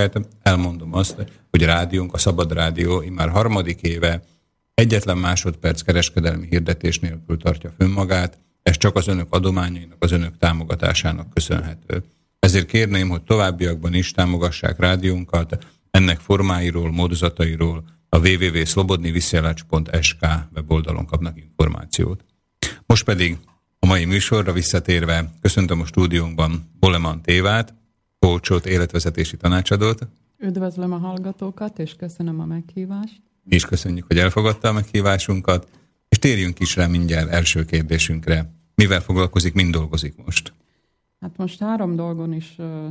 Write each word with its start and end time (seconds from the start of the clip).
vendégünket, 0.00 0.36
elmondom 0.42 0.94
azt, 0.94 1.24
hogy 1.50 1.62
a 1.62 1.66
rádiónk, 1.66 2.12
a 2.12 2.18
Szabad 2.18 2.52
Rádió 2.52 3.02
immár 3.02 3.28
harmadik 3.28 3.80
éve 3.80 4.22
egyetlen 4.74 5.18
másodperc 5.18 5.80
kereskedelmi 5.80 6.46
hirdetés 6.50 6.98
nélkül 6.98 7.36
tartja 7.36 7.72
fönn 7.78 7.90
magát, 7.90 8.38
ez 8.62 8.76
csak 8.76 8.96
az 8.96 9.08
önök 9.08 9.34
adományainak, 9.34 9.96
az 9.98 10.12
önök 10.12 10.38
támogatásának 10.38 11.30
köszönhető. 11.30 12.02
Ezért 12.38 12.66
kérném, 12.66 13.08
hogy 13.08 13.22
továbbiakban 13.22 13.94
is 13.94 14.10
támogassák 14.10 14.78
rádiónkat, 14.78 15.66
ennek 15.90 16.18
formáiról, 16.18 16.92
módozatairól 16.92 17.84
a 18.08 18.18
www.slobodniviszjelács.sk 18.18 20.26
weboldalon 20.54 21.06
kapnak 21.06 21.38
információt. 21.38 22.24
Most 22.86 23.04
pedig 23.04 23.38
a 23.78 23.86
mai 23.86 24.04
műsorra 24.04 24.52
visszatérve 24.52 25.32
köszöntöm 25.40 25.80
a 25.80 25.86
stúdiónkban 25.86 26.70
Boleman 26.78 27.22
Tévát, 27.22 27.74
kócsot, 28.20 28.66
életvezetési 28.66 29.36
tanácsadót. 29.36 30.06
Üdvözlöm 30.38 30.92
a 30.92 30.98
hallgatókat, 30.98 31.78
és 31.78 31.94
köszönöm 31.94 32.40
a 32.40 32.44
meghívást. 32.44 33.20
Mi 33.42 33.54
is 33.54 33.64
köszönjük, 33.64 34.06
hogy 34.06 34.18
elfogadta 34.18 34.68
a 34.68 34.72
meghívásunkat, 34.72 35.68
és 36.08 36.18
térjünk 36.18 36.58
is 36.58 36.76
rá 36.76 36.86
mindjárt 36.86 37.30
első 37.30 37.64
kérdésünkre. 37.64 38.50
Mivel 38.74 39.00
foglalkozik, 39.00 39.54
mind 39.54 39.72
dolgozik 39.72 40.24
most? 40.24 40.52
Hát 41.20 41.36
most 41.36 41.60
három 41.60 41.96
dolgon 41.96 42.32
is 42.32 42.54
uh, 42.58 42.86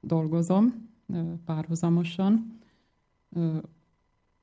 dolgozom 0.00 0.88
uh, 1.06 1.18
párhuzamosan. 1.44 2.60
Uh, 3.28 3.56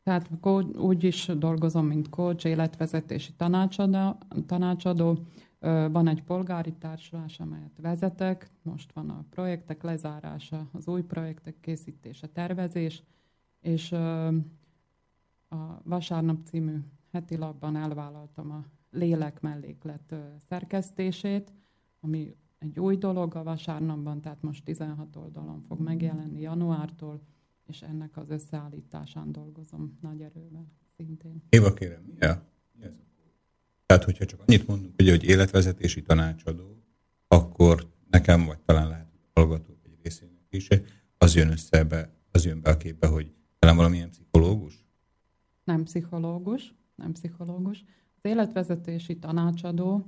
tehát 0.03 0.29
úgy 0.75 1.03
is 1.03 1.29
dolgozom, 1.37 1.85
mint 1.85 2.09
coach, 2.09 2.45
életvezetési 2.45 3.31
tanácsadó, 3.37 4.17
tanácsadó. 4.47 5.25
Van 5.91 6.07
egy 6.07 6.23
polgári 6.23 6.73
társulás, 6.73 7.39
amelyet 7.39 7.77
vezetek. 7.81 8.51
Most 8.61 8.91
van 8.93 9.09
a 9.09 9.25
projektek 9.29 9.83
lezárása, 9.83 10.69
az 10.71 10.87
új 10.87 11.01
projektek 11.01 11.59
készítése, 11.59 12.27
tervezés, 12.27 13.03
és 13.59 13.91
a 15.49 15.81
Vasárnap 15.83 16.45
című 16.45 16.77
heti 17.11 17.37
labban 17.37 17.75
elvállaltam 17.75 18.51
a 18.51 18.65
lélek 18.91 19.41
melléklet 19.41 20.15
szerkesztését, 20.47 21.53
ami 21.99 22.35
egy 22.57 22.79
új 22.79 22.97
dolog 22.97 23.35
a 23.35 23.43
vasárnapban, 23.43 24.21
tehát 24.21 24.41
most 24.41 24.63
16 24.63 25.15
oldalon 25.15 25.61
fog 25.67 25.79
megjelenni 25.79 26.41
januártól, 26.41 27.21
és 27.67 27.81
ennek 27.81 28.17
az 28.17 28.29
összeállításán 28.29 29.31
dolgozom 29.31 29.97
nagy 30.01 30.21
erővel 30.21 30.67
szintén. 30.95 31.43
Éva 31.49 31.73
kérem, 31.73 32.01
mi, 32.01 32.19
a, 32.19 32.25
mi 32.25 32.29
ez 32.29 32.35
a 32.35 32.43
Tehát, 33.89 34.03
hogyha 34.03 34.25
csak 34.25 34.39
annyit 34.45 34.67
mondunk, 34.67 34.93
hogy, 34.95 35.09
hogy 35.09 35.23
életvezetési 35.23 36.01
tanácsadó, 36.01 36.83
akkor 37.27 37.87
nekem, 38.09 38.45
vagy 38.45 38.59
talán 38.59 38.87
lehet 38.87 39.07
hallgatók 39.33 39.77
egy 39.83 39.97
részének 40.03 40.45
is, 40.49 40.67
az 41.17 41.35
jön 41.35 41.51
össze 41.51 41.83
be, 41.83 42.09
az 42.31 42.45
jön 42.45 42.61
be 42.61 42.69
a 42.69 42.77
képbe, 42.77 43.07
hogy 43.07 43.33
talán 43.59 43.75
valamilyen 43.75 44.09
pszichológus? 44.09 44.85
Nem 45.63 45.83
pszichológus, 45.83 46.73
nem 46.95 47.11
pszichológus. 47.11 47.83
Az 48.21 48.29
életvezetési 48.29 49.17
tanácsadó 49.17 50.05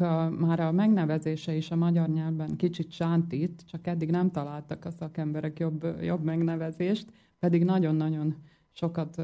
a, 0.00 0.28
már 0.30 0.60
a 0.60 0.72
megnevezése 0.72 1.54
is 1.54 1.70
a 1.70 1.76
magyar 1.76 2.08
nyelvben 2.08 2.56
kicsit 2.56 2.92
sántít, 2.92 3.64
csak 3.70 3.86
eddig 3.86 4.10
nem 4.10 4.30
találtak 4.30 4.84
a 4.84 4.90
szakemberek 4.90 5.58
jobb, 5.58 5.86
jobb 6.02 6.22
megnevezést, 6.22 7.06
pedig 7.38 7.64
nagyon-nagyon 7.64 8.36
sokat 8.72 9.22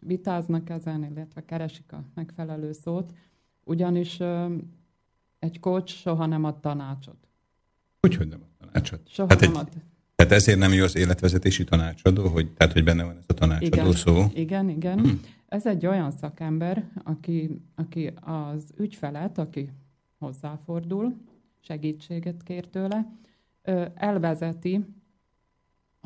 vitáznak 0.00 0.70
ezen, 0.70 1.04
illetve 1.04 1.44
keresik 1.44 1.92
a 1.92 2.04
megfelelő 2.14 2.72
szót, 2.72 3.12
ugyanis 3.64 4.20
egy 5.38 5.60
coach 5.60 5.94
soha 5.94 6.26
nem 6.26 6.44
ad 6.44 6.60
tanácsot. 6.60 7.28
Hogy, 8.00 8.16
hogy 8.16 8.28
nem 8.28 8.40
ad 8.42 8.66
tanácsot? 8.66 9.08
Soha 9.08 9.28
hát 9.28 9.40
nem 9.40 9.50
egy, 9.50 9.56
ad. 9.56 9.68
Tehát 10.14 10.32
ezért 10.32 10.58
nem 10.58 10.72
jó 10.72 10.84
az 10.84 10.96
életvezetési 10.96 11.64
tanácsadó, 11.64 12.28
hogy, 12.28 12.52
tehát 12.52 12.72
hogy 12.72 12.84
benne 12.84 13.04
van 13.04 13.16
ez 13.16 13.24
a 13.26 13.32
tanácsadó 13.32 13.80
igen, 13.80 13.92
szó? 13.92 14.24
Igen, 14.34 14.68
igen. 14.68 15.00
Hmm. 15.00 15.20
Ez 15.48 15.66
egy 15.66 15.86
olyan 15.86 16.10
szakember, 16.10 16.90
aki, 17.04 17.60
aki 17.74 18.12
az 18.20 18.64
ügyfelet, 18.76 19.38
aki 19.38 19.70
hozzáfordul, 20.18 21.16
segítséget 21.60 22.42
kér 22.42 22.66
tőle, 22.66 23.12
elvezeti 23.94 24.84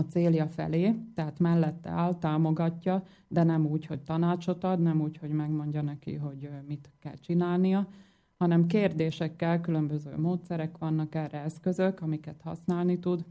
a 0.00 0.06
célja 0.06 0.46
felé, 0.48 0.94
tehát 1.14 1.38
mellette 1.38 1.90
áll, 1.90 2.14
támogatja, 2.14 3.04
de 3.28 3.42
nem 3.42 3.66
úgy, 3.66 3.86
hogy 3.86 4.00
tanácsot 4.00 4.64
ad, 4.64 4.80
nem 4.80 5.00
úgy, 5.00 5.16
hogy 5.16 5.30
megmondja 5.30 5.82
neki, 5.82 6.14
hogy 6.14 6.48
mit 6.66 6.90
kell 6.98 7.14
csinálnia, 7.14 7.88
hanem 8.36 8.66
kérdésekkel, 8.66 9.60
különböző 9.60 10.16
módszerek 10.16 10.78
vannak 10.78 11.14
erre 11.14 11.38
eszközök, 11.38 12.00
amiket 12.00 12.40
használni 12.42 12.98
tud, 12.98 13.24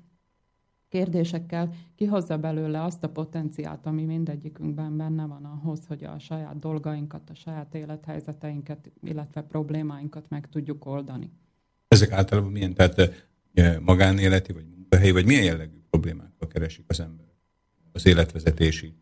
kérdésekkel 0.87 1.73
kihozza 1.95 2.37
belőle 2.37 2.83
azt 2.83 3.03
a 3.03 3.09
potenciált, 3.09 3.85
ami 3.85 4.03
mindegyikünkben 4.03 4.97
benne 4.97 5.25
van 5.25 5.45
ahhoz, 5.45 5.85
hogy 5.87 6.03
a 6.03 6.19
saját 6.19 6.59
dolgainkat, 6.59 7.29
a 7.29 7.35
saját 7.35 7.75
élethelyzeteinket, 7.75 8.91
illetve 9.01 9.41
problémáinkat 9.41 10.29
meg 10.29 10.49
tudjuk 10.49 10.85
oldani. 10.85 11.31
Ezek 11.87 12.11
általában 12.11 12.51
milyen, 12.51 12.73
tehát 12.73 13.27
magánéleti, 13.81 14.53
vagy 14.53 14.65
munkahelyi, 14.75 15.11
vagy 15.11 15.25
milyen 15.25 15.43
jellegű 15.43 15.77
problémákkal 15.89 16.47
keresik 16.47 16.85
az 16.87 16.99
ember? 16.99 17.25
Az 17.91 18.05
életvezetési 18.05 18.93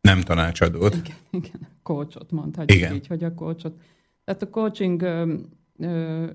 nem 0.00 0.20
tanácsadót. 0.20 0.94
Igen, 0.94 1.16
igen. 1.30 1.68
coachot 1.82 2.30
mondhatjuk 2.30 2.78
igen. 2.78 2.94
így, 2.94 3.06
hogy 3.06 3.24
a 3.24 3.34
coachot. 3.34 3.80
Tehát 4.24 4.42
a 4.42 4.50
coaching 4.50 5.06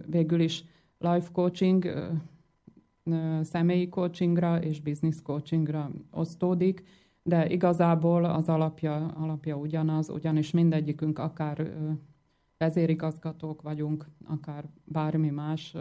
végül 0.05 0.39
is 0.39 0.63
life 0.97 1.29
coaching 1.31 1.93
személyi 3.41 3.89
coachingra 3.89 4.61
és 4.61 4.81
business 4.81 5.21
coachingra 5.23 5.91
osztódik, 6.11 6.83
de 7.23 7.49
igazából 7.49 8.25
az 8.25 8.49
alapja, 8.49 9.05
alapja 9.05 9.55
ugyanaz, 9.55 10.09
ugyanis 10.09 10.51
mindegyikünk 10.51 11.19
akár 11.19 11.73
vezérigazgatók 12.57 13.61
vagyunk, 13.61 14.05
akár 14.27 14.65
bármi 14.83 15.29
más 15.29 15.75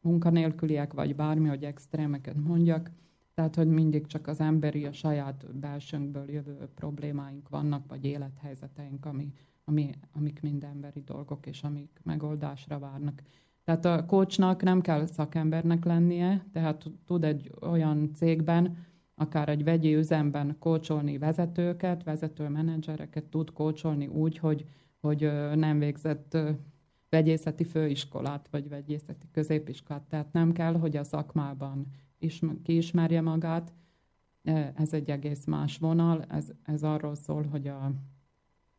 munkanélküliek, 0.00 0.92
vagy 0.92 1.16
bármi, 1.16 1.48
hogy 1.48 1.64
extrémeket 1.64 2.36
mondjak, 2.36 2.90
tehát, 3.34 3.54
hogy 3.54 3.68
mindig 3.68 4.06
csak 4.06 4.26
az 4.26 4.40
emberi, 4.40 4.84
a 4.84 4.92
saját 4.92 5.58
belsőnkből 5.58 6.30
jövő 6.30 6.68
problémáink 6.74 7.48
vannak, 7.48 7.88
vagy 7.88 8.04
élethelyzeteink, 8.04 9.06
ami, 9.06 9.32
ami, 9.64 9.90
amik 10.12 10.42
mind 10.42 10.64
emberi 10.64 11.02
dolgok, 11.02 11.46
és 11.46 11.62
amik 11.62 12.00
megoldásra 12.02 12.78
várnak. 12.78 13.22
Tehát 13.64 13.84
a 13.84 14.04
coachnak 14.06 14.62
nem 14.62 14.80
kell 14.80 15.06
szakembernek 15.06 15.84
lennie, 15.84 16.44
tehát 16.52 16.90
tud 17.06 17.24
egy 17.24 17.50
olyan 17.60 18.10
cégben, 18.14 18.76
akár 19.14 19.48
egy 19.48 19.64
vegyi 19.64 19.94
üzemben 19.94 20.56
kócsolni 20.58 21.18
vezetőket, 21.18 22.02
vezető 22.02 22.48
menedzsereket 22.48 23.24
tud 23.24 23.52
kócsolni 23.52 24.06
úgy, 24.06 24.38
hogy, 24.38 24.66
hogy 25.00 25.20
nem 25.54 25.78
végzett 25.78 26.36
vegyészeti 27.08 27.64
főiskolát, 27.64 28.48
vagy 28.50 28.68
vegyészeti 28.68 29.26
középiskolát. 29.32 30.02
Tehát 30.02 30.32
nem 30.32 30.52
kell, 30.52 30.78
hogy 30.78 30.96
a 30.96 31.04
szakmában 31.04 31.86
is, 32.18 32.40
kiismerje 32.62 33.20
magát. 33.20 33.72
Ez 34.74 34.92
egy 34.92 35.10
egész 35.10 35.44
más 35.44 35.78
vonal. 35.78 36.22
Ez, 36.22 36.46
ez 36.62 36.82
arról 36.82 37.14
szól, 37.14 37.42
hogy 37.42 37.66
a 37.66 37.92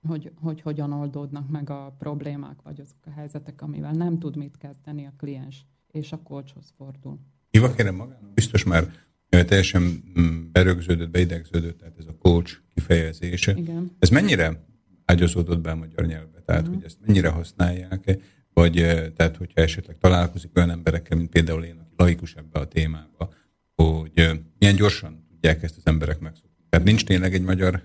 hogy, 0.07 0.31
hogy 0.41 0.61
hogyan 0.61 0.91
oldódnak 0.91 1.49
meg 1.49 1.69
a 1.69 1.95
problémák, 1.99 2.61
vagy 2.63 2.79
azok 2.79 3.05
a 3.05 3.09
helyzetek, 3.09 3.61
amivel 3.61 3.91
nem 3.91 4.17
tud 4.17 4.35
mit 4.35 4.57
kezdeni 4.57 5.05
a 5.05 5.13
kliens, 5.17 5.65
és 5.91 6.11
a 6.11 6.21
kocshoz 6.21 6.73
fordul. 6.77 7.19
Hiva 7.49 7.73
kérem 7.73 7.95
magának, 7.95 8.33
biztos 8.33 8.63
már 8.63 8.91
teljesen 9.29 9.81
mm, 10.19 10.51
berögződött, 10.51 11.09
beidegződött, 11.09 11.77
tehát 11.77 11.97
ez 11.97 12.05
a 12.05 12.15
coach 12.17 12.57
kifejezése. 12.73 13.53
Igen. 13.57 13.91
Ez 13.99 14.09
mennyire 14.09 14.65
ágyazódott 15.05 15.61
be 15.61 15.71
a 15.71 15.75
magyar 15.75 16.05
nyelvbe? 16.05 16.39
Tehát, 16.39 16.61
uh-huh. 16.61 16.75
hogy 16.75 16.85
ezt 16.85 16.97
mennyire 17.05 17.29
használják 17.29 18.19
vagy 18.55 18.73
tehát, 19.15 19.35
hogyha 19.37 19.61
esetleg 19.61 19.97
találkozik 19.97 20.51
olyan 20.55 20.69
emberekkel, 20.69 21.17
mint 21.17 21.29
például 21.29 21.63
én, 21.63 21.77
aki 21.79 21.93
laikus 21.97 22.35
ebbe 22.35 22.59
a 22.59 22.67
témába, 22.67 23.29
hogy 23.75 24.43
milyen 24.59 24.75
gyorsan 24.75 25.25
tudják 25.29 25.63
ezt 25.63 25.77
az 25.77 25.85
emberek 25.85 26.19
megszokni. 26.19 26.65
Tehát 26.69 26.85
nincs 26.85 27.05
tényleg 27.05 27.33
egy 27.33 27.43
magyar 27.43 27.83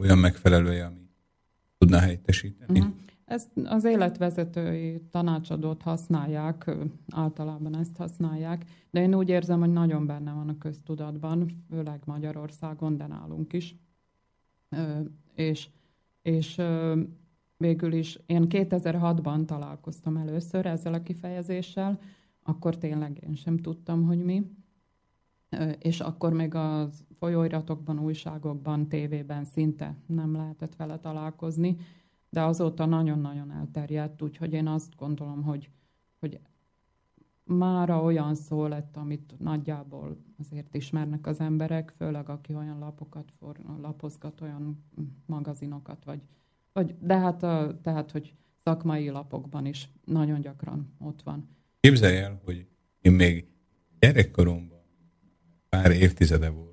olyan 0.00 0.18
megfelelője, 0.18 0.84
ami 0.84 1.10
tudná 1.78 1.98
helyettesíteni? 1.98 2.78
Uh-huh. 2.78 2.94
Ezt 3.24 3.48
az 3.64 3.84
életvezetői 3.84 5.02
tanácsadót 5.10 5.82
használják, 5.82 6.70
általában 7.10 7.76
ezt 7.76 7.96
használják, 7.96 8.64
de 8.90 9.00
én 9.00 9.14
úgy 9.14 9.28
érzem, 9.28 9.60
hogy 9.60 9.72
nagyon 9.72 10.06
benne 10.06 10.32
van 10.32 10.48
a 10.48 10.58
köztudatban, 10.58 11.64
főleg 11.70 12.00
Magyarországon, 12.04 12.96
de 12.96 13.06
nálunk 13.06 13.52
is. 13.52 13.76
És, 15.34 15.68
és 16.22 16.60
végül 17.58 17.92
is 17.92 18.18
én 18.26 18.46
2006-ban 18.48 19.44
találkoztam 19.44 20.16
először 20.16 20.66
ezzel 20.66 20.94
a 20.94 21.02
kifejezéssel, 21.02 22.00
akkor 22.42 22.78
tényleg 22.78 23.22
én 23.26 23.34
sem 23.34 23.56
tudtam, 23.56 24.04
hogy 24.04 24.24
mi. 24.24 24.50
És 25.78 26.00
akkor 26.00 26.32
még 26.32 26.54
az 26.54 27.04
folyóiratokban, 27.18 27.98
újságokban, 27.98 28.88
tévében 28.88 29.44
szinte 29.44 29.96
nem 30.06 30.32
lehetett 30.32 30.76
vele 30.76 30.98
találkozni, 30.98 31.76
de 32.30 32.42
azóta 32.42 32.86
nagyon-nagyon 32.86 33.50
elterjedt, 33.50 34.22
úgyhogy 34.22 34.52
én 34.52 34.66
azt 34.66 34.96
gondolom, 34.96 35.42
hogy, 35.42 35.70
hogy 36.20 36.40
mára 37.44 38.02
olyan 38.02 38.34
szó 38.34 38.66
lett, 38.66 38.96
amit 38.96 39.34
nagyjából 39.38 40.16
azért 40.38 40.74
ismernek 40.74 41.26
az 41.26 41.40
emberek, 41.40 41.90
főleg 41.96 42.28
aki 42.28 42.54
olyan 42.54 42.78
lapokat 42.78 43.32
for, 43.38 43.58
lapozgat, 43.80 44.40
olyan 44.40 44.84
magazinokat, 45.26 46.04
vagy, 46.04 46.22
vagy 46.72 46.94
de 47.00 47.18
hát, 47.18 47.42
a, 47.42 47.78
tehát, 47.82 48.10
hogy 48.10 48.34
szakmai 48.64 49.08
lapokban 49.08 49.66
is 49.66 49.88
nagyon 50.04 50.40
gyakran 50.40 50.94
ott 50.98 51.22
van. 51.22 51.48
Képzelj 51.80 52.16
el, 52.16 52.40
hogy 52.44 52.66
én 53.00 53.12
még 53.12 53.46
gyerekkoromban, 53.98 54.82
pár 55.68 55.90
évtizede 55.90 56.48
volt, 56.48 56.68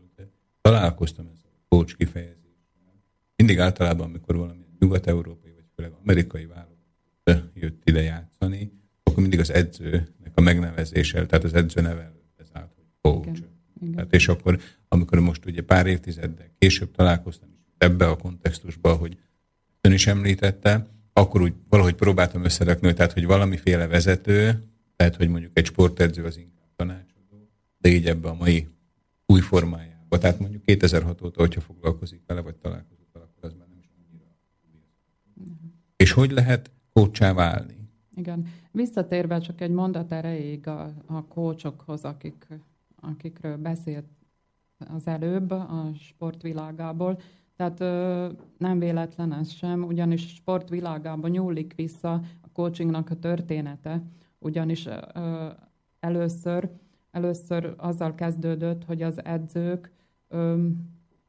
találkoztam 0.62 1.30
ezzel 1.34 1.52
a 1.54 1.66
coach 1.68 1.96
kifejezéssel. 1.96 3.04
Mindig 3.36 3.60
általában, 3.60 4.08
amikor 4.08 4.36
valami 4.36 4.66
nyugat-európai, 4.80 5.52
vagy 5.52 5.66
főleg 5.76 5.92
amerikai 6.02 6.46
válogatott 6.46 7.52
jött 7.54 7.82
ide 7.84 8.02
játszani, 8.02 8.72
akkor 9.04 9.22
mindig 9.22 9.40
az 9.40 9.52
edzőnek 9.52 10.32
a 10.34 10.42
megnevezéssel, 10.42 11.26
tehát 11.26 11.44
az 11.44 11.54
edző 11.54 11.82
neve 11.82 12.14
ez 12.38 12.48
állt, 12.54 12.74
hogy 12.76 12.86
coach. 13.02 13.28
Igen. 13.28 13.50
Igen. 13.82 13.96
Tehát 13.96 14.14
és 14.14 14.28
akkor, 14.28 14.60
amikor 14.88 15.20
most 15.20 15.46
ugye 15.46 15.62
pár 15.62 15.88
évtizeddel 15.88 16.48
később 16.58 16.92
találkoztam 16.92 17.50
ebbe 17.78 18.08
a 18.08 18.16
kontextusba, 18.16 18.96
hogy 18.96 19.18
ön 19.86 19.92
is 19.92 20.08
említette, 20.08 20.86
akkor 21.14 21.42
úgy 21.42 21.54
valahogy 21.70 21.96
próbáltam 21.96 22.44
összerakni, 22.44 22.94
tehát 22.94 23.14
hogy 23.14 23.26
valamiféle 23.26 23.88
vezető, 23.88 24.64
tehát 24.96 25.16
hogy 25.16 25.30
mondjuk 25.30 25.52
egy 25.54 25.66
sportedző 25.66 26.24
az 26.24 26.38
inkább 26.38 26.70
tanácsadó, 26.76 27.50
de 27.78 27.90
így 27.90 28.06
ebbe 28.06 28.30
a 28.30 28.34
mai 28.34 28.68
új 29.26 29.40
formájába. 29.40 30.18
Tehát 30.18 30.40
mondjuk 30.40 30.64
2006 30.64 31.22
óta, 31.22 31.40
hogyha 31.40 31.62
foglalkozik 31.62 32.22
vele, 32.28 32.42
vagy 32.42 32.56
találkozik 32.56 33.08
vele, 33.14 33.26
akkor 33.26 33.50
az 33.50 33.56
már 33.58 33.68
nem 33.68 33.78
is 33.80 33.90
annyira. 33.98 34.26
És 35.96 36.12
hogy 36.12 36.32
lehet 36.32 36.72
kócsá 36.94 37.34
válni? 37.34 37.78
Igen. 38.16 38.48
Visszatérve 38.72 39.40
csak 39.40 39.62
egy 39.62 39.72
mondat 39.72 40.12
erejéig 40.12 40.68
a, 40.68 40.94
a 41.06 41.26
kócsokhoz, 41.26 42.04
akik, 42.04 42.48
akikről 43.02 43.58
beszélt 43.58 44.06
az 44.78 45.08
előbb 45.08 45.52
a 45.52 45.92
sportvilágából, 46.00 47.20
tehát 47.56 47.80
ö, 47.80 48.30
nem 48.58 48.80
véletlen 48.80 49.34
ez 49.34 49.52
sem, 49.52 49.84
ugyanis 49.84 50.36
sportvilágában 50.36 51.30
nyúlik 51.30 51.74
vissza 51.76 52.14
a 52.42 52.50
coachingnak 52.54 53.10
a 53.10 53.20
története, 53.20 54.02
ugyanis 54.40 54.86
ö, 54.86 55.48
először, 56.00 56.70
először 57.12 57.74
azzal 57.78 58.16
kezdődött, 58.16 58.84
hogy 58.84 59.02
az 59.02 59.26
edzők 59.26 59.92
ö, 60.28 60.68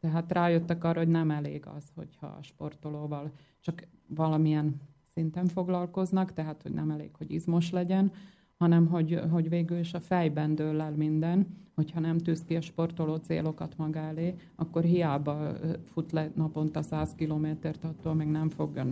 tehát 0.00 0.32
rájöttek 0.32 0.84
arra, 0.84 0.98
hogy 0.98 1.08
nem 1.08 1.30
elég 1.30 1.66
az, 1.76 1.92
hogyha 1.94 2.26
a 2.26 2.42
sportolóval 2.42 3.30
csak 3.60 3.86
valamilyen 4.06 4.80
szinten 5.06 5.46
foglalkoznak, 5.46 6.32
tehát 6.32 6.62
hogy 6.62 6.72
nem 6.72 6.90
elég, 6.90 7.10
hogy 7.16 7.30
izmos 7.30 7.70
legyen, 7.70 8.12
hanem 8.58 8.86
hogy, 8.86 9.20
hogy 9.30 9.48
végül 9.48 9.78
is 9.78 9.94
a 9.94 10.00
fejben 10.00 10.54
dől 10.54 10.80
el 10.80 10.92
minden, 10.92 11.46
hogyha 11.74 12.00
nem 12.00 12.18
tűz 12.18 12.44
ki 12.44 12.56
a 12.56 12.60
sportoló 12.60 13.16
célokat 13.16 13.76
maga 13.76 13.98
elé, 13.98 14.34
akkor 14.54 14.82
hiába 14.82 15.52
fut 15.84 16.12
le 16.12 16.30
naponta 16.34 16.82
100 16.82 17.14
kilométert, 17.14 17.84
attól 17.84 18.14
még 18.14 18.28
nem, 18.28 18.48
fog, 18.48 18.82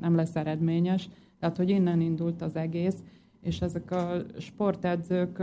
nem 0.00 0.14
lesz 0.14 0.36
eredményes. 0.36 1.08
Tehát, 1.38 1.56
hogy 1.56 1.70
innen 1.70 2.00
indult 2.00 2.42
az 2.42 2.56
egész, 2.56 3.02
és 3.40 3.60
ezek 3.60 3.90
a 3.90 4.22
sportedzők 4.38 5.42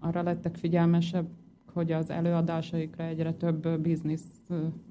arra 0.00 0.22
lettek 0.22 0.56
figyelmesebb, 0.56 1.26
hogy 1.72 1.92
az 1.92 2.10
előadásaikra 2.10 3.04
egyre 3.04 3.32
több 3.32 3.80
biznisz, 3.80 4.42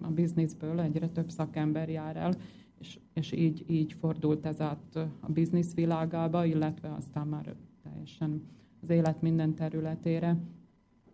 a 0.01 0.07
bizniszből 0.07 0.79
egyre 0.79 1.07
több 1.07 1.29
szakember 1.29 1.89
jár 1.89 2.15
el, 2.15 2.33
és, 2.79 2.99
és 3.13 3.31
így, 3.31 3.63
így 3.67 3.93
fordult 3.93 4.45
ez 4.45 4.61
át 4.61 4.95
a 5.19 5.31
biznisz 5.31 5.73
világába, 5.73 6.45
illetve 6.45 6.93
aztán 6.97 7.27
már 7.27 7.55
teljesen 7.95 8.41
az 8.81 8.89
élet 8.89 9.21
minden 9.21 9.55
területére. 9.55 10.37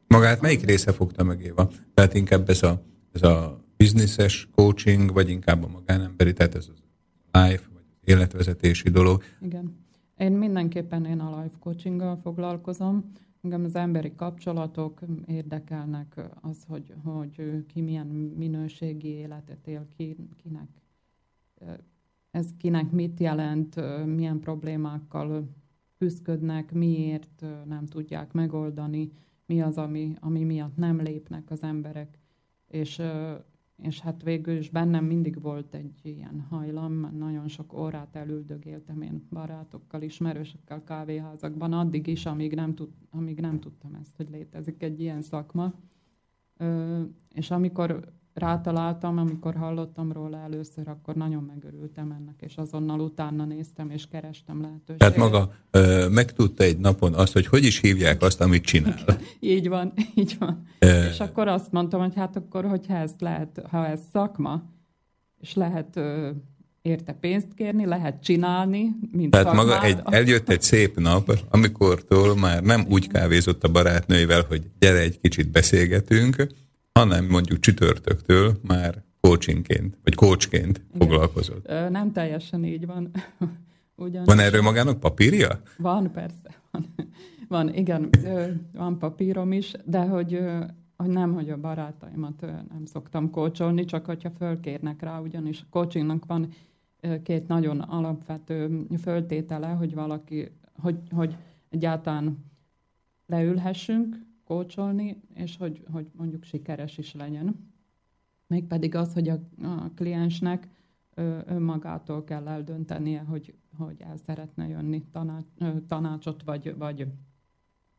Magát 0.08 0.42
melyik 0.42 0.66
része 0.66 0.92
fogta 0.92 1.24
meg 1.24 1.42
Éva? 1.42 1.70
Tehát 1.94 2.14
inkább 2.14 2.50
ez 2.50 2.64
a, 2.64 2.82
ez 3.12 3.24
a 3.24 3.60
bizniszes 3.78 4.50
coaching, 4.56 5.14
vagy 5.14 5.30
inkább 5.30 5.64
a 5.64 5.68
magánemberi, 5.68 6.34
tehát 6.34 6.56
ez 6.56 6.68
az 6.72 6.84
life, 7.32 7.64
vagy 7.74 7.84
életvezetési 8.04 8.90
dolog? 8.90 9.24
Igen. 9.42 9.80
Én 10.18 10.32
mindenképpen 10.32 11.06
én 11.06 11.20
a 11.20 11.42
life 11.42 11.56
coachinggal 11.60 12.20
foglalkozom. 12.24 13.12
Engem 13.42 13.64
az 13.64 13.76
emberi 13.76 14.16
kapcsolatok 14.16 15.00
érdekelnek, 15.28 16.30
az, 16.42 16.58
hogy, 16.68 16.94
hogy 17.04 17.66
ki 17.68 17.82
milyen 17.82 18.08
minőségi 18.38 19.08
életet 19.08 19.68
él, 19.68 19.88
ki, 19.98 20.16
kinek 20.44 20.70
ez 22.32 22.48
kinek 22.58 22.92
mit 22.92 23.20
jelent, 23.20 23.76
milyen 24.06 24.40
problémákkal 24.40 25.50
küzdködnek, 26.02 26.74
miért 26.74 27.46
nem 27.66 27.86
tudják 27.86 28.34
megoldani, 28.34 29.12
mi 29.46 29.62
az, 29.62 29.78
ami, 29.78 30.14
ami 30.20 30.44
miatt 30.44 30.76
nem 30.76 31.02
lépnek 31.02 31.52
az 31.52 31.64
emberek. 31.64 32.18
És, 32.68 33.02
és 33.76 34.00
hát 34.00 34.24
végül 34.24 34.58
is 34.58 34.70
bennem 34.70 35.06
mindig 35.06 35.42
volt 35.42 35.76
egy 35.76 36.00
ilyen 36.02 36.46
hajlam, 36.50 37.18
nagyon 37.18 37.48
sok 37.48 37.74
órát 37.74 38.16
elüldögéltem 38.16 39.02
én 39.02 39.28
barátokkal, 39.30 40.02
ismerősökkel 40.02 40.84
kávéházakban, 40.84 41.74
addig 41.74 42.08
is, 42.08 42.26
amíg 42.26 42.56
nem, 42.56 42.76
tud, 42.76 42.90
amíg 43.10 43.40
nem 43.40 43.60
tudtam 43.60 43.96
ezt, 43.96 44.16
hogy 44.16 44.30
létezik 44.30 44.84
egy 44.84 45.00
ilyen 45.00 45.22
szakma. 45.22 45.74
És 47.34 47.52
amikor 47.52 48.12
rátaláltam, 48.34 49.18
amikor 49.18 49.56
hallottam 49.56 50.12
róla 50.12 50.38
először, 50.38 50.88
akkor 50.88 51.16
nagyon 51.16 51.44
megörültem 51.44 52.12
ennek, 52.12 52.36
és 52.40 52.56
azonnal 52.56 53.00
utána 53.00 53.46
néztem, 53.46 53.90
és 53.90 54.08
kerestem 54.12 54.62
lehetőséget. 54.62 54.98
Tehát 54.98 55.18
maga 55.18 55.52
ö, 55.72 56.08
megtudta 56.10 56.64
egy 56.64 56.78
napon 56.78 57.14
azt, 57.14 57.34
hogy 57.34 57.46
hogy 57.46 57.64
is 57.64 57.80
hívják 57.80 58.22
azt, 58.22 58.42
amit 58.42 58.64
csinál. 58.64 59.18
így 59.40 59.68
van, 59.68 59.94
így 60.16 60.36
van. 60.40 60.68
És 61.12 61.20
akkor 61.20 61.48
azt 61.48 61.72
mondtam, 61.72 62.00
hogy 62.00 62.16
hát 62.16 62.36
akkor, 62.36 62.66
hogyha 62.66 62.96
ez 62.96 63.12
lehet, 63.20 63.62
ha 63.70 63.88
ez 63.88 64.00
szakma, 64.12 64.64
és 65.40 65.54
lehet 65.54 65.96
ö, 65.96 66.30
érte 66.82 67.14
pénzt 67.14 67.54
kérni, 67.56 67.86
lehet 67.86 68.24
csinálni, 68.24 68.96
mint 69.12 69.32
Tehát 69.32 69.46
szakmád. 69.46 69.66
maga 69.66 69.84
egy, 69.84 70.00
eljött 70.06 70.50
egy 70.50 70.62
szép 70.62 71.00
nap, 71.00 71.40
amikortól 71.50 72.36
már 72.36 72.64
nem 72.64 72.86
úgy 72.90 73.08
kávézott 73.08 73.64
a 73.64 73.72
barátnőivel, 73.72 74.46
hogy 74.48 74.62
gyere 74.80 75.00
egy 75.00 75.20
kicsit 75.20 75.52
beszélgetünk, 75.52 76.48
hanem 76.94 77.26
mondjuk 77.26 77.60
csütörtöktől 77.60 78.60
már 78.68 79.04
coachingként, 79.20 79.98
vagy 80.04 80.16
coachként 80.16 80.82
igen. 80.94 81.08
foglalkozott. 81.08 81.68
Nem 81.68 82.12
teljesen 82.12 82.64
így 82.64 82.86
van. 82.86 83.12
Ugyanis... 83.96 84.28
Van 84.28 84.40
erről 84.40 84.62
magának 84.62 85.00
papírja? 85.00 85.62
Van, 85.78 86.12
persze. 86.12 86.62
Van, 86.72 86.94
van 87.48 87.74
igen, 87.74 88.10
van 88.74 88.98
papírom 88.98 89.52
is, 89.52 89.74
de 89.86 90.00
hogy, 90.00 90.40
hogy 90.98 91.10
nem, 91.10 91.34
hogy 91.34 91.50
a 91.50 91.58
barátaimat 91.58 92.42
nem 92.42 92.86
szoktam 92.86 93.30
kócsolni, 93.30 93.86
csak 93.86 94.06
hogyha 94.06 94.30
fölkérnek 94.38 95.02
rá, 95.02 95.20
ugyanis 95.20 95.62
a 95.62 95.66
coachingnak 95.70 96.26
van 96.26 96.54
két 97.24 97.48
nagyon 97.48 97.80
alapvető 97.80 98.86
föltétele, 99.02 99.68
hogy 99.68 99.94
valaki, 99.94 100.52
hogy, 100.82 100.98
hogy 101.12 101.36
egyáltalán 101.70 102.38
leülhessünk, 103.28 104.16
kócsolni, 104.52 105.22
és 105.34 105.58
hogy, 105.58 105.84
hogy 105.92 106.08
mondjuk 106.12 106.44
sikeres 106.44 106.98
is 106.98 107.14
legyen. 107.14 107.72
Mégpedig 108.48 108.96
az, 108.96 109.14
hogy 109.14 109.30
a, 109.30 109.40
a 109.62 109.92
kliensnek 109.96 110.68
önmagától 111.46 112.24
kell 112.24 112.48
eldöntenie, 112.48 113.20
hogy, 113.20 113.54
hogy 113.78 113.96
el 114.00 114.18
szeretne 114.18 114.68
jönni 114.68 115.04
tanács, 115.12 115.46
tanácsot, 115.88 116.44
vagy, 116.44 116.76
vagy 116.78 117.08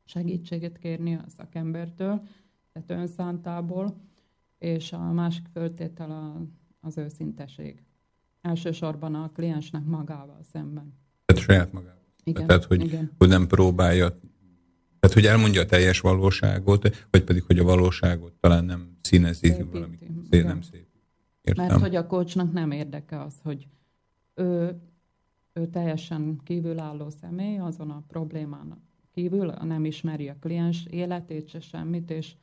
segítséget 0.04 0.78
kérni 0.78 1.14
a 1.14 1.24
szakembertől, 1.36 2.22
tehát 2.72 2.90
önszántából, 2.90 3.96
és 4.58 4.92
a 4.92 5.12
másik 5.12 5.46
föltétel 5.52 6.10
a, 6.10 6.42
az 6.80 6.98
őszinteség. 6.98 7.82
Elsősorban 8.40 9.14
a 9.14 9.30
kliensnek 9.32 9.84
magával 9.84 10.40
szemben. 10.52 10.94
Tehát 11.24 11.42
saját 11.42 11.72
magával. 11.72 12.02
Igen, 12.24 12.46
Tehát, 12.46 12.64
hogy, 12.64 12.84
igen. 12.84 13.10
hogy 13.18 13.28
nem 13.28 13.46
próbálja 13.46 14.18
tehát, 15.02 15.16
hogy 15.16 15.26
elmondja 15.26 15.60
a 15.60 15.66
teljes 15.66 16.00
valóságot, 16.00 17.06
vagy 17.10 17.24
pedig, 17.24 17.42
hogy 17.42 17.58
a 17.58 17.64
valóságot 17.64 18.32
talán 18.32 18.64
nem 18.64 18.96
színezi 19.00 19.46
Szépíti. 19.46 19.68
valami 19.70 19.98
szép, 20.30 20.44
nem 20.44 20.62
szép. 20.62 20.86
Értem. 21.42 21.66
Mert 21.66 21.80
hogy 21.80 21.96
a 21.96 22.06
kocsnak 22.06 22.52
nem 22.52 22.70
érdeke 22.70 23.20
az, 23.20 23.34
hogy 23.42 23.66
ő, 24.34 24.80
ő 25.52 25.66
teljesen 25.66 26.40
kívülálló 26.44 27.10
személy, 27.10 27.58
azon 27.58 27.90
a 27.90 28.02
problémán 28.08 28.82
kívül 29.12 29.46
nem 29.46 29.84
ismeri 29.84 30.28
a 30.28 30.36
kliens 30.40 30.86
életét, 30.90 31.48
se 31.48 31.60
semmit, 31.60 32.10
és 32.10 32.34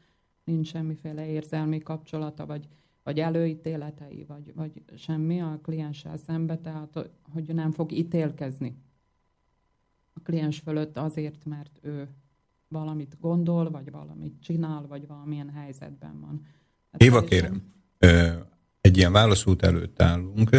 nincs 0.44 0.68
semmiféle 0.68 1.28
érzelmi 1.28 1.80
kapcsolata, 1.80 2.46
vagy, 2.46 2.68
vagy 3.04 3.20
előítéletei, 3.20 4.26
vagy, 4.28 4.54
vagy 4.56 4.84
semmi 4.98 5.42
a 5.42 5.60
klienssel 5.64 6.18
szembe, 6.18 6.58
tehát 6.58 7.10
hogy 7.34 7.54
nem 7.54 7.72
fog 7.72 7.92
ítélkezni 7.92 8.76
a 10.14 10.20
kliens 10.24 10.60
fölött 10.60 10.98
azért, 10.98 11.46
mert 11.46 11.80
ő 11.82 12.10
valamit 12.70 13.18
gondol, 13.20 13.70
vagy 13.70 13.92
valamit 13.92 14.34
csinál, 14.42 14.86
vagy 14.88 15.08
valamilyen 15.08 15.50
helyzetben 15.50 16.20
van. 16.20 16.46
Hát 16.92 17.04
Éva, 17.04 17.24
kérem, 17.24 17.62
egy 18.82 18.98
ilyen 18.98 19.12
válaszút 19.12 19.64
előtt 19.64 20.02
állunk. 20.02 20.50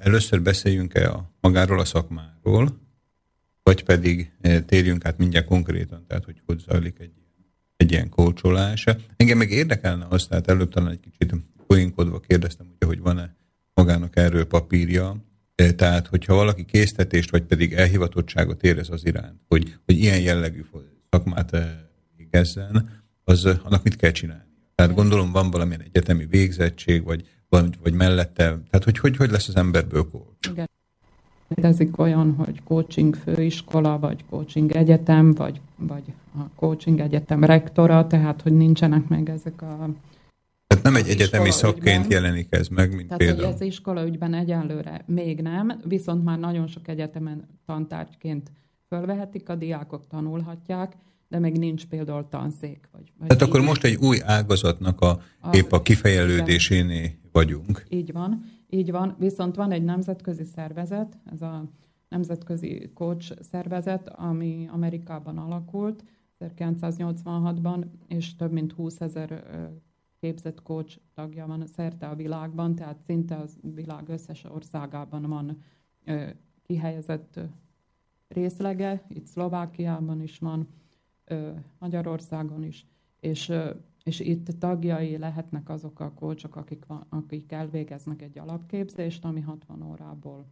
Először 0.00 0.42
beszéljünk-e 0.42 1.10
a, 1.10 1.30
magáról 1.40 1.80
a 1.80 1.84
szakmáról, 1.84 2.80
vagy 3.62 3.84
pedig 3.84 4.32
térjünk 4.66 5.04
át 5.04 5.18
mindjárt 5.18 5.46
konkrétan, 5.46 6.04
tehát 6.06 6.24
hogy 6.24 6.42
hogy 6.46 6.58
zajlik 6.58 6.98
egy, 6.98 7.12
egy 7.76 7.92
ilyen 7.92 8.08
kócsolás. 8.08 8.86
Engem 9.16 9.38
meg 9.38 9.50
érdekelne 9.50 10.06
azt, 10.08 10.28
tehát 10.28 10.48
előbb 10.48 10.68
talán 10.68 10.90
egy 10.90 11.00
kicsit 11.00 11.34
poénkodva 11.66 12.20
kérdeztem, 12.20 12.66
ugye, 12.74 12.86
hogy 12.86 13.00
van-e 13.00 13.36
magának 13.74 14.16
erről 14.16 14.46
papírja, 14.46 15.16
tehát, 15.76 16.06
hogyha 16.06 16.34
valaki 16.34 16.64
késztetést, 16.64 17.30
vagy 17.30 17.42
pedig 17.42 17.72
elhivatottságot 17.72 18.62
érez 18.62 18.90
az 18.90 19.06
iránt, 19.06 19.40
hogy, 19.48 19.76
hogy 19.84 19.98
ilyen 19.98 20.20
jellegű 20.20 20.64
szakmát 21.14 21.56
végezzen, 22.16 23.02
az 23.24 23.44
annak 23.44 23.82
mit 23.82 23.96
kell 23.96 24.10
csinálni? 24.10 24.42
Tehát 24.74 24.94
gondolom 24.94 25.32
van 25.32 25.50
valamilyen 25.50 25.80
egyetemi 25.80 26.26
végzettség, 26.26 27.04
vagy, 27.04 27.28
vagy, 27.48 27.78
vagy 27.82 27.92
mellette, 27.92 28.42
tehát 28.42 28.84
hogy, 28.84 28.98
hogy 28.98 29.16
hogy 29.16 29.30
lesz 29.30 29.48
az 29.48 29.56
emberből 29.56 30.08
coach? 30.10 30.50
Igen. 30.50 30.70
Létezik 31.48 31.98
olyan, 31.98 32.34
hogy 32.34 32.62
coaching 32.64 33.14
főiskola, 33.14 33.98
vagy 33.98 34.24
coaching 34.30 34.72
egyetem, 34.72 35.32
vagy, 35.32 35.60
vagy 35.76 36.02
a 36.38 36.48
coaching 36.56 37.00
egyetem 37.00 37.44
rektora, 37.44 38.06
tehát 38.06 38.42
hogy 38.42 38.52
nincsenek 38.52 39.08
meg 39.08 39.30
ezek 39.30 39.62
a 39.62 39.88
tehát 40.66 40.84
nem 40.84 40.96
egy 40.96 41.08
egyetemi 41.08 41.50
szakként 41.50 42.04
ügyben, 42.04 42.22
jelenik 42.22 42.46
ez 42.50 42.68
meg, 42.68 42.88
mint 42.94 43.04
tehát, 43.04 43.18
például. 43.18 43.40
Tehát 43.40 43.54
az 43.54 43.60
iskola 43.60 44.06
ügyben 44.06 44.34
egyelőre 44.34 45.04
még 45.06 45.40
nem, 45.40 45.80
viszont 45.84 46.24
már 46.24 46.38
nagyon 46.38 46.66
sok 46.66 46.88
egyetemen 46.88 47.48
tantárgyként 47.66 48.50
fölvehetik, 48.88 49.48
a 49.48 49.54
diákok 49.54 50.06
tanulhatják, 50.06 50.96
de 51.28 51.38
még 51.38 51.58
nincs 51.58 51.86
például 51.86 52.28
tanszék. 52.28 52.88
Vagy, 52.92 53.12
vagy 53.18 53.28
Tehát 53.28 53.42
akkor 53.42 53.60
most 53.60 53.84
egy 53.84 53.96
új 53.96 54.18
ágazatnak 54.22 55.00
a, 55.00 55.20
a 55.40 55.56
épp 55.56 55.72
a 55.72 55.82
kifejelődésénél 55.82 57.10
vagyunk. 57.32 57.84
Így 57.88 58.12
van, 58.12 58.44
így 58.70 58.90
van. 58.90 59.16
Viszont 59.18 59.56
van 59.56 59.72
egy 59.72 59.84
nemzetközi 59.84 60.44
szervezet, 60.44 61.18
ez 61.32 61.42
a 61.42 61.64
nemzetközi 62.08 62.90
coach 62.94 63.42
szervezet, 63.42 64.08
ami 64.08 64.68
Amerikában 64.72 65.38
alakult 65.38 66.04
1986-ban, 66.40 67.84
és 68.08 68.36
több 68.36 68.52
mint 68.52 68.72
20 68.72 69.00
ezer 69.00 69.44
képzett 70.20 70.62
coach 70.62 70.98
tagja 71.14 71.46
van 71.46 71.66
szerte 71.66 72.06
a 72.06 72.14
világban, 72.14 72.74
tehát 72.74 73.00
szinte 73.06 73.34
a 73.34 73.44
világ 73.74 74.08
összes 74.08 74.44
országában 74.44 75.22
van 75.22 75.58
kihelyezett 76.62 77.40
részlege, 78.34 79.02
itt 79.08 79.26
Szlovákiában 79.26 80.22
is 80.22 80.38
van, 80.38 80.68
Magyarországon 81.78 82.64
is, 82.64 82.86
és, 83.20 83.52
és 84.02 84.20
itt 84.20 84.58
tagjai 84.58 85.18
lehetnek 85.18 85.68
azok 85.68 86.00
a 86.00 86.12
kócsok, 86.12 86.56
akik, 86.56 86.84
akik 87.08 87.52
elvégeznek 87.52 88.22
egy 88.22 88.38
alapképzést, 88.38 89.24
ami 89.24 89.40
60 89.40 89.82
órából 89.82 90.46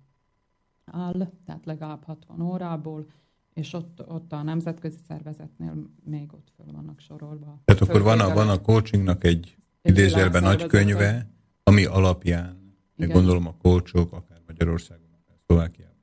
áll, 0.85 1.31
tehát 1.45 1.67
legalább 1.67 2.05
60 2.05 2.41
órából, 2.41 3.07
és 3.55 3.73
ott, 3.73 4.09
ott 4.09 4.33
a 4.33 4.43
nemzetközi 4.43 4.99
szervezetnél 5.09 5.91
még 6.05 6.33
ott 6.33 6.53
föl 6.57 6.73
vannak 6.73 7.01
sorolva. 7.01 7.61
Tehát 7.65 7.83
akkor 7.83 8.03
van 8.03 8.21
a, 8.21 8.35
van 8.35 8.49
a 8.49 8.61
coachingnak 8.61 9.25
egy, 9.25 9.57
egy 9.83 9.91
idézőjelben 9.91 10.43
nagy 10.43 10.67
könyve, 10.67 11.31
ami 11.62 11.85
alapján, 11.85 12.77
Igen. 12.97 13.11
gondolom 13.11 13.47
a 13.47 13.55
coachok, 13.57 14.12
akár 14.12 14.41
Magyarországon, 14.47 15.09
akár 15.12 15.37
Szlovákiában 15.47 15.97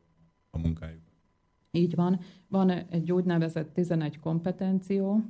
a 0.50 0.58
munkájuk. 0.58 1.09
Így 1.72 1.96
van. 1.96 2.20
Van 2.48 2.70
egy 2.70 3.12
úgynevezett 3.12 3.74
11 3.74 4.20
kompetenció, 4.20 5.24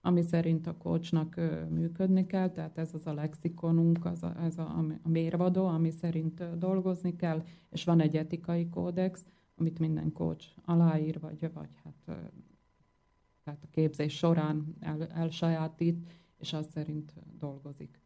ami 0.00 0.22
szerint 0.22 0.66
a 0.66 0.76
coachnak 0.76 1.40
működni 1.70 2.26
kell, 2.26 2.50
tehát 2.50 2.78
ez 2.78 2.94
az 2.94 3.06
a 3.06 3.12
lexikonunk, 3.12 4.04
az 4.04 4.22
a, 4.22 4.36
ez 4.42 4.58
a, 4.58 4.84
a 5.02 5.08
mérvadó, 5.08 5.66
ami 5.66 5.90
szerint 5.90 6.58
dolgozni 6.58 7.16
kell, 7.16 7.44
és 7.70 7.84
van 7.84 8.00
egy 8.00 8.16
etikai 8.16 8.68
kódex, 8.68 9.24
amit 9.56 9.78
minden 9.78 10.12
coach 10.12 10.46
aláír, 10.64 11.20
vagy, 11.20 11.50
vagy 11.52 11.68
hát 11.84 12.18
tehát 13.44 13.62
a 13.62 13.68
képzés 13.70 14.16
során 14.16 14.76
el, 14.80 15.06
elsajátít, 15.06 16.10
és 16.38 16.52
az 16.52 16.66
szerint 16.74 17.12
dolgozik. 17.38 18.00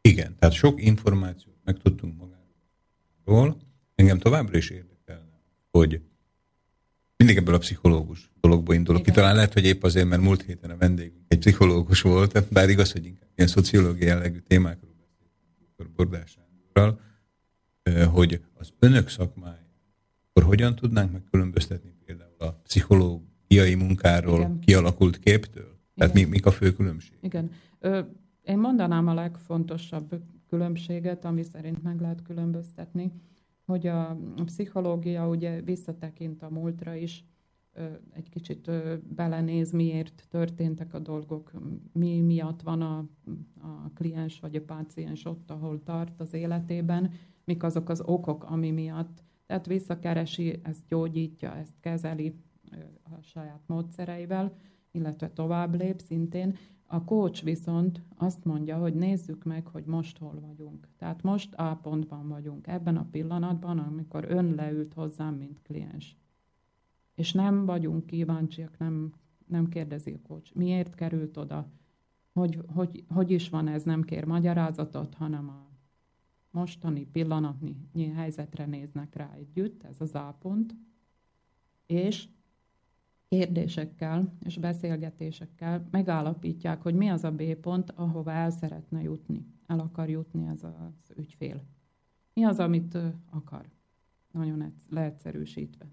Igen, 0.00 0.36
tehát 0.38 0.54
sok 0.54 0.82
információt 0.82 1.56
megtudtunk 1.64 2.16
magáról. 2.16 3.56
Engem 3.94 4.18
továbbra 4.18 4.56
is 4.56 4.70
érdekelne, 4.70 5.40
hogy 5.70 6.02
mindig 7.24 7.42
ebből 7.42 7.54
a 7.54 7.58
pszichológus 7.58 8.30
dologból 8.40 8.74
indulok 8.74 9.02
ki. 9.02 9.10
Talán 9.10 9.34
lehet, 9.34 9.52
hogy 9.52 9.64
épp 9.64 9.82
azért, 9.82 10.08
mert 10.08 10.22
múlt 10.22 10.42
héten 10.42 10.70
a 10.70 10.76
vendégünk 10.76 11.24
egy 11.28 11.38
pszichológus 11.38 12.00
volt, 12.00 12.44
bár 12.48 12.68
igaz, 12.68 12.92
hogy 12.92 13.06
inkább 13.06 13.28
ilyen 13.34 13.48
szociológiai 13.48 14.08
jellegű 14.08 14.38
témákról 14.38 14.92
beszélünk, 14.98 15.96
Bordás 15.96 16.38
hogy 18.12 18.40
az 18.54 18.72
önök 18.78 19.08
szakmája, 19.08 19.66
akkor 20.28 20.42
hogyan 20.42 20.74
tudnánk 20.74 21.12
megkülönböztetni 21.12 21.94
például 22.04 22.34
a 22.38 22.52
pszichológiai 22.52 23.74
munkáról 23.74 24.38
Igen. 24.38 24.58
kialakult 24.58 25.18
képtől? 25.18 25.78
Tehát 25.96 26.14
mi, 26.14 26.24
mik 26.24 26.46
a 26.46 26.50
fő 26.50 26.72
különbség? 26.72 27.16
Igen. 27.20 27.50
Ö, 27.78 28.00
én 28.42 28.58
mondanám 28.58 29.08
a 29.08 29.14
legfontosabb 29.14 30.22
különbséget, 30.48 31.24
ami 31.24 31.42
szerint 31.42 31.82
meg 31.82 32.00
lehet 32.00 32.22
különböztetni 32.22 33.12
hogy 33.72 33.86
a 33.86 34.16
pszichológia 34.44 35.28
ugye 35.28 35.60
visszatekint 35.60 36.42
a 36.42 36.50
múltra 36.50 36.94
is, 36.94 37.24
egy 38.12 38.28
kicsit 38.28 38.70
belenéz, 39.14 39.70
miért 39.70 40.26
történtek 40.28 40.94
a 40.94 40.98
dolgok, 40.98 41.52
mi 41.92 42.20
miatt 42.20 42.62
van 42.62 42.82
a, 42.82 42.98
a 43.60 43.90
kliens 43.94 44.40
vagy 44.40 44.56
a 44.56 44.62
páciens 44.62 45.24
ott, 45.24 45.50
ahol 45.50 45.82
tart 45.82 46.20
az 46.20 46.32
életében, 46.32 47.12
mik 47.44 47.62
azok 47.62 47.88
az 47.88 48.00
okok, 48.00 48.44
ami 48.44 48.70
miatt. 48.70 49.22
Tehát 49.46 49.66
visszakeresi, 49.66 50.60
ezt 50.62 50.86
gyógyítja, 50.88 51.54
ezt 51.54 51.74
kezeli 51.80 52.34
a 53.02 53.22
saját 53.22 53.62
módszereivel, 53.66 54.56
illetve 54.90 55.30
tovább 55.30 55.74
lép 55.74 56.00
szintén, 56.00 56.56
a 56.92 57.04
coach 57.04 57.44
viszont 57.44 58.02
azt 58.16 58.44
mondja, 58.44 58.78
hogy 58.78 58.94
nézzük 58.94 59.44
meg, 59.44 59.66
hogy 59.66 59.84
most 59.84 60.18
hol 60.18 60.40
vagyunk. 60.40 60.88
Tehát 60.96 61.22
most 61.22 61.54
A 61.54 61.76
pontban 61.82 62.28
vagyunk, 62.28 62.66
ebben 62.66 62.96
a 62.96 63.08
pillanatban, 63.10 63.78
amikor 63.78 64.24
ön 64.28 64.54
leült 64.54 64.94
hozzám, 64.94 65.34
mint 65.34 65.62
kliens. 65.62 66.16
És 67.14 67.32
nem 67.32 67.64
vagyunk 67.64 68.06
kíváncsiak, 68.06 68.78
nem, 68.78 69.12
nem 69.46 69.68
kérdezi 69.68 70.12
a 70.12 70.26
coach, 70.26 70.54
miért 70.54 70.94
került 70.94 71.36
oda, 71.36 71.70
hogy, 72.32 72.60
hogy, 72.74 73.04
hogy 73.08 73.30
is 73.30 73.48
van 73.48 73.68
ez, 73.68 73.82
nem 73.82 74.02
kér 74.02 74.24
magyarázatot, 74.24 75.14
hanem 75.14 75.48
a 75.48 75.70
mostani 76.50 77.06
pillanatnyi 77.06 78.06
helyzetre 78.14 78.66
néznek 78.66 79.14
rá 79.14 79.32
együtt, 79.34 79.82
ez 79.82 79.96
az 80.00 80.14
A 80.14 80.36
pont, 80.40 80.74
és 81.86 82.28
kérdésekkel 83.32 84.32
és 84.44 84.58
beszélgetésekkel 84.58 85.88
megállapítják, 85.90 86.82
hogy 86.82 86.94
mi 86.94 87.08
az 87.08 87.24
a 87.24 87.30
B 87.30 87.42
pont, 87.54 87.92
ahova 87.96 88.32
el 88.32 88.50
szeretne 88.50 89.02
jutni, 89.02 89.46
el 89.66 89.78
akar 89.78 90.08
jutni 90.08 90.46
ez 90.46 90.62
az 90.62 91.16
ügyfél. 91.16 91.62
Mi 92.34 92.44
az, 92.44 92.58
amit 92.58 92.98
akar? 93.30 93.64
Nagyon 94.32 94.72
leegyszerűsítve. 94.88 95.86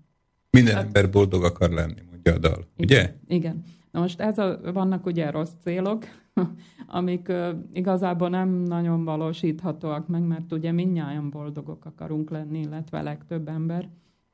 Minden 0.50 0.76
hát, 0.76 0.84
ember 0.84 1.10
boldog 1.10 1.44
akar 1.44 1.70
lenni, 1.70 2.02
mondja 2.10 2.34
a 2.34 2.38
dal, 2.38 2.66
igen, 2.76 3.00
ugye? 3.00 3.16
Igen. 3.28 3.64
Na 3.92 4.00
most 4.00 4.20
ez 4.20 4.38
a, 4.38 4.60
vannak 4.74 5.06
ugye 5.06 5.30
rossz 5.30 5.54
célok, 5.62 6.06
amik 6.88 7.28
uh, 7.30 7.50
igazából 7.74 8.30
nem 8.30 8.50
nagyon 8.50 9.04
valósíthatóak 9.04 10.08
meg, 10.08 10.22
mert 10.22 10.52
ugye 10.52 10.72
mindnyájan 10.72 11.30
boldogok 11.30 11.86
akarunk 11.86 12.30
lenni, 12.30 12.60
illetve 12.60 13.02
legtöbb 13.02 13.48
ember. 13.48 13.90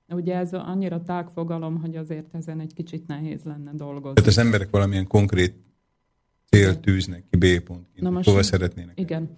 Ugye 0.08 0.36
ez 0.36 0.54
annyira 0.54 1.04
tág 1.04 1.30
fogalom, 1.30 1.82
hogy 1.82 1.96
azért 1.96 2.36
ezen 2.36 2.60
egy 2.60 2.74
kicsit 2.74 3.08
nehéz 3.08 3.44
lenne 3.44 3.72
dolgozni. 3.74 4.14
Tehát 4.14 4.30
az 4.30 4.38
emberek 4.38 4.70
valamilyen 4.70 5.08
konkrét 5.08 5.56
célt 6.50 6.80
tűznek 6.80 7.24
ki 7.30 7.38
B 7.38 7.64
pontként, 7.64 8.10
Na 8.10 8.22
hova 8.24 8.44
szeretnének. 8.44 9.00
Igen. 9.00 9.30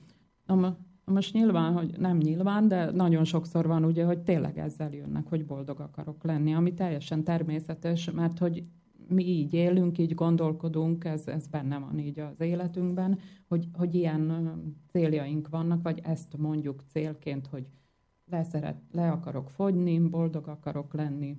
Na, 0.46 0.56
ma, 0.56 0.78
most 1.06 1.34
nyilván, 1.34 1.74
hogy 1.74 1.96
nem 1.98 2.18
nyilván, 2.18 2.68
de 2.68 2.92
nagyon 2.92 3.24
sokszor 3.24 3.68
van 3.68 3.86
ugye, 3.86 4.06
hogy 4.06 4.20
tényleg 4.20 4.58
ezzel 4.58 4.94
jönnek, 4.94 5.28
hogy 5.28 5.46
boldog 5.46 5.80
akarok 5.80 6.24
lenni, 6.24 6.54
ami 6.54 6.74
teljesen 6.74 7.24
természetes, 7.24 8.12
mert 8.12 8.38
hogy 8.38 8.64
mi 9.10 9.24
így 9.24 9.54
élünk, 9.54 9.98
így 9.98 10.14
gondolkodunk, 10.14 11.04
ez, 11.06 11.28
ez 11.28 11.48
benne 11.48 11.78
van 11.78 12.00
így 12.00 12.20
az 12.20 12.40
életünkben, 12.40 13.20
hogy, 13.48 13.68
hogy 13.74 13.96
ilyen 13.96 14.52
céljaink 14.92 15.50
vannak, 15.50 15.82
vagy 15.84 16.00
ezt 16.04 16.38
mondjuk 16.38 16.84
célként, 16.92 17.48
hogy 17.48 17.66
leszeret, 18.29 18.81
le 18.91 19.12
akarok 19.12 19.50
fogyni, 19.50 20.00
boldog 20.00 20.48
akarok 20.48 20.93
lenni, 20.93 21.38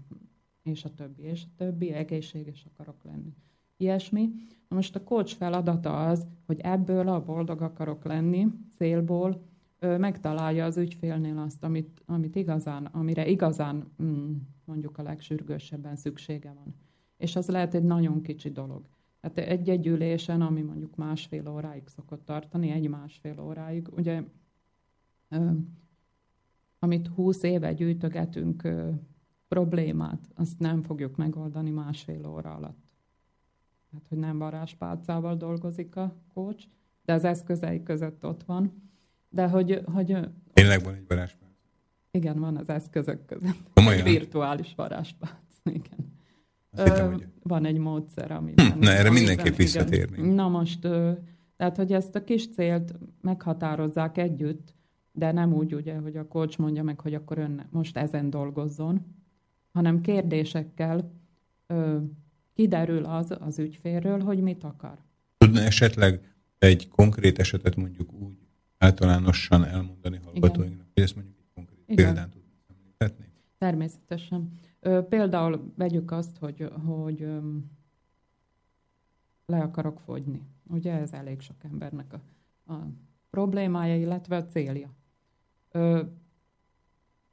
és 0.62 0.84
a 0.84 0.94
többi, 0.94 1.22
és 1.22 1.44
a 1.44 1.54
többi, 1.56 1.92
egészséges 1.92 2.66
akarok 2.72 3.04
lenni. 3.04 3.34
Ilyesmi. 3.76 4.30
Na 4.68 4.76
most 4.76 4.96
a 4.96 5.04
coach 5.04 5.36
feladata 5.36 6.06
az, 6.06 6.26
hogy 6.46 6.60
ebből 6.60 7.08
a 7.08 7.24
boldog 7.24 7.62
akarok 7.62 8.04
lenni 8.04 8.46
célból 8.76 9.42
ő 9.80 9.98
megtalálja 9.98 10.64
az 10.64 10.76
ügyfélnél 10.76 11.38
azt, 11.38 11.64
amit, 11.64 12.02
amit 12.06 12.36
igazán, 12.36 12.84
amire 12.84 13.26
igazán 13.26 13.92
mm, 14.02 14.32
mondjuk 14.64 14.98
a 14.98 15.02
legsürgősebben 15.02 15.96
szüksége 15.96 16.52
van. 16.52 16.74
És 17.16 17.36
az 17.36 17.48
lehet 17.48 17.74
egy 17.74 17.82
nagyon 17.82 18.22
kicsi 18.22 18.50
dolog. 18.50 18.88
Hát 19.22 19.38
egy-egy 19.38 19.86
ülésen, 19.86 20.40
ami 20.40 20.62
mondjuk 20.62 20.96
másfél 20.96 21.48
óráig 21.48 21.86
szokott 21.86 22.24
tartani, 22.24 22.70
egy-másfél 22.70 23.40
óráig, 23.40 23.88
ugye 23.96 24.22
amit 26.78 27.06
húsz 27.06 27.42
éve 27.42 27.72
gyűjtögetünk 27.72 28.68
problémát, 29.48 30.28
azt 30.34 30.58
nem 30.58 30.82
fogjuk 30.82 31.16
megoldani 31.16 31.70
másfél 31.70 32.26
óra 32.26 32.54
alatt. 32.54 32.86
Hát, 33.92 34.02
hogy 34.08 34.18
nem 34.18 34.38
varázspálcával 34.38 35.36
dolgozik 35.36 35.96
a 35.96 36.16
coach, 36.34 36.64
de 37.04 37.12
az 37.12 37.24
eszközei 37.24 37.82
között 37.82 38.24
ott 38.24 38.42
van. 38.42 38.90
De 39.28 39.48
hogy... 39.48 39.82
hogy 39.92 40.18
Tényleg 40.52 40.82
van 40.84 40.94
egy 40.94 41.04
varázspálc? 41.08 41.52
Igen, 42.10 42.38
van 42.38 42.56
az 42.56 42.68
eszközök 42.68 43.24
között. 43.24 43.56
Komolyan? 43.74 44.06
Egy 44.06 44.12
virtuális 44.12 44.74
varázspálc, 44.74 45.60
igen. 45.64 46.16
Hittem, 46.70 47.12
hogy... 47.12 47.26
Van 47.42 47.64
egy 47.64 47.78
módszer, 47.78 48.30
amiben... 48.30 48.72
Hm, 48.72 48.78
na, 48.78 48.90
erre 48.90 49.10
mindenképp 49.10 49.54
visszatérni. 49.54 50.34
Na 50.34 50.48
most, 50.48 50.80
tehát, 51.56 51.76
hogy 51.76 51.92
ezt 51.92 52.14
a 52.14 52.24
kis 52.24 52.48
célt 52.48 52.94
meghatározzák 53.20 54.18
együtt, 54.18 54.74
de 55.18 55.32
nem 55.32 55.52
úgy, 55.52 55.74
ugye, 55.74 55.98
hogy 55.98 56.16
a 56.16 56.28
coach 56.28 56.58
mondja 56.58 56.82
meg, 56.82 57.00
hogy 57.00 57.14
akkor 57.14 57.38
ön 57.38 57.66
most 57.70 57.96
ezen 57.96 58.30
dolgozzon, 58.30 59.04
hanem 59.72 60.00
kérdésekkel 60.00 61.12
ö, 61.66 61.98
kiderül 62.54 63.04
az 63.04 63.36
az 63.40 63.58
ügyfélről, 63.58 64.20
hogy 64.20 64.40
mit 64.40 64.64
akar. 64.64 64.98
Tudna 65.36 65.60
esetleg 65.60 66.34
egy 66.58 66.88
konkrét 66.88 67.38
esetet 67.38 67.76
mondjuk 67.76 68.12
úgy 68.12 68.38
általánosan 68.78 69.64
elmondani 69.64 70.20
hallgatóinknak, 70.24 70.86
hogy 70.94 71.02
ezt 71.02 71.14
mondjuk 71.14 71.36
egy 71.38 71.48
konkrét 71.54 71.82
Igen. 71.86 72.04
példán 72.04 72.30
tudnak 72.30 72.58
említeni? 72.68 73.28
Természetesen. 73.58 74.50
Ö, 74.80 75.02
például 75.08 75.72
vegyük 75.76 76.10
azt, 76.10 76.36
hogy, 76.36 76.70
hogy 76.84 77.22
ö, 77.22 77.38
le 79.46 79.60
akarok 79.60 80.00
fogyni. 80.00 80.42
Ugye 80.66 80.92
ez 80.92 81.12
elég 81.12 81.40
sok 81.40 81.64
embernek 81.72 82.12
a, 82.12 82.20
a 82.72 82.86
problémája, 83.30 83.96
illetve 83.96 84.36
a 84.36 84.46
célja. 84.46 84.96
Ö, 85.70 86.02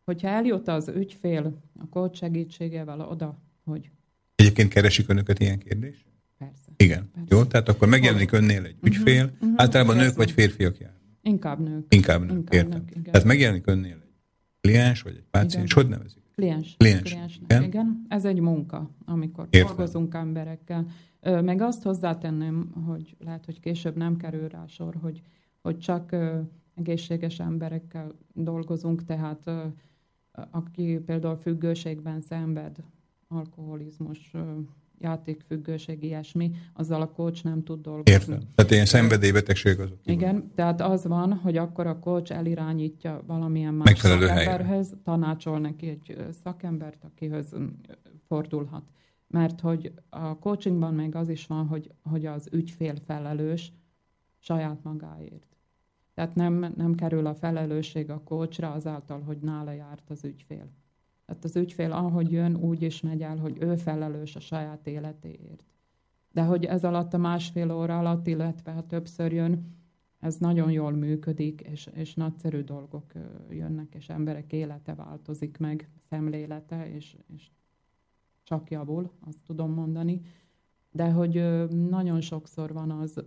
hogyha 0.06 0.28
eljut 0.28 0.68
az 0.68 0.88
ügyfél 0.88 1.62
a 1.80 1.90
coach 1.90 2.16
segítségével 2.18 3.02
oda, 3.02 3.42
hogy... 3.64 3.90
Egyébként 4.36 4.70
keresik 4.70 5.10
önöket 5.10 5.40
ilyen 5.40 5.60
kérdés? 5.60 6.06
Persze. 6.38 6.72
Igen. 6.78 7.10
Persze. 7.14 7.36
Jó, 7.36 7.44
tehát 7.44 7.70
akkor 7.70 7.88
megjelenik 7.88 8.32
önnél 8.32 8.64
egy 8.64 8.76
ügyfél, 8.82 9.24
uh-huh, 9.24 9.42
uh-huh, 9.42 9.54
általában 9.62 9.96
persze. 9.96 10.10
nők 10.10 10.18
vagy 10.18 10.32
férfiak 10.32 10.78
jár. 10.78 10.94
Inkább 11.22 11.60
nők. 11.60 11.94
Inkább 11.94 12.22
nők, 12.22 12.32
Inkább 12.32 12.54
értem. 12.54 12.80
Nők, 12.80 12.90
igen. 12.90 13.12
Tehát 13.12 13.28
megjelenik 13.28 13.68
önnél 13.68 13.98
egy 14.04 14.14
kliens 14.62 15.02
vagy 15.02 15.16
egy 15.16 15.26
páciens, 15.32 15.74
hogy 15.74 15.88
nevezik? 15.88 16.24
Kliens. 16.36 16.76
Kliens. 16.78 17.02
Kliens. 17.02 17.40
Igen? 17.44 17.64
igen. 17.64 18.06
Ez 18.08 18.26
egy 18.26 18.40
munka, 18.40 18.90
amikor 19.06 19.48
Értem. 19.50 19.68
dolgozunk 19.68 20.14
emberekkel. 20.14 20.86
Meg 21.22 21.62
azt 21.62 21.84
hozzátenném, 21.84 22.72
hogy 22.86 23.16
lehet, 23.20 23.46
hogy 23.46 23.60
később 23.60 23.96
nem 23.96 24.18
kerül 24.18 24.48
rá 24.48 24.66
sor, 24.68 24.96
hogy, 25.02 25.22
hogy 25.62 25.80
csak 25.80 26.16
egészséges 26.76 27.40
emberekkel 27.40 28.12
dolgozunk, 28.34 29.04
tehát 29.04 29.52
aki 30.52 31.00
például 31.06 31.36
függőségben 31.36 32.22
szenved, 32.22 32.78
alkoholizmus, 33.28 34.34
játékfüggőség, 35.00 36.04
ilyesmi, 36.04 36.52
azzal 36.74 37.02
a 37.02 37.12
coach 37.12 37.44
nem 37.44 37.64
tud 37.64 37.82
dolgozni. 37.82 38.12
Értem. 38.12 38.40
Tehát 38.56 38.72
ilyen 38.72 38.86
szenvedélybetegség 38.86 39.80
azok. 39.80 39.98
Igen, 40.04 40.52
tehát 40.56 40.82
az 40.82 41.06
van, 41.06 41.34
hogy 41.34 41.58
akkor 41.58 41.88
a 41.88 42.00
coach 42.00 42.32
elirányítja 42.32 43.24
valamilyen 43.28 43.74
más 43.74 43.86
Megfelelő 43.86 44.28
szakemberhez, 44.28 44.86
helyen. 44.86 45.04
tanácsol 45.04 45.60
neki 45.60 45.88
egy 45.88 46.26
szakembert, 46.44 47.04
akihez 47.04 47.56
fordulhat. 48.28 48.84
Mert 49.28 49.60
hogy 49.62 49.94
a 50.10 50.40
coachingban 50.40 50.94
még 50.94 51.16
az 51.16 51.30
is 51.30 51.48
van, 51.48 51.68
hogy, 51.68 51.92
hogy 52.04 52.26
az 52.26 52.48
ügyfél 52.52 52.96
felelős 53.06 53.72
saját 54.40 54.84
magáért. 54.84 55.55
Tehát 56.16 56.36
nem, 56.36 56.74
nem 56.76 56.96
kerül 56.96 57.26
a 57.26 57.34
felelősség 57.34 58.10
a 58.10 58.22
coachra 58.24 58.72
azáltal, 58.72 59.22
hogy 59.22 59.38
nála 59.38 59.72
járt 59.72 60.10
az 60.10 60.24
ügyfél. 60.24 60.70
Tehát 61.26 61.44
az 61.44 61.56
ügyfél 61.56 61.92
ahogy 61.92 62.32
jön, 62.32 62.56
úgy 62.56 62.82
is 62.82 63.02
megy 63.02 63.22
el, 63.22 63.38
hogy 63.38 63.58
ő 63.60 63.76
felelős 63.76 64.36
a 64.36 64.40
saját 64.40 64.88
életéért. 64.88 65.64
De 66.32 66.44
hogy 66.44 66.66
ez 66.66 66.84
alatt 66.84 67.14
a 67.14 67.18
másfél 67.18 67.72
óra 67.72 68.00
alatt, 68.00 68.28
illetve 68.28 68.72
ha 68.72 68.86
többször 68.86 69.34
jön, 69.34 69.74
ez 70.20 70.38
nagyon 70.38 70.72
jól 70.72 70.92
működik, 70.92 71.62
és, 71.62 71.90
és 71.94 72.14
nagyszerű 72.14 72.62
dolgok 72.62 73.12
jönnek, 73.50 73.96
és 73.96 74.10
emberek 74.10 74.54
élete 74.54 74.94
változik 74.94 75.58
meg, 75.58 75.90
szemlélete, 76.10 76.94
és, 76.94 77.18
és 77.34 77.52
csak 78.44 78.72
javul, 78.72 79.12
azt 79.20 79.40
tudom 79.46 79.72
mondani. 79.72 80.22
De 80.92 81.12
hogy 81.12 81.66
nagyon 81.90 82.22
sokszor 82.22 82.74
van 82.74 82.92
az 82.92 83.24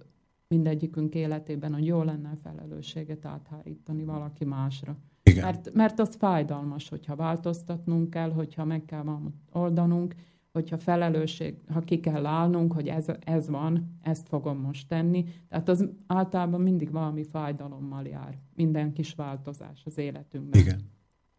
mindegyikünk 0.48 1.14
életében, 1.14 1.74
hogy 1.74 1.86
jó 1.86 2.02
lenne 2.02 2.28
a 2.28 2.36
felelősséget 2.42 3.24
áthárítani 3.24 4.04
valaki 4.04 4.44
másra. 4.44 4.96
Igen. 5.22 5.44
Mert, 5.44 5.74
mert 5.74 6.00
az 6.00 6.14
fájdalmas, 6.18 6.88
hogyha 6.88 7.16
változtatnunk 7.16 8.10
kell, 8.10 8.30
hogyha 8.30 8.64
meg 8.64 8.84
kell 8.84 9.20
oldanunk, 9.52 10.14
hogyha 10.52 10.78
felelősség, 10.78 11.56
ha 11.72 11.80
ki 11.80 12.00
kell 12.00 12.26
állnunk, 12.26 12.72
hogy 12.72 12.88
ez, 12.88 13.06
ez 13.20 13.48
van, 13.48 13.98
ezt 14.02 14.28
fogom 14.28 14.58
most 14.58 14.88
tenni. 14.88 15.24
Tehát 15.48 15.68
az 15.68 15.88
általában 16.06 16.60
mindig 16.60 16.90
valami 16.90 17.24
fájdalommal 17.24 18.06
jár. 18.06 18.38
Minden 18.54 18.92
kis 18.92 19.14
változás 19.14 19.82
az 19.84 19.98
életünkben. 19.98 20.60
Igen. 20.60 20.80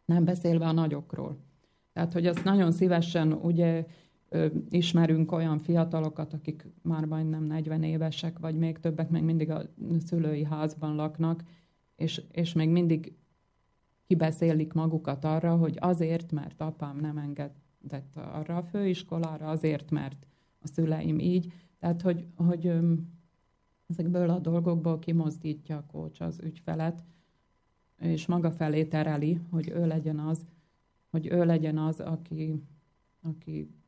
Nem 0.05 0.25
beszélve 0.25 0.65
a 0.65 0.71
nagyokról. 0.71 1.37
Tehát, 1.93 2.13
hogy 2.13 2.25
azt 2.25 2.43
nagyon 2.43 2.71
szívesen 2.71 3.33
ugye 3.33 3.85
ismerünk 4.69 5.31
olyan 5.31 5.57
fiatalokat, 5.57 6.33
akik 6.33 6.67
már 6.81 7.05
majdnem 7.05 7.43
40 7.43 7.83
évesek, 7.83 8.39
vagy 8.39 8.55
még 8.55 8.79
többek 8.79 9.09
még 9.09 9.23
mindig 9.23 9.49
a 9.49 9.61
szülői 10.05 10.43
házban 10.43 10.95
laknak, 10.95 11.43
és, 11.95 12.21
és 12.31 12.53
még 12.53 12.69
mindig 12.69 13.13
kibeszélik 14.07 14.73
magukat 14.73 15.25
arra, 15.25 15.55
hogy 15.55 15.77
azért, 15.79 16.31
mert 16.31 16.61
apám 16.61 16.97
nem 16.97 17.17
engedett 17.17 18.15
arra 18.15 18.57
a 18.57 18.63
főiskolára, 18.63 19.49
azért, 19.49 19.91
mert 19.91 20.27
a 20.59 20.67
szüleim 20.67 21.19
így. 21.19 21.53
Tehát, 21.79 22.01
hogy, 22.01 22.27
hogy 22.35 22.73
ezekből 23.87 24.29
a 24.29 24.39
dolgokból 24.39 24.99
kimozdítja 24.99 25.77
a 25.77 25.85
kócs 25.91 26.19
az 26.19 26.39
ügyfelet, 26.43 27.03
és 27.99 28.25
maga 28.25 28.51
felé 28.51 28.85
tereli, 28.85 29.39
hogy 29.49 29.69
ő 29.69 29.87
legyen 29.87 30.19
az, 30.19 30.45
hogy 31.09 31.27
ő 31.31 31.45
legyen 31.45 31.77
az, 31.77 31.99
aki, 31.99 32.63
aki 33.21 33.78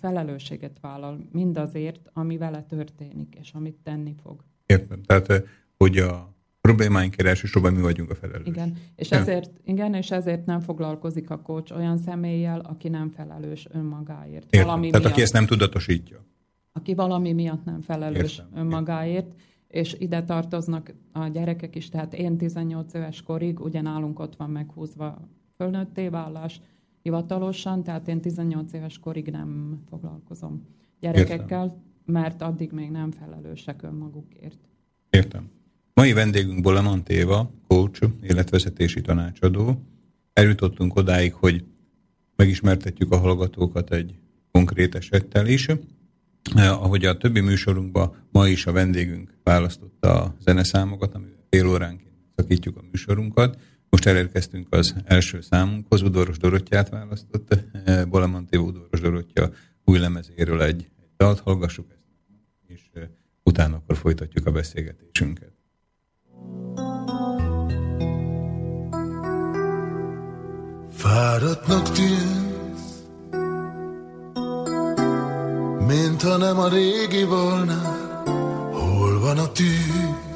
felelősséget 0.00 0.78
vállal 0.80 1.18
mindazért, 1.32 2.10
ami 2.12 2.36
vele 2.36 2.62
történik, 2.62 3.36
és 3.40 3.52
amit 3.52 3.76
tenni 3.82 4.14
fog. 4.22 4.44
Értem. 4.66 5.02
Tehát, 5.02 5.44
hogy 5.76 5.98
a 5.98 6.32
problémáink 6.60 7.22
elsősorban 7.22 7.72
mi 7.72 7.80
vagyunk 7.80 8.10
a 8.10 8.14
felelős. 8.14 8.46
Igen, 8.46 8.76
és 8.96 9.10
ezért, 9.10 9.50
igen, 9.64 9.94
és 9.94 10.10
ezért 10.10 10.46
nem 10.46 10.60
foglalkozik 10.60 11.30
a 11.30 11.40
coach 11.40 11.76
olyan 11.76 11.98
személlyel, 11.98 12.60
aki 12.60 12.88
nem 12.88 13.10
felelős 13.10 13.66
önmagáért. 13.70 14.44
Értem. 14.44 14.64
Valami 14.64 14.86
Tehát 14.86 15.02
miatt, 15.02 15.12
aki 15.12 15.22
ezt 15.22 15.32
nem 15.32 15.46
tudatosítja. 15.46 16.24
Aki 16.72 16.94
valami 16.94 17.32
miatt 17.32 17.64
nem 17.64 17.80
felelős 17.80 18.38
Értem. 18.38 18.58
önmagáért, 18.60 19.26
Értem. 19.26 19.46
és 19.68 19.96
ide 19.98 20.22
tartoznak 20.22 20.94
a 21.12 21.26
gyerekek 21.26 21.76
is, 21.76 21.88
tehát 21.88 22.14
én 22.14 22.36
18 22.36 22.94
éves 22.94 23.22
korig, 23.22 23.60
ugye 23.60 23.80
nálunk 23.80 24.18
ott 24.18 24.36
van 24.36 24.50
meghúzva 24.50 25.28
fölnőtté 25.56 26.08
vállás 26.08 26.60
hivatalosan, 27.02 27.82
tehát 27.82 28.08
én 28.08 28.20
18 28.20 28.72
éves 28.72 28.98
korig 28.98 29.30
nem 29.30 29.80
foglalkozom 29.88 30.66
gyerekekkel, 31.00 31.64
Értem. 31.64 31.82
mert 32.04 32.42
addig 32.42 32.72
még 32.72 32.90
nem 32.90 33.10
felelősek 33.10 33.82
önmagukért. 33.82 34.58
Értem. 35.10 35.50
Mai 35.94 36.12
vendégünk 36.12 36.62
Bolemant 36.62 37.08
Éva, 37.08 37.50
coach, 37.66 38.02
életvezetési 38.22 39.00
tanácsadó. 39.00 39.82
Eljutottunk 40.32 40.96
odáig, 40.96 41.32
hogy 41.32 41.64
megismertetjük 42.36 43.12
a 43.12 43.18
hallgatókat 43.18 43.92
egy 43.92 44.14
konkrét 44.52 44.94
esettel 44.94 45.46
is. 45.46 45.68
Eh, 46.54 46.82
ahogy 46.82 47.04
a 47.04 47.16
többi 47.16 47.40
műsorunkban 47.40 48.14
ma 48.30 48.48
is 48.48 48.66
a 48.66 48.72
vendégünk 48.72 49.34
választotta 49.42 50.22
a 50.22 50.34
zeneszámokat, 50.40 51.14
amivel 51.14 51.44
fél 51.50 51.68
óránként 51.68 52.12
szakítjuk 52.36 52.76
a 52.76 52.82
műsorunkat. 52.90 53.60
Most 53.92 54.06
elérkeztünk 54.06 54.66
az 54.70 54.94
első 55.04 55.40
számunkhoz, 55.40 56.02
Udoros 56.02 56.38
Dorottyát 56.38 56.88
választott. 56.88 57.58
Eh, 57.84 58.04
Bolemant 58.04 58.52
Éva 58.52 58.62
Udoros 58.62 59.00
Dorottya 59.00 59.50
új 59.84 59.98
lemezéről 59.98 60.62
egy, 60.62 60.88
egy 61.00 61.08
dalt, 61.16 61.40
hallgassuk 61.40 61.86
ezt, 61.90 62.02
és 62.66 62.80
eh, 62.92 63.02
utána 63.42 63.76
akkor 63.76 63.96
folytatjuk 63.96 64.46
a 64.46 64.50
beszélgetésünket. 64.50 65.52
Fáradtnak 70.92 71.90
tűnsz, 71.90 73.02
mint 75.86 76.22
ha 76.22 76.36
nem 76.36 76.58
a 76.58 76.68
régi 76.68 77.24
volna, 77.24 77.80
hol 78.72 79.20
van 79.20 79.38
a 79.38 79.52
tűz? 79.52 80.31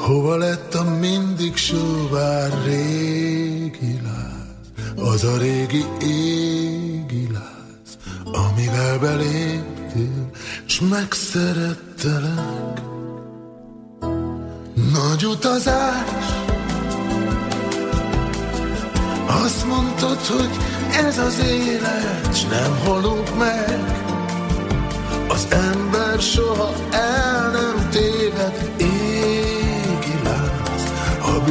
Hova 0.00 0.36
lett 0.36 0.74
a 0.74 0.84
mindig 0.98 1.56
sóvár 1.56 2.50
régi 2.64 4.00
láz, 4.02 4.88
az 5.12 5.24
a 5.24 5.36
régi 5.36 5.84
égi 6.02 7.28
láz, 7.32 7.98
amivel 8.24 8.98
beléptél, 8.98 10.30
s 10.66 10.80
megszerettelek. 10.80 12.80
Nagy 14.92 15.24
utazás, 15.24 16.38
Azt 19.44 19.66
mondtad, 19.66 20.26
hogy 20.26 20.50
ez 21.06 21.18
az 21.18 21.38
élet, 21.44 22.36
s 22.36 22.44
nem 22.44 22.78
halunk 22.84 23.38
meg. 23.38 23.78
Az 25.28 25.46
ember 25.50 26.20
soha 26.20 26.72
el 26.90 27.50
nem 27.50 27.88
téved, 27.90 28.70
a 28.78 28.99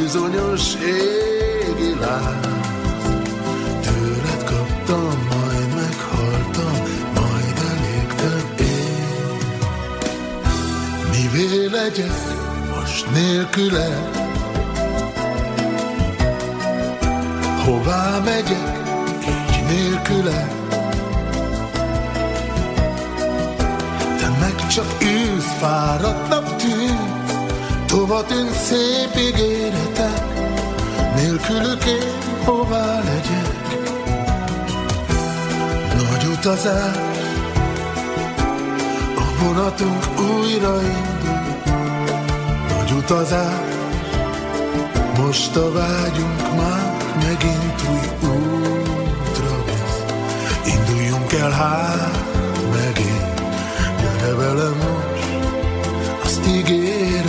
bizonyos 0.01 0.75
égi 0.75 1.95
láz. 1.99 2.47
Tőled 3.81 4.43
kaptam, 4.43 5.27
majd 5.29 5.73
meghaltam, 5.75 6.73
majd 7.13 7.57
elégtem 7.71 8.53
én. 8.59 9.37
Mivé 11.11 11.65
legyek 11.65 12.17
most 12.75 13.11
nélküled, 13.11 14.17
Hová 17.65 18.19
megyek, 18.23 18.77
így 19.27 19.63
nélküle? 19.67 20.47
Te 24.17 24.29
meg 24.39 24.67
csak 24.67 24.95
ülsz, 25.01 25.53
fáradtnak 25.59 26.55
tűnsz, 26.55 27.08
Tova 27.89 28.23
tűnsz 28.23 28.65
szép 28.65 29.15
ígéretek, 29.17 30.23
Nélkülük 31.15 31.85
én 31.85 32.43
hová 32.45 32.99
legyek? 33.03 33.57
Nagy 35.95 36.25
utazás, 36.37 36.95
a 39.15 39.43
vonatunk 39.43 40.05
újra 40.19 40.81
indul, 40.81 41.59
Nagy 42.77 42.91
utazás, 42.91 43.75
most 45.17 45.55
a 45.55 45.71
vágyunk 45.71 46.55
már 46.55 46.97
megint 47.15 47.81
új 47.91 48.29
útra 48.29 49.63
visz. 49.65 50.03
Induljunk 50.73 51.33
el 51.33 51.51
hát 51.51 52.23
megint, 52.71 53.41
gyere 54.01 54.33
velem 54.35 54.78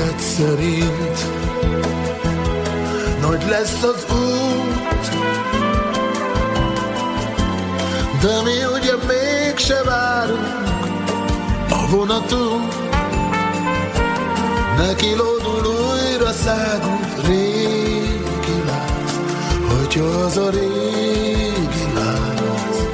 ígéret 0.00 0.20
szerint. 0.20 1.18
Nagy 3.20 3.44
lesz 3.48 3.82
az 3.82 4.06
út, 4.10 5.08
de 8.20 8.42
mi 8.42 8.78
ugye 8.78 8.94
mégse 9.06 9.82
várunk 9.84 11.10
a 11.70 11.86
vonatunk. 11.90 12.74
Neki 14.76 15.14
lódul 15.14 15.66
újra 15.66 16.32
szágunk 16.32 17.26
rég 17.26 17.70
Látja 18.66 20.24
az 20.24 20.36
a 20.36 20.50
régi 20.50 21.92
láz 21.94 22.86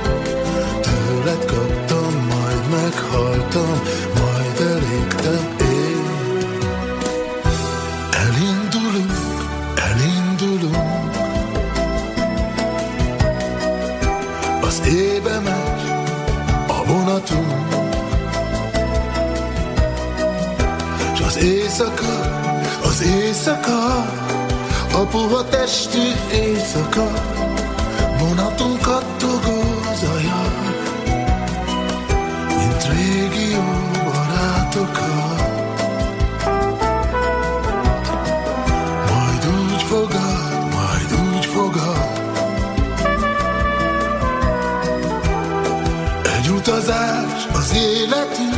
Tőled 0.81 1.45
kaptam, 1.45 2.27
majd 2.29 2.71
meghaltam 2.71 3.81
az 22.99 23.03
éjszaka 23.03 24.07
a 24.93 25.05
puha 25.11 25.49
testű 25.49 25.99
éjszaka 26.33 27.11
Vonatunkat 28.19 29.05
togózolja 29.19 30.43
Mint 32.49 32.89
régi 32.89 33.51
jó 33.51 33.65
barátokat 34.05 35.41
Majd 39.11 39.47
úgy 39.47 39.83
fogad, 39.83 40.75
majd 40.75 41.35
úgy 41.35 41.47
fogad 41.47 42.11
Egy 46.37 46.49
utazás 46.49 47.47
az 47.53 47.75
életünk 47.75 48.57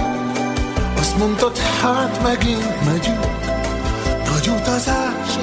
Azt 0.99 1.19
mondtad, 1.19 1.59
hát 1.59 2.23
megint 2.23 2.85
megyünk 2.85 3.38
utazás 4.79 5.37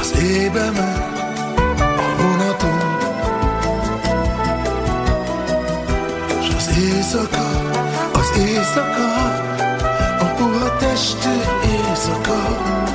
az 0.00 0.22
éjbe 0.22 0.70
megy 0.70 1.04
a 1.78 2.22
vonatunk, 2.22 2.82
S 6.42 6.54
az 6.56 6.78
éjszaka, 6.78 7.48
az 8.12 8.38
éjszaka, 8.38 9.08
a 10.18 10.24
puha 10.36 10.76
testű 10.76 11.28
éjszaka, 11.64 12.85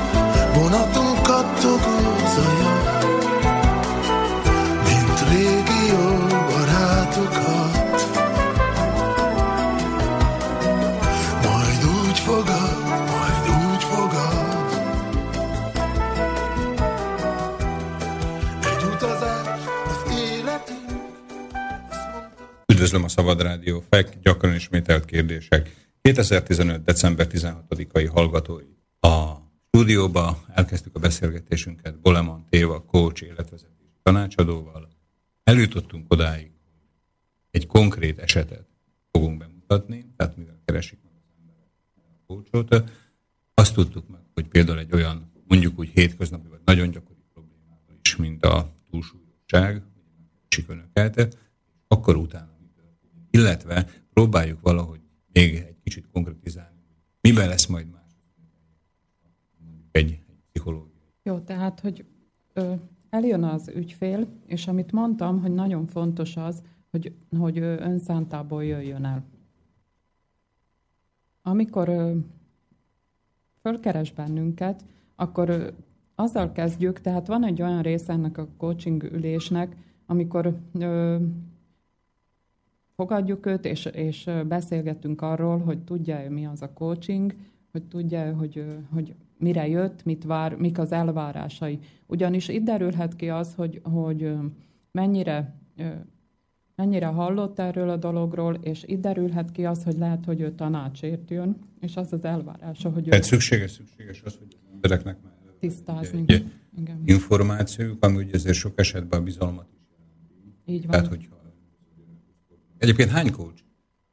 Üdvözlöm 22.92 23.12
a 23.16 23.22
Szabad 23.22 23.42
Rádió 23.42 23.82
FEK, 23.90 24.18
gyakran 24.22 24.54
ismételt 24.54 25.04
kérdések. 25.04 25.86
2015. 26.00 26.82
december 26.82 27.26
16-ai 27.30 28.10
hallgatói. 28.12 28.64
A 29.00 29.36
stúdióba 29.66 30.44
elkezdtük 30.54 30.96
a 30.96 30.98
beszélgetésünket 30.98 32.00
Boleman 32.00 32.46
Téva, 32.50 32.84
coach, 32.84 33.22
életvezetési 33.22 33.98
tanácsadóval. 34.02 34.88
Eljutottunk 35.44 36.12
odáig, 36.12 36.50
egy 37.50 37.66
konkrét 37.66 38.18
esetet 38.18 38.66
fogunk 39.12 39.38
bemutatni, 39.38 40.06
tehát 40.16 40.36
mivel 40.36 40.60
keresik 40.64 40.98
meg 41.04 41.12
az 41.96 42.04
a 42.04 42.26
coachot, 42.26 42.90
azt 43.54 43.74
tudtuk 43.74 44.08
meg, 44.08 44.20
hogy 44.34 44.48
például 44.48 44.78
egy 44.78 44.92
olyan, 44.92 45.32
mondjuk 45.48 45.78
úgy 45.78 45.90
hétköznapi, 45.94 46.48
vagy 46.48 46.60
nagyon 46.64 46.90
gyakori 46.90 47.22
problémával 47.32 47.96
is, 48.02 48.16
mint 48.16 48.44
a 48.44 48.72
túlsúlyosság, 48.90 49.72
hogy 49.72 50.04
megkeresik 50.18 50.68
önöket, 50.68 51.38
akkor 51.88 52.16
utána 52.16 52.51
illetve 53.32 53.86
próbáljuk 54.12 54.60
valahogy 54.60 55.00
még 55.32 55.54
egy 55.54 55.76
kicsit 55.82 56.08
konkrétizálni, 56.12 56.80
miben 57.20 57.48
lesz 57.48 57.66
majd 57.66 57.86
más 57.90 58.02
egy, 59.92 60.10
egy 60.12 60.20
pszichológia. 60.50 61.02
Jó, 61.22 61.38
tehát, 61.38 61.80
hogy 61.80 62.04
ö, 62.52 62.72
eljön 63.10 63.44
az 63.44 63.68
ügyfél, 63.74 64.26
és 64.46 64.66
amit 64.66 64.92
mondtam, 64.92 65.40
hogy 65.40 65.54
nagyon 65.54 65.86
fontos 65.86 66.36
az, 66.36 66.62
hogy, 66.90 67.12
hogy 67.38 67.58
önszántából 67.58 68.64
jöjjön 68.64 69.04
el. 69.04 69.24
Amikor 71.42 71.88
ö, 71.88 72.16
fölkeres 73.60 74.12
bennünket, 74.12 74.84
akkor 75.16 75.48
ö, 75.48 75.68
azzal 76.14 76.52
kezdjük, 76.52 77.00
tehát 77.00 77.26
van 77.26 77.44
egy 77.44 77.62
olyan 77.62 77.82
része 77.82 78.12
ennek 78.12 78.38
a 78.38 78.48
coaching 78.56 79.02
ülésnek, 79.02 79.76
amikor 80.06 80.58
ö, 80.72 81.16
fogadjuk 83.02 83.46
őt, 83.46 83.64
és, 83.64 83.84
és 83.84 84.30
beszélgetünk 84.48 85.22
arról, 85.22 85.58
hogy 85.58 85.78
tudja 85.78 86.30
mi 86.30 86.46
az 86.46 86.62
a 86.62 86.72
coaching, 86.72 87.34
hogy 87.72 87.82
tudja 87.82 88.34
hogy, 88.34 88.64
hogy 88.92 89.14
mire 89.38 89.68
jött, 89.68 90.04
mit 90.04 90.24
vár, 90.24 90.56
mik 90.56 90.78
az 90.78 90.92
elvárásai. 90.92 91.78
Ugyanis 92.06 92.48
itt 92.48 92.64
derülhet 92.64 93.16
ki 93.16 93.28
az, 93.28 93.54
hogy, 93.54 93.80
hogy 93.82 94.32
mennyire, 94.90 95.54
mennyire 96.76 97.06
hallott 97.06 97.58
erről 97.58 97.88
a 97.88 97.96
dologról, 97.96 98.54
és 98.54 98.82
itt 98.86 99.00
derülhet 99.00 99.50
ki 99.50 99.64
az, 99.64 99.84
hogy 99.84 99.98
lehet, 99.98 100.24
hogy 100.24 100.40
ő 100.40 100.52
tanácsért 100.54 101.30
jön, 101.30 101.56
és 101.80 101.96
az 101.96 102.12
az 102.12 102.24
elvárása, 102.24 102.90
hogy 102.90 103.04
Tehát 103.04 103.24
ő... 103.24 103.26
szükséges, 103.26 103.70
szükséges 103.70 104.22
az, 104.24 104.36
hogy 104.38 104.46
az 104.50 104.70
embereknek 104.74 105.16
már 105.22 105.32
tisztázni. 105.58 106.24
Egy, 106.26 106.32
egy 106.32 106.52
Igen. 106.78 107.02
információk, 107.04 108.04
ami 108.04 108.16
ugye 108.16 108.32
ezért 108.32 108.56
sok 108.56 108.78
esetben 108.78 109.20
a 109.20 109.22
bizalmat 109.22 109.66
is 109.74 109.80
jelenti. 109.90 110.72
Így 110.72 110.86
van. 110.86 110.90
Tehát, 110.90 111.06
hogyha 111.06 111.40
Egyébként 112.82 113.10
hány 113.10 113.30
coach 113.30 113.62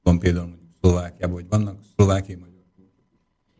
van 0.04 0.20
például 0.20 0.48
mondjuk 0.48 0.70
Szlovákiában, 0.82 1.36
vagy 1.36 1.48
vannak 1.50 1.80
szlovákiai 1.96 2.40
magyar 2.40 2.60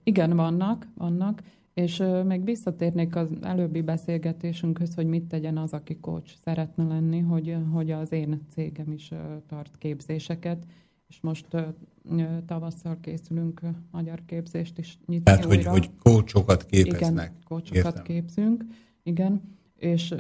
Igen, 0.04 0.36
vannak, 0.36 0.88
vannak. 0.96 1.42
És 1.74 2.04
még 2.26 2.44
visszatérnék 2.44 3.16
az 3.16 3.28
előbbi 3.42 3.82
beszélgetésünkhöz, 3.82 4.94
hogy 4.94 5.06
mit 5.06 5.24
tegyen 5.24 5.58
az, 5.58 5.74
aki 5.74 6.00
coach 6.00 6.36
szeretne 6.44 6.84
lenni, 6.84 7.20
hogy, 7.20 7.58
hogy 7.72 7.92
az 7.92 8.12
én 8.12 8.46
cégem 8.54 8.92
is 8.92 9.12
tart 9.48 9.78
képzéseket, 9.78 10.66
és 11.08 11.20
most 11.22 11.48
tavasszal 12.46 12.98
készülünk 13.02 13.62
magyar 13.92 14.22
képzést 14.26 14.78
is 14.78 14.98
nyitni 15.06 15.24
Tehát, 15.24 15.46
hogy, 15.46 15.66
hogy 15.66 15.90
kócsokat 16.04 16.66
képeznek. 16.66 17.12
Igen, 17.12 17.44
kócsokat 17.44 18.02
képzünk, 18.02 18.64
igen, 19.04 19.42
és 19.76 20.16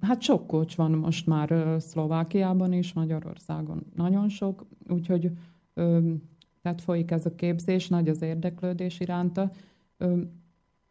hát 0.00 0.22
sok 0.22 0.46
kócs 0.46 0.74
van 0.74 0.90
most 0.90 1.26
már 1.26 1.76
Szlovákiában 1.78 2.72
is, 2.72 2.92
Magyarországon 2.92 3.86
nagyon 3.94 4.28
sok, 4.28 4.66
úgyhogy 4.88 5.30
tehát 6.62 6.80
folyik 6.80 7.10
ez 7.10 7.26
a 7.26 7.34
képzés, 7.34 7.88
nagy 7.88 8.08
az 8.08 8.22
érdeklődés 8.22 9.00
iránta. 9.00 9.50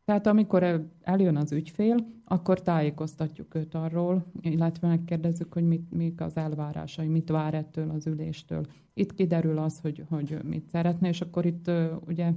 Tehát 0.06 0.28
amikor 0.28 0.90
eljön 1.02 1.36
az 1.36 1.52
ügyfél, 1.52 1.96
akkor 2.26 2.62
tájékoztatjuk 2.62 3.56
őt 3.56 3.76
arról, 3.76 4.26
illetve 4.42 4.88
megkérdezzük, 4.88 5.54
hogy 5.54 5.68
mit, 5.68 5.92
mik 5.92 6.22
az 6.22 6.38
elvárásai, 6.38 7.08
mit 7.08 7.30
vár 7.30 7.54
ettől 7.54 7.90
az 7.90 8.08
üléstől. 8.08 8.66
Itt 8.94 9.14
kiderül 9.14 9.58
az, 9.58 9.80
hogy, 9.80 10.04
hogy 10.10 10.38
mit 10.44 10.68
szeretne, 10.68 11.08
és 11.08 11.22
akkor 11.22 11.46
itt 11.46 11.72
ugye 12.08 12.34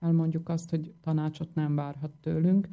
elmondjuk 0.00 0.48
azt, 0.48 0.70
hogy 0.70 0.92
tanácsot 1.00 1.54
nem 1.54 1.74
várhat 1.74 2.12
tőlünk, 2.20 2.68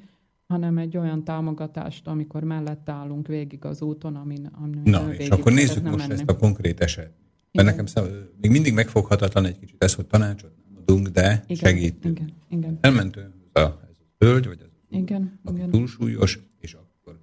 hanem 0.50 0.78
egy 0.78 0.98
olyan 0.98 1.24
támogatást, 1.24 2.08
amikor 2.08 2.44
mellett 2.44 2.90
állunk 2.90 3.28
végig 3.28 3.66
az 3.66 3.82
úton, 3.82 4.16
amin, 4.16 4.50
amin 4.52 4.82
Na, 4.84 5.14
és 5.14 5.30
akkor 5.30 5.52
nézzük 5.52 5.84
most 5.84 5.98
menni. 5.98 6.14
ezt 6.14 6.30
a 6.30 6.38
konkrét 6.38 6.80
eset. 6.80 7.12
Mert 7.52 7.68
nekem 7.68 7.86
szám, 7.86 8.06
még 8.42 8.52
mindig 8.52 8.74
megfoghatatlan 8.74 9.46
egy 9.46 9.60
kicsit 9.60 9.84
ez, 9.84 9.94
hogy 9.94 10.06
tanácsot 10.06 10.52
nem 10.66 10.82
adunk, 10.82 11.08
de 11.08 11.44
igen, 11.48 11.56
segítünk. 11.56 12.20
Igen, 12.20 12.34
igen. 12.50 12.78
Elmentünk 12.82 13.34
a, 13.54 13.60
ez 13.60 13.98
a 14.00 14.26
hölgy, 14.26 14.48
vagy 14.48 14.60
az 14.62 14.98
igen, 14.98 15.40
igen. 15.54 15.70
túlsúlyos, 15.70 16.40
és 16.60 16.74
akkor 16.74 17.20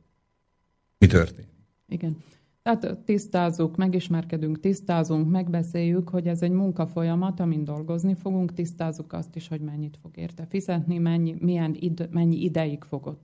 mi 0.98 1.06
történik? 1.06 1.50
Igen. 1.88 2.16
Tehát 2.66 2.98
tisztázzuk, 3.04 3.76
megismerkedünk, 3.76 4.60
tisztázunk, 4.60 5.30
megbeszéljük, 5.30 6.08
hogy 6.08 6.26
ez 6.28 6.42
egy 6.42 6.50
munkafolyamat, 6.50 7.40
amin 7.40 7.64
dolgozni 7.64 8.14
fogunk, 8.14 8.52
tisztázzuk 8.52 9.12
azt 9.12 9.36
is, 9.36 9.48
hogy 9.48 9.60
mennyit 9.60 9.96
fog 10.02 10.16
érte 10.16 10.46
fizetni, 10.46 10.98
mennyi, 10.98 11.34
milyen 11.38 11.74
id, 11.78 12.08
mennyi 12.10 12.42
ideig 12.42 12.82
fog 12.82 13.18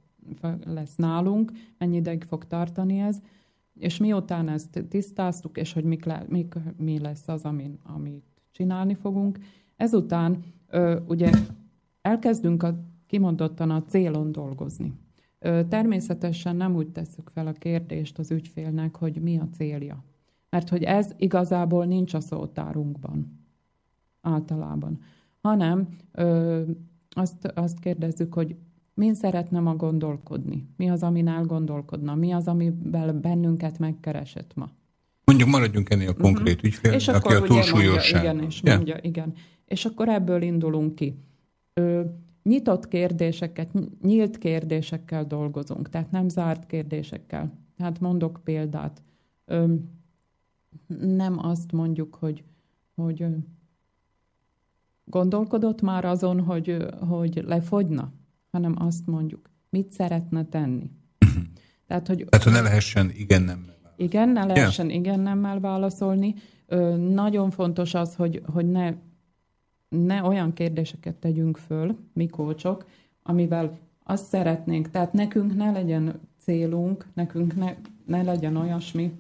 lesz 0.64 0.94
nálunk, 0.96 1.52
mennyi 1.78 1.96
ideig 1.96 2.24
fog 2.24 2.46
tartani 2.46 2.98
ez, 2.98 3.18
és 3.74 3.98
miután 3.98 4.48
ezt 4.48 4.84
tisztáztuk, 4.88 5.56
és 5.56 5.72
hogy 5.72 5.84
mik 5.84 6.04
le, 6.04 6.24
mik, 6.28 6.54
mi 6.76 6.98
lesz 6.98 7.28
az, 7.28 7.42
amin, 7.42 7.78
amit 7.82 8.24
csinálni 8.50 8.94
fogunk, 8.94 9.38
ezután 9.76 10.44
ö, 10.68 11.00
ugye 11.08 11.30
elkezdünk 12.00 12.62
a, 12.62 12.84
kimondottan 13.06 13.70
a 13.70 13.84
célon 13.84 14.32
dolgozni. 14.32 14.92
Természetesen 15.68 16.56
nem 16.56 16.74
úgy 16.74 16.88
tesszük 16.88 17.30
fel 17.34 17.46
a 17.46 17.52
kérdést 17.52 18.18
az 18.18 18.30
ügyfélnek, 18.30 18.96
hogy 18.96 19.20
mi 19.20 19.38
a 19.38 19.48
célja. 19.56 20.04
Mert 20.50 20.68
hogy 20.68 20.82
ez 20.82 21.10
igazából 21.16 21.84
nincs 21.84 22.14
a 22.14 22.20
szótárunkban 22.20 23.40
általában. 24.20 25.00
Hanem 25.40 25.88
ö, 26.12 26.62
azt, 27.10 27.46
azt 27.54 27.78
kérdezzük, 27.78 28.34
hogy 28.34 28.56
min 28.94 29.14
szeretne 29.14 29.60
ma 29.60 29.76
gondolkodni? 29.76 30.68
Mi 30.76 30.90
az, 30.90 31.02
amin 31.02 31.28
elgondolkodna? 31.28 32.14
Mi 32.14 32.32
az, 32.32 32.48
amivel 32.48 33.12
bennünket 33.12 33.78
megkeresett 33.78 34.54
ma? 34.54 34.70
Mondjuk 35.24 35.48
maradjunk 35.48 35.90
ennél 35.90 36.08
a 36.08 36.14
konkrét 36.14 36.54
uh-huh. 36.54 36.70
ügyfél, 36.70 36.92
és 36.92 37.08
aki 37.08 37.34
a 37.34 37.40
túlsúlyosság. 37.40 38.22
Igen, 38.22 38.42
és 38.44 38.60
yeah. 38.62 38.76
mondja, 38.76 38.98
igen. 39.02 39.34
És 39.64 39.84
akkor 39.84 40.08
ebből 40.08 40.42
indulunk 40.42 40.94
ki. 40.94 41.18
Ö, 41.74 42.00
nyitott 42.42 42.88
kérdéseket, 42.88 43.70
nyílt 44.02 44.38
kérdésekkel 44.38 45.24
dolgozunk, 45.24 45.88
tehát 45.88 46.10
nem 46.10 46.28
zárt 46.28 46.66
kérdésekkel. 46.66 47.52
Tehát 47.76 48.00
mondok 48.00 48.40
példát. 48.44 49.02
Ö, 49.44 49.74
nem 51.00 51.38
azt 51.38 51.72
mondjuk, 51.72 52.14
hogy, 52.14 52.44
hogy 52.94 53.26
gondolkodott 55.04 55.80
már 55.80 56.04
azon, 56.04 56.40
hogy, 56.40 56.76
hogy 57.08 57.42
lefogyna, 57.46 58.12
hanem 58.50 58.74
azt 58.78 59.06
mondjuk, 59.06 59.50
mit 59.70 59.90
szeretne 59.90 60.44
tenni. 60.44 60.90
Tehát, 61.86 62.06
hogy, 62.06 62.24
Tehát, 62.28 62.44
hogy 62.44 62.52
ne 62.52 62.60
lehessen 62.60 63.10
igen 63.14 63.42
nem 63.42 63.64
Igen, 63.96 64.28
ne 64.28 64.44
lehessen 64.44 64.88
yeah. 64.88 64.98
igen 64.98 65.20
nemmel 65.20 65.60
válaszolni. 65.60 66.34
Ö, 66.66 66.96
nagyon 66.96 67.50
fontos 67.50 67.94
az, 67.94 68.14
hogy, 68.14 68.42
hogy 68.52 68.70
ne 68.70 68.94
ne 69.92 70.22
olyan 70.22 70.52
kérdéseket 70.52 71.14
tegyünk 71.14 71.56
föl, 71.56 71.96
mi 72.12 72.26
kócsok, 72.26 72.86
amivel 73.22 73.78
azt 74.04 74.26
szeretnénk, 74.26 74.90
tehát 74.90 75.12
nekünk 75.12 75.56
ne 75.56 75.70
legyen 75.70 76.20
célunk, 76.38 77.06
nekünk 77.14 77.56
ne, 77.56 77.74
ne 78.06 78.22
legyen 78.22 78.56
olyasmi, 78.56 79.12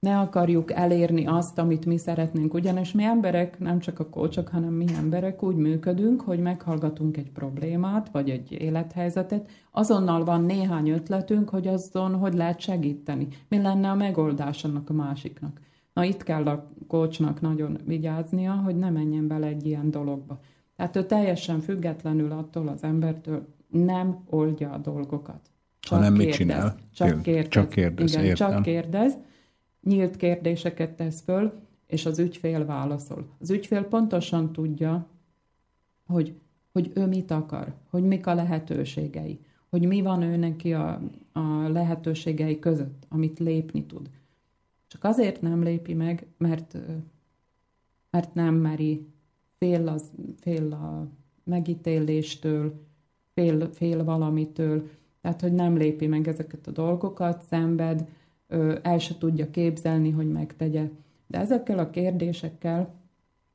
ne 0.00 0.18
akarjuk 0.18 0.72
elérni 0.72 1.26
azt, 1.26 1.58
amit 1.58 1.86
mi 1.86 1.96
szeretnénk. 1.96 2.54
Ugyanis 2.54 2.92
mi 2.92 3.04
emberek, 3.04 3.58
nem 3.58 3.78
csak 3.78 3.98
a 3.98 4.08
kócsok, 4.08 4.48
hanem 4.48 4.72
mi 4.72 4.84
emberek 4.96 5.42
úgy 5.42 5.56
működünk, 5.56 6.20
hogy 6.20 6.38
meghallgatunk 6.38 7.16
egy 7.16 7.30
problémát, 7.30 8.08
vagy 8.10 8.30
egy 8.30 8.52
élethelyzetet, 8.52 9.48
azonnal 9.70 10.24
van 10.24 10.44
néhány 10.44 10.88
ötletünk, 10.88 11.48
hogy 11.48 11.66
azon, 11.66 12.14
hogy 12.14 12.34
lehet 12.34 12.60
segíteni. 12.60 13.28
Mi 13.48 13.62
lenne 13.62 13.90
a 13.90 13.94
megoldás 13.94 14.64
annak 14.64 14.90
a 14.90 14.92
másiknak. 14.92 15.60
Na 15.98 16.04
itt 16.04 16.22
kell 16.22 16.46
a 16.46 16.70
kócsnak 16.86 17.40
nagyon 17.40 17.78
vigyáznia, 17.84 18.52
hogy 18.52 18.76
ne 18.76 18.90
menjen 18.90 19.26
bele 19.26 19.46
egy 19.46 19.66
ilyen 19.66 19.90
dologba. 19.90 20.40
Tehát 20.76 20.96
ő 20.96 21.06
teljesen 21.06 21.60
függetlenül 21.60 22.32
attól 22.32 22.68
az 22.68 22.82
embertől 22.82 23.46
nem 23.68 24.24
oldja 24.26 24.70
a 24.70 24.76
dolgokat. 24.76 25.40
Csak 25.80 25.98
Hanem 25.98 26.14
kérdez. 26.14 26.26
mit 26.26 26.34
csinál? 26.34 26.74
Csak 26.92 27.22
kérdez. 27.22 27.48
Csak 27.48 27.68
kérdez, 27.68 28.12
Igen, 28.12 28.24
értem. 28.24 28.50
csak 28.50 28.62
kérdez. 28.62 29.16
Nyílt 29.82 30.16
kérdéseket 30.16 30.90
tesz 30.90 31.20
föl, 31.20 31.52
és 31.86 32.06
az 32.06 32.18
ügyfél 32.18 32.64
válaszol. 32.64 33.26
Az 33.40 33.50
ügyfél 33.50 33.82
pontosan 33.82 34.52
tudja, 34.52 35.06
hogy, 36.06 36.34
hogy 36.72 36.92
ő 36.94 37.06
mit 37.06 37.30
akar, 37.30 37.74
hogy 37.90 38.02
mik 38.02 38.26
a 38.26 38.34
lehetőségei, 38.34 39.40
hogy 39.70 39.86
mi 39.86 40.02
van 40.02 40.22
ő 40.22 40.36
neki 40.36 40.72
a, 40.72 41.00
a 41.32 41.68
lehetőségei 41.68 42.58
között, 42.58 43.06
amit 43.08 43.38
lépni 43.38 43.86
tud. 43.86 44.10
Csak 44.88 45.04
azért 45.04 45.40
nem 45.40 45.62
lépi 45.62 45.94
meg, 45.94 46.26
mert, 46.36 46.78
mert 48.10 48.34
nem 48.34 48.54
meri, 48.54 49.06
fél, 49.58 49.88
az, 49.88 50.10
fél 50.40 50.72
a 50.72 51.08
megítéléstől, 51.44 52.86
fél, 53.34 53.72
fél 53.72 54.04
valamitől, 54.04 54.88
tehát 55.20 55.40
hogy 55.40 55.52
nem 55.52 55.76
lépi 55.76 56.06
meg 56.06 56.28
ezeket 56.28 56.66
a 56.66 56.70
dolgokat, 56.70 57.42
szenved, 57.42 58.08
el 58.82 58.98
se 58.98 59.18
tudja 59.18 59.50
képzelni, 59.50 60.10
hogy 60.10 60.28
megtegye. 60.28 60.90
De 61.26 61.38
ezekkel 61.38 61.78
a 61.78 61.90
kérdésekkel 61.90 62.94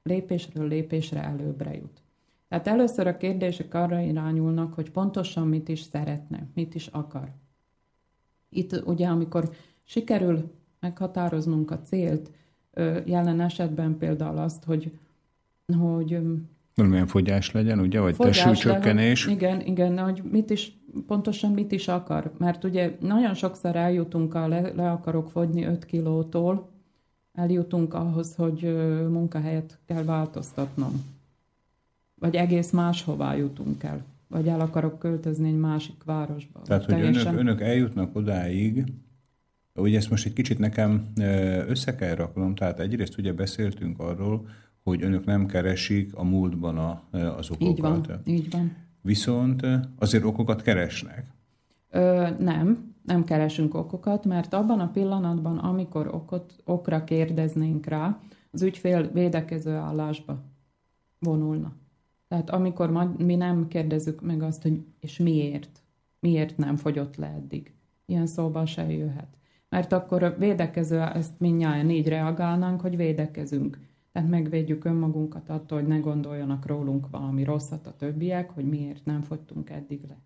lépésről 0.03 0.67
lépésre 0.67 1.23
előbbre 1.23 1.75
jut. 1.75 2.01
Tehát 2.47 2.67
először 2.67 3.07
a 3.07 3.17
kérdések 3.17 3.73
arra 3.73 3.99
irányulnak, 3.99 4.73
hogy 4.73 4.91
pontosan 4.91 5.47
mit 5.47 5.69
is 5.69 5.79
szeretne, 5.79 6.47
mit 6.53 6.75
is 6.75 6.87
akar. 6.87 7.31
Itt 8.49 8.85
ugye, 8.85 9.07
amikor 9.07 9.49
sikerül 9.83 10.51
meghatároznunk 10.83 11.71
a 11.71 11.81
célt, 11.81 12.31
jelen 13.05 13.41
esetben 13.41 13.97
például 13.97 14.37
azt, 14.37 14.63
hogy, 14.63 14.91
hogy 15.77 16.19
Valamilyen 16.75 17.07
fogyás 17.07 17.51
legyen, 17.51 17.79
ugye? 17.79 17.99
Vagy 17.99 18.15
testsúlycsökkenés? 18.15 19.27
Igen, 19.27 19.61
igen, 19.61 19.99
hogy 19.99 20.21
mit 20.31 20.49
is, 20.49 20.77
pontosan 21.07 21.51
mit 21.51 21.71
is 21.71 21.87
akar. 21.87 22.31
Mert 22.37 22.63
ugye 22.63 22.97
nagyon 22.99 23.33
sokszor 23.33 23.75
eljutunk 23.75 24.35
a 24.35 24.47
le, 24.47 24.71
le 24.75 24.91
akarok 24.91 25.29
fogyni 25.29 25.63
5 25.63 25.85
kilótól, 25.85 26.69
eljutunk 27.33 27.93
ahhoz, 27.93 28.35
hogy 28.35 28.75
munkahelyet 29.09 29.77
kell 29.85 30.03
változtatnom. 30.03 31.05
Vagy 32.15 32.35
egész 32.35 32.71
máshová 32.71 33.35
jutunk 33.35 33.83
el. 33.83 34.03
Vagy 34.27 34.47
el 34.47 34.59
akarok 34.59 34.99
költözni 34.99 35.47
egy 35.47 35.59
másik 35.59 36.03
városba. 36.05 36.61
Tehát, 36.61 36.85
hogy 36.85 36.93
teljesen... 36.93 37.33
önök, 37.33 37.39
önök 37.39 37.61
eljutnak 37.61 38.15
odáig, 38.15 38.83
Ugye 39.75 39.97
ezt 39.97 40.09
most 40.09 40.25
egy 40.25 40.33
kicsit 40.33 40.59
nekem 40.59 41.11
össze 41.67 41.95
kell 41.95 42.15
raknom, 42.15 42.55
tehát 42.55 42.79
egyrészt 42.79 43.17
ugye 43.17 43.33
beszéltünk 43.33 43.99
arról, 43.99 44.47
hogy 44.83 45.03
önök 45.03 45.25
nem 45.25 45.45
keresik 45.45 46.15
a 46.15 46.23
múltban 46.23 46.77
a, 46.77 47.03
az 47.11 47.49
okokat. 47.49 47.67
Így 47.67 47.81
van, 47.81 48.21
így 48.25 48.51
van. 48.51 48.75
Viszont 49.01 49.65
azért 49.95 50.23
okokat 50.23 50.61
keresnek. 50.61 51.27
Ö, 51.89 52.27
nem, 52.39 52.93
nem 53.03 53.23
keresünk 53.23 53.73
okokat, 53.73 54.25
mert 54.25 54.53
abban 54.53 54.79
a 54.79 54.91
pillanatban, 54.91 55.57
amikor 55.57 56.07
okot, 56.07 56.55
okra 56.63 57.03
kérdeznénk 57.03 57.85
rá, 57.85 58.19
az 58.51 58.61
ügyfél 58.61 59.11
védekező 59.11 59.71
állásba 59.71 60.43
vonulna. 61.19 61.75
Tehát 62.27 62.49
amikor 62.49 63.15
mi 63.17 63.35
nem 63.35 63.67
kérdezzük 63.67 64.21
meg 64.21 64.43
azt, 64.43 64.61
hogy 64.61 64.85
és 64.99 65.17
miért, 65.17 65.81
miért 66.19 66.57
nem 66.57 66.75
fogyott 66.75 67.15
le 67.15 67.27
eddig, 67.27 67.73
ilyen 68.05 68.27
szóba 68.27 68.65
se 68.65 68.91
jöhet 68.91 69.37
mert 69.73 69.91
akkor 69.91 70.35
védekező, 70.39 70.99
ezt 70.99 71.39
mindjárt 71.39 71.91
így 71.91 72.07
reagálnánk, 72.07 72.81
hogy 72.81 72.97
védekezünk. 72.97 73.79
Tehát 74.11 74.29
megvédjük 74.29 74.85
önmagunkat 74.85 75.49
attól, 75.49 75.79
hogy 75.79 75.87
ne 75.87 75.97
gondoljanak 75.97 76.65
rólunk 76.65 77.09
valami 77.09 77.43
rosszat 77.43 77.87
a 77.87 77.95
többiek, 77.97 78.49
hogy 78.49 78.65
miért 78.65 79.05
nem 79.05 79.21
fogytunk 79.21 79.69
eddig 79.69 80.01
le. 80.07 80.17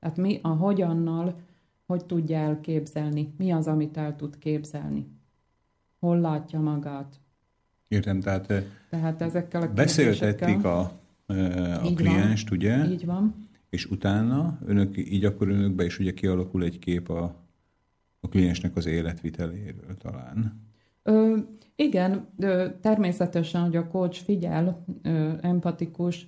Tehát 0.00 0.16
mi 0.16 0.38
a 0.42 0.48
hogyannal, 0.48 1.40
hogy 1.86 2.04
tudja 2.04 2.36
elképzelni, 2.36 3.34
mi 3.38 3.52
az, 3.52 3.66
amit 3.66 3.96
el 3.96 4.16
tud 4.16 4.38
képzelni, 4.38 5.06
hol 5.98 6.20
látja 6.20 6.60
magát, 6.60 7.20
Értem, 7.88 8.20
tehát, 8.20 8.52
tehát 8.90 9.22
ezekkel 9.22 9.62
a 9.62 9.72
beszéltették 9.72 10.64
a, 10.64 10.80
a 11.82 11.92
klienst, 11.94 12.48
van, 12.48 12.58
ugye? 12.58 12.90
Így 12.90 13.06
van. 13.06 13.48
És 13.70 13.86
utána 13.86 14.58
önök, 14.66 14.96
így 14.96 15.24
akkor 15.24 15.48
önökbe 15.48 15.84
is 15.84 15.98
ugye 15.98 16.12
kialakul 16.12 16.62
egy 16.62 16.78
kép 16.78 17.10
a, 17.10 17.47
a 18.20 18.28
kliensnek 18.28 18.76
az 18.76 18.86
életviteléről 18.86 19.96
talán. 19.98 20.66
Ö, 21.02 21.36
igen, 21.76 22.28
ö, 22.38 22.66
természetesen, 22.80 23.62
hogy 23.62 23.76
a 23.76 23.88
coach 23.88 24.22
figyel, 24.22 24.84
ö, 25.02 25.32
empatikus, 25.40 26.26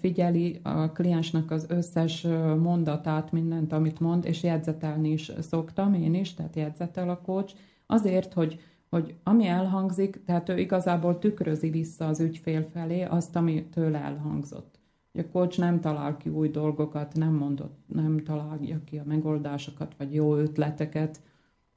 figyeli 0.00 0.60
a 0.62 0.92
kliensnek 0.92 1.50
az 1.50 1.66
összes 1.68 2.22
mondatát, 2.58 3.32
mindent, 3.32 3.72
amit 3.72 4.00
mond, 4.00 4.24
és 4.24 4.42
jegyzetelni 4.42 5.10
is 5.10 5.32
szoktam 5.40 5.94
én 5.94 6.14
is, 6.14 6.34
tehát 6.34 6.56
jegyzetel 6.56 7.08
a 7.08 7.20
coach, 7.20 7.54
azért, 7.86 8.32
hogy 8.32 8.60
hogy 8.92 9.14
ami 9.22 9.46
elhangzik, 9.46 10.24
tehát 10.24 10.48
ő 10.48 10.58
igazából 10.58 11.18
tükrözi 11.18 11.70
vissza 11.70 12.06
az 12.06 12.20
ügyfél 12.20 12.68
felé 12.72 13.02
azt, 13.02 13.36
ami 13.36 13.64
tőle 13.64 13.98
elhangzott. 13.98 14.78
A 15.12 15.22
coach 15.32 15.58
nem 15.58 15.80
talál 15.80 16.16
ki 16.16 16.28
új 16.28 16.48
dolgokat, 16.48 17.14
nem 17.14 17.34
mondott, 17.34 17.78
nem 17.86 18.24
találja 18.24 18.80
ki 18.84 18.98
a 18.98 19.04
megoldásokat, 19.04 19.94
vagy 19.98 20.14
jó 20.14 20.36
ötleteket, 20.36 21.20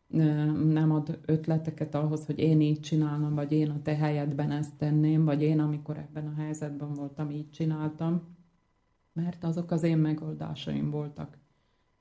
nem 0.08 0.92
ad 0.92 1.20
ötleteket 1.26 1.96
ahhoz, 1.96 2.26
hogy 2.26 2.40
én 2.40 2.62
így 2.62 2.80
csinálom, 2.80 3.36
vagy 3.36 3.52
én 3.52 3.70
a 3.70 3.82
te 3.82 3.96
helyedben 3.96 4.52
ezt 4.52 4.76
tenném, 4.76 5.26
vagy 5.26 5.42
én, 5.42 5.60
amikor 5.60 5.98
ebben 5.98 6.28
a 6.28 6.42
helyzetben 6.42 6.94
voltam, 6.94 7.30
így 7.30 7.50
csináltam, 7.50 8.22
mert 9.14 9.44
azok 9.44 9.72
az 9.72 9.84
én 9.84 9.98
megoldásaim 9.98 10.90
voltak. 10.90 11.38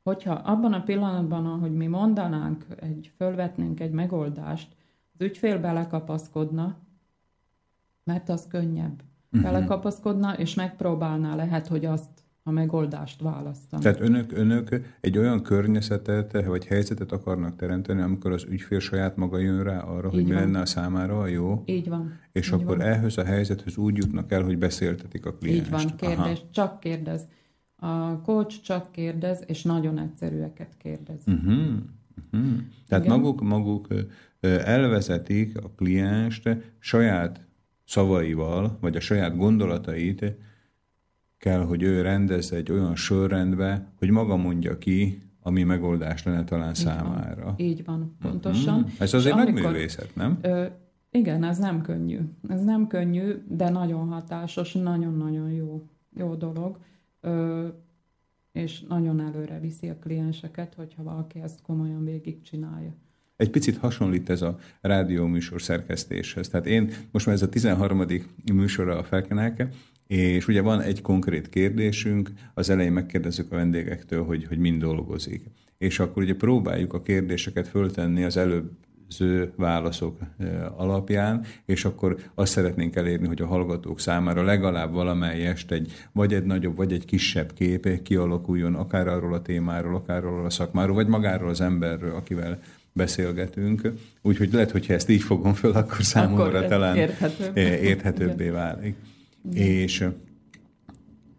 Hogyha 0.02 0.32
abban 0.32 0.72
a 0.72 0.82
pillanatban, 0.82 1.46
ahogy 1.46 1.72
mi 1.72 1.86
mondanánk, 1.86 2.66
egy, 2.80 3.12
fölvetnénk 3.16 3.80
egy 3.80 3.92
megoldást, 3.92 4.76
az 5.14 5.20
ügyfél 5.20 5.60
belekapaszkodna, 5.60 6.76
mert 8.04 8.28
az 8.28 8.46
könnyebb. 8.46 9.02
Uh-huh. 9.32 9.50
Belekapaszkodna, 9.50 10.38
és 10.38 10.54
megpróbálná 10.54 11.34
lehet, 11.34 11.66
hogy 11.66 11.84
azt 11.84 12.13
a 12.46 12.50
megoldást 12.50 13.20
választani. 13.20 13.82
Tehát 13.82 14.00
önök, 14.00 14.32
önök 14.32 14.80
egy 15.00 15.18
olyan 15.18 15.42
környezetet 15.42 16.44
vagy 16.46 16.66
helyzetet 16.66 17.12
akarnak 17.12 17.56
teremteni, 17.56 18.00
amikor 18.00 18.32
az 18.32 18.44
ügyfél 18.48 18.80
saját 18.80 19.16
maga 19.16 19.38
jön 19.38 19.62
rá 19.62 19.78
arra, 19.78 20.06
Így 20.08 20.14
hogy 20.14 20.22
van. 20.22 20.32
mi 20.34 20.40
lenne 20.40 20.60
a 20.60 20.66
számára 20.66 21.20
a 21.20 21.26
jó. 21.26 21.62
Így 21.66 21.88
van. 21.88 22.12
És 22.32 22.46
Így 22.46 22.52
akkor 22.54 22.76
van. 22.76 22.86
ehhez 22.86 23.16
a 23.18 23.24
helyzethez 23.24 23.76
úgy 23.76 23.96
jutnak 23.96 24.32
el, 24.32 24.42
hogy 24.42 24.58
beszéltetik 24.58 25.26
a 25.26 25.34
klienst. 25.34 25.64
Így 25.64 25.70
van, 25.70 25.96
kérdés, 25.96 26.38
Aha. 26.38 26.48
csak 26.50 26.80
kérdez. 26.80 27.26
A 27.76 28.20
coach 28.20 28.60
csak 28.62 28.92
kérdez, 28.92 29.42
és 29.46 29.62
nagyon 29.62 29.98
egyszerűeket 29.98 30.76
kérdez. 30.78 31.22
Uh-huh. 31.26 31.54
Uh-huh. 32.32 32.50
Tehát 32.88 33.04
Igen. 33.04 33.16
maguk, 33.16 33.42
maguk 33.42 33.86
elvezetik 34.40 35.58
a 35.62 35.70
klienst 35.76 36.48
saját 36.78 37.46
szavaival, 37.84 38.78
vagy 38.80 38.96
a 38.96 39.00
saját 39.00 39.36
gondolatait 39.36 40.24
kell, 41.44 41.64
hogy 41.64 41.82
ő 41.82 42.02
rendezze 42.02 42.56
egy 42.56 42.70
olyan 42.70 42.96
sorrendbe, 42.96 43.86
hogy 43.98 44.10
maga 44.10 44.36
mondja 44.36 44.78
ki, 44.78 45.22
ami 45.42 45.62
megoldás 45.62 46.22
lenne 46.22 46.44
talán 46.44 46.68
így 46.68 46.74
számára. 46.74 47.44
Van. 47.44 47.54
Így 47.56 47.84
van, 47.84 48.16
pontosan. 48.20 48.78
Uh-huh. 48.78 48.90
Ez 48.98 49.14
azért 49.14 49.36
nagy 49.36 49.52
művészet, 49.52 50.14
nem? 50.14 50.38
Ö, 50.42 50.64
igen, 51.10 51.44
ez 51.44 51.58
nem 51.58 51.82
könnyű. 51.82 52.18
Ez 52.48 52.64
nem 52.64 52.86
könnyű, 52.86 53.34
de 53.48 53.70
nagyon 53.70 54.08
hatásos, 54.08 54.72
nagyon-nagyon 54.72 55.50
jó, 55.50 55.82
jó 56.16 56.34
dolog. 56.34 56.78
Ö, 57.20 57.66
és 58.52 58.80
nagyon 58.88 59.20
előre 59.20 59.60
viszi 59.60 59.88
a 59.88 59.98
klienseket, 59.98 60.74
hogyha 60.74 61.02
valaki 61.02 61.40
ezt 61.40 61.62
komolyan 61.62 62.04
végigcsinálja. 62.04 62.94
Egy 63.36 63.50
picit 63.50 63.76
hasonlít 63.76 64.30
ez 64.30 64.42
a 64.42 64.58
rádió 64.80 65.26
műsor 65.26 65.62
szerkesztéshez. 65.62 66.48
Tehát 66.48 66.66
én 66.66 66.90
most 67.10 67.26
már 67.26 67.34
ez 67.34 67.42
a 67.42 67.48
13. 67.48 68.06
műsora 68.52 68.98
a 68.98 69.02
Felkenelke, 69.02 69.68
és 70.06 70.48
ugye 70.48 70.60
van 70.60 70.80
egy 70.80 71.00
konkrét 71.02 71.48
kérdésünk, 71.48 72.30
az 72.54 72.70
elején 72.70 72.92
megkérdezzük 72.92 73.52
a 73.52 73.56
vendégektől, 73.56 74.24
hogy, 74.24 74.44
hogy 74.44 74.58
mind 74.58 74.80
dolgozik. 74.80 75.44
És 75.78 75.98
akkor 75.98 76.22
ugye 76.22 76.34
próbáljuk 76.34 76.92
a 76.92 77.02
kérdéseket 77.02 77.68
föltenni 77.68 78.22
az 78.24 78.36
előbb 78.36 78.70
válaszok 79.56 80.18
alapján, 80.76 81.44
és 81.66 81.84
akkor 81.84 82.16
azt 82.34 82.52
szeretnénk 82.52 82.96
elérni, 82.96 83.26
hogy 83.26 83.42
a 83.42 83.46
hallgatók 83.46 84.00
számára 84.00 84.42
legalább 84.42 84.92
valamelyest 84.92 85.72
egy 85.72 85.92
vagy 86.12 86.34
egy 86.34 86.44
nagyobb, 86.44 86.76
vagy 86.76 86.92
egy 86.92 87.04
kisebb 87.04 87.52
kép 87.52 88.02
kialakuljon, 88.02 88.74
akár 88.74 89.08
arról 89.08 89.34
a 89.34 89.42
témáról, 89.42 89.94
akár 89.94 90.24
arról 90.24 90.44
a 90.44 90.50
szakmáról, 90.50 90.94
vagy 90.94 91.06
magáról 91.06 91.48
az 91.48 91.60
emberről, 91.60 92.14
akivel 92.14 92.58
beszélgetünk. 92.92 93.92
Úgyhogy 94.22 94.52
lehet, 94.52 94.70
hogyha 94.70 94.92
ezt 94.92 95.08
így 95.08 95.22
fogom 95.22 95.52
föl, 95.52 95.72
akkor 95.72 96.02
számomra 96.04 96.44
akkor 96.44 96.66
talán 96.66 96.96
érthetőbb. 96.96 97.56
érthetőbbé 97.56 98.48
válik. 98.48 98.96
És 99.52 100.08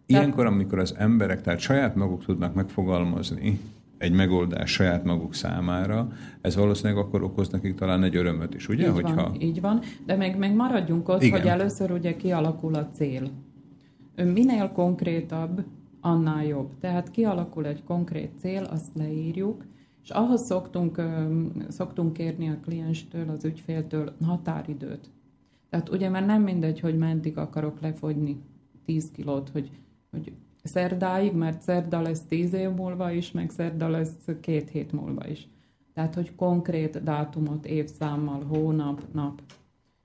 ilyenkor, 0.06 0.46
amikor 0.46 0.78
az 0.78 0.94
emberek, 0.98 1.42
tehát 1.42 1.60
saját 1.60 1.94
maguk 1.94 2.24
tudnak 2.24 2.54
megfogalmazni 2.54 3.60
egy 3.98 4.12
megoldás 4.12 4.72
saját 4.72 5.04
maguk 5.04 5.34
számára, 5.34 6.08
ez 6.40 6.56
valószínűleg 6.56 7.04
akkor 7.04 7.22
okoz 7.22 7.48
nekik 7.48 7.74
talán 7.74 8.02
egy 8.02 8.16
örömöt 8.16 8.54
is, 8.54 8.68
ugye? 8.68 8.86
Így 8.86 8.92
Hogyha... 8.92 9.14
van, 9.14 9.40
így 9.40 9.60
van, 9.60 9.80
de 10.06 10.16
még, 10.16 10.36
még 10.36 10.52
maradjunk 10.54 11.08
ott, 11.08 11.22
Igen. 11.22 11.40
hogy 11.40 11.48
először 11.48 11.90
ugye 11.90 12.16
kialakul 12.16 12.74
a 12.74 12.88
cél. 12.88 13.30
Minél 14.16 14.70
konkrétabb, 14.72 15.64
annál 16.00 16.44
jobb. 16.44 16.78
Tehát 16.80 17.10
kialakul 17.10 17.66
egy 17.66 17.84
konkrét 17.84 18.30
cél, 18.38 18.62
azt 18.62 18.90
leírjuk, 18.94 19.64
és 20.02 20.10
ahhoz 20.10 20.44
szoktunk, 20.44 21.02
szoktunk 21.68 22.12
kérni 22.12 22.48
a 22.48 22.58
klienstől, 22.64 23.28
az 23.28 23.44
ügyféltől 23.44 24.16
határidőt. 24.24 25.10
Tehát 25.70 25.88
ugye 25.88 26.08
már 26.08 26.26
nem 26.26 26.42
mindegy, 26.42 26.80
hogy 26.80 26.98
meddig 26.98 27.38
akarok 27.38 27.80
lefogyni 27.80 28.40
10 28.84 29.10
kilót, 29.10 29.48
hogy, 29.48 29.70
hogy 30.10 30.32
szerdáig, 30.62 31.32
mert 31.32 31.62
szerda 31.62 32.00
lesz 32.00 32.22
10 32.28 32.52
év 32.52 32.70
múlva 32.70 33.10
is, 33.10 33.30
meg 33.30 33.50
szerda 33.50 33.88
lesz 33.88 34.28
két 34.40 34.70
hét 34.70 34.92
múlva 34.92 35.28
is. 35.28 35.48
Tehát, 35.94 36.14
hogy 36.14 36.34
konkrét 36.34 37.02
dátumot, 37.02 37.66
évszámmal, 37.66 38.44
hónap, 38.44 39.02
nap. 39.12 39.42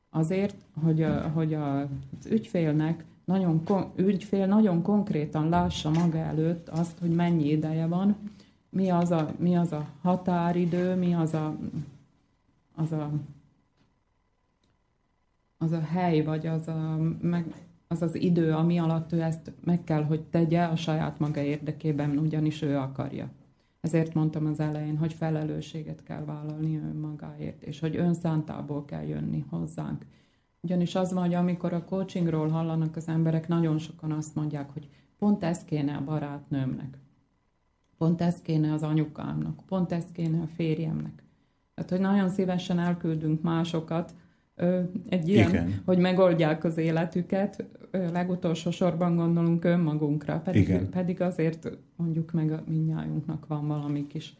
Azért, 0.09 0.55
hogy, 0.83 1.01
a, 1.01 1.29
hogy 1.29 1.53
a, 1.53 1.79
az 1.81 2.25
ügyfélnek 2.29 3.05
nagyon, 3.25 3.61
ügyfél 3.95 4.47
nagyon 4.47 4.81
konkrétan 4.81 5.49
lássa 5.49 5.89
maga 5.89 6.17
előtt 6.17 6.69
azt, 6.69 6.99
hogy 6.99 7.09
mennyi 7.09 7.49
ideje 7.49 7.87
van, 7.87 8.15
mi 8.69 8.89
az 8.89 9.11
a, 9.11 9.33
mi 9.37 9.55
az 9.55 9.71
a 9.71 9.87
határidő, 10.01 10.95
mi 10.95 11.13
az 11.13 11.33
a, 11.33 11.57
az 12.75 12.91
a, 12.91 13.11
az 15.61 15.71
a 15.71 15.79
hely, 15.79 16.21
vagy 16.21 16.47
az 16.47 16.67
a, 16.67 16.97
meg, 17.21 17.45
az 17.87 18.01
az 18.01 18.15
idő, 18.15 18.53
ami 18.53 18.79
alatt 18.79 19.11
ő 19.11 19.21
ezt 19.21 19.51
meg 19.63 19.83
kell, 19.83 20.03
hogy 20.03 20.21
tegye 20.21 20.63
a 20.63 20.75
saját 20.75 21.19
maga 21.19 21.41
érdekében, 21.41 22.17
ugyanis 22.17 22.61
ő 22.61 22.77
akarja. 22.77 23.29
Ezért 23.81 24.13
mondtam 24.13 24.45
az 24.45 24.59
elején, 24.59 24.97
hogy 24.97 25.13
felelősséget 25.13 26.03
kell 26.03 26.23
vállalni 26.25 26.77
önmagáért, 26.77 27.63
és 27.63 27.79
hogy 27.79 27.95
önszántából 27.95 28.85
kell 28.85 29.03
jönni 29.03 29.45
hozzánk. 29.49 30.05
Ugyanis 30.61 30.95
az 30.95 31.13
van, 31.13 31.23
hogy 31.23 31.33
amikor 31.33 31.73
a 31.73 31.85
coachingról 31.85 32.47
hallanak 32.47 32.95
az 32.95 33.07
emberek, 33.07 33.47
nagyon 33.47 33.77
sokan 33.77 34.11
azt 34.11 34.35
mondják, 34.35 34.69
hogy 34.69 34.89
pont 35.17 35.43
ez 35.43 35.65
kéne 35.65 35.95
a 35.95 36.03
barátnőmnek, 36.03 36.97
pont 37.97 38.21
ez 38.21 38.41
kéne 38.41 38.73
az 38.73 38.83
anyukámnak, 38.83 39.61
pont 39.65 39.91
ez 39.91 40.05
kéne 40.13 40.41
a 40.41 40.47
férjemnek. 40.47 41.23
Tehát, 41.73 41.91
hogy 41.91 41.99
nagyon 41.99 42.29
szívesen 42.29 42.79
elküldünk 42.79 43.41
másokat, 43.41 44.13
egy 45.09 45.29
ilyen, 45.29 45.49
Igen. 45.49 45.81
hogy 45.85 45.97
megoldják 45.97 46.63
az 46.63 46.77
életüket, 46.77 47.65
legutolsó 47.91 48.71
sorban 48.71 49.15
gondolunk 49.15 49.65
önmagunkra, 49.65 50.41
pedig, 50.43 50.61
Igen. 50.61 50.89
pedig 50.89 51.21
azért 51.21 51.77
mondjuk 51.95 52.31
meg 52.31 52.51
a 52.51 52.63
minnyájunknak 52.67 53.47
van 53.47 53.67
valami 53.67 54.07
kis 54.07 54.33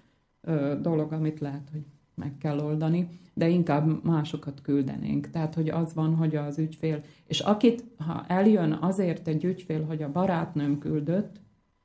dolog, 0.82 1.12
amit 1.12 1.40
lehet, 1.40 1.70
hogy 1.72 1.86
meg 2.16 2.38
kell 2.38 2.60
oldani, 2.60 3.08
de 3.34 3.50
inkább 3.50 4.04
másokat 4.04 4.62
küldenénk. 4.62 5.30
Tehát, 5.30 5.56
hogy 5.56 5.70
az 5.70 5.94
van, 5.94 6.16
hogy 6.16 6.36
az 6.36 6.58
ügyfél, 6.58 7.02
és 7.28 7.40
akit, 7.40 7.84
ha 7.98 8.26
eljön 8.28 8.78
azért 8.82 9.28
egy 9.28 9.44
ügyfél, 9.44 9.86
hogy 9.86 10.02
a 10.02 10.12
barátnőm 10.12 10.80
küldött, 10.80 11.42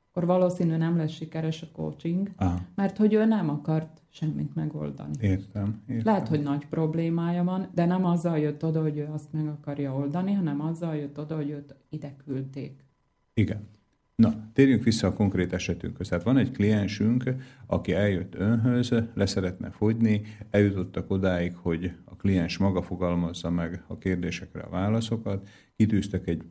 akkor 0.09 0.25
valószínű 0.25 0.75
nem 0.75 0.97
lesz 0.97 1.11
sikeres 1.11 1.61
a 1.61 1.67
coaching, 1.71 2.31
Aha. 2.35 2.59
mert 2.75 2.97
hogy 2.97 3.13
ő 3.13 3.25
nem 3.25 3.49
akart 3.49 4.01
semmit 4.17 4.55
megoldani. 4.55 5.13
Értem, 5.19 5.81
értem. 5.87 6.05
Lehet, 6.05 6.27
hogy 6.27 6.41
nagy 6.41 6.67
problémája 6.67 7.43
van, 7.43 7.67
de 7.73 7.85
nem 7.85 8.05
azzal 8.05 8.37
jött 8.37 8.65
oda, 8.65 8.81
hogy 8.81 8.97
ő 8.97 9.07
azt 9.13 9.33
meg 9.33 9.47
akarja 9.47 9.93
oldani, 9.93 10.33
hanem 10.33 10.61
azzal 10.61 10.95
jött 10.95 11.19
oda, 11.19 11.35
hogy 11.35 11.49
őt 11.49 11.75
ide 11.89 12.15
küldték. 12.25 12.85
Igen. 13.33 13.67
Na, 14.15 14.49
térjünk 14.53 14.83
vissza 14.83 15.07
a 15.07 15.13
konkrét 15.13 15.53
esetünkhöz. 15.53 16.07
Tehát 16.07 16.23
van 16.23 16.37
egy 16.37 16.51
kliensünk, 16.51 17.23
aki 17.65 17.93
eljött 17.93 18.35
önhöz, 18.35 18.93
leszeretne 19.13 19.69
fogyni, 19.69 20.21
eljutottak 20.49 21.11
odáig, 21.11 21.55
hogy 21.55 21.91
a 22.05 22.15
kliens 22.15 22.57
maga 22.57 22.81
fogalmazza 22.81 23.49
meg 23.49 23.83
a 23.87 23.97
kérdésekre 23.97 24.61
a 24.61 24.69
válaszokat, 24.69 25.47
kitűztek 25.75 26.27
egy 26.27 26.43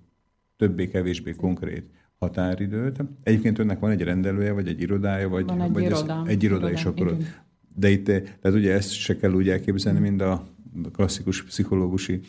többé-kevésbé 0.56 1.32
konkrét 1.32 1.90
határidőt. 2.18 3.04
Egyébként 3.22 3.58
önnek 3.58 3.78
van 3.78 3.90
egy 3.90 4.02
rendelője, 4.02 4.52
vagy 4.52 4.68
egy 4.68 4.80
irodája, 4.80 5.28
vagy, 5.28 5.44
van 5.44 5.60
egy 5.60 5.72
vagy 5.72 5.82
iroda. 5.82 6.22
Ez 6.24 6.28
egy 6.28 6.42
iroda, 6.42 6.68
iroda 6.68 6.72
és 6.72 6.84
akkor... 6.84 7.06
Igen. 7.06 7.44
De 7.78 7.90
itt, 7.90 8.04
tehát 8.04 8.58
ugye 8.58 8.72
ezt 8.72 8.92
se 8.92 9.16
kell 9.16 9.32
úgy 9.32 9.48
elképzelni, 9.48 9.98
mint 9.98 10.20
a 10.20 10.46
klasszikus 10.92 11.44
pszichológusi 11.44 12.20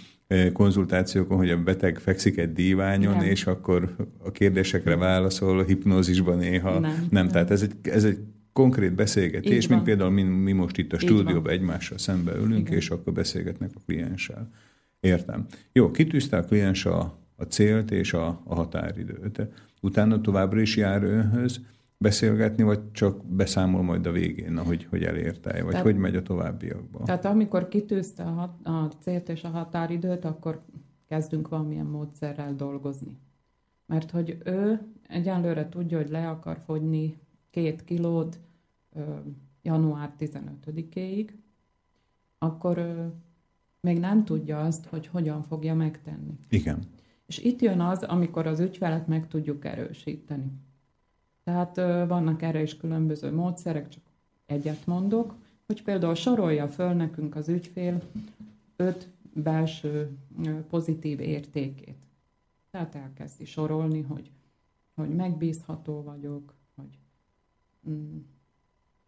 konzultációkon, 0.53 1.37
hogy 1.37 1.49
a 1.49 1.63
beteg 1.63 1.99
fekszik 1.99 2.37
egy 2.37 2.53
díványon, 2.53 3.15
nem. 3.15 3.25
és 3.25 3.45
akkor 3.45 3.95
a 4.17 4.31
kérdésekre 4.31 4.95
válaszol, 4.95 5.59
a 5.59 5.63
hipnózisban 5.63 6.37
néha. 6.37 6.71
Nem, 6.71 6.81
nem. 6.81 7.07
nem. 7.09 7.27
tehát 7.27 7.51
ez 7.51 7.61
egy, 7.61 7.73
ez 7.81 8.03
egy 8.03 8.17
konkrét 8.53 8.93
beszélgetés, 8.93 9.67
mint 9.67 9.83
például 9.83 10.09
mi, 10.09 10.23
mi 10.23 10.51
most 10.51 10.77
itt 10.77 10.93
a 10.93 10.99
stúdióban 10.99 11.51
egymással 11.51 11.97
szembe 11.97 12.35
ülünk, 12.35 12.67
Igen. 12.67 12.77
és 12.77 12.89
akkor 12.89 13.13
beszélgetnek 13.13 13.71
a 13.73 13.79
klienssel. 13.85 14.51
Értem. 14.99 15.45
Jó, 15.71 15.91
kitűzte 15.91 16.37
a 16.37 16.43
kliens 16.43 16.85
a, 16.85 17.19
a 17.35 17.43
célt 17.43 17.91
és 17.91 18.13
a, 18.13 18.41
a 18.43 18.55
határidőt. 18.55 19.41
Utána 19.81 20.21
továbbra 20.21 20.61
is 20.61 20.75
jár 20.75 21.03
önhöz 21.03 21.59
beszélgetni, 21.97 22.63
vagy 22.63 22.91
csak 22.91 23.25
beszámol 23.25 23.81
majd 23.81 24.05
a 24.05 24.11
végén, 24.11 24.57
hogy, 24.57 24.85
hogy 24.85 25.03
elérte, 25.03 25.63
vagy 25.63 25.71
tehát, 25.71 25.85
hogy 25.85 25.97
megy 25.97 26.15
a 26.15 26.21
továbbiakban? 26.21 27.05
Tehát 27.05 27.25
amikor 27.25 27.67
kitűzte 27.67 28.23
a, 28.23 28.57
a 28.63 28.87
célt 28.99 29.29
és 29.29 29.43
a 29.43 29.49
határidőt, 29.49 30.25
akkor 30.25 30.61
kezdünk 31.07 31.47
valamilyen 31.47 31.85
módszerrel 31.85 32.55
dolgozni. 32.55 33.17
Mert 33.85 34.11
hogy 34.11 34.37
ő 34.45 34.81
egyenlőre 35.07 35.69
tudja, 35.69 35.97
hogy 35.97 36.09
le 36.09 36.29
akar 36.29 36.57
fogyni 36.65 37.17
két 37.49 37.83
kilót 37.83 38.39
ö, 38.93 39.01
január 39.61 40.13
15-éig, 40.19 41.29
akkor 42.37 42.77
ö, 42.77 43.05
még 43.81 43.99
nem 43.99 44.25
tudja 44.25 44.59
azt, 44.59 44.85
hogy 44.85 45.07
hogyan 45.07 45.43
fogja 45.43 45.75
megtenni. 45.75 46.37
Igen. 46.49 46.79
És 47.25 47.37
itt 47.37 47.61
jön 47.61 47.79
az, 47.79 48.03
amikor 48.03 48.47
az 48.47 48.59
ügyfelet 48.59 49.07
meg 49.07 49.27
tudjuk 49.27 49.65
erősíteni. 49.65 50.51
Tehát 51.47 51.75
vannak 52.07 52.41
erre 52.41 52.61
is 52.61 52.77
különböző 52.77 53.33
módszerek, 53.33 53.87
csak 53.87 54.03
egyet 54.45 54.85
mondok, 54.85 55.35
hogy 55.65 55.83
például 55.83 56.15
sorolja 56.15 56.67
föl 56.67 56.93
nekünk 56.93 57.35
az 57.35 57.49
ügyfél 57.49 58.01
öt 58.75 59.09
belső 59.33 60.17
pozitív 60.69 61.19
értékét. 61.19 61.97
Tehát 62.71 62.95
elkezdi 62.95 63.45
sorolni, 63.45 64.01
hogy, 64.01 64.31
hogy 64.95 65.09
megbízható 65.09 66.03
vagyok, 66.03 66.53
hogy 66.75 66.99
mm, 67.89 68.17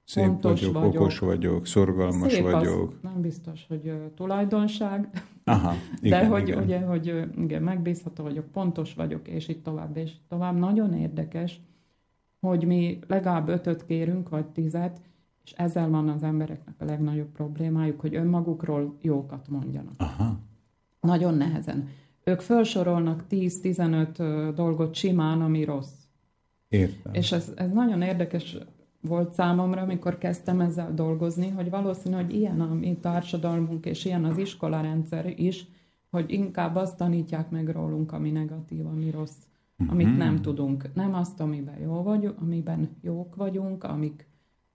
Szép 0.04 0.26
fontos 0.26 0.60
vagyok, 0.60 0.74
vagyok, 0.74 0.96
okos 0.96 1.20
vagyok, 1.20 1.66
szorgalmas 1.66 2.34
Szép 2.34 2.44
vagyok. 2.44 2.90
Az 2.90 2.98
nem 3.02 3.22
biztos, 3.22 3.66
hogy 3.68 3.88
uh, 3.88 4.14
tulajdonság, 4.16 5.24
Aha, 5.44 5.74
igen, 6.02 6.22
de 6.22 6.28
hogy, 6.28 6.48
igen. 6.48 6.64
Ugye, 6.64 6.80
hogy 6.80 7.06
igen, 7.38 7.64
megbízható 7.64 8.24
vagyok, 8.24 8.52
pontos 8.52 8.94
vagyok, 8.94 9.28
és 9.28 9.48
itt 9.48 9.64
tovább, 9.64 9.98
és 9.98 10.12
tovább. 10.28 10.58
Nagyon 10.58 10.94
érdekes, 10.94 11.62
hogy 12.40 12.66
mi 12.66 13.00
legalább 13.08 13.48
ötöt 13.48 13.86
kérünk, 13.86 14.30
vagy 14.30 14.46
tizet, 14.46 15.02
és 15.44 15.52
ezzel 15.52 15.90
van 15.90 16.10
az 16.10 16.24
embereknek 16.24 16.76
a 16.78 16.86
legnagyobb 16.86 17.32
problémájuk, 17.32 18.00
hogy 18.00 18.16
önmagukról 18.16 18.98
jókat 19.02 19.48
mondjanak. 19.48 19.94
Aha. 19.98 20.40
Nagyon 21.02 21.34
nehezen. 21.34 21.88
Ők 22.24 22.40
felsorolnak 22.40 23.24
10-15 23.30 24.52
dolgot 24.56 24.96
simán, 24.96 25.42
ami 25.42 25.64
rossz. 25.64 25.94
Értem. 26.68 27.14
És 27.14 27.32
ez, 27.32 27.54
ez 27.56 27.72
nagyon 27.72 28.02
érdekes 28.02 28.58
volt 29.02 29.34
számomra, 29.34 29.82
amikor 29.82 30.18
kezdtem 30.18 30.60
ezzel 30.60 30.94
dolgozni, 30.94 31.50
hogy 31.50 31.70
valószínű, 31.70 32.16
hogy 32.16 32.36
ilyen 32.36 32.62
a 32.62 32.74
mi 32.74 32.98
társadalmunk, 33.02 33.86
és 33.86 34.06
ilyen 34.06 34.26
az 34.26 34.38
iskolarendszer 34.38 35.34
is, 35.40 35.68
hogy 36.10 36.32
inkább 36.32 36.76
azt 36.76 36.98
tanítják 36.98 37.50
meg 37.50 37.70
rólunk, 37.70 38.12
ami 38.12 38.32
negatív, 38.32 38.86
ami 38.86 39.10
rossz, 39.10 39.38
amit 39.88 40.08
mm-hmm. 40.08 40.18
nem 40.18 40.42
tudunk. 40.42 40.90
Nem 40.94 41.14
azt, 41.14 41.40
amiben 41.40 41.80
jó 41.80 42.04
vagyunk, 42.04 42.42
amiben 42.42 42.90
jók 43.02 43.36
vagyunk, 43.36 43.84
amik, 43.84 44.28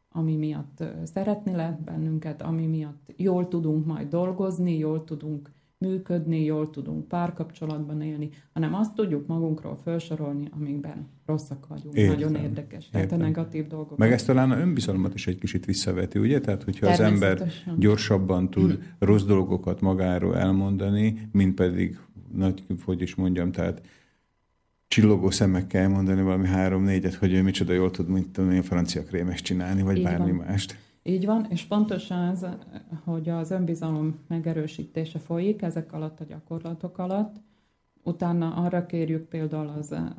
ami 0.08 0.36
miatt 0.36 0.84
szeretni 1.04 1.54
lehet 1.54 1.80
bennünket, 1.80 2.42
ami 2.42 2.66
miatt 2.66 3.12
jól 3.16 3.48
tudunk 3.48 3.86
majd 3.86 4.08
dolgozni, 4.08 4.78
jól 4.78 5.04
tudunk 5.04 5.50
működni, 5.78 6.44
jól 6.44 6.70
tudunk 6.70 7.08
párkapcsolatban 7.08 8.00
élni, 8.00 8.30
hanem 8.52 8.74
azt 8.74 8.94
tudjuk 8.94 9.26
magunkról 9.26 9.76
felsorolni, 9.76 10.48
amikben 10.50 11.08
rosszak 11.26 11.66
vagyunk. 11.66 11.94
Értem, 11.94 12.14
Nagyon 12.14 12.34
érdekes. 12.34 12.88
Tehát 12.88 13.06
értem. 13.06 13.20
a 13.20 13.22
negatív 13.22 13.66
dolgok. 13.66 13.98
Meg 13.98 14.12
ezt 14.12 14.26
talán 14.26 14.50
a 14.50 14.58
önbizalmat 14.58 15.14
is 15.14 15.26
egy 15.26 15.38
kicsit 15.38 15.64
visszaveti, 15.64 16.18
ugye? 16.18 16.40
Tehát, 16.40 16.62
hogyha 16.62 16.90
az 16.90 17.00
ember 17.00 17.48
gyorsabban 17.78 18.50
tud 18.50 18.70
mm. 18.72 18.82
rossz 18.98 19.24
dolgokat 19.24 19.80
magáról 19.80 20.36
elmondani, 20.36 21.28
mint 21.32 21.54
pedig, 21.54 21.98
nagy, 22.32 22.64
hogy 22.84 23.02
is 23.02 23.14
mondjam, 23.14 23.52
tehát 23.52 23.82
csillogó 24.94 25.30
szemekkel 25.30 25.88
mondani 25.88 26.22
valami 26.22 26.46
három-négyet, 26.46 27.14
hogy 27.14 27.32
ő 27.32 27.42
micsoda 27.42 27.72
jól 27.72 27.90
tud, 27.90 28.08
mint 28.08 28.32
tudom 28.32 28.50
én, 28.50 28.62
francia 28.62 29.02
krémes 29.02 29.42
csinálni, 29.42 29.82
vagy 29.82 29.96
Így 29.96 30.02
bármi 30.02 30.32
van. 30.32 30.46
mást. 30.46 30.78
Így 31.02 31.26
van, 31.26 31.46
és 31.50 31.62
pontosan 31.62 32.30
ez, 32.30 32.46
hogy 33.04 33.28
az 33.28 33.50
önbizalom 33.50 34.18
megerősítése 34.26 35.18
folyik 35.18 35.62
ezek 35.62 35.92
alatt 35.92 36.20
a 36.20 36.24
gyakorlatok 36.24 36.98
alatt. 36.98 37.36
Utána 38.02 38.54
arra 38.54 38.86
kérjük 38.86 39.28
például 39.28 39.68
az, 39.68 39.92
a, 39.92 40.14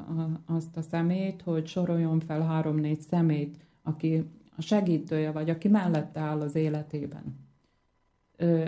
azt 0.46 0.78
a 0.78 0.82
szemét, 0.82 1.42
hogy 1.42 1.68
soroljon 1.68 2.20
fel 2.20 2.42
három-négy 2.42 3.02
szemét, 3.02 3.58
aki 3.84 4.24
a 4.58 4.62
segítője 4.62 5.32
vagy, 5.32 5.50
aki 5.50 5.68
mellette 5.68 6.20
áll 6.20 6.42
az 6.42 6.56
életében. 6.56 7.24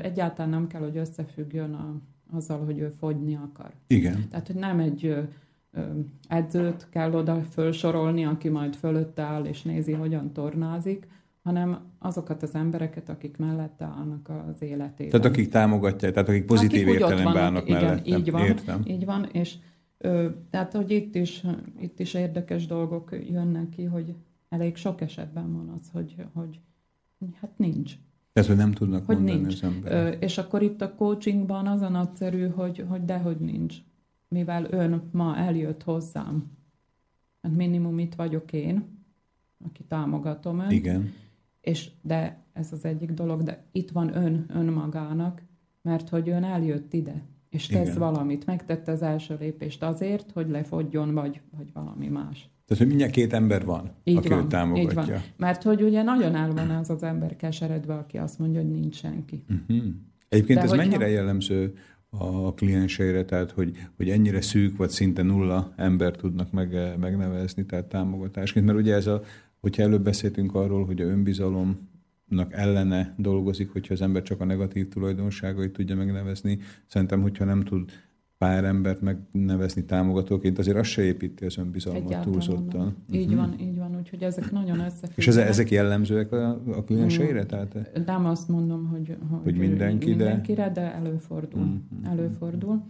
Egyáltalán 0.01 0.49
nem 0.51 0.67
kell, 0.67 0.81
hogy 0.81 0.97
összefüggjön 0.97 1.73
a, 1.73 1.95
azzal, 2.35 2.65
hogy 2.65 2.79
ő 2.79 2.93
fogyni 2.99 3.35
akar. 3.35 3.71
Igen. 3.87 4.27
Tehát, 4.29 4.47
hogy 4.47 4.55
nem 4.55 4.79
egy 4.79 5.27
edzőt 6.27 6.87
kell 6.89 7.13
oda 7.13 7.41
felsorolni, 7.41 8.25
aki 8.25 8.49
majd 8.49 8.75
fölötte 8.75 9.21
áll 9.21 9.45
és 9.45 9.61
nézi, 9.61 9.91
hogyan 9.91 10.33
tornázik, 10.33 11.07
hanem 11.43 11.79
azokat 11.99 12.43
az 12.43 12.55
embereket, 12.55 13.09
akik 13.09 13.37
mellette 13.37 13.85
állnak 13.85 14.29
az 14.29 14.61
életében. 14.61 15.09
Tehát 15.09 15.25
akik 15.25 15.49
támogatják, 15.49 16.13
tehát 16.13 16.29
akik 16.29 16.45
pozitív 16.45 16.87
akik 16.87 16.99
értelemben 16.99 17.37
állnak 17.37 17.67
igen, 17.69 17.83
mellette. 17.83 18.17
Így 18.17 18.31
van, 18.31 18.45
Értem. 18.45 18.81
így 18.85 19.05
van, 19.05 19.25
és 19.31 19.55
ö, 19.97 20.27
tehát, 20.49 20.73
hogy 20.73 20.91
itt 20.91 21.15
is, 21.15 21.43
itt 21.79 21.99
is 21.99 22.13
érdekes 22.13 22.65
dolgok 22.65 23.17
jönnek 23.29 23.69
ki, 23.69 23.83
hogy 23.83 24.15
elég 24.49 24.75
sok 24.75 25.01
esetben 25.01 25.53
van 25.53 25.69
az, 25.75 25.89
hogy, 25.93 26.15
hogy 26.33 26.59
hát 27.41 27.57
nincs. 27.57 27.93
Tehát, 28.33 28.49
hogy 28.49 28.59
nem 28.59 28.71
tudnak 28.71 29.05
hogy 29.05 29.15
mondani 29.15 29.39
nincs. 29.39 29.53
az 29.53 29.63
emberek. 29.63 30.23
És 30.23 30.37
akkor 30.37 30.61
itt 30.61 30.81
a 30.81 30.95
coachingban 30.95 31.67
az 31.67 31.81
a 31.81 31.89
nagyszerű, 31.89 32.47
hogy, 32.47 32.85
hogy 32.87 33.05
dehogy 33.05 33.37
nincs. 33.37 33.75
Mivel 34.27 34.67
ön 34.69 35.09
ma 35.11 35.37
eljött 35.37 35.83
hozzám, 35.83 36.51
hát 37.41 37.55
minimum 37.55 37.99
itt 37.99 38.15
vagyok 38.15 38.53
én, 38.53 38.83
aki 39.65 39.83
támogatom 39.83 40.59
önt. 40.59 40.71
Igen 40.71 41.13
és 41.67 41.89
de 42.01 42.43
ez 42.53 42.71
az 42.71 42.85
egyik 42.85 43.11
dolog, 43.11 43.43
de 43.43 43.63
itt 43.71 43.89
van 43.89 44.15
ön 44.15 44.45
önmagának, 44.53 45.41
mert 45.81 46.09
hogy 46.09 46.29
ön 46.29 46.43
eljött 46.43 46.93
ide, 46.93 47.21
és 47.49 47.67
tesz 47.67 47.87
Igen. 47.87 47.99
valamit, 47.99 48.45
megtette 48.45 48.91
az 48.91 49.01
első 49.01 49.37
lépést 49.39 49.83
azért, 49.83 50.31
hogy 50.31 50.49
lefogjon, 50.49 51.13
vagy, 51.13 51.41
vagy 51.57 51.73
valami 51.73 52.07
más. 52.07 52.49
Tehát, 52.65 52.83
hogy 52.83 52.87
mindjárt 52.87 53.11
két 53.11 53.33
ember 53.33 53.65
van, 53.65 53.91
így 54.03 54.17
aki 54.17 54.27
van, 54.27 54.39
őt 54.39 54.47
támogatja. 54.47 55.01
Így 55.01 55.09
van. 55.09 55.21
Mert 55.37 55.63
hogy 55.63 55.83
ugye 55.83 56.03
nagyon 56.03 56.35
el 56.35 56.53
van 56.53 56.69
az 56.69 56.89
az 56.89 57.03
ember 57.03 57.35
keseredve, 57.35 57.93
aki 57.93 58.17
azt 58.17 58.39
mondja, 58.39 58.61
hogy 58.61 58.71
nincs 58.71 58.95
senki. 58.95 59.43
Uh-huh. 59.49 59.85
Egyébként 60.29 60.59
De 60.59 60.65
ez 60.65 60.71
mennyire 60.71 61.07
jellemző 61.07 61.75
a 62.09 62.53
klienseire, 62.53 63.25
tehát 63.25 63.51
hogy, 63.51 63.77
hogy 63.97 64.09
ennyire 64.09 64.41
szűk, 64.41 64.77
vagy 64.77 64.89
szinte 64.89 65.21
nulla 65.21 65.73
ember 65.75 66.15
tudnak 66.15 66.51
meg, 66.51 66.97
megnevezni, 66.99 67.65
tehát 67.65 67.85
támogatásként, 67.85 68.65
mert 68.65 68.77
ugye 68.77 68.93
ez 68.95 69.07
a 69.07 69.21
Hogyha 69.59 69.83
előbb 69.83 70.03
beszéltünk 70.03 70.55
arról, 70.55 70.85
hogy 70.85 71.01
a 71.01 71.05
önbizalomnak 71.05 72.49
ellene 72.49 73.15
dolgozik, 73.17 73.71
hogyha 73.71 73.93
az 73.93 74.01
ember 74.01 74.21
csak 74.21 74.41
a 74.41 74.45
negatív 74.45 74.87
tulajdonságait 74.87 75.71
tudja 75.71 75.95
megnevezni, 75.95 76.59
szerintem, 76.87 77.21
hogyha 77.21 77.45
nem 77.45 77.63
tud 77.63 77.91
pár 78.37 78.63
embert 78.63 79.01
megnevezni 79.01 79.85
támogatóként, 79.85 80.57
azért 80.59 80.77
az 80.77 80.87
se 80.87 81.01
építi 81.01 81.45
az 81.45 81.57
önbizalmat 81.57 82.21
túlzottan. 82.21 82.85
Uh-huh. 82.85 83.21
Így 83.21 83.35
van, 83.35 83.59
így 83.59 83.77
van, 83.77 83.95
úgyhogy 83.97 84.23
ezek 84.23 84.51
nagyon 84.51 84.79
összefüggnek. 84.79 85.17
És 85.17 85.27
ezek 85.27 85.71
jellemzőek 85.71 86.31
a, 86.31 86.49
a 86.49 86.83
klienseire? 86.83 87.43
Mm. 87.43 87.45
Tehát... 87.45 88.01
Nem 88.05 88.25
azt 88.25 88.47
mondom, 88.47 88.87
hogy, 88.87 89.17
hogy, 89.29 89.39
hogy 89.43 89.57
mindenki, 89.57 90.07
mindenkire, 90.07 90.71
de 90.71 90.93
előfordul. 90.93 91.61
Mm-hmm. 91.61 92.05
Előfordul. 92.05 92.83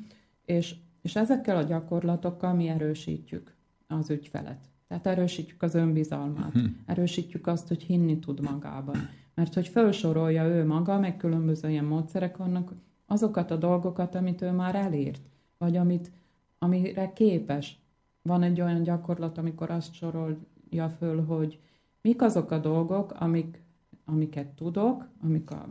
És, 0.45 0.75
és 1.01 1.15
ezekkel 1.15 1.57
a 1.57 1.63
gyakorlatokkal 1.63 2.53
mi 2.53 2.67
erősítjük 2.67 3.55
az 3.87 4.09
ügyfelet. 4.09 4.59
Tehát 4.87 5.07
erősítjük 5.07 5.61
az 5.61 5.75
önbizalmát, 5.75 6.53
hm. 6.53 6.65
erősítjük 6.85 7.47
azt, 7.47 7.67
hogy 7.67 7.83
hinni 7.83 8.19
tud 8.19 8.41
magában. 8.41 8.95
Mert 9.35 9.53
hogy 9.53 9.67
felsorolja 9.67 10.45
ő 10.45 10.65
maga, 10.65 10.99
meg 10.99 11.17
különböző 11.17 11.69
ilyen 11.69 11.85
módszerek 11.85 12.37
vannak, 12.37 12.73
azokat 13.05 13.51
a 13.51 13.55
dolgokat, 13.55 14.15
amit 14.15 14.41
ő 14.41 14.51
már 14.51 14.75
elért, 14.75 15.21
vagy 15.57 15.77
amit, 15.77 16.11
amire 16.59 17.13
képes. 17.13 17.79
Van 18.21 18.43
egy 18.43 18.61
olyan 18.61 18.83
gyakorlat, 18.83 19.37
amikor 19.37 19.69
azt 19.69 19.93
sorolja 19.93 20.89
föl, 20.97 21.25
hogy 21.25 21.59
mik 22.01 22.21
azok 22.21 22.51
a 22.51 22.57
dolgok, 22.57 23.11
amik, 23.19 23.61
amiket 24.05 24.47
tudok, 24.47 25.07
amik 25.23 25.51
a, 25.51 25.67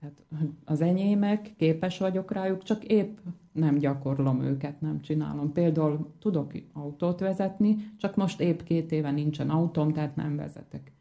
hát 0.00 0.24
az 0.64 0.80
enyémek, 0.80 1.54
képes 1.56 1.98
vagyok 1.98 2.32
rájuk, 2.32 2.62
csak 2.62 2.84
épp 2.84 3.18
nem 3.52 3.78
gyakorlom 3.78 4.42
őket, 4.42 4.80
nem 4.80 5.00
csinálom. 5.00 5.52
Például 5.52 6.12
tudok 6.18 6.52
autót 6.72 7.20
vezetni, 7.20 7.76
csak 7.96 8.16
most 8.16 8.40
épp 8.40 8.60
két 8.60 8.92
éve 8.92 9.10
nincsen 9.10 9.50
autóm, 9.50 9.92
tehát 9.92 10.16
nem 10.16 10.36
vezetek. 10.36 10.92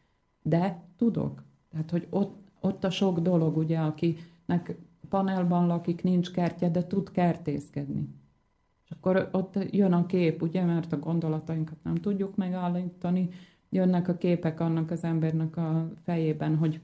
De 0.41 0.83
tudok. 0.97 1.43
Tehát, 1.69 1.91
hogy 1.91 2.07
ott, 2.09 2.47
ott 2.59 2.83
a 2.83 2.89
sok 2.89 3.19
dolog, 3.19 3.57
ugye, 3.57 3.79
akinek 3.79 4.77
panelban 5.09 5.67
lakik, 5.67 6.03
nincs 6.03 6.31
kertje, 6.31 6.69
de 6.69 6.87
tud 6.87 7.11
kertészkedni. 7.11 8.09
És 8.83 8.91
akkor 8.91 9.29
ott 9.31 9.55
jön 9.71 9.93
a 9.93 10.05
kép, 10.05 10.41
ugye, 10.41 10.65
mert 10.65 10.93
a 10.93 10.99
gondolatainkat 10.99 11.77
nem 11.83 11.95
tudjuk 11.95 12.35
megállítani, 12.35 13.29
jönnek 13.69 14.07
a 14.07 14.17
képek 14.17 14.59
annak 14.59 14.91
az 14.91 15.03
embernek 15.03 15.57
a 15.57 15.89
fejében, 16.03 16.55
hogy 16.55 16.79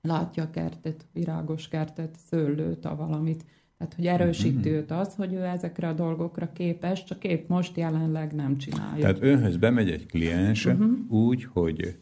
látja 0.00 0.42
a 0.42 0.50
kertet, 0.50 1.06
virágos 1.12 1.68
kertet, 1.68 2.16
szőlőt, 2.26 2.84
a 2.84 2.96
valamit. 2.96 3.44
Tehát, 3.78 3.94
hogy 3.94 4.06
erősíti 4.06 4.68
mm-hmm. 4.68 4.78
őt 4.78 4.90
az, 4.90 5.14
hogy 5.14 5.32
ő 5.32 5.42
ezekre 5.42 5.88
a 5.88 5.92
dolgokra 5.92 6.52
képes, 6.52 7.04
csak 7.04 7.24
épp 7.24 7.48
most 7.48 7.76
jelenleg 7.76 8.34
nem 8.34 8.56
csinálja. 8.56 9.00
Tehát 9.00 9.22
önhöz 9.22 9.56
bemegy 9.56 9.90
egy 9.90 10.06
kliens 10.06 10.66
uh-huh. 10.66 10.90
úgy, 11.08 11.44
hogy 11.44 11.98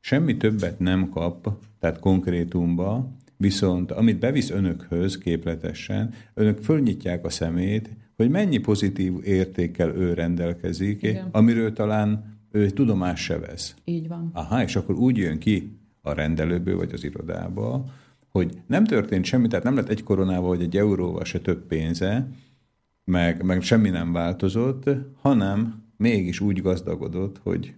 semmi 0.00 0.36
többet 0.36 0.78
nem 0.78 1.08
kap, 1.08 1.58
tehát 1.78 1.98
konkrétumba, 1.98 3.15
viszont 3.36 3.92
amit 3.92 4.18
bevisz 4.18 4.50
önökhöz 4.50 5.18
képletesen, 5.18 6.14
önök 6.34 6.58
fölnyitják 6.58 7.24
a 7.24 7.30
szemét, 7.30 7.90
hogy 8.16 8.30
mennyi 8.30 8.58
pozitív 8.58 9.12
értékkel 9.24 9.90
ő 9.96 10.14
rendelkezik, 10.14 11.02
Igen. 11.02 11.28
amiről 11.32 11.72
talán 11.72 12.38
ő 12.50 12.70
tudomás 12.70 13.22
se 13.22 13.38
vesz. 13.38 13.74
Így 13.84 14.08
van. 14.08 14.30
Aha, 14.32 14.62
és 14.62 14.76
akkor 14.76 14.94
úgy 14.94 15.16
jön 15.16 15.38
ki 15.38 15.78
a 16.02 16.12
rendelőből 16.12 16.76
vagy 16.76 16.92
az 16.92 17.04
irodába, 17.04 17.84
hogy 18.28 18.58
nem 18.66 18.84
történt 18.84 19.24
semmi, 19.24 19.48
tehát 19.48 19.64
nem 19.64 19.74
lett 19.74 19.88
egy 19.88 20.02
koronával 20.02 20.48
vagy 20.48 20.62
egy 20.62 20.76
euróval 20.76 21.24
se 21.24 21.40
több 21.40 21.66
pénze, 21.66 22.28
meg, 23.04 23.42
meg 23.42 23.62
semmi 23.62 23.90
nem 23.90 24.12
változott, 24.12 24.90
hanem 25.20 25.82
mégis 25.96 26.40
úgy 26.40 26.62
gazdagodott, 26.62 27.40
hogy 27.42 27.74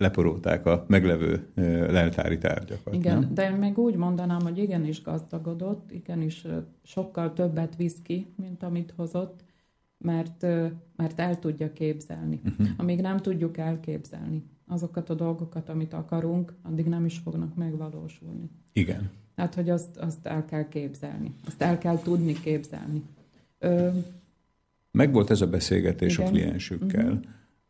leporolták 0.00 0.66
a 0.66 0.84
meglevő 0.88 1.46
leltári 1.90 2.38
tárgyakat. 2.38 2.94
Igen, 2.94 3.18
nem? 3.18 3.34
de 3.34 3.50
én 3.50 3.56
meg 3.56 3.78
úgy 3.78 3.96
mondanám, 3.96 4.40
hogy 4.40 4.58
igenis 4.58 5.02
gazdagodott, 5.02 5.90
igenis 5.92 6.46
sokkal 6.82 7.32
többet 7.32 7.76
visz 7.76 7.98
ki, 8.02 8.26
mint 8.36 8.62
amit 8.62 8.92
hozott, 8.96 9.44
mert, 9.98 10.46
mert 10.96 11.20
el 11.20 11.38
tudja 11.38 11.72
képzelni. 11.72 12.40
Uh-huh. 12.44 12.66
Amíg 12.76 13.00
nem 13.00 13.16
tudjuk 13.16 13.56
elképzelni 13.56 14.42
azokat 14.66 15.10
a 15.10 15.14
dolgokat, 15.14 15.68
amit 15.68 15.92
akarunk, 15.92 16.54
addig 16.62 16.86
nem 16.86 17.04
is 17.04 17.18
fognak 17.18 17.54
megvalósulni. 17.54 18.50
Igen. 18.72 19.10
Hát, 19.36 19.54
hogy 19.54 19.70
azt, 19.70 19.96
azt 19.96 20.26
el 20.26 20.44
kell 20.44 20.68
képzelni. 20.68 21.34
Azt 21.46 21.62
el 21.62 21.78
kell 21.78 21.98
tudni 21.98 22.32
képzelni. 22.32 23.02
Ö... 23.58 23.88
Megvolt 24.90 25.30
ez 25.30 25.40
a 25.40 25.46
beszélgetés 25.46 26.14
Igen. 26.14 26.26
a 26.26 26.30
kliensükkel. 26.30 27.04
Uh-huh. 27.04 27.20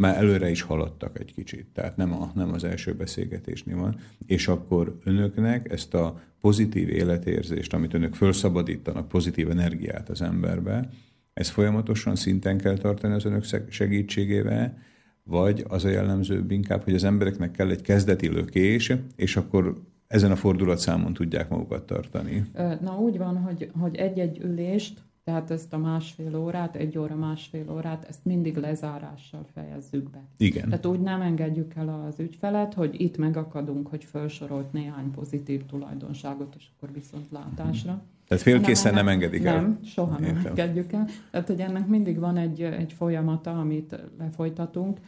Már 0.00 0.16
előre 0.16 0.50
is 0.50 0.62
haladtak 0.62 1.18
egy 1.18 1.32
kicsit, 1.34 1.66
tehát 1.72 1.96
nem, 1.96 2.12
a, 2.12 2.30
nem 2.34 2.52
az 2.52 2.64
első 2.64 2.94
beszélgetésnél 2.94 3.76
van. 3.76 3.96
És 4.26 4.48
akkor 4.48 4.98
önöknek 5.04 5.72
ezt 5.72 5.94
a 5.94 6.20
pozitív 6.40 6.88
életérzést, 6.88 7.74
amit 7.74 7.94
önök 7.94 8.14
felszabadítanak, 8.14 9.08
pozitív 9.08 9.50
energiát 9.50 10.08
az 10.08 10.22
emberbe, 10.22 10.88
ez 11.32 11.48
folyamatosan 11.48 12.16
szinten 12.16 12.58
kell 12.58 12.76
tartani 12.76 13.14
az 13.14 13.24
önök 13.24 13.44
segítségével, 13.68 14.78
vagy 15.22 15.64
az 15.68 15.84
a 15.84 15.88
jellemzőbb 15.88 16.50
inkább, 16.50 16.82
hogy 16.82 16.94
az 16.94 17.04
embereknek 17.04 17.50
kell 17.50 17.70
egy 17.70 17.82
kezdeti 17.82 18.28
lökés, 18.28 18.92
és 19.16 19.36
akkor 19.36 19.82
ezen 20.06 20.30
a 20.30 20.36
fordulatszámon 20.36 21.12
tudják 21.12 21.48
magukat 21.48 21.86
tartani? 21.86 22.44
Na 22.80 22.98
úgy 22.98 23.18
van, 23.18 23.36
hogy, 23.36 23.70
hogy 23.78 23.96
egy-egy 23.96 24.38
ülést, 24.38 25.02
tehát 25.30 25.50
ezt 25.50 25.72
a 25.72 25.78
másfél 25.78 26.36
órát, 26.36 26.76
egy 26.76 26.98
óra, 26.98 27.16
másfél 27.16 27.70
órát, 27.70 28.04
ezt 28.08 28.24
mindig 28.24 28.56
lezárással 28.56 29.46
fejezzük 29.54 30.10
be. 30.10 30.22
Igen. 30.36 30.64
Tehát 30.68 30.86
úgy 30.86 31.00
nem 31.00 31.20
engedjük 31.20 31.74
el 31.74 32.04
az 32.08 32.20
ügyfelet, 32.20 32.74
hogy 32.74 33.00
itt 33.00 33.16
megakadunk, 33.16 33.88
hogy 33.88 34.04
felsorolt 34.04 34.72
néhány 34.72 35.10
pozitív 35.10 35.66
tulajdonságot, 35.66 36.54
és 36.58 36.66
akkor 36.76 36.92
viszont 36.92 37.30
látásra. 37.30 38.02
Tehát 38.28 38.42
félkészen 38.42 38.94
nem, 38.94 39.04
nem 39.04 39.14
engedik 39.14 39.44
el? 39.44 39.60
Nem, 39.60 39.78
soha 39.84 40.18
nem 40.18 40.36
Értem. 40.36 40.46
engedjük 40.46 40.92
el. 40.92 41.06
Tehát, 41.30 41.46
hogy 41.46 41.60
ennek 41.60 41.86
mindig 41.86 42.18
van 42.18 42.36
egy, 42.36 42.62
egy 42.62 42.92
folyamata, 42.92 43.58
amit 43.58 43.96
lefolytatunk, 44.18 44.98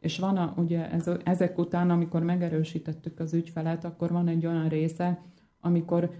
és 0.00 0.18
van 0.18 0.36
a, 0.36 0.52
ugye 0.56 0.90
ez, 0.90 1.10
ezek 1.24 1.58
után, 1.58 1.90
amikor 1.90 2.22
megerősítettük 2.22 3.20
az 3.20 3.34
ügyfelet, 3.34 3.84
akkor 3.84 4.10
van 4.10 4.28
egy 4.28 4.46
olyan 4.46 4.68
része, 4.68 5.22
amikor 5.60 6.10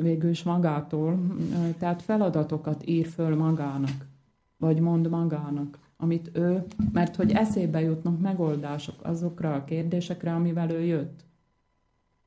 végül 0.00 0.30
is 0.30 0.42
magától, 0.42 1.18
tehát 1.78 2.02
feladatokat 2.02 2.86
ír 2.86 3.06
föl 3.06 3.36
magának, 3.36 4.06
vagy 4.56 4.80
mond 4.80 5.08
magának, 5.08 5.78
amit 5.96 6.30
ő, 6.32 6.64
mert 6.92 7.16
hogy 7.16 7.32
eszébe 7.32 7.80
jutnak 7.80 8.20
megoldások 8.20 8.94
azokra 9.02 9.54
a 9.54 9.64
kérdésekre, 9.64 10.34
amivel 10.34 10.70
ő 10.70 10.80
jött. 10.80 11.24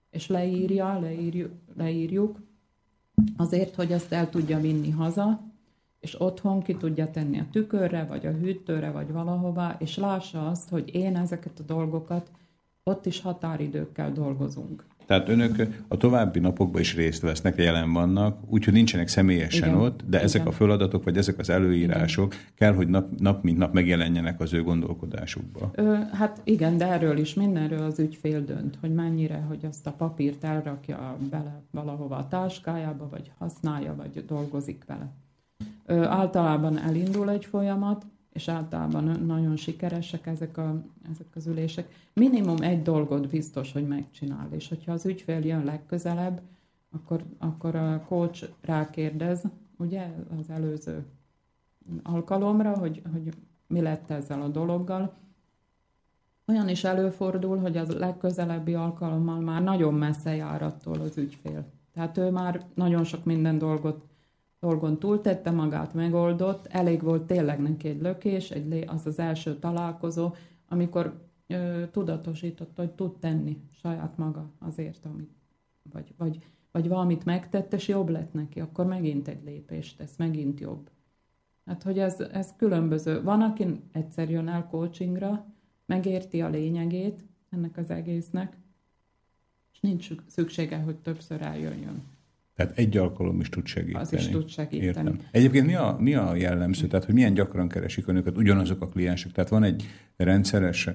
És 0.10 0.28
leírja, 0.28 1.00
leírjuk, 1.00 1.52
leírjuk 1.76 2.40
azért, 3.38 3.76
hogy 3.76 3.94
azt 3.94 4.12
el 4.12 4.30
tudja 4.30 4.60
vinni 4.60 4.90
haza, 4.90 5.40
és 6.00 6.22
otthon 6.22 6.62
ki 6.62 6.76
tudja 6.76 7.12
tenni 7.12 7.40
a 7.40 7.48
tükörre, 7.52 8.06
vagy 8.06 8.26
a 8.26 8.32
hűtőre, 8.32 8.92
vagy 8.92 9.12
valahova, 9.12 9.76
és 9.80 9.98
lássa 9.98 10.50
azt, 10.50 10.70
hogy 10.70 10.96
én 10.96 11.18
ezeket 11.18 11.60
a 11.60 11.64
dolgokat 11.64 12.32
ott 12.84 13.06
is 13.06 13.22
határidőkkel 13.22 14.12
dolgozunk. 14.12 14.86
Tehát 15.10 15.30
önök 15.30 15.84
a 15.88 15.98
további 15.98 16.40
napokban 16.40 16.82
is 16.82 16.96
részt 16.96 17.22
vesznek, 17.22 17.58
jelen 17.58 17.94
vannak, 17.94 18.38
úgyhogy 18.50 18.74
nincsenek 18.74 19.08
személyesen 19.08 19.68
igen, 19.68 19.82
ott, 19.82 20.00
de 20.00 20.08
igen. 20.08 20.22
ezek 20.22 20.48
a 20.48 20.52
feladatok, 20.52 21.04
vagy 21.04 21.18
ezek 21.18 21.40
az 21.40 21.50
előírások 21.50 22.34
igen. 22.34 22.46
kell, 22.56 22.74
hogy 22.74 22.88
nap, 22.88 23.20
nap 23.20 23.44
mint 23.44 23.58
nap 23.58 23.74
megjelenjenek 23.74 24.40
az 24.40 24.54
ő 24.54 24.64
gondolkodásukba. 24.64 25.72
Ö, 25.74 25.96
hát 26.12 26.42
igen, 26.44 26.78
de 26.78 26.88
erről 26.88 27.18
is 27.18 27.34
mindenről 27.34 27.84
az 27.84 28.00
ügyfél 28.00 28.44
dönt, 28.44 28.78
hogy 28.82 28.94
mennyire, 28.94 29.46
hogy 29.48 29.66
azt 29.66 29.88
a 29.88 29.92
papírt 29.92 30.44
elrakja 30.44 31.18
bele 31.30 31.62
valahova 31.72 32.16
a 32.16 32.28
táskájába, 32.28 33.08
vagy 33.10 33.32
használja, 33.38 33.96
vagy 33.96 34.26
dolgozik 34.26 34.84
vele. 34.88 35.12
Ö, 35.86 36.04
általában 36.04 36.80
elindul 36.80 37.30
egy 37.30 37.46
folyamat, 37.46 38.06
és 38.40 38.48
általában 38.48 39.04
nagyon 39.26 39.56
sikeresek 39.56 40.28
ezek, 40.28 40.58
a, 40.58 40.84
ezek 41.12 41.28
az 41.36 41.48
ülések. 41.48 42.10
Minimum 42.14 42.62
egy 42.62 42.82
dolgot 42.82 43.28
biztos, 43.28 43.72
hogy 43.72 43.88
megcsinál, 43.88 44.48
és 44.52 44.68
hogyha 44.68 44.92
az 44.92 45.06
ügyfél 45.06 45.46
jön 45.46 45.64
legközelebb, 45.64 46.42
akkor, 46.92 47.24
akkor 47.38 47.76
a 47.76 48.06
coach 48.08 48.50
rákérdez, 48.62 49.44
ugye, 49.78 50.12
az 50.40 50.50
előző 50.50 51.06
alkalomra, 52.04 52.78
hogy, 52.78 53.02
hogy 53.14 53.34
mi 53.68 53.82
lett 53.82 54.10
ezzel 54.10 54.42
a 54.42 54.48
dologgal. 54.48 55.14
Olyan 56.48 56.70
is 56.70 56.84
előfordul, 56.84 57.58
hogy 57.58 57.78
az 57.78 57.90
legközelebbi 57.90 58.74
alkalommal 58.74 59.40
már 59.40 59.64
nagyon 59.64 59.94
messze 59.94 60.36
jár 60.36 60.62
attól 60.62 61.00
az 61.00 61.18
ügyfél. 61.18 61.66
Tehát 61.94 62.18
ő 62.18 62.30
már 62.30 62.66
nagyon 62.74 63.04
sok 63.04 63.24
minden 63.24 63.58
dolgot 63.58 64.09
dolgon 64.60 65.00
túltette 65.00 65.52
magát, 65.52 65.94
megoldott, 65.94 66.68
elég 66.68 67.02
volt 67.02 67.24
tényleg 67.24 67.62
neki 67.62 67.88
egy 67.88 68.02
lökés, 68.02 68.52
egy, 68.52 68.84
az 68.88 69.06
az 69.06 69.20
első 69.20 69.56
találkozó, 69.60 70.34
amikor 70.68 71.28
ö, 71.48 71.84
tudatosította, 71.92 72.82
hogy 72.82 72.92
tud 72.92 73.20
tenni 73.20 73.58
saját 73.72 74.18
maga 74.18 74.52
azért, 74.60 75.06
amit, 75.06 75.30
vagy, 75.92 76.14
vagy, 76.18 76.48
vagy 76.72 76.88
valamit 76.88 77.26
megtett, 77.26 77.74
és 77.74 77.88
jobb 77.88 78.10
lett 78.10 78.34
neki, 78.34 78.60
akkor 78.60 78.86
megint 78.86 79.28
egy 79.28 79.44
lépést 79.44 79.98
tesz, 79.98 80.16
megint 80.16 80.60
jobb. 80.60 80.90
Hát, 81.66 81.84
hogy 81.84 82.00
ez, 82.00 82.20
ez 82.20 82.54
különböző. 82.58 83.24
Van, 83.24 83.42
aki 83.42 83.82
egyszer 83.92 84.30
jön 84.30 84.48
el 84.48 84.68
coachingra, 84.68 85.46
megérti 85.86 86.42
a 86.42 86.50
lényegét 86.50 87.26
ennek 87.50 87.78
az 87.78 87.90
egésznek, 87.90 88.58
és 89.74 89.80
nincs 89.80 90.10
szüksége, 90.28 90.78
hogy 90.78 90.96
többször 90.96 91.42
eljöjjön. 91.42 92.04
Tehát 92.60 92.78
egy 92.78 92.98
alkalom 92.98 93.40
is 93.40 93.50
tud 93.50 93.66
segíteni. 93.66 94.04
Az 94.04 94.14
is 94.14 94.28
tud 94.28 94.50
segíteni. 94.50 94.86
Értem. 94.86 95.20
Egyébként 95.32 95.66
mi 95.66 95.76
a, 95.76 95.98
mi 96.00 96.16
a 96.16 96.36
jellemző, 96.36 96.88
tehát 96.88 97.06
hogy 97.06 97.14
milyen 97.14 97.34
gyakran 97.34 97.68
keresik 97.68 98.08
önöket 98.08 98.38
ugyanazok 98.38 98.82
a 98.82 98.88
kliensek? 98.88 99.32
Tehát 99.32 99.50
van 99.50 99.64
egy 99.64 99.88
rendszeres 100.16 100.90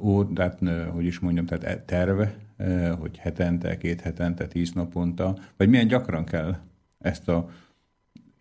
ó, 0.00 0.24
tehát, 0.24 0.60
hogy 0.92 1.04
is 1.04 1.18
mondjam, 1.18 1.46
tehát 1.46 1.64
e, 1.64 1.82
terve, 1.84 2.36
hogy 2.98 3.16
hetente, 3.16 3.76
két 3.76 4.00
hetente, 4.00 4.46
tíz 4.46 4.72
naponta, 4.72 5.38
vagy 5.56 5.68
milyen 5.68 5.86
gyakran 5.86 6.24
kell 6.24 6.56
ezt 6.98 7.28
a 7.28 7.50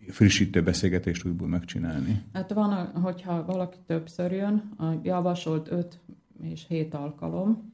frissítő 0.07 0.63
beszélgetést 0.63 1.25
újból 1.25 1.47
megcsinálni? 1.47 2.21
Hát 2.33 2.53
van, 2.53 2.85
hogyha 2.85 3.45
valaki 3.45 3.77
többször 3.85 4.31
jön, 4.31 4.71
a 4.77 4.99
javasolt 5.03 5.71
öt 5.71 5.99
és 6.41 6.65
hét 6.67 6.93
alkalom, 6.93 7.73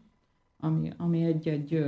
ami, 0.58 0.92
ami 0.98 1.24
egy-egy 1.24 1.84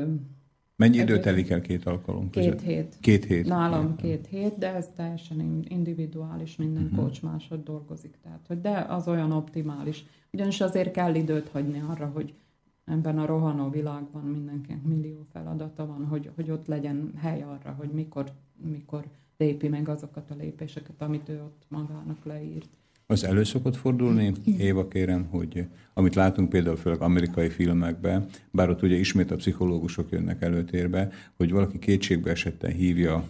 Mennyi 0.76 0.97
idő 0.97 1.19
telik 1.19 1.49
el 1.49 1.61
két 1.61 1.86
alkalom 1.86 2.30
között? 2.30 2.61
Két 2.61 2.61
hét. 2.61 2.97
Két 2.99 3.26
hét. 3.26 3.45
Nálam 3.47 3.95
két 3.95 4.28
hét, 4.28 4.57
de 4.57 4.74
ez 4.74 4.89
teljesen 4.95 5.65
individuális, 5.67 6.55
minden 6.55 6.84
uh-huh. 6.84 6.99
coach 6.99 7.24
másod 7.24 7.63
dolgozik. 7.63 8.17
Tehát, 8.24 8.45
hogy 8.47 8.61
de 8.61 8.86
az 8.89 9.07
olyan 9.07 9.32
optimális. 9.32 10.05
Ugyanis 10.32 10.61
azért 10.61 10.91
kell 10.91 11.15
időt 11.15 11.49
hagyni 11.49 11.84
arra, 11.89 12.07
hogy 12.07 12.34
ebben 12.86 13.19
a 13.19 13.26
rohanó 13.26 13.69
világban 13.69 14.24
mindenkinek 14.24 14.84
millió 14.84 15.26
feladata 15.32 15.86
van, 15.86 16.05
hogy, 16.05 16.30
hogy 16.36 16.51
ott 16.51 16.67
legyen 16.67 17.13
hely 17.17 17.41
arra, 17.41 17.76
hogy 17.78 17.89
mikor, 17.89 18.32
mikor 18.71 19.05
lépi 19.38 19.67
meg 19.67 19.89
azokat 19.89 20.32
a 20.32 20.36
lépéseket, 20.36 21.01
amit 21.01 21.30
ő 21.30 21.41
ott 21.41 21.63
magának 21.67 22.26
leírt. 22.26 22.78
Az 23.06 23.24
elő 23.24 23.43
szokott 23.43 23.76
fordulni, 23.76 24.34
Éva 24.58 24.88
kérem, 24.88 25.26
hogy 25.30 25.66
amit 25.93 26.16
látunk 26.16 26.49
például 26.49 26.76
főleg 26.76 27.01
amerikai 27.01 27.49
filmekben, 27.49 28.26
bár 28.51 28.70
ott 28.70 28.82
ugye 28.82 28.95
ismét 28.95 29.32
a 29.32 29.36
pszichológusok 29.36 30.12
jönnek 30.12 30.41
előtérbe, 30.41 31.12
hogy 31.38 31.51
valaki 31.51 31.80
kétségbe 31.80 32.32
esetten 32.32 32.72
hívja 32.72 33.28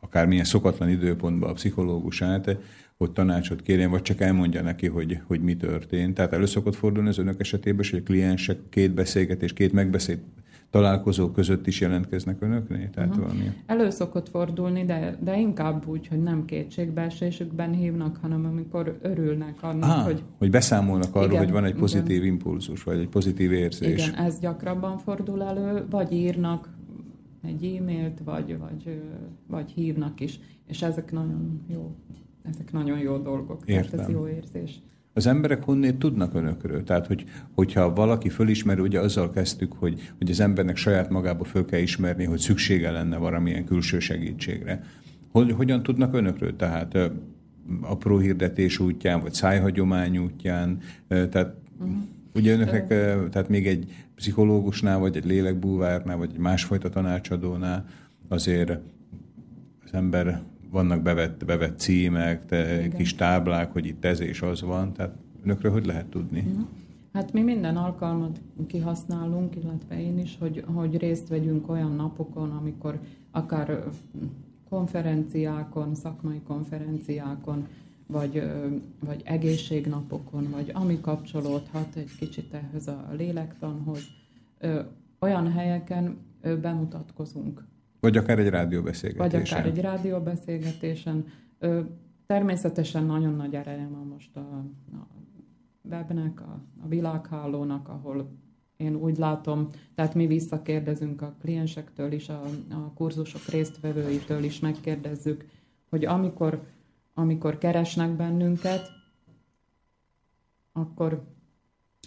akármilyen 0.00 0.44
szokatlan 0.44 0.88
időpontban 0.88 1.50
a 1.50 1.52
pszichológus 1.52 2.22
át, 2.22 2.56
hogy 2.96 3.10
tanácsot 3.10 3.62
kérjen, 3.62 3.90
vagy 3.90 4.02
csak 4.02 4.20
elmondja 4.20 4.62
neki, 4.62 4.86
hogy, 4.86 5.18
hogy 5.26 5.40
mi 5.40 5.56
történt. 5.56 6.14
Tehát 6.14 6.32
elő 6.32 6.46
szokott 6.46 6.74
fordulni 6.74 7.08
az 7.08 7.18
önök 7.18 7.40
esetében, 7.40 7.86
hogy 7.90 7.98
a 7.98 8.02
kliensek 8.02 8.58
két 8.68 8.94
beszélgetés, 8.94 9.52
két 9.52 9.72
megbeszélt 9.72 10.20
találkozó 10.70 11.30
között 11.30 11.66
is 11.66 11.80
jelentkeznek 11.80 12.42
önöknél? 12.42 12.90
Tehát 12.90 13.08
uh-huh. 13.08 13.24
valami... 13.24 13.52
Elő 13.66 13.90
szokott 13.90 14.28
fordulni, 14.28 14.84
de, 14.84 15.18
de 15.20 15.38
inkább 15.38 15.88
úgy, 15.88 16.06
hogy 16.06 16.22
nem 16.22 16.44
kétségbeesésükben 16.44 17.72
hívnak, 17.72 18.16
hanem 18.16 18.44
amikor 18.44 18.98
örülnek 19.02 19.62
annak, 19.62 19.98
ah, 19.98 20.04
hogy... 20.04 20.22
hogy 20.38 20.50
beszámolnak 20.50 21.14
arról, 21.14 21.28
igen, 21.28 21.44
hogy 21.44 21.52
van 21.52 21.64
egy 21.64 21.74
pozitív 21.74 22.16
igen. 22.16 22.32
impulzus, 22.32 22.82
vagy 22.82 22.98
egy 22.98 23.08
pozitív 23.08 23.52
érzés. 23.52 24.06
Igen, 24.06 24.14
ez 24.14 24.38
gyakrabban 24.38 24.98
fordul 24.98 25.42
elő, 25.42 25.86
vagy 25.90 26.12
írnak 26.12 26.76
egy 27.42 27.76
e-mailt, 27.78 28.20
vagy, 28.24 28.58
vagy, 28.58 29.02
vagy 29.46 29.70
hívnak 29.70 30.20
is, 30.20 30.40
és 30.66 30.82
ezek 30.82 31.12
nagyon 31.12 31.64
jó, 31.68 31.96
ezek 32.42 32.72
nagyon 32.72 32.98
jó 32.98 33.16
dolgok, 33.16 33.62
Értem. 33.64 33.90
tehát 33.90 34.06
ez 34.06 34.12
jó 34.12 34.28
érzés. 34.28 34.82
Az 35.18 35.26
emberek 35.26 35.62
honnét 35.62 35.96
tudnak 35.96 36.34
önökről? 36.34 36.84
Tehát, 36.84 37.06
hogy, 37.06 37.24
hogyha 37.54 37.94
valaki 37.94 38.28
fölismeri, 38.28 38.80
ugye 38.80 39.00
azzal 39.00 39.30
kezdtük, 39.30 39.72
hogy, 39.72 40.12
hogy 40.18 40.30
az 40.30 40.40
embernek 40.40 40.76
saját 40.76 41.10
magába 41.10 41.44
föl 41.44 41.64
kell 41.64 41.80
ismerni, 41.80 42.24
hogy 42.24 42.38
szüksége 42.38 42.90
lenne 42.90 43.16
valamilyen 43.16 43.64
külső 43.64 43.98
segítségre. 43.98 44.84
Hogy, 45.32 45.52
hogyan 45.52 45.82
tudnak 45.82 46.14
önökről? 46.14 46.56
Tehát 46.56 46.98
apró 47.80 48.18
hirdetés 48.18 48.78
útján, 48.78 49.20
vagy 49.20 49.32
szájhagyomány 49.32 50.18
útján, 50.18 50.78
tehát 51.08 51.54
uh-huh. 51.78 51.96
ugye 52.34 52.52
önöknek, 52.52 52.86
tehát 53.30 53.48
még 53.48 53.66
egy 53.66 54.06
pszichológusnál, 54.14 54.98
vagy 54.98 55.16
egy 55.16 55.26
lélekbúvárnál, 55.26 56.16
vagy 56.16 56.30
egy 56.32 56.40
másfajta 56.40 56.88
tanácsadónál 56.88 57.84
azért 58.28 58.70
az 59.84 59.92
ember 59.92 60.42
vannak 60.70 61.02
bevett, 61.02 61.44
bevett 61.44 61.78
címek, 61.78 62.46
te, 62.46 62.88
kis 62.88 63.14
táblák, 63.14 63.72
hogy 63.72 63.86
itt 63.86 64.04
ez 64.04 64.20
és 64.20 64.42
az 64.42 64.62
van, 64.62 64.92
tehát 64.92 65.14
önökről 65.44 65.72
hogy 65.72 65.86
lehet 65.86 66.06
tudni? 66.06 66.44
Hát 67.12 67.32
mi 67.32 67.42
minden 67.42 67.76
alkalmat 67.76 68.40
kihasználunk, 68.66 69.56
illetve 69.56 70.00
én 70.00 70.18
is, 70.18 70.36
hogy, 70.40 70.64
hogy 70.66 70.96
részt 70.96 71.28
vegyünk 71.28 71.70
olyan 71.70 71.92
napokon, 71.92 72.50
amikor 72.50 73.00
akár 73.30 73.84
konferenciákon, 74.68 75.94
szakmai 75.94 76.40
konferenciákon, 76.46 77.66
vagy, 78.06 78.42
vagy 79.06 79.22
egészségnapokon, 79.24 80.50
vagy 80.50 80.70
ami 80.74 81.00
kapcsolódhat 81.00 81.96
egy 81.96 82.16
kicsit 82.18 82.54
ehhez 82.54 82.88
a 82.88 83.04
lélektanhoz, 83.16 84.00
olyan 85.18 85.52
helyeken 85.52 86.16
bemutatkozunk. 86.60 87.64
Vagy 88.00 88.16
akár 88.16 88.38
egy 88.38 88.48
rádióbeszélgetésen. 88.48 89.30
Vagy 89.30 89.50
akár 89.50 89.66
egy 89.66 89.80
rádióbeszélgetésen. 89.80 91.24
Természetesen 92.26 93.04
nagyon 93.04 93.34
nagy 93.34 93.54
ereje 93.54 93.88
van 93.88 94.06
most 94.06 94.36
a, 94.36 94.64
a 94.92 95.06
webnek, 95.82 96.40
a, 96.40 96.60
a 96.84 96.88
világhálónak, 96.88 97.88
ahol 97.88 98.30
én 98.76 98.94
úgy 98.94 99.18
látom, 99.18 99.68
tehát 99.94 100.14
mi 100.14 100.26
visszakérdezünk 100.26 101.22
a 101.22 101.34
kliensektől 101.40 102.12
is, 102.12 102.28
a, 102.28 102.42
a 102.70 102.92
kurzusok 102.94 103.44
résztvevőitől 103.44 104.44
is 104.44 104.58
megkérdezzük, 104.58 105.44
hogy 105.88 106.04
amikor, 106.04 106.62
amikor 107.14 107.58
keresnek 107.58 108.10
bennünket, 108.10 108.90
akkor 110.72 111.24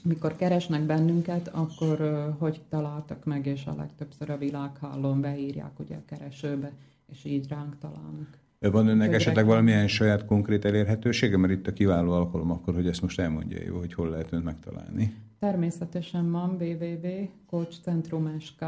mikor 0.03 0.35
keresnek 0.35 0.81
bennünket, 0.81 1.47
akkor 1.47 2.27
hogy 2.37 2.61
találtak 2.69 3.25
meg, 3.25 3.45
és 3.45 3.65
a 3.65 3.75
legtöbbször 3.75 4.29
a 4.29 4.37
világhálón 4.37 5.21
beírják 5.21 5.79
ugye 5.79 5.95
a 5.95 6.05
keresőbe, 6.05 6.71
és 7.11 7.25
így 7.25 7.47
ránk 7.47 7.77
találnak. 7.77 8.39
Van 8.59 8.87
önnek 8.87 9.13
esetleg 9.13 9.45
valamilyen 9.45 9.87
saját 9.87 10.25
konkrét 10.25 10.65
elérhetősége? 10.65 11.37
Mert 11.37 11.53
itt 11.53 11.67
a 11.67 11.73
kiváló 11.73 12.11
alkalom 12.11 12.51
akkor, 12.51 12.73
hogy 12.73 12.87
ezt 12.87 13.01
most 13.01 13.19
elmondja 13.19 13.63
jó, 13.63 13.77
hogy 13.77 13.93
hol 13.93 14.09
lehet 14.09 14.31
önt 14.31 14.43
megtalálni. 14.43 15.13
Természetesen 15.39 16.31
van 16.31 16.57
www.coachcentrum.sk 16.59 18.65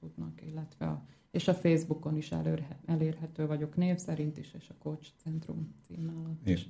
tudnak, 0.00 0.42
illetve 0.50 0.86
a 0.86 1.02
és 1.38 1.48
a 1.48 1.54
Facebookon 1.54 2.16
is 2.16 2.30
elérhető 2.86 3.46
vagyok 3.46 3.76
név 3.76 3.96
szerint 3.96 4.38
is, 4.38 4.54
és 4.58 4.68
a 4.68 4.74
Coach 4.82 5.08
Centrum 5.22 5.74
cím 5.86 6.12
alatt 6.16 6.48
is. 6.48 6.68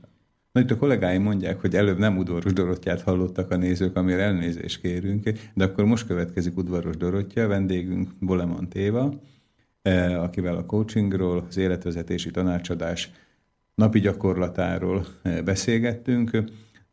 Na 0.53 0.61
itt 0.61 0.71
a 0.71 0.77
kollégáim 0.77 1.23
mondják, 1.23 1.61
hogy 1.61 1.75
előbb 1.75 1.99
nem 1.99 2.19
udvaros 2.19 2.53
Dorottyát 2.53 3.01
hallottak 3.01 3.51
a 3.51 3.57
nézők, 3.57 3.97
amire 3.97 4.23
elnézést 4.23 4.81
kérünk, 4.81 5.31
de 5.55 5.65
akkor 5.65 5.85
most 5.85 6.07
következik 6.07 6.57
udvaros 6.57 6.97
Dorottya, 6.97 7.47
vendégünk 7.47 8.11
Boleman 8.21 8.69
Téva, 8.69 9.21
eh, 9.83 10.23
akivel 10.23 10.57
a 10.57 10.67
coachingról, 10.67 11.45
az 11.49 11.57
életvezetési 11.57 12.31
tanácsadás 12.31 13.13
napi 13.75 14.01
gyakorlatáról 14.01 15.07
eh, 15.23 15.43
beszélgettünk, 15.43 16.45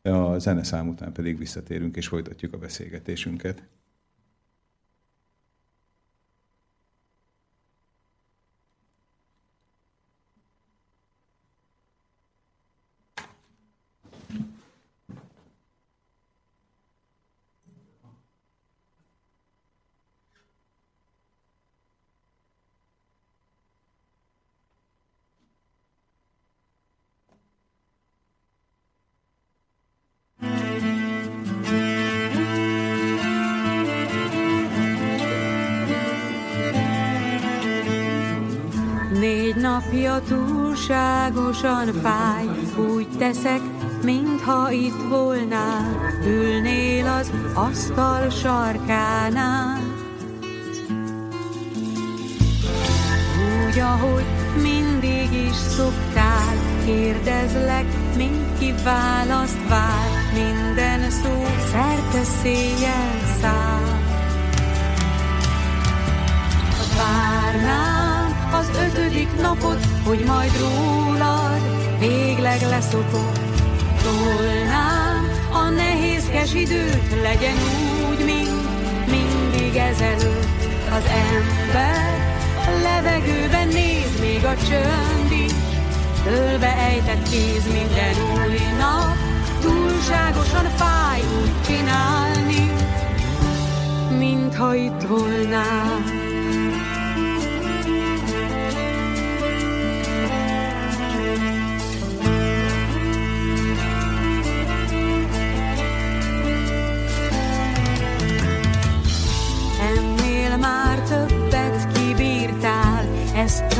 a 0.02 0.40
zeneszám 0.40 0.88
után 0.88 1.14
pedig 1.14 1.38
visszatérünk 1.38 1.96
és 1.96 2.08
folytatjuk 2.08 2.54
a 2.54 2.58
beszélgetésünket. 2.58 3.64
Túlságosan 40.88 41.94
fáj, 42.02 42.46
úgy 42.78 43.08
teszek, 43.18 43.62
mintha 44.04 44.72
itt 44.72 45.02
volnál, 45.10 46.12
ülnél 46.26 47.08
az 47.08 47.32
asztal 47.54 48.30
sarkánál. 48.30 49.80
Úgy, 53.68 53.80
ahogy 53.80 54.26
mindig 54.62 55.34
is 55.48 55.56
szoktál, 55.56 56.56
kérdezlek, 56.86 57.86
mint 58.16 58.60
ki 58.60 58.74
választ 58.84 59.68
vár, 59.70 60.10
minden 60.34 61.10
szó 61.10 61.46
szerte 61.72 62.24
széjjel 62.24 63.20
száll. 63.42 63.84
Várnál 66.98 68.05
az 68.54 68.70
ötödik 68.86 69.42
napot, 69.42 69.86
hogy 70.04 70.24
majd 70.26 70.52
rólad 70.60 71.62
végleg 72.00 72.62
leszokok. 72.62 73.32
Tolnám 74.04 75.30
a 75.54 75.70
nehézkes 75.70 76.54
időt, 76.54 77.22
legyen 77.22 77.56
úgy, 78.10 78.26
mint 78.26 78.66
mindig 79.10 79.76
ezelőtt. 79.76 80.64
Az 80.90 81.04
ember 81.06 82.34
a 82.68 82.82
levegőben 82.82 83.68
néz, 83.68 84.20
még 84.20 84.46
a 84.46 84.56
csönd 84.68 85.32
is, 85.46 85.52
Tölbe 86.26 86.76
ejtett 86.78 87.30
kéz 87.30 87.64
minden 87.74 88.16
új 88.34 88.60
nap, 88.78 89.16
túlságosan 89.62 90.66
fáj 90.76 91.22
úgy 91.22 91.62
csinálni, 91.66 92.72
mintha 94.18 94.76
itt 94.76 95.02
volnál. 95.08 96.15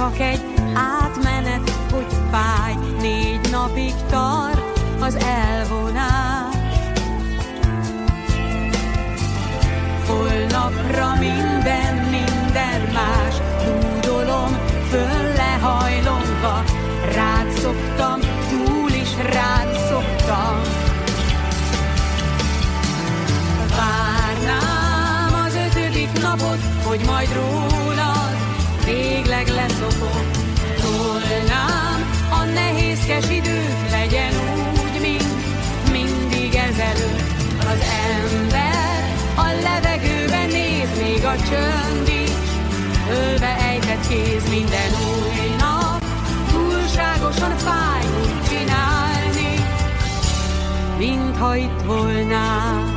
csak 0.06 0.20
egy 0.20 0.42
átmenet, 0.74 1.70
hogy 1.92 2.06
fáj, 2.32 2.74
négy 3.00 3.40
napig 3.52 3.94
tart 4.10 4.80
az 5.00 5.16
elvonás. 5.16 6.56
Holnapra 10.08 11.14
minden, 11.20 11.96
minden 11.96 12.82
más, 12.94 13.36
dúdolom, 13.64 14.58
föl 14.90 15.34
lehajlomva, 15.36 16.64
rád 17.14 17.52
szoktam, 17.52 18.20
túl 18.50 18.90
is 18.90 19.16
rád 19.34 19.74
szoktam. 19.90 20.62
Várnám 23.78 25.46
az 25.46 25.56
ötödik 25.56 26.22
napot, 26.22 26.60
hogy 26.84 27.02
majd 27.06 27.30
róla 27.34 27.75
végleg 28.86 29.48
leszokok. 29.48 30.26
Tolnám 30.82 32.00
a 32.30 32.44
nehézkes 32.54 33.30
idők, 33.30 33.90
legyen 33.92 34.34
úgy, 34.34 35.02
mint 35.02 35.36
mindig 35.92 36.56
ezelőtt. 36.56 37.34
Az 37.60 37.80
ember 38.14 39.14
a 39.36 39.46
levegőben 39.64 40.48
néz, 40.50 40.90
még 41.02 41.26
a 41.26 41.36
csönd 41.36 42.08
is, 42.08 42.30
ölve 43.10 43.58
ejtett 43.58 44.08
kéz 44.08 44.50
minden 44.50 44.92
új 45.14 45.56
nap. 45.60 46.04
Túlságosan 46.52 47.58
fáj 47.58 48.06
úgy 48.22 48.48
csinálni, 48.48 49.54
mintha 50.98 51.56
itt 51.56 51.82
volnál. 51.86 52.95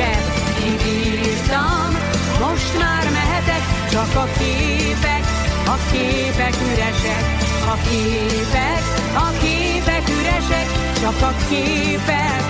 Seb. 0.00 0.22
Kibírtam, 0.58 1.90
most 2.40 2.78
már 2.78 3.04
mehetek, 3.12 3.62
csak 3.90 4.14
a 4.24 4.26
képek, 4.38 5.24
a 5.66 5.76
képek 5.92 6.54
üresek, 6.72 7.24
a 7.72 7.76
képek, 7.88 8.82
a 9.14 9.28
képek 9.42 10.04
üresek, 10.18 10.66
csak 11.00 11.22
a 11.22 11.32
képek. 11.48 12.49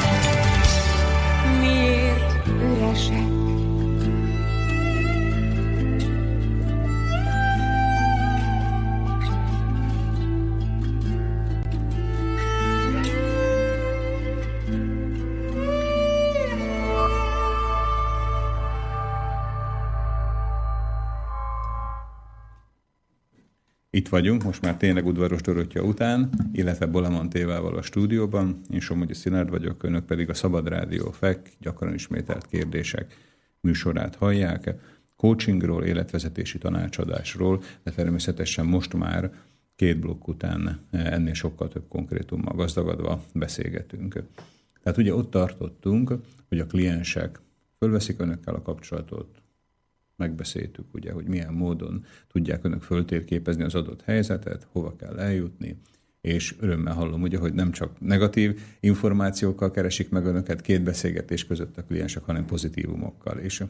Vagyunk, 24.11 24.43
most 24.43 24.63
már 24.63 24.77
tényleg 24.77 25.07
udvaros 25.07 25.41
Dorottya 25.41 25.83
után, 25.83 26.31
illetve 26.53 26.87
Bolamontévával 26.87 27.77
a 27.77 27.83
stúdióban. 27.83 28.61
Én 28.71 28.81
Somogyi 28.81 29.15
Szilárd 29.15 29.51
vagyok, 29.51 29.83
önök 29.83 30.05
pedig 30.05 30.29
a 30.29 30.35
Szabad 30.35 30.69
Rádió 30.69 31.11
FEK, 31.11 31.51
gyakran 31.61 31.95
ismételt 31.95 32.47
kérdések 32.47 33.17
műsorát 33.61 34.15
hallják. 34.15 34.75
Coachingról, 35.17 35.85
életvezetési 35.85 36.59
tanácsadásról, 36.59 37.63
de 37.83 37.91
természetesen 37.91 38.67
most 38.67 38.95
már 38.95 39.33
két 39.77 40.01
blokk 40.01 40.29
után 40.29 40.81
ennél 40.91 41.35
sokkal 41.35 41.69
több 41.69 41.89
konkrétummal 41.89 42.55
gazdagodva 42.55 43.25
beszélgetünk. 43.35 44.23
Tehát 44.83 44.99
ugye 44.99 45.15
ott 45.15 45.31
tartottunk, 45.31 46.15
hogy 46.49 46.59
a 46.59 46.67
kliensek 46.67 47.41
fölveszik 47.79 48.21
önökkel 48.21 48.55
a 48.55 48.63
kapcsolatot, 48.63 49.40
megbeszéltük, 50.21 50.95
ugye, 50.95 51.13
hogy 51.13 51.27
milyen 51.27 51.53
módon 51.53 52.05
tudják 52.33 52.65
önök 52.65 52.83
föltérképezni 52.83 53.63
az 53.63 53.75
adott 53.75 54.03
helyzetet, 54.03 54.67
hova 54.73 54.97
kell 54.97 55.19
eljutni, 55.19 55.77
és 56.21 56.55
örömmel 56.61 56.95
hallom, 56.95 57.23
ugye, 57.23 57.39
hogy 57.39 57.55
nem 57.55 57.71
csak 57.71 58.01
negatív 58.01 58.61
információkkal 58.81 59.71
keresik 59.71 60.11
meg 60.11 60.25
önöket 60.25 60.61
két 60.61 60.83
beszélgetés 60.83 61.47
között 61.47 61.77
a 61.79 61.85
kliensek, 61.85 62.23
hanem 62.25 62.47
pozitívumokkal. 62.47 63.39
És 63.39 63.65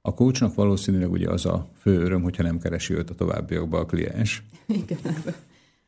a 0.00 0.14
coachnak 0.14 0.54
valószínűleg 0.54 1.10
ugye 1.10 1.30
az 1.30 1.46
a 1.46 1.68
fő 1.76 2.00
öröm, 2.00 2.22
hogyha 2.22 2.42
nem 2.42 2.58
keresi 2.58 2.94
őt 2.94 3.10
a 3.10 3.14
továbbiakban 3.14 3.80
a 3.80 3.86
kliens. 3.86 4.42
Igen, 4.66 4.98
ez 5.02 5.26
a, 5.26 5.34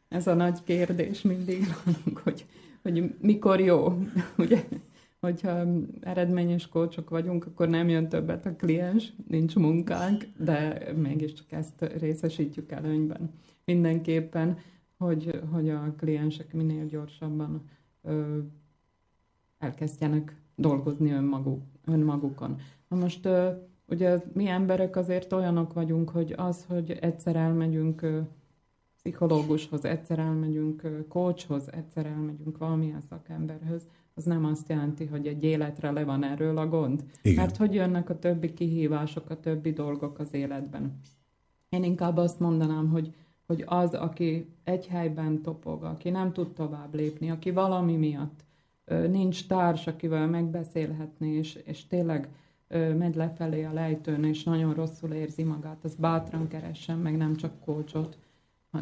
ez 0.09 0.27
a 0.27 0.35
nagy 0.35 0.59
kérdés 0.65 1.23
mindig, 1.23 1.75
hogy, 2.25 2.47
hogy 2.83 3.15
mikor 3.21 3.61
jó, 3.61 4.03
ugye? 4.37 4.65
Hogyha 5.21 5.65
eredményes 6.01 6.69
kócsok 6.69 7.11
vagyunk, 7.11 7.47
akkor 7.47 7.69
nem 7.69 7.89
jön 7.89 8.09
többet 8.09 8.47
a 8.47 8.57
kliens, 8.57 9.13
nincs 9.29 9.55
munkánk, 9.57 10.25
de 10.39 10.89
mégiscsak 10.97 11.53
ezt 11.53 11.93
részesítjük 11.99 12.73
előnyben. 12.73 13.31
Mindenképpen, 13.65 14.59
hogy, 14.97 15.41
hogy 15.53 15.71
a 15.71 15.95
kliensek 15.97 16.53
minél 16.53 16.87
gyorsabban 16.87 17.69
ö, 18.03 18.39
elkezdjenek 19.59 20.37
dolgozni 20.55 21.11
önmaguk, 21.11 21.63
önmagukon. 21.85 22.61
Na 22.89 22.97
most 22.97 23.25
ö, 23.25 23.51
ugye 23.89 24.23
mi 24.33 24.47
emberek 24.47 24.97
azért 24.97 25.33
olyanok 25.33 25.73
vagyunk, 25.73 26.11
hogy 26.11 26.35
az, 26.37 26.65
hogy 26.69 26.91
egyszer 26.91 27.37
elmegyünk 27.37 28.03
ö, 28.03 28.21
pszichológushoz, 28.97 29.85
egyszer 29.85 30.19
elmegyünk 30.19 31.07
coachhoz, 31.09 31.73
egyszer 31.73 32.07
elmegyünk 32.07 32.59
valamilyen 32.59 33.01
szakemberhez, 33.01 33.87
az 34.19 34.25
nem 34.25 34.45
azt 34.45 34.69
jelenti, 34.69 35.07
hogy 35.07 35.27
egy 35.27 35.45
életre 35.45 35.91
le 35.91 36.05
van 36.05 36.25
erről 36.25 36.59
a 36.59 36.69
gond. 36.69 37.05
Igen. 37.23 37.45
Mert 37.45 37.57
hogy 37.57 37.75
jönnek 37.75 38.11
a 38.11 38.19
többi 38.19 38.55
kihívások, 38.55 39.31
a 39.31 39.41
többi 39.41 39.73
dolgok 39.73 40.19
az 40.19 40.35
életben. 40.35 41.01
Én 41.69 41.85
inkább 41.85 42.17
azt 42.17 42.41
mondanám, 42.41 42.89
hogy, 42.89 43.15
hogy 43.47 43.65
az, 43.67 43.95
aki 43.95 44.55
egy 44.65 44.87
helyben 44.87 45.43
topog, 45.43 45.85
aki 45.85 46.11
nem 46.11 46.33
tud 46.33 46.53
tovább 46.53 46.95
lépni, 46.95 47.31
aki 47.31 47.51
valami 47.51 47.97
miatt 47.97 48.45
nincs 49.09 49.47
társ, 49.47 49.87
akivel 49.87 50.27
megbeszélhetni, 50.27 51.29
és, 51.29 51.55
és 51.55 51.87
tényleg 51.87 52.29
megy 52.99 53.15
lefelé 53.15 53.65
a 53.65 53.73
lejtőn, 53.73 54.25
és 54.25 54.45
nagyon 54.45 54.75
rosszul 54.75 55.13
érzi 55.13 55.43
magát, 55.43 55.85
az 55.85 55.95
bátran 55.95 56.49
keressen, 56.49 56.99
meg 56.99 57.17
nem 57.17 57.37
csak 57.37 57.61
kócsot 57.65 58.19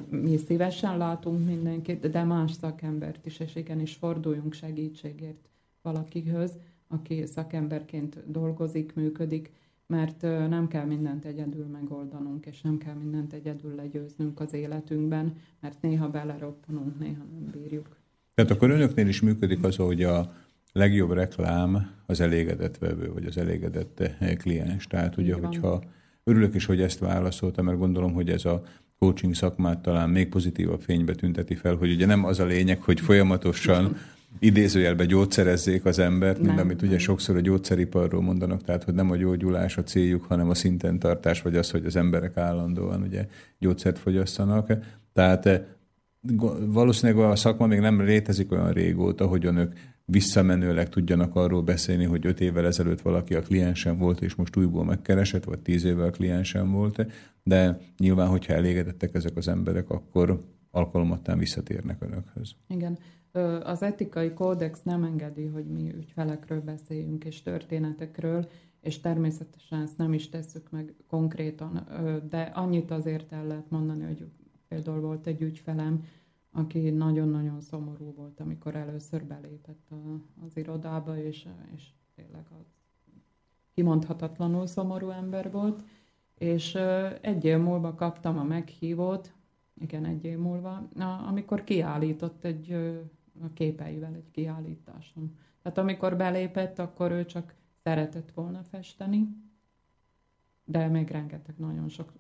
mi 0.09 0.37
szívesen 0.37 0.97
látunk 0.97 1.47
mindenkit, 1.47 2.11
de 2.11 2.25
más 2.25 2.53
szakembert 2.53 3.27
is, 3.27 3.39
és 3.39 3.55
igenis 3.55 3.95
forduljunk 3.95 4.53
segítségért 4.53 5.49
valakihöz, 5.83 6.53
aki 6.89 7.27
szakemberként 7.27 8.31
dolgozik, 8.31 8.95
működik, 8.95 9.53
mert 9.87 10.23
nem 10.23 10.69
kell 10.69 10.85
mindent 10.85 11.25
egyedül 11.25 11.67
megoldanunk, 11.67 12.47
és 12.47 12.61
nem 12.61 12.79
kell 12.79 12.95
mindent 12.95 13.33
egyedül 13.33 13.75
legyőznünk 13.75 14.41
az 14.41 14.53
életünkben, 14.53 15.37
mert 15.61 15.83
néha 15.83 16.09
beleroppanunk, 16.09 16.99
néha 16.99 17.25
nem 17.33 17.51
bírjuk. 17.51 17.97
Tehát 18.35 18.51
akkor 18.51 18.71
önöknél 18.71 19.09
is 19.09 19.21
működik 19.21 19.65
az, 19.65 19.77
hogy 19.77 20.03
a 20.03 20.33
legjobb 20.73 21.11
reklám 21.11 21.91
az 22.07 22.21
elégedett 22.21 22.79
vevő, 22.79 23.13
vagy 23.13 23.25
az 23.25 23.37
elégedett 23.37 24.03
kliens. 24.39 24.87
Tehát 24.87 25.17
ugye, 25.17 25.35
hogyha 25.35 25.83
örülök 26.25 26.55
is, 26.55 26.65
hogy 26.65 26.81
ezt 26.81 26.99
válaszoltam, 26.99 27.65
mert 27.65 27.79
gondolom, 27.79 28.13
hogy 28.13 28.31
ez 28.31 28.45
a 28.45 28.63
coaching 28.99 29.35
szakmát 29.35 29.79
talán 29.79 30.11
még 30.11 30.29
pozitívabb 30.29 30.81
fénybe 30.81 31.15
tünteti 31.15 31.55
fel, 31.55 31.75
hogy 31.75 31.91
ugye 31.91 32.07
nem 32.07 32.25
az 32.25 32.41
a 32.41 32.45
lényeg, 32.45 32.83
hogy 32.83 33.01
folyamatosan 33.01 33.97
idézőjelbe 34.39 35.05
gyógyszerezzék 35.05 35.85
az 35.85 35.99
embert, 35.99 36.41
mint 36.41 36.61
amit 36.61 36.83
ugye 36.83 36.99
sokszor 36.99 37.37
a 37.37 37.41
gyógyszeriparról 37.41 38.23
mondanak, 38.23 38.63
tehát 38.63 38.85
hogy 38.85 38.95
nem 38.95 39.11
a 39.11 39.17
gyógyulás 39.17 39.77
a 39.77 39.83
céljuk, 39.83 40.25
hanem 40.25 40.49
a 40.51 40.55
szinten 40.55 40.99
tartás, 40.99 41.43
vagy 41.43 41.57
az, 41.57 41.71
hogy 41.71 41.85
az 41.85 41.97
emberek 41.97 42.37
állandóan 42.37 43.03
ugye 43.03 43.27
gyógyszert 43.59 43.99
fogyasszanak. 43.99 44.73
Tehát 45.13 45.47
eh, 45.47 45.61
valószínűleg 46.61 47.25
a 47.25 47.37
szakma 47.37 47.67
még 47.67 47.79
nem 47.79 48.03
létezik 48.03 48.53
olyan 48.53 48.73
régóta, 48.73 49.27
hogy 49.27 49.47
önök 49.47 49.73
visszamenőleg 50.07 50.89
tudjanak 50.89 51.35
arról 51.35 51.63
beszélni, 51.63 52.05
hogy 52.05 52.27
öt 52.27 52.41
évvel 52.41 52.67
ezelőtt 52.67 53.01
valaki 53.01 53.35
a 53.35 53.43
kliensem 53.43 53.99
volt, 53.99 54.21
és 54.21 54.35
most 54.35 54.57
újból 54.57 54.85
megkeresett, 54.85 55.45
vagy 55.45 55.59
tíz 55.59 55.85
évvel 55.85 56.07
a 56.07 56.11
kliensem 56.11 56.71
volt, 56.71 57.07
de 57.43 57.79
nyilván, 57.99 58.29
hogyha 58.29 58.53
elégedettek 58.53 59.15
ezek 59.15 59.37
az 59.37 59.49
emberek, 59.49 59.91
akkor 59.91 60.45
alkalomattán 60.71 61.39
visszatérnek 61.39 62.03
önökhöz. 62.03 62.55
Igen. 62.69 62.99
Az 63.63 63.83
etikai 63.83 64.33
kódex 64.33 64.83
nem 64.83 65.05
engedi, 65.05 65.47
hogy 65.47 65.67
mi 65.67 65.93
ügyfelekről 65.97 66.61
beszéljünk 66.61 67.25
és 67.25 67.43
történetekről, 67.43 68.49
és 68.81 69.01
természetesen 69.01 69.83
ezt 69.83 69.99
nem 69.99 70.13
is 70.13 70.29
tesszük 70.29 70.71
meg 70.71 70.95
konkrétan, 71.09 71.87
de 72.29 72.41
annyit 72.41 72.91
azért 72.91 73.33
el 73.33 73.47
lehet 73.47 73.71
mondani, 73.71 74.05
hogy 74.05 74.27
például 74.69 75.01
volt 75.01 75.27
egy 75.27 75.43
ügyfelem, 75.43 76.05
aki 76.57 76.91
nagyon-nagyon 76.91 77.61
szomorú 77.61 78.13
volt, 78.15 78.41
amikor 78.41 78.75
először 78.75 79.25
belépett 79.25 79.91
az 80.47 80.57
irodába, 80.57 81.19
és, 81.19 81.49
és 81.75 81.89
tényleg 82.15 82.45
az 82.61 82.67
kimondhatatlanul 83.75 84.67
szomorú 84.67 85.11
ember 85.11 85.51
volt, 85.51 85.85
és 86.35 86.75
egy 87.21 87.45
év 87.45 87.59
múlva 87.59 87.95
kaptam 87.95 88.39
a 88.39 88.45
meghívót, 88.45 89.33
igen, 89.81 90.05
egy 90.05 90.25
év 90.25 90.39
múlva, 90.39 90.89
amikor 91.29 91.65
kiállított 91.65 92.45
egy 92.45 92.73
a 93.43 93.53
képeivel 93.53 94.15
egy 94.15 94.31
kiállításon. 94.31 95.37
Tehát 95.63 95.79
amikor 95.79 96.17
belépett, 96.17 96.79
akkor 96.79 97.11
ő 97.11 97.25
csak 97.25 97.55
szeretett 97.83 98.31
volna 98.31 98.63
festeni, 98.63 99.29
de 100.65 100.89
még 100.89 101.09
rengeteg 101.09 101.55
nagyon 101.59 101.89
sok 101.89 102.13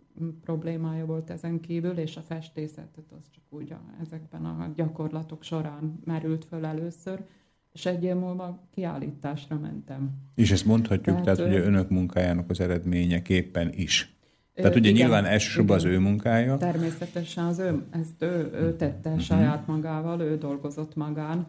problémája 0.44 1.06
volt 1.06 1.30
ezen 1.30 1.60
kívül, 1.60 1.98
és 1.98 2.16
a 2.16 2.20
festészetet 2.20 3.12
az 3.18 3.24
csak 3.34 3.42
úgy 3.48 3.72
a, 3.72 3.80
ezekben 4.02 4.44
a 4.44 4.72
gyakorlatok 4.76 5.42
során 5.42 5.98
merült 6.04 6.44
föl 6.44 6.64
először, 6.64 7.24
és 7.72 7.86
egy 7.86 8.04
év 8.04 8.14
múlva 8.14 8.68
kiállításra 8.70 9.58
mentem. 9.58 10.10
És 10.34 10.50
ezt 10.50 10.64
mondhatjuk, 10.64 11.20
tehát, 11.20 11.36
tehát 11.36 11.52
hogy 11.52 11.66
önök 11.66 11.90
munkájának 11.90 12.50
az 12.50 12.60
eredményeképpen 12.60 13.72
is. 13.72 14.16
Tehát 14.54 14.76
ugye 14.76 14.88
igen, 14.88 15.00
nyilván 15.00 15.24
elsősorban 15.24 15.76
az 15.76 15.84
ő 15.84 15.98
munkája. 15.98 16.56
Természetesen 16.56 17.44
az 17.44 17.58
ő, 17.58 17.82
ezt 17.90 18.22
ő, 18.22 18.50
ő 18.52 18.76
tette 18.76 19.08
uh-huh. 19.08 19.24
saját 19.24 19.66
magával, 19.66 20.20
ő 20.20 20.36
dolgozott 20.38 20.94
magán, 20.94 21.46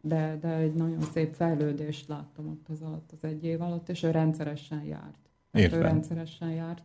de, 0.00 0.38
de 0.40 0.48
egy 0.48 0.74
nagyon 0.74 1.00
szép 1.00 1.34
fejlődést 1.34 2.08
láttam 2.08 2.48
ott 2.48 2.66
az 2.68 2.82
alatt, 2.82 3.12
az 3.12 3.24
egy 3.28 3.44
év 3.44 3.60
alatt, 3.60 3.88
és 3.88 4.02
ő 4.02 4.10
rendszeresen 4.10 4.82
járt. 4.84 5.18
Értem. 5.52 5.78
Ő 5.78 5.82
rendszeresen 5.82 6.50
járt, 6.50 6.82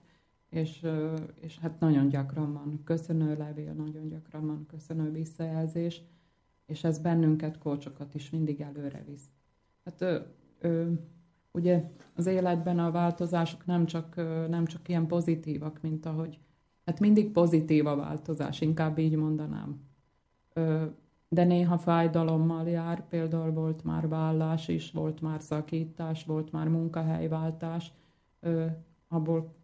és, 0.52 0.88
és 1.36 1.60
hát 1.60 1.80
nagyon 1.80 2.08
gyakran 2.08 2.54
van 2.54 2.82
köszönő 2.84 3.38
levél, 3.38 3.74
nagyon 3.74 4.08
gyakran 4.08 4.46
van 4.46 4.66
köszönő 4.66 5.12
visszajelzés, 5.12 6.02
és 6.66 6.84
ez 6.84 7.00
bennünket, 7.00 7.58
kócsokat 7.58 8.14
is 8.14 8.30
mindig 8.30 8.62
előre 8.62 9.04
visz. 9.08 9.30
Hát 9.86 10.02
ő, 10.02 10.26
ő, 10.60 11.00
ugye 11.52 11.92
az 12.16 12.26
életben 12.26 12.80
a 12.80 12.92
változások 12.92 13.66
nem 13.66 13.86
csak, 13.86 14.16
nem 14.50 14.66
csak 14.66 14.90
ilyen 14.90 15.08
pozitívak, 15.08 15.82
mint 15.82 16.06
ahogy, 16.06 16.40
hát 16.86 17.00
mindig 17.00 17.32
pozitív 17.32 17.86
a 17.86 17.96
változás, 17.96 18.62
inkább 18.62 18.98
így 18.98 19.16
mondanám. 19.16 19.82
De 21.30 21.44
néha 21.44 21.78
fájdalommal 21.78 22.70
jár, 22.70 23.08
például 23.08 23.52
volt 23.52 23.84
már 23.84 24.08
vállás 24.08 24.68
is, 24.68 24.92
volt 24.92 25.22
már 25.22 25.42
szakítás, 25.42 26.26
volt 26.26 26.52
már 26.52 26.68
munkahelyváltás, 26.68 27.94
abból 29.08 29.60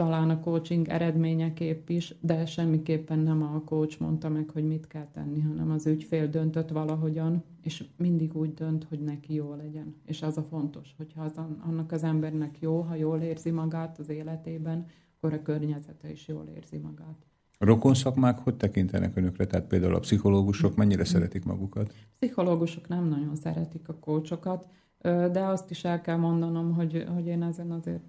talán 0.00 0.30
a 0.30 0.40
coaching 0.40 0.88
eredményeképp 0.88 1.88
is, 1.88 2.14
de 2.20 2.46
semmiképpen 2.46 3.18
nem 3.18 3.42
a 3.42 3.62
coach 3.64 4.00
mondta 4.00 4.28
meg, 4.28 4.50
hogy 4.50 4.64
mit 4.64 4.86
kell 4.86 5.06
tenni, 5.12 5.40
hanem 5.40 5.70
az 5.70 5.86
ügyfél 5.86 6.26
döntött 6.26 6.68
valahogyan, 6.68 7.44
és 7.62 7.84
mindig 7.96 8.36
úgy 8.36 8.54
dönt, 8.54 8.84
hogy 8.84 9.00
neki 9.00 9.34
jó 9.34 9.54
legyen. 9.54 9.94
És 10.06 10.22
az 10.22 10.36
a 10.36 10.42
fontos, 10.42 10.94
hogyha 10.96 11.22
az, 11.22 11.40
annak 11.66 11.92
az 11.92 12.02
embernek 12.02 12.60
jó, 12.60 12.80
ha 12.80 12.94
jól 12.94 13.20
érzi 13.20 13.50
magát 13.50 13.98
az 13.98 14.08
életében, 14.08 14.86
akkor 15.16 15.32
a 15.32 15.42
környezete 15.42 16.10
is 16.10 16.28
jól 16.28 16.46
érzi 16.56 16.76
magát. 16.76 17.26
A 17.58 17.64
rokon 17.64 17.94
szakmák 17.94 18.38
hogy 18.38 18.56
tekintenek 18.56 19.16
önökre? 19.16 19.46
Tehát 19.46 19.66
például 19.66 19.94
a 19.94 19.98
pszichológusok 19.98 20.76
mennyire 20.76 21.04
szeretik 21.04 21.44
magukat? 21.44 21.94
Pszichológusok 22.18 22.88
nem 22.88 23.08
nagyon 23.08 23.36
szeretik 23.36 23.88
a 23.88 23.94
kócsokat, 23.94 24.68
de 25.02 25.40
azt 25.44 25.70
is 25.70 25.84
el 25.84 26.00
kell 26.00 26.16
mondanom, 26.16 26.74
hogy, 26.74 27.06
hogy 27.14 27.26
én 27.26 27.42
ezen 27.42 27.70
azért 27.70 28.02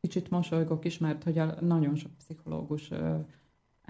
kicsit 0.00 0.30
mosolygok 0.30 0.84
is, 0.84 0.98
mert 0.98 1.22
hogy 1.22 1.38
a, 1.38 1.54
nagyon 1.60 1.96
sok 1.96 2.10
pszichológus 2.18 2.90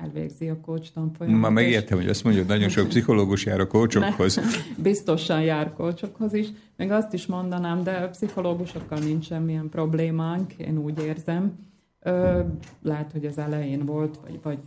elvégzi 0.02 0.48
a 0.48 0.61
coach 0.61 0.92
tanfolyamot. 0.92 1.40
Már 1.40 1.50
megértem, 1.50 1.98
hogy 1.98 2.08
azt 2.08 2.24
mondjuk, 2.24 2.46
nagyon 2.46 2.68
sok 2.68 2.88
pszichológus 2.88 3.44
jár 3.44 3.61
a 3.61 3.66
coachokhoz. 3.66 4.40
Biztosan 4.82 5.42
jár 5.42 5.72
coachokhoz 5.72 6.32
is. 6.32 6.48
Még 6.76 6.90
azt 6.90 7.12
is 7.12 7.26
mondanám, 7.26 7.82
de 7.82 7.92
a 7.92 8.08
pszichológusokkal 8.08 8.98
nincs 8.98 9.26
semmilyen 9.26 9.68
problémánk, 9.68 10.52
én 10.52 10.78
úgy 10.78 10.98
érzem. 11.02 11.58
Ö, 12.00 12.40
lehet, 12.82 13.12
hogy 13.12 13.26
az 13.26 13.38
elején 13.38 13.84
volt, 13.84 14.18
vagy, 14.22 14.38
vagy, 14.42 14.58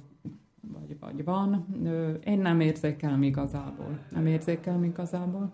vagy, 0.74 0.98
vagy 1.00 1.24
van. 1.24 1.66
Ö, 1.84 2.12
én 2.12 2.40
nem 2.40 2.60
érzékelem 2.60 3.24
igazából. 3.24 4.00
Nem 4.12 4.28
érzékelem 4.28 4.84
igazából. 4.84 5.52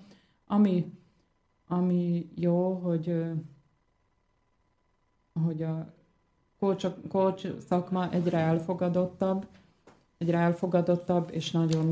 Ami, 0.47 0.85
ami 1.67 2.29
jó, 2.35 2.73
hogy 2.73 3.23
hogy 5.39 5.63
a 5.63 5.93
coach, 6.59 7.07
coach 7.07 7.59
szakma 7.67 8.11
egyre 8.11 8.37
elfogadottabb, 8.37 9.47
egyre 10.17 10.37
elfogadottabb, 10.37 11.29
és 11.31 11.51
nagyon, 11.51 11.85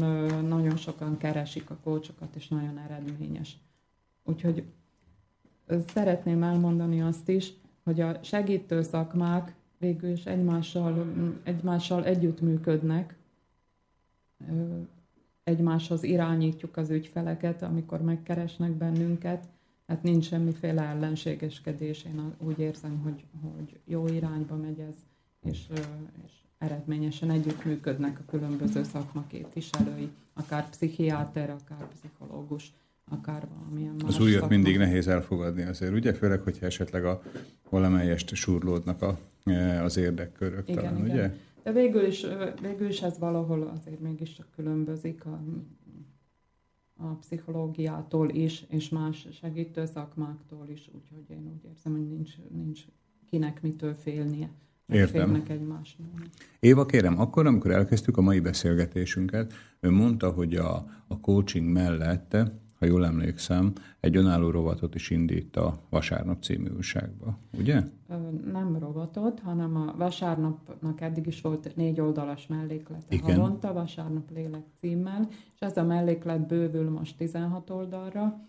nagyon 0.43 0.77
sokan 0.77 1.17
keresik 1.17 1.69
a 1.69 1.77
coachokat, 1.83 2.35
és 2.35 2.47
nagyon 2.47 2.77
eredményes. 2.77 3.57
Úgyhogy 4.23 4.63
szeretném 5.87 6.43
elmondani 6.43 7.01
azt 7.01 7.29
is, 7.29 7.53
hogy 7.83 8.01
a 8.01 8.23
segítő 8.23 8.81
szakmák 8.81 9.55
végül 9.77 10.09
is 10.09 10.25
egymással, 10.25 11.05
egymással 11.43 12.05
együttműködnek, 12.05 13.17
egymáshoz 15.43 16.03
irányítjuk 16.03 16.77
az 16.77 16.89
ügyfeleket, 16.89 17.61
amikor 17.61 18.01
megkeresnek 18.01 18.71
bennünket, 18.71 19.47
Hát 19.87 20.03
nincs 20.03 20.27
semmiféle 20.27 20.81
ellenségeskedés, 20.81 22.03
én 22.03 22.33
úgy 22.37 22.59
érzem, 22.59 22.99
hogy, 23.03 23.23
hogy 23.41 23.79
jó 23.85 24.07
irányba 24.07 24.55
megy 24.55 24.79
ez, 24.79 24.95
és, 25.43 25.67
és 26.25 26.31
eredményesen 26.57 27.31
együttműködnek 27.31 28.19
a 28.19 28.29
különböző 28.29 28.83
szakmaképviselői, 28.83 30.09
akár 30.33 30.69
pszichiáter, 30.69 31.49
akár 31.49 31.87
pszichológus, 31.87 32.73
akár 33.09 33.47
valamilyen 33.57 33.95
más 34.03 34.15
Az 34.15 34.19
újat 34.19 34.39
szakma. 34.39 34.55
mindig 34.55 34.77
nehéz 34.77 35.07
elfogadni 35.07 35.63
azért, 35.63 35.93
ugye? 35.93 36.13
Főleg, 36.13 36.41
hogyha 36.41 36.65
esetleg 36.65 37.05
a 37.05 37.21
valamelyest 37.69 38.35
surlódnak 38.35 39.01
a, 39.01 39.19
e, 39.43 39.83
az 39.83 39.97
érdekkörök 39.97 40.69
igen, 40.69 40.83
talán, 40.83 41.05
igen. 41.05 41.15
ugye? 41.15 41.33
De 41.63 41.71
végül 41.71 42.05
is, 42.05 42.25
végül 42.61 42.87
is 42.87 43.01
ez 43.01 43.19
valahol 43.19 43.71
azért 43.75 43.99
mégiscsak 43.99 44.47
különbözik 44.55 45.25
a 45.25 45.39
a 46.97 47.07
pszichológiától 47.07 48.29
is, 48.29 48.65
és 48.69 48.89
más 48.89 49.27
segítő 49.31 49.85
szakmáktól 49.85 50.67
is, 50.69 50.89
úgyhogy 50.95 51.29
én 51.29 51.51
úgy 51.53 51.69
érzem, 51.69 51.91
hogy 51.91 52.07
nincs, 52.07 52.35
nincs 52.49 52.85
kinek 53.29 53.61
mitől 53.61 53.93
félnie. 53.93 54.49
Értem. 54.87 55.43
Egymásnak. 55.47 56.07
Éva, 56.59 56.85
kérem, 56.85 57.19
akkor, 57.19 57.45
amikor 57.45 57.71
elkezdtük 57.71 58.17
a 58.17 58.21
mai 58.21 58.39
beszélgetésünket, 58.39 59.53
ő 59.79 59.89
mondta, 59.89 60.31
hogy 60.31 60.55
a, 60.55 60.75
a 61.07 61.19
coaching 61.19 61.71
mellett 61.71 62.37
ha 62.79 62.85
jól 62.85 63.05
emlékszem, 63.05 63.73
egy 63.99 64.17
önálló 64.17 64.49
rovatot 64.49 64.95
is 64.95 65.09
indít 65.09 65.55
a 65.55 65.79
Vasárnap 65.89 66.43
című 66.43 66.69
újságba, 66.75 67.37
ugye? 67.57 67.83
Nem 68.51 68.77
rovatot, 68.79 69.39
hanem 69.39 69.75
a 69.75 69.93
Vasárnapnak 69.97 71.01
eddig 71.01 71.27
is 71.27 71.41
volt 71.41 71.75
négy 71.75 71.99
oldalas 71.99 72.47
melléklet. 72.47 73.03
Igen. 73.09 73.35
Havonta 73.35 73.73
Vasárnap 73.73 74.31
lélek 74.31 74.65
címmel, 74.79 75.27
és 75.29 75.59
ez 75.59 75.77
a 75.77 75.83
melléklet 75.83 76.47
bővül 76.47 76.89
most 76.89 77.17
16 77.17 77.69
oldalra, 77.69 78.41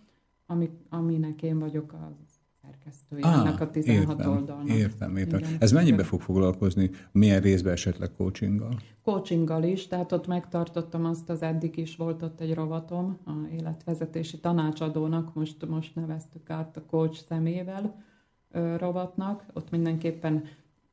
ami, 0.47 0.70
aminek 0.89 1.43
én 1.43 1.59
vagyok 1.59 1.93
az 1.93 2.28
szerkesztője 2.69 3.27
ah, 3.27 3.41
ennek 3.41 3.61
a 3.61 3.71
16 3.71 4.19
értem, 4.19 4.33
oldalnak. 4.33 4.69
Értem, 4.69 5.16
értem. 5.16 5.39
Igen, 5.39 5.57
Ez 5.59 5.73
mennyibe 5.73 6.03
fog 6.03 6.21
foglalkozni? 6.21 6.91
Milyen 7.12 7.41
részben 7.41 7.73
esetleg 7.73 8.12
coachinggal? 8.16 8.81
Coachinggal 9.03 9.62
is, 9.62 9.87
tehát 9.87 10.12
ott 10.12 10.27
megtartottam 10.27 11.05
azt, 11.05 11.31
az 11.31 11.43
eddig 11.43 11.77
is 11.77 11.97
volt 11.97 12.23
ott 12.23 12.41
egy 12.41 12.55
rovatom, 12.55 13.19
a 13.25 13.33
életvezetési 13.53 14.41
tanácsadónak, 14.41 15.35
most, 15.35 15.69
most 15.69 15.95
neveztük 15.95 16.51
át 16.51 16.77
a 16.77 16.85
coach 16.85 17.25
szemével 17.27 18.03
ö, 18.51 18.77
rovatnak. 18.77 19.45
Ott 19.53 19.71
mindenképpen 19.71 20.45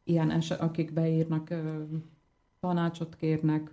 ilyen 0.04 0.32
eset, 0.32 0.62
akik 0.62 0.94
beírnak, 0.94 1.50
ö, 1.50 1.84
tanácsot 2.60 3.16
kérnek 3.16 3.72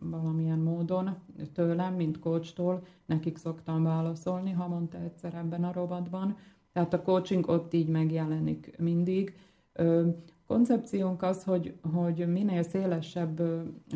valamilyen 0.00 0.58
módon 0.58 1.16
tőlem, 1.52 1.94
mint 1.94 2.18
coachtól, 2.18 2.86
nekik 3.06 3.36
szoktam 3.36 3.82
válaszolni 3.82 4.50
havonta 4.50 4.98
egyszer 4.98 5.34
ebben 5.34 5.64
a 5.64 5.72
rovatban 5.72 6.36
tehát 6.72 6.94
a 6.94 7.02
coaching 7.02 7.48
ott 7.48 7.72
így 7.74 7.88
megjelenik 7.88 8.78
mindig. 8.78 9.38
Koncepciónk 10.46 11.22
az, 11.22 11.44
hogy, 11.44 11.74
hogy 11.92 12.32
minél 12.32 12.62
szélesebb 12.62 13.42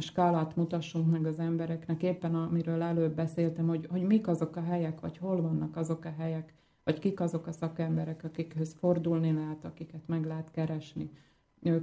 skálát 0.00 0.56
mutassunk 0.56 1.10
meg 1.10 1.26
az 1.26 1.38
embereknek, 1.38 2.02
éppen 2.02 2.34
amiről 2.34 2.82
előbb 2.82 3.14
beszéltem, 3.14 3.68
hogy, 3.68 3.86
hogy 3.90 4.02
mik 4.02 4.28
azok 4.28 4.56
a 4.56 4.62
helyek, 4.62 5.00
vagy 5.00 5.18
hol 5.18 5.42
vannak 5.42 5.76
azok 5.76 6.04
a 6.04 6.14
helyek, 6.18 6.54
vagy 6.84 6.98
kik 6.98 7.20
azok 7.20 7.46
a 7.46 7.52
szakemberek, 7.52 8.24
akikhez 8.24 8.74
fordulni 8.74 9.32
lehet, 9.32 9.64
akiket 9.64 10.02
meg 10.06 10.26
lehet 10.26 10.50
keresni. 10.50 11.10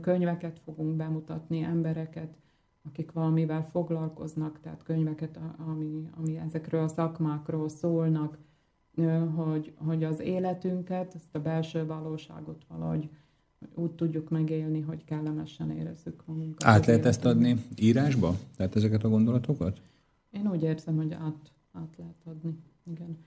Könyveket 0.02 0.60
fogunk 0.60 0.96
bemutatni, 0.96 1.62
embereket, 1.62 2.38
akik 2.84 3.12
valamivel 3.12 3.68
foglalkoznak, 3.70 4.60
tehát 4.60 4.84
könyveket, 4.84 5.40
ami, 5.68 6.10
ami 6.18 6.38
ezekről 6.38 6.84
a 6.84 6.88
szakmákról 6.88 7.70
szólnak, 7.70 8.38
hogy, 9.36 9.74
hogy 9.76 10.04
az 10.04 10.20
életünket, 10.20 11.16
ezt 11.16 11.36
a 11.36 11.40
belső 11.40 11.86
valóságot 11.86 12.66
valahogy 12.68 13.10
úgy 13.76 13.92
tudjuk 13.92 14.30
megélni, 14.30 14.82
hogy 14.82 15.04
kellemesen 15.04 15.72
érezzük 15.72 16.24
magunkat. 16.26 16.64
Át 16.64 16.86
lehet 16.86 17.06
ezt 17.06 17.26
adni 17.26 17.66
írásba? 17.76 18.36
Tehát 18.56 18.76
ezeket 18.76 19.04
a 19.04 19.10
gondolatokat? 19.10 19.82
Én 20.32 20.48
úgy 20.52 20.64
érzem, 20.64 20.96
hogy 20.96 21.14
át, 21.14 21.52
át 21.72 21.96
lehet 21.98 22.22
adni, 22.24 22.58
igen. 22.92 23.18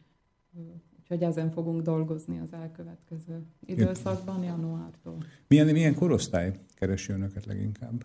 Úgyhogy 1.00 1.22
ezen 1.22 1.50
fogunk 1.50 1.82
dolgozni 1.82 2.38
az 2.38 2.52
elkövetkező 2.52 3.42
időszakban, 3.66 4.42
januártól. 4.42 5.24
Milyen, 5.46 5.66
milyen 5.66 5.94
korosztály 5.94 6.60
keresi 6.74 7.12
önöket 7.12 7.44
leginkább? 7.44 8.04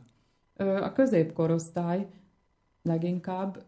A 0.56 0.92
középkorosztály 0.92 2.08
leginkább, 2.82 3.64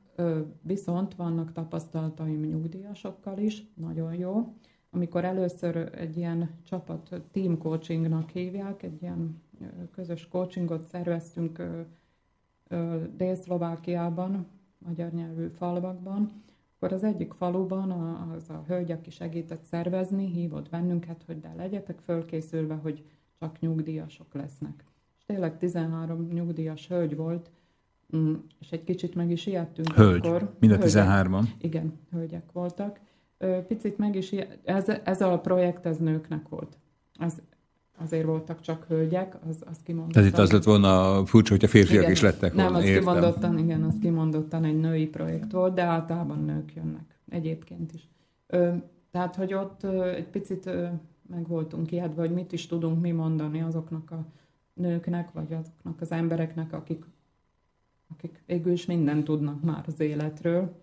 viszont 0.61 1.15
vannak 1.15 1.51
tapasztalataim 1.51 2.41
nyugdíjasokkal 2.41 3.37
is, 3.37 3.73
nagyon 3.73 4.15
jó. 4.15 4.53
Amikor 4.89 5.25
először 5.25 5.75
egy 5.95 6.17
ilyen 6.17 6.49
csapat 6.63 7.21
team 7.31 7.57
coachingnak 7.57 8.29
hívják, 8.29 8.83
egy 8.83 9.01
ilyen 9.01 9.41
közös 9.91 10.27
coachingot 10.27 10.87
szerveztünk 10.87 11.63
Dél-Szlovákiában, 13.15 14.47
magyar 14.77 15.11
nyelvű 15.11 15.47
falvakban, 15.47 16.31
akkor 16.75 16.93
az 16.93 17.03
egyik 17.03 17.33
faluban 17.33 17.91
az 17.91 18.49
a 18.49 18.63
hölgy, 18.67 18.91
aki 18.91 19.09
segített 19.09 19.63
szervezni, 19.63 20.25
hívott 20.25 20.69
bennünket, 20.69 21.23
hogy 21.23 21.39
de 21.39 21.53
legyetek 21.55 21.99
fölkészülve, 21.99 22.73
hogy 22.75 23.05
csak 23.39 23.59
nyugdíjasok 23.59 24.33
lesznek. 24.33 24.83
És 25.17 25.25
tényleg 25.25 25.57
13 25.57 26.27
nyugdíjas 26.27 26.87
hölgy 26.87 27.15
volt, 27.15 27.51
mm, 28.17 28.33
és 28.59 28.69
egy 28.69 28.83
kicsit 28.83 29.15
meg 29.15 29.31
is 29.31 29.45
ijedtünk. 29.45 29.93
Hölgy, 29.93 30.25
akkor. 30.25 30.53
mind 30.59 30.73
a 30.73 30.77
13-an? 30.77 31.43
Igen, 31.61 31.93
hölgyek 32.11 32.51
voltak. 32.51 32.99
Picit 33.67 33.97
meg 33.97 34.15
is, 34.15 34.31
ez, 34.63 34.85
ez 35.03 35.21
a 35.21 35.39
projekt, 35.39 35.85
ez 35.85 35.97
nőknek 35.97 36.49
volt. 36.49 36.77
Ez, 37.19 37.33
azért 37.97 38.25
voltak 38.25 38.61
csak 38.61 38.85
hölgyek, 38.87 39.37
az, 39.49 39.63
az 39.69 39.77
kimondottan. 39.83 40.21
Tehát 40.23 40.37
itt 40.37 40.43
az 40.43 40.51
lett 40.51 40.63
volna 40.63 41.25
furcsa, 41.25 41.51
hogyha 41.51 41.67
férfiak 41.67 42.01
igen, 42.01 42.11
is 42.11 42.21
lettek 42.21 42.53
volna. 42.53 42.69
Nem, 42.69 42.79
az 42.79 42.83
értem. 42.83 42.99
kimondottan, 42.99 43.57
igen, 43.57 43.83
az 43.83 43.95
kimondottan 44.01 44.63
egy 44.63 44.79
női 44.79 45.07
projekt 45.07 45.51
volt, 45.51 45.73
de 45.73 45.81
általában 45.81 46.43
nők 46.43 46.73
jönnek 46.75 47.19
egyébként 47.29 47.93
is. 47.93 48.09
Ö, 48.47 48.73
tehát, 49.11 49.35
hogy 49.35 49.53
ott 49.53 49.83
ö, 49.83 50.09
egy 50.09 50.27
picit 50.27 50.65
ö, 50.65 50.87
meg 51.29 51.47
voltunk 51.47 51.91
ijedve, 51.91 52.21
hogy 52.21 52.33
mit 52.33 52.51
is 52.51 52.67
tudunk 52.67 53.01
mi 53.01 53.11
mondani 53.11 53.61
azoknak 53.61 54.11
a 54.11 54.25
nőknek, 54.73 55.31
vagy 55.31 55.53
azoknak 55.53 56.01
az 56.01 56.11
embereknek, 56.11 56.73
akik, 56.73 57.05
akik 58.11 58.43
végül 58.45 58.71
is 58.71 58.85
mindent 58.85 59.23
tudnak 59.23 59.61
már 59.61 59.83
az 59.87 59.99
életről. 59.99 60.75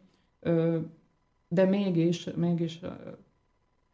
De 1.48 1.64
mégis, 1.64 2.24
mégis 2.36 2.80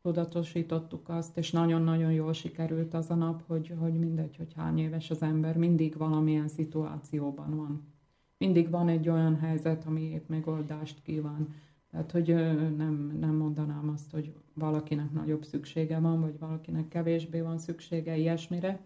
tudatosítottuk 0.03 1.09
azt, 1.09 1.37
és 1.37 1.51
nagyon-nagyon 1.51 2.13
jól 2.13 2.33
sikerült 2.33 2.95
az 2.95 3.11
a 3.11 3.15
nap, 3.15 3.43
hogy, 3.47 3.75
hogy 3.79 3.99
mindegy, 3.99 4.37
hogy 4.37 4.53
hány 4.57 4.79
éves 4.79 5.11
az 5.11 5.23
ember, 5.23 5.57
mindig 5.57 5.97
valamilyen 5.97 6.49
szituációban 6.49 7.57
van. 7.57 7.93
Mindig 8.39 8.71
van 8.71 8.89
egy 8.89 9.09
olyan 9.09 9.39
helyzet, 9.39 9.85
ami 9.87 10.03
épp 10.03 10.29
megoldást 10.29 11.03
kíván. 11.03 11.49
Tehát, 11.91 12.11
hogy 12.11 12.27
nem, 12.77 13.17
nem 13.21 13.35
mondanám 13.35 13.89
azt, 13.89 14.11
hogy 14.11 14.33
valakinek 14.55 15.13
nagyobb 15.13 15.45
szüksége 15.45 15.99
van, 15.99 16.21
vagy 16.21 16.39
valakinek 16.39 16.89
kevésbé 16.89 17.41
van 17.41 17.59
szüksége 17.59 18.17
ilyesmire. 18.17 18.81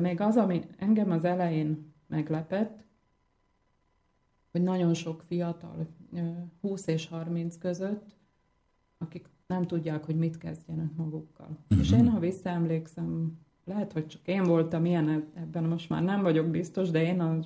Még 0.00 0.20
az, 0.20 0.36
ami 0.36 0.60
engem 0.78 1.10
az 1.10 1.24
elején 1.24 1.92
meglepett, 2.06 2.83
hogy 4.54 4.62
nagyon 4.62 4.94
sok 4.94 5.22
fiatal, 5.26 5.86
20 6.60 6.86
és 6.86 7.06
30 7.06 7.58
között, 7.58 8.16
akik 8.98 9.28
nem 9.46 9.66
tudják, 9.66 10.04
hogy 10.04 10.16
mit 10.16 10.38
kezdjenek 10.38 10.94
magukkal. 10.96 11.48
Uh-huh. 11.48 11.78
És 11.78 11.92
én, 11.92 12.08
ha 12.08 12.18
visszaemlékszem, 12.18 13.38
lehet, 13.64 13.92
hogy 13.92 14.06
csak 14.06 14.26
én 14.26 14.42
voltam 14.42 14.84
ilyen, 14.84 15.30
ebben 15.34 15.64
most 15.64 15.88
már 15.88 16.02
nem 16.02 16.22
vagyok 16.22 16.50
biztos, 16.50 16.90
de 16.90 17.02
én 17.02 17.20
a 17.20 17.38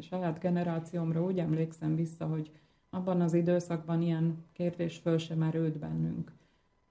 saját 0.00 0.38
generációmra 0.38 1.24
úgy 1.24 1.38
emlékszem 1.38 1.94
vissza, 1.94 2.26
hogy 2.26 2.50
abban 2.90 3.20
az 3.20 3.34
időszakban 3.34 4.02
ilyen 4.02 4.44
kérdés 4.52 4.96
föl 4.96 5.18
sem 5.18 5.38
merült 5.38 5.78
bennünk. 5.78 6.32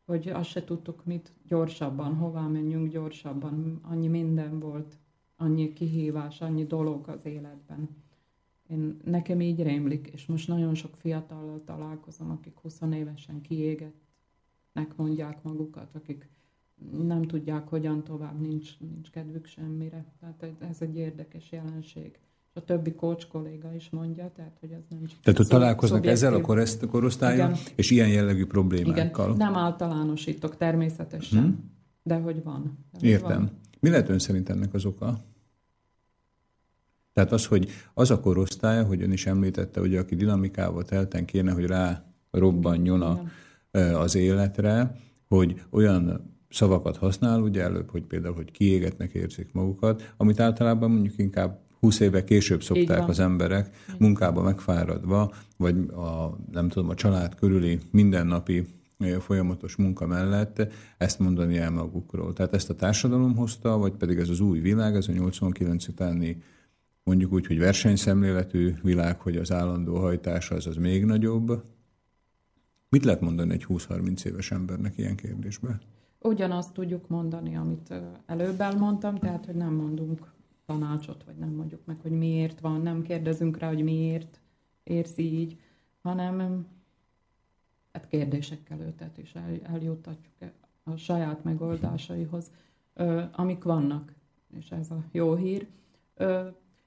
Hogy 0.06 0.28
azt 0.28 0.50
se 0.50 0.64
tudtuk, 0.64 1.06
mit 1.06 1.34
gyorsabban, 1.48 2.16
hová 2.16 2.48
menjünk 2.48 2.92
gyorsabban. 2.92 3.80
Annyi 3.82 4.08
minden 4.08 4.60
volt, 4.60 4.98
annyi 5.36 5.74
kihívás, 5.74 6.42
annyi 6.42 6.66
dolog 6.66 7.08
az 7.08 7.26
életben. 7.26 8.04
Én, 8.70 8.98
nekem 9.04 9.42
így 9.42 9.64
rémlik, 9.64 10.10
és 10.14 10.26
most 10.26 10.48
nagyon 10.48 10.76
sok 10.76 10.96
fiatallal 10.96 11.62
találkozom, 11.66 12.32
akik 12.32 12.58
20 12.58 12.82
évesen 12.94 13.42
kiégett 13.42 14.06
nek 14.76 14.96
mondják 14.96 15.44
magukat, 15.44 15.90
akik 15.94 16.30
nem 17.08 17.22
tudják, 17.22 17.68
hogyan 17.68 18.04
tovább, 18.04 18.42
nincs, 18.42 18.80
nincs 18.80 19.10
kedvük 19.10 19.46
semmire. 19.46 20.06
Tehát 20.20 20.56
ez 20.70 20.78
egy 20.80 20.98
érdekes 20.98 21.52
jelenség. 21.52 22.20
A 22.54 22.64
többi 22.64 22.94
coach 22.94 23.28
kolléga 23.28 23.74
is 23.74 23.90
mondja, 23.90 24.32
tehát 24.36 24.58
hogy 24.60 24.72
ez 24.72 24.82
nem 24.90 25.06
csak 25.06 25.20
Tehát, 25.20 25.40
hogy 25.40 25.48
találkoznak 25.48 25.98
szubjektív. 25.98 26.26
ezzel 26.26 26.80
a 26.82 26.88
korosztályon, 26.88 27.50
Igen. 27.50 27.62
és 27.76 27.92
ilyen 27.92 28.10
jellegű 28.10 28.46
problémákkal. 28.46 29.26
Igen. 29.26 29.38
Nem 29.38 29.56
általánosítok 29.56 30.58
természetesen, 30.58 31.44
hmm. 31.44 31.72
de 32.04 32.16
hogy 32.16 32.44
van. 32.44 32.78
De 33.00 33.08
Értem. 33.08 33.38
Van. 33.38 33.52
Mi 33.80 33.90
lehet 33.90 34.10
ön 34.10 34.20
szerint 34.20 34.50
ennek 34.50 34.74
az 34.74 34.86
oka? 34.86 35.24
Tehát 37.16 37.32
az, 37.32 37.46
hogy 37.46 37.70
az 37.94 38.12
a 38.12 38.20
korosztály, 38.20 38.84
hogy 38.84 39.02
ön 39.02 39.12
is 39.12 39.26
említette, 39.26 39.80
hogy 39.80 39.96
aki 39.96 40.16
dinamikával 40.16 40.84
telten 40.84 41.26
kéne, 41.26 41.52
hogy 41.52 41.66
rá 41.66 42.04
robbanjon 42.32 43.02
a, 43.02 43.22
az 43.94 44.16
életre, 44.16 44.96
hogy 45.28 45.62
olyan 45.70 46.34
szavakat 46.50 46.98
használ, 46.98 47.42
ugye 47.42 47.62
előbb, 47.62 47.90
hogy 47.90 48.04
például, 48.04 48.36
hogy 48.36 48.52
kiégetnek 48.52 49.14
érzik 49.14 49.50
magukat, 49.52 50.14
amit 50.18 50.40
általában 50.40 50.92
mondjuk 50.92 51.18
inkább 51.18 51.60
20 51.80 52.00
éve 52.00 52.24
később 52.24 52.64
szokták 52.64 53.08
az 53.08 53.20
emberek 53.20 53.70
munkába 53.98 54.42
megfáradva, 54.42 55.32
vagy 55.58 55.76
a, 55.90 56.38
nem 56.52 56.70
tudom, 56.70 56.90
a 56.90 56.96
család 56.96 57.36
körüli 57.36 57.80
mindennapi 57.92 58.66
folyamatos 59.20 59.76
munka 59.76 60.08
mellett 60.08 60.68
ezt 60.98 61.20
mondani 61.20 61.58
el 61.58 61.72
magukról. 61.72 62.34
Tehát 62.34 62.54
ezt 62.54 62.70
a 62.70 62.76
társadalom 62.76 63.36
hozta, 63.36 63.78
vagy 63.78 63.94
pedig 63.94 64.18
ez 64.18 64.30
az 64.30 64.40
új 64.40 64.60
világ, 64.60 64.96
ez 64.96 65.08
a 65.08 65.12
89 65.12 65.88
utáni 65.88 66.38
mondjuk 67.06 67.32
úgy, 67.32 67.48
hogy 67.48 67.60
versenyszemléletű 67.60 68.74
világ, 68.82 69.20
hogy 69.22 69.38
az 69.38 69.52
állandó 69.52 69.96
hajtás 69.96 70.52
az 70.52 70.68
az 70.68 70.76
még 70.76 71.06
nagyobb, 71.06 71.64
Mit 72.96 73.06
lehet 73.06 73.22
mondani 73.22 73.54
egy 73.54 73.66
20-30 73.70 74.26
éves 74.26 74.52
embernek 74.52 74.98
ilyen 74.98 75.16
kérdésben? 75.16 75.82
Ugyanazt 76.20 76.74
tudjuk 76.74 77.08
mondani, 77.08 77.56
amit 77.56 77.94
előbb 78.26 78.62
elmondtam, 78.62 79.18
tehát, 79.18 79.46
hogy 79.46 79.56
nem 79.56 79.74
mondunk 79.74 80.34
tanácsot, 80.66 81.24
vagy 81.24 81.36
nem 81.36 81.50
mondjuk 81.50 81.86
meg, 81.86 81.98
hogy 82.02 82.12
miért 82.12 82.60
van, 82.60 82.82
nem 82.82 83.02
kérdezünk 83.02 83.58
rá, 83.58 83.68
hogy 83.68 83.84
miért 83.84 84.40
érzi 84.84 85.40
így, 85.40 85.60
hanem 86.02 86.68
hát 87.92 88.08
kérdésekkel 88.08 88.80
őtet 88.80 89.18
is 89.18 89.34
el, 89.34 89.60
eljuttatjuk 89.64 90.52
a 90.84 90.96
saját 90.96 91.44
megoldásaihoz, 91.44 92.52
amik 93.32 93.64
vannak, 93.64 94.14
és 94.58 94.70
ez 94.70 94.92
a 94.92 95.04
jó 95.12 95.36
hír. 95.36 95.68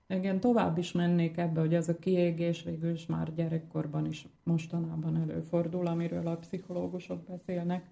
Igen, 0.08 0.40
tovább 0.40 0.78
is 0.78 0.92
mennék 0.92 1.36
ebbe, 1.36 1.60
hogy 1.60 1.74
ez 1.74 1.88
a 1.88 1.98
kiégés 1.98 2.62
végül 2.62 2.90
is 2.90 3.06
már 3.06 3.34
gyerekkorban 3.34 4.06
is 4.06 4.26
mostanában 4.42 5.16
előfordul, 5.16 5.86
amiről 5.86 6.26
a 6.26 6.36
pszichológusok 6.36 7.24
beszélnek. 7.24 7.86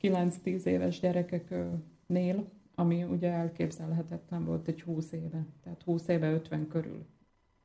9-10 0.00 0.64
éves 0.64 1.00
gyerekeknél, 1.00 2.48
ami 2.74 3.02
ugye 3.02 3.30
elképzelhetetlen 3.30 4.44
volt 4.44 4.68
egy 4.68 4.82
20 4.82 5.12
éve, 5.12 5.46
tehát 5.62 5.82
20 5.82 6.08
éve 6.08 6.32
50 6.32 6.68
körül 6.68 7.06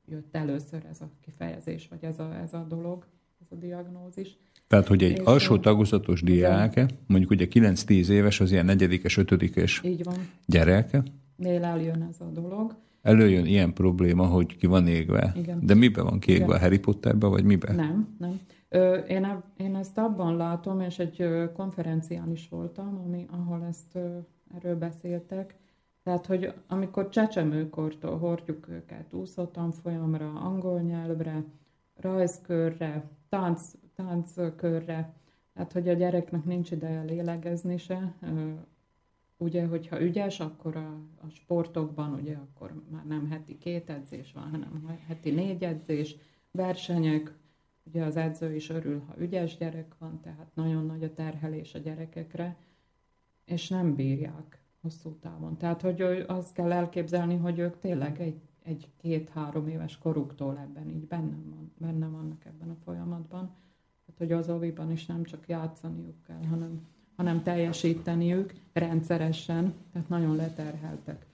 jött 0.06 0.36
először 0.36 0.86
ez 0.90 1.02
a 1.02 1.10
kifejezés, 1.22 1.88
vagy 1.88 2.04
ez 2.04 2.20
a, 2.20 2.36
ez 2.36 2.54
a 2.54 2.66
dolog, 2.70 3.06
ez 3.42 3.48
a 3.50 3.56
diagnózis. 3.56 4.38
Tehát, 4.68 4.88
hogy 4.88 5.04
egy 5.04 5.12
és 5.12 5.26
alsó 5.26 5.58
tagozatos 5.58 6.22
diák, 6.22 6.86
mondjuk 7.08 7.32
ugye 7.32 7.48
9-10 7.52 8.08
éves, 8.08 8.40
az 8.40 8.52
ilyen 8.52 8.66
negyedikes, 8.66 9.18
ötödikes 9.18 9.82
Így 9.84 10.04
van. 10.04 10.30
gyerek. 10.46 10.98
Nél 11.36 11.64
eljön 11.64 12.02
ez 12.02 12.22
a 12.22 12.26
dolog 12.26 12.76
előjön 13.02 13.46
ilyen 13.46 13.74
probléma, 13.74 14.26
hogy 14.26 14.58
ki 14.58 14.68
van 14.68 14.88
égve. 14.88 15.32
Igen. 15.36 15.60
De 15.66 15.74
miben 15.74 16.06
van 16.06 16.20
kiégve? 16.20 16.46
Igen. 16.46 16.58
A 16.58 16.60
Harry 16.60 16.80
Potterben, 16.80 17.30
vagy 17.30 17.44
miben? 17.44 17.76
Nem, 17.76 18.16
nem. 18.20 18.40
Ö, 18.70 18.96
én, 18.96 19.24
e, 19.24 19.44
én 19.58 19.76
ezt 19.76 19.98
abban 19.98 20.38
látom, 20.38 20.80
és 20.80 21.00
egy 21.00 21.22
ö, 21.22 21.52
konferencián 21.54 22.32
is 22.32 22.50
voltam, 22.50 23.02
ami, 23.06 23.26
ahol 23.32 23.66
ezt 23.70 23.96
ö, 23.96 24.18
erről 24.56 24.76
beszéltek, 24.76 25.56
tehát, 26.04 26.26
hogy 26.26 26.54
amikor 26.68 27.10
csecsemőkortól 27.10 28.18
hordjuk 28.18 28.68
őket 28.70 29.14
úszó 29.14 29.46
tanfolyamra, 29.46 30.34
angol 30.34 30.80
nyelvre, 30.80 31.44
rajzkörre, 31.96 33.04
tánc, 33.30 33.72
tánckörre, 33.96 35.14
tehát, 35.54 35.74
hogy 35.74 35.90
a 35.90 35.94
gyereknek 35.94 36.44
nincs 36.44 36.72
ideje 36.72 37.02
lélegezni 37.02 37.78
se, 37.78 38.14
ugye, 39.42 39.66
hogyha 39.66 40.02
ügyes, 40.02 40.40
akkor 40.40 40.76
a, 40.76 41.02
a 41.22 41.30
sportokban 41.30 42.14
ugye 42.14 42.36
akkor 42.36 42.84
már 42.90 43.06
nem 43.06 43.30
heti 43.30 43.58
két 43.58 43.90
edzés 43.90 44.32
van, 44.34 44.50
hanem 44.50 44.98
heti 45.08 45.32
négy 45.32 45.64
edzés, 45.64 46.16
versenyek, 46.52 47.38
ugye 47.84 48.04
az 48.04 48.16
edző 48.16 48.56
is 48.56 48.70
örül, 48.70 49.04
ha 49.08 49.20
ügyes 49.20 49.58
gyerek 49.58 49.96
van, 49.98 50.20
tehát 50.22 50.50
nagyon 50.54 50.86
nagy 50.86 51.04
a 51.04 51.14
terhelés 51.14 51.74
a 51.74 51.80
gyerekekre, 51.80 52.58
és 53.46 53.70
nem 53.70 53.96
bírják 53.96 54.64
hosszú 54.82 55.16
távon. 55.20 55.58
Tehát, 55.58 55.82
hogy 55.82 56.02
azt 56.28 56.54
kell 56.54 56.72
elképzelni, 56.72 57.36
hogy 57.36 57.60
ők 57.60 57.80
tényleg 57.80 58.22
egy, 58.22 58.42
egy 58.64 58.90
két-három 58.98 59.68
éves 59.68 59.98
koruktól 59.98 60.58
ebben 60.58 60.90
így 60.90 61.08
benne, 61.08 61.38
van, 61.46 61.72
benne 61.78 62.08
vannak 62.08 62.46
ebben 62.46 62.70
a 62.70 62.76
folyamatban. 62.84 63.56
Tehát, 64.06 64.18
hogy 64.18 64.32
az 64.32 64.50
oviban 64.50 64.92
is 64.92 65.06
nem 65.06 65.24
csak 65.24 65.48
játszaniuk 65.48 66.24
kell, 66.24 66.46
hanem, 66.50 66.88
hanem 67.20 67.44
teljesíteniük 67.44 68.54
rendszeresen, 68.74 69.74
tehát 69.94 70.10
nagyon 70.10 70.36
leterheltek. 70.36 71.26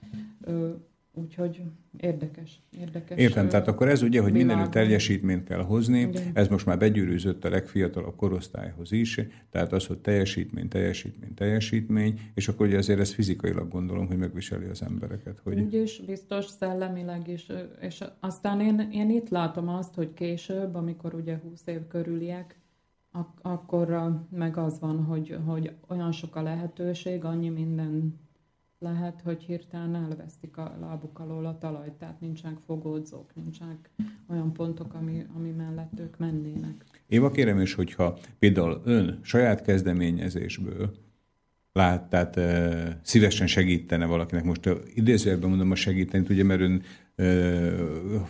Úgyhogy 1.12 1.62
érdekes, 2.00 2.60
érdekes. 2.80 3.18
Értem, 3.18 3.48
tehát 3.48 3.68
akkor 3.68 3.88
ez 3.88 4.02
ugye, 4.02 4.20
hogy 4.20 4.32
mindenütt 4.32 4.70
teljesítményt 4.70 5.44
kell 5.44 5.62
hozni, 5.62 6.00
Igen. 6.00 6.22
ez 6.34 6.48
most 6.48 6.66
már 6.66 6.78
begyűrűzött 6.78 7.44
a 7.44 7.48
legfiatalabb 7.48 8.16
korosztályhoz 8.16 8.92
is, 8.92 9.20
tehát 9.50 9.72
az, 9.72 9.86
hogy 9.86 9.98
teljesítmény, 9.98 10.68
teljesítmény, 10.68 11.34
teljesítmény, 11.34 12.20
és 12.34 12.48
akkor 12.48 12.66
ugye 12.66 12.78
azért 12.78 13.00
ez 13.00 13.12
fizikailag 13.14 13.68
gondolom, 13.68 14.06
hogy 14.06 14.16
megviseli 14.16 14.66
az 14.66 14.82
embereket. 14.82 15.40
Hogy... 15.42 15.60
Úgy 15.60 15.74
is, 15.74 16.02
biztos 16.06 16.46
szellemileg 16.46 17.28
is, 17.28 17.46
és 17.80 18.04
aztán 18.20 18.60
én, 18.60 18.88
én 18.92 19.10
itt 19.10 19.28
látom 19.28 19.68
azt, 19.68 19.94
hogy 19.94 20.14
később, 20.14 20.74
amikor 20.74 21.14
ugye 21.14 21.40
20 21.42 21.66
év 21.66 21.86
körüliek, 21.88 22.56
ak- 23.16 23.38
akkor 23.42 24.12
meg 24.30 24.56
az 24.56 24.80
van, 24.80 25.04
hogy, 25.04 25.38
hogy 25.44 25.74
olyan 25.88 26.12
sok 26.12 26.36
a 26.36 26.42
lehetőség, 26.42 27.24
annyi 27.24 27.48
minden 27.48 28.18
lehet, 28.78 29.20
hogy 29.24 29.42
hirtelen 29.42 29.94
elvesztik 29.94 30.56
a 30.56 30.76
lábuk 30.80 31.18
alól 31.18 31.46
a 31.46 31.58
talajt, 31.58 31.92
tehát 31.92 32.20
nincsenek 32.20 32.58
fogódzók, 32.66 33.34
nincsenek 33.34 33.90
olyan 34.26 34.52
pontok, 34.52 34.94
ami, 34.94 35.26
ami 35.36 35.50
mellett 35.50 36.00
ők 36.00 36.18
mennének. 36.18 36.84
Éva, 37.06 37.30
kérem 37.30 37.60
is, 37.60 37.74
hogyha 37.74 38.18
például 38.38 38.80
ön 38.84 39.18
saját 39.22 39.62
kezdeményezésből 39.62 40.90
lát, 41.76 42.02
tehát 42.02 42.36
e, 42.36 43.00
szívesen 43.02 43.46
segítene 43.46 44.06
valakinek, 44.06 44.44
most 44.44 44.70
idézőjelben 44.94 45.48
mondom 45.48 45.70
a 45.70 45.74
segíteni, 45.74 46.26
ugye, 46.30 46.44
mert 46.44 46.60
ön 46.60 46.82
e, 47.16 47.24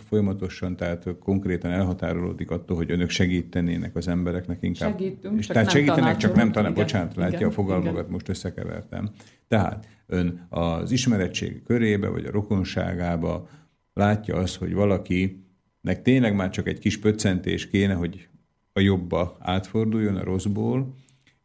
folyamatosan, 0.07 0.75
tehát 0.75 1.05
konkrétan 1.19 1.71
elhatárolódik 1.71 2.51
attól, 2.51 2.77
hogy 2.77 2.91
önök 2.91 3.09
segítenének 3.09 3.95
az 3.95 4.07
embereknek 4.07 4.57
inkább. 4.61 4.99
Segítünk, 4.99 5.39
és 5.39 5.45
csak 5.45 5.55
tehát 5.55 5.73
nem 5.73 5.81
segítenek, 5.81 6.17
csak 6.17 6.35
nem 6.35 6.51
talán, 6.51 6.73
bocsánat, 6.73 7.15
látja 7.15 7.37
igen, 7.37 7.49
a 7.49 7.51
fogalmakat, 7.51 7.99
igen. 7.99 8.11
most 8.11 8.29
összekevertem. 8.29 9.09
Tehát 9.47 9.87
ön 10.07 10.47
az 10.49 10.91
ismeretség 10.91 11.63
körébe, 11.63 12.07
vagy 12.07 12.25
a 12.25 12.31
rokonságába 12.31 13.49
látja 13.93 14.35
azt, 14.35 14.55
hogy 14.55 14.73
valakinek 14.73 16.01
tényleg 16.03 16.35
már 16.35 16.49
csak 16.49 16.67
egy 16.67 16.79
kis 16.79 16.99
pöccentés 16.99 17.67
kéne, 17.67 17.93
hogy 17.93 18.27
a 18.73 18.79
jobba 18.79 19.37
átforduljon 19.39 20.15
a 20.15 20.23
rosszból, 20.23 20.93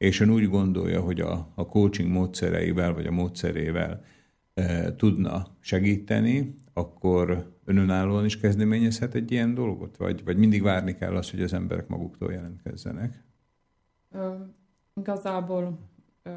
és 0.03 0.21
ön 0.21 0.31
úgy 0.31 0.49
gondolja, 0.49 1.01
hogy 1.01 1.21
a, 1.21 1.49
a 1.55 1.67
coaching 1.67 2.09
módszereivel, 2.09 2.95
vagy 2.95 3.07
a 3.07 3.11
módszerével 3.11 4.05
e, 4.55 4.97
tudna 4.97 5.47
segíteni, 5.61 6.55
akkor 6.73 7.53
önállóan 7.65 8.25
is 8.25 8.41
kezdeményezhet 8.41 9.15
egy 9.15 9.31
ilyen 9.31 9.55
dolgot? 9.55 9.97
Vagy, 9.97 10.25
vagy 10.25 10.37
mindig 10.37 10.63
várni 10.63 10.95
kell 10.95 11.17
azt, 11.17 11.31
hogy 11.31 11.43
az 11.43 11.53
emberek 11.53 11.89
maguktól 11.89 12.33
jelentkezzenek? 12.33 13.25
Ö, 14.11 14.35
igazából 14.95 15.79
ö, 16.23 16.31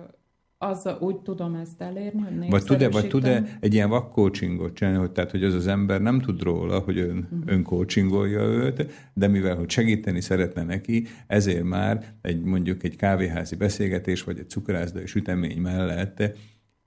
az 0.66 0.90
úgy 1.00 1.18
tudom 1.18 1.56
ezt 1.56 1.82
elérni, 1.82 2.22
hogy 2.22 2.50
vagy 2.50 2.64
tud-e, 2.64 2.90
vagy 2.90 3.08
tud-e 3.08 3.58
egy 3.60 3.74
ilyen 3.74 3.90
vakcoachingot 3.90 4.74
csinálni, 4.74 5.00
hogy, 5.00 5.12
tehát, 5.12 5.32
hogy 5.32 5.44
az 5.44 5.54
az 5.54 5.68
ember 5.68 6.02
nem 6.02 6.20
tud 6.20 6.42
róla, 6.42 6.80
hogy 6.80 6.98
ön, 6.98 7.18
uh-huh. 7.18 7.40
ön 7.46 7.64
coachingolja 7.64 8.42
őt, 8.42 8.92
de 9.14 9.28
mivel, 9.28 9.56
hogy 9.56 9.70
segíteni 9.70 10.22
szeretne 10.22 10.64
neki, 10.64 11.08
ezért 11.28 11.64
már 11.64 12.06
egy 12.22 12.44
mondjuk 12.44 12.84
egy 12.84 12.96
kávéházi 12.96 13.56
beszélgetés, 13.56 14.24
vagy 14.24 14.40
egy 14.40 14.50
cukrászda 14.50 15.08
sütemény 15.08 15.62
mellett 15.62 16.24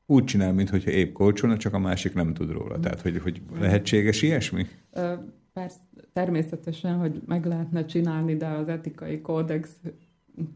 úgy 0.07 0.25
csinál, 0.25 0.53
mintha 0.53 0.91
épp 0.91 1.13
coacholna, 1.13 1.57
csak 1.57 1.75
a 1.75 1.79
másik 1.79 2.15
nem 2.15 2.35
tud 2.35 2.51
róla. 2.51 2.65
Uh-huh. 2.65 2.81
Tehát, 2.81 3.01
hogy, 3.01 3.19
hogy 3.19 3.43
lehetséges 3.61 4.23
ilyesmi? 4.23 4.67
Ö, 4.93 5.13
persze, 5.53 5.79
természetesen, 6.13 6.95
hogy 6.95 7.21
meg 7.27 7.47
lehetne 7.47 7.85
csinálni, 7.85 8.37
de 8.37 8.47
az 8.47 8.69
etikai 8.69 9.21
kódex 9.21 9.71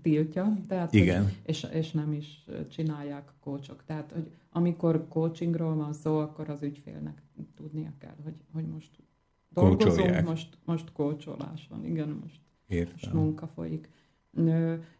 tiltja, 0.03 0.57
tehát, 0.69 0.93
Igen. 0.93 1.23
Hogy, 1.23 1.33
és, 1.43 1.67
és 1.73 1.91
nem 1.91 2.13
is 2.13 2.45
csinálják 2.71 3.29
a 3.29 3.35
kócsok. 3.41 3.85
Tehát, 3.85 4.13
hogy 4.13 4.31
amikor 4.51 5.09
coachingról 5.09 5.75
van 5.75 5.93
szó, 5.93 6.19
akkor 6.19 6.49
az 6.49 6.63
ügyfélnek 6.63 7.23
tudnia 7.57 7.93
kell, 7.99 8.17
hogy, 8.25 8.35
hogy 8.53 8.67
most 8.67 8.91
dolgozunk, 9.49 10.23
most, 10.25 10.59
most 10.65 10.93
kócsolás 10.93 11.67
van, 11.71 11.85
igen, 11.85 12.09
most, 12.23 12.41
most 12.93 13.13
munka 13.13 13.47
folyik. 13.47 13.89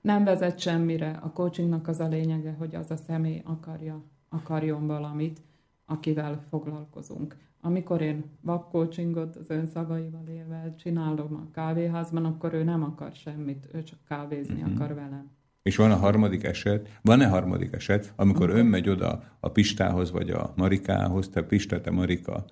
Nem 0.01 0.25
vezet 0.25 0.59
semmire. 0.59 1.11
A 1.11 1.33
coachingnak 1.33 1.89
az 1.89 2.01
a 2.01 2.09
lényege, 2.09 2.53
hogy 2.53 2.75
az 2.75 2.91
a 2.91 2.97
személy 2.97 3.41
akarja, 3.45 4.03
akarjon 4.29 4.87
valamit, 4.87 5.41
akivel 5.85 6.45
foglalkozunk. 6.49 7.37
Amikor 7.65 8.01
én 8.01 8.25
vakcoachingot 8.41 9.37
az 9.37 9.51
ön 9.51 9.67
szavaival 9.67 10.27
élve 10.29 10.75
csinálom 10.79 11.35
a 11.35 11.51
kávéházban, 11.53 12.25
akkor 12.25 12.55
ő 12.55 12.63
nem 12.63 12.83
akar 12.83 13.13
semmit, 13.13 13.69
ő 13.73 13.83
csak 13.83 13.99
kávézni 14.09 14.55
mm-hmm. 14.55 14.75
akar 14.75 14.95
velem. 14.95 15.31
És 15.63 15.77
van 15.77 15.91
a 15.91 15.97
harmadik 15.97 16.45
eset, 16.45 16.99
van-e 17.03 17.27
harmadik 17.27 17.73
eset, 17.73 18.13
amikor 18.17 18.51
ön 18.51 18.67
megy 18.67 18.89
oda 18.89 19.23
a 19.41 19.49
Pistához, 19.49 20.11
vagy 20.11 20.31
a 20.31 20.53
Marikához, 20.57 21.29
te 21.29 21.43
Pista, 21.43 21.81
te 21.81 21.91
Marika, 21.91 22.45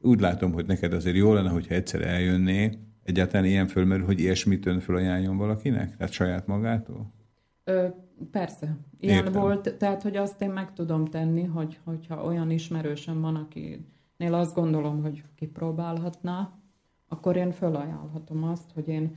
úgy 0.00 0.20
látom, 0.20 0.52
hogy 0.52 0.66
neked 0.66 0.92
azért 0.92 1.16
jó 1.16 1.32
lenne, 1.32 1.50
hogyha 1.50 1.74
egyszer 1.74 2.02
eljönné, 2.06 2.78
egyáltalán 3.02 3.46
ilyen 3.46 3.66
fölmerül, 3.66 4.04
hogy 4.04 4.20
ilyesmit 4.20 4.66
ön 4.66 4.80
fölajánljon 4.80 5.36
valakinek? 5.36 5.96
Tehát 5.96 6.12
saját 6.12 6.46
magától? 6.46 7.12
Ö, 7.64 7.86
persze. 8.30 8.76
Ilyen 9.00 9.24
Értem. 9.24 9.42
volt, 9.42 9.74
tehát 9.74 10.02
hogy 10.02 10.16
azt 10.16 10.42
én 10.42 10.50
meg 10.50 10.72
tudom 10.72 11.04
tenni, 11.04 11.44
hogy, 11.44 11.78
hogyha 11.84 12.24
olyan 12.24 12.50
ismerősöm 12.50 13.20
van, 13.20 13.36
akinél 13.36 14.34
azt 14.34 14.54
gondolom, 14.54 15.02
hogy 15.02 15.22
kipróbálhatná, 15.34 16.52
akkor 17.08 17.36
én 17.36 17.50
fölajánlhatom 17.50 18.44
azt, 18.44 18.70
hogy 18.74 18.88
én 18.88 19.16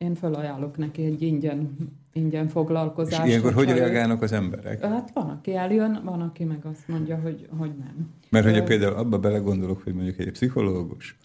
én 0.00 0.14
felajánlok 0.14 0.76
neki 0.76 1.04
egy 1.04 1.22
ingyen, 1.22 1.76
ingyen 2.12 2.48
foglalkozást. 2.48 3.22
És 3.22 3.28
ilyenkor 3.28 3.52
hogy 3.52 3.70
reagálnak 3.70 4.22
az 4.22 4.32
emberek? 4.32 4.84
Hát 4.84 5.10
van, 5.14 5.28
aki 5.28 5.54
eljön, 5.54 6.00
van, 6.04 6.20
aki 6.20 6.44
meg 6.44 6.64
azt 6.64 6.88
mondja, 6.88 7.18
hogy, 7.18 7.48
hogy 7.58 7.72
nem. 7.78 8.10
Mert 8.30 8.44
hogy 8.44 8.64
például 8.64 8.94
abba 8.94 9.18
belegondolok, 9.18 9.82
hogy 9.82 9.94
mondjuk 9.94 10.18
egy 10.18 10.30
pszichológus 10.30 11.16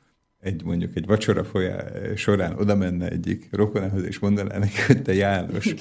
egy 0.46 0.64
mondjuk 0.64 0.96
egy 0.96 1.06
vacsora 1.06 1.44
folyá, 1.44 1.78
során 2.16 2.56
oda 2.58 2.76
menne 2.76 3.10
egyik 3.10 3.48
rokonához, 3.52 4.04
és 4.04 4.20
mondaná 4.20 4.58
neki, 4.58 4.82
hogy 4.88 5.02
te 5.02 5.14
János, 5.14 5.74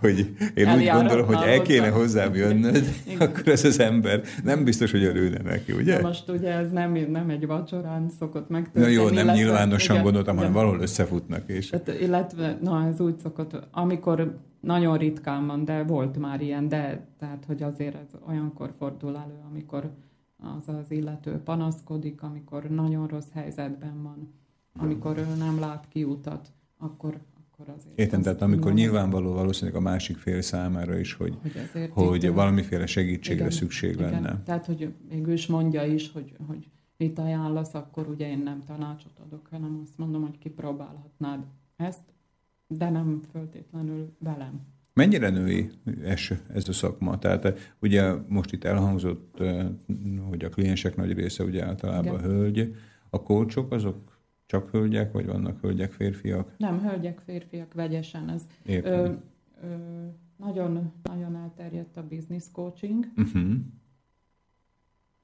hogy 0.00 0.18
én 0.54 0.66
Eljárok 0.66 0.80
úgy 0.80 1.00
gondolom, 1.00 1.26
hogy 1.26 1.48
el 1.48 1.62
kéne 1.62 1.88
hozzám 1.88 2.34
jönnöd, 2.34 2.84
akkor 3.18 3.48
ez 3.48 3.64
az 3.64 3.80
ember 3.80 4.22
nem 4.44 4.64
biztos, 4.64 4.90
hogy 4.90 5.04
örülne 5.04 5.42
neki, 5.42 5.72
ugye? 5.72 6.00
Na 6.00 6.06
most 6.06 6.28
ugye 6.28 6.52
ez 6.52 6.70
nem, 6.70 6.92
nem 6.92 7.30
egy 7.30 7.46
vacsorán 7.46 8.10
szokott 8.18 8.48
megtörténni. 8.48 8.94
Na 8.94 9.00
jó, 9.00 9.04
nem 9.04 9.12
illetve, 9.12 9.32
nyilvánosan 9.32 9.90
igen, 9.90 10.04
gondoltam, 10.04 10.36
hanem 10.36 10.52
valahol 10.52 10.80
összefutnak. 10.80 11.42
És... 11.46 11.68
Tehát, 11.68 12.00
illetve, 12.00 12.58
na 12.62 12.86
ez 12.92 13.00
úgy 13.00 13.18
szokott, 13.22 13.66
amikor 13.70 14.38
nagyon 14.60 14.98
ritkán 14.98 15.46
van, 15.46 15.64
de 15.64 15.82
volt 15.82 16.18
már 16.18 16.40
ilyen, 16.40 16.68
de 16.68 17.06
tehát, 17.18 17.44
hogy 17.46 17.62
azért 17.62 17.94
ez 17.94 18.08
olyankor 18.28 18.72
fordul 18.78 19.16
elő, 19.16 19.38
amikor 19.50 19.90
az 20.40 20.68
az 20.68 20.90
illető 20.90 21.38
panaszkodik, 21.38 22.22
amikor 22.22 22.64
nagyon 22.64 23.06
rossz 23.06 23.30
helyzetben 23.32 24.02
van, 24.02 24.32
amikor 24.78 25.18
ő 25.18 25.34
nem 25.38 25.58
lát 25.58 25.88
kiutat, 25.88 26.52
akkor, 26.78 27.20
akkor 27.34 27.74
azért... 27.76 27.98
Értem, 27.98 28.22
tehát 28.22 28.42
amikor 28.42 28.64
mondom, 28.64 28.84
nyilvánvaló 28.84 29.32
valószínűleg 29.32 29.80
a 29.80 29.82
másik 29.82 30.16
fél 30.16 30.40
számára 30.40 30.98
is, 30.98 31.12
hogy, 31.12 31.38
hogy, 31.72 31.90
hogy 31.92 32.24
itt, 32.24 32.32
valamiféle 32.32 32.86
segítségre 32.86 33.44
igen, 33.44 33.56
szükség 33.56 33.94
igen, 33.94 34.10
lenne. 34.10 34.42
Tehát, 34.42 34.66
hogy 34.66 34.94
végül 35.08 35.32
is 35.32 35.46
mondja 35.46 35.84
is, 35.84 36.12
hogy, 36.12 36.36
hogy 36.46 36.70
mit 36.96 37.18
ajánlasz, 37.18 37.74
akkor 37.74 38.08
ugye 38.08 38.30
én 38.30 38.38
nem 38.38 38.62
tanácsot 38.64 39.18
adok, 39.18 39.46
hanem 39.50 39.80
azt 39.82 39.98
mondom, 39.98 40.22
hogy 40.22 40.38
kipróbálhatnád 40.38 41.40
ezt, 41.76 42.02
de 42.66 42.90
nem 42.90 43.20
föltétlenül 43.32 44.16
velem. 44.18 44.60
Mennyire 45.00 45.30
női 45.30 45.70
ez, 46.04 46.20
ez 46.52 46.68
a 46.68 46.72
szakma? 46.72 47.18
Tehát 47.18 47.44
eh, 47.44 47.54
ugye 47.78 48.12
most 48.28 48.52
itt 48.52 48.64
elhangzott, 48.64 49.40
eh, 49.40 49.66
hogy 50.28 50.44
a 50.44 50.48
kliensek 50.48 50.96
nagy 50.96 51.12
része 51.12 51.44
ugye 51.44 51.64
általában 51.64 52.18
Igen. 52.18 52.30
hölgy. 52.30 52.76
A 53.10 53.22
kócsok 53.22 53.72
azok 53.72 54.18
csak 54.46 54.70
hölgyek, 54.70 55.12
vagy 55.12 55.26
vannak 55.26 55.60
hölgyek, 55.60 55.92
férfiak? 55.92 56.54
Nem, 56.56 56.80
hölgyek, 56.80 57.20
férfiak, 57.24 57.74
vegyesen 57.74 58.28
ez. 58.28 58.42
Ö, 58.64 59.12
ö, 59.62 60.06
nagyon, 60.36 60.92
nagyon 61.02 61.36
elterjedt 61.36 61.96
a 61.96 62.06
business 62.06 62.44
coaching, 62.52 63.06
uh-huh. 63.16 63.52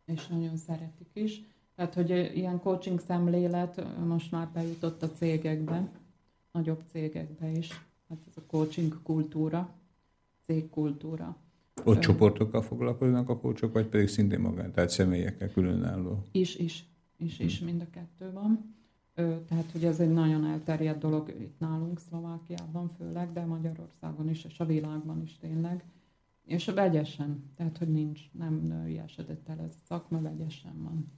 és 0.05 0.27
nagyon 0.27 0.57
szeretik 0.57 1.09
is. 1.13 1.43
Tehát, 1.75 1.95
hogy 1.95 2.11
ilyen 2.35 2.61
coaching 2.61 3.01
szemlélet 3.01 3.87
most 4.07 4.31
már 4.31 4.49
bejutott 4.55 5.03
a 5.03 5.11
cégekbe, 5.11 5.89
nagyobb 6.53 6.83
cégekbe 6.93 7.51
is 7.51 7.71
hát 8.09 8.19
ez 8.29 8.37
a 8.37 8.47
coaching 8.47 9.03
kultúra, 9.03 9.75
cégkultúra. 10.47 11.37
Ott 11.85 11.99
csoportokkal 11.99 12.63
foglalkoznak 12.63 13.29
a 13.29 13.39
kócsok, 13.39 13.73
vagy 13.73 13.87
pedig 13.87 14.09
szintén 14.09 14.41
magán, 14.41 14.73
tehát 14.73 14.91
személyekkel 14.91 15.51
különálló? 15.51 16.23
Is, 16.33 16.57
is, 16.57 16.85
is, 17.17 17.39
is, 17.39 17.61
mind 17.61 17.81
a 17.81 17.91
kettő 17.91 18.33
van. 18.33 18.75
Tehát, 19.49 19.71
hogy 19.73 19.85
ez 19.85 20.01
egy 20.01 20.13
nagyon 20.13 20.45
elterjedt 20.45 20.99
dolog 20.99 21.29
itt 21.41 21.59
nálunk, 21.59 22.01
Szlovákiában 22.01 22.91
főleg, 22.99 23.33
de 23.33 23.45
Magyarországon 23.45 24.29
is, 24.29 24.45
és 24.45 24.59
a 24.59 24.65
világban 24.65 25.23
is 25.23 25.39
tényleg. 25.39 25.85
És 26.45 26.65
vegyesen, 26.65 27.45
tehát, 27.57 27.79
hogy 27.79 27.89
nincs, 27.89 28.21
nem 28.33 28.55
nőiesedett 28.55 29.49
el 29.49 29.61
ez 29.61 29.75
a 29.75 29.85
szakma, 29.87 30.21
vegyesen 30.21 30.83
van. 30.83 31.13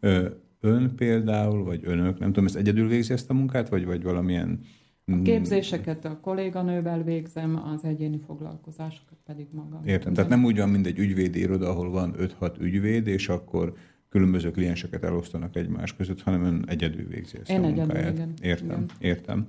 Uh-huh. 0.00 0.32
Ön 0.60 0.94
például, 0.94 1.64
vagy 1.64 1.80
önök, 1.84 2.18
nem 2.18 2.28
tudom, 2.28 2.44
ezt 2.44 2.56
egyedül 2.56 2.88
végzi 2.88 3.12
ezt 3.12 3.30
a 3.30 3.34
munkát, 3.34 3.68
vagy, 3.68 3.84
vagy 3.84 4.02
valamilyen 4.02 4.60
a 5.06 5.22
képzéseket 5.22 6.04
a 6.04 6.18
kolléganővel 6.20 7.02
végzem, 7.02 7.62
az 7.74 7.84
egyéni 7.84 8.20
foglalkozásokat 8.26 9.18
pedig 9.24 9.46
magam. 9.52 9.80
Értem, 9.84 10.12
tehát 10.12 10.30
nem 10.30 10.44
úgy 10.44 10.58
van, 10.58 10.68
mint 10.68 10.86
egy 10.86 10.98
ügyvédi 10.98 11.38
iroda, 11.38 11.68
ahol 11.68 11.90
van 11.90 12.14
5-6 12.18 12.60
ügyvéd, 12.60 13.06
és 13.06 13.28
akkor 13.28 13.74
különböző 14.08 14.50
klienseket 14.50 15.04
elosztanak 15.04 15.56
egymás 15.56 15.96
között, 15.96 16.22
hanem 16.22 16.44
ön 16.44 16.64
egyedül 16.68 17.08
végzi 17.08 17.38
ezt 17.38 17.50
Én 17.50 17.64
a 17.64 17.66
munkáját. 17.66 17.90
Egyedül, 17.90 18.12
igen. 18.12 18.34
Értem, 18.42 18.66
igen. 18.66 18.90
értem. 18.98 19.48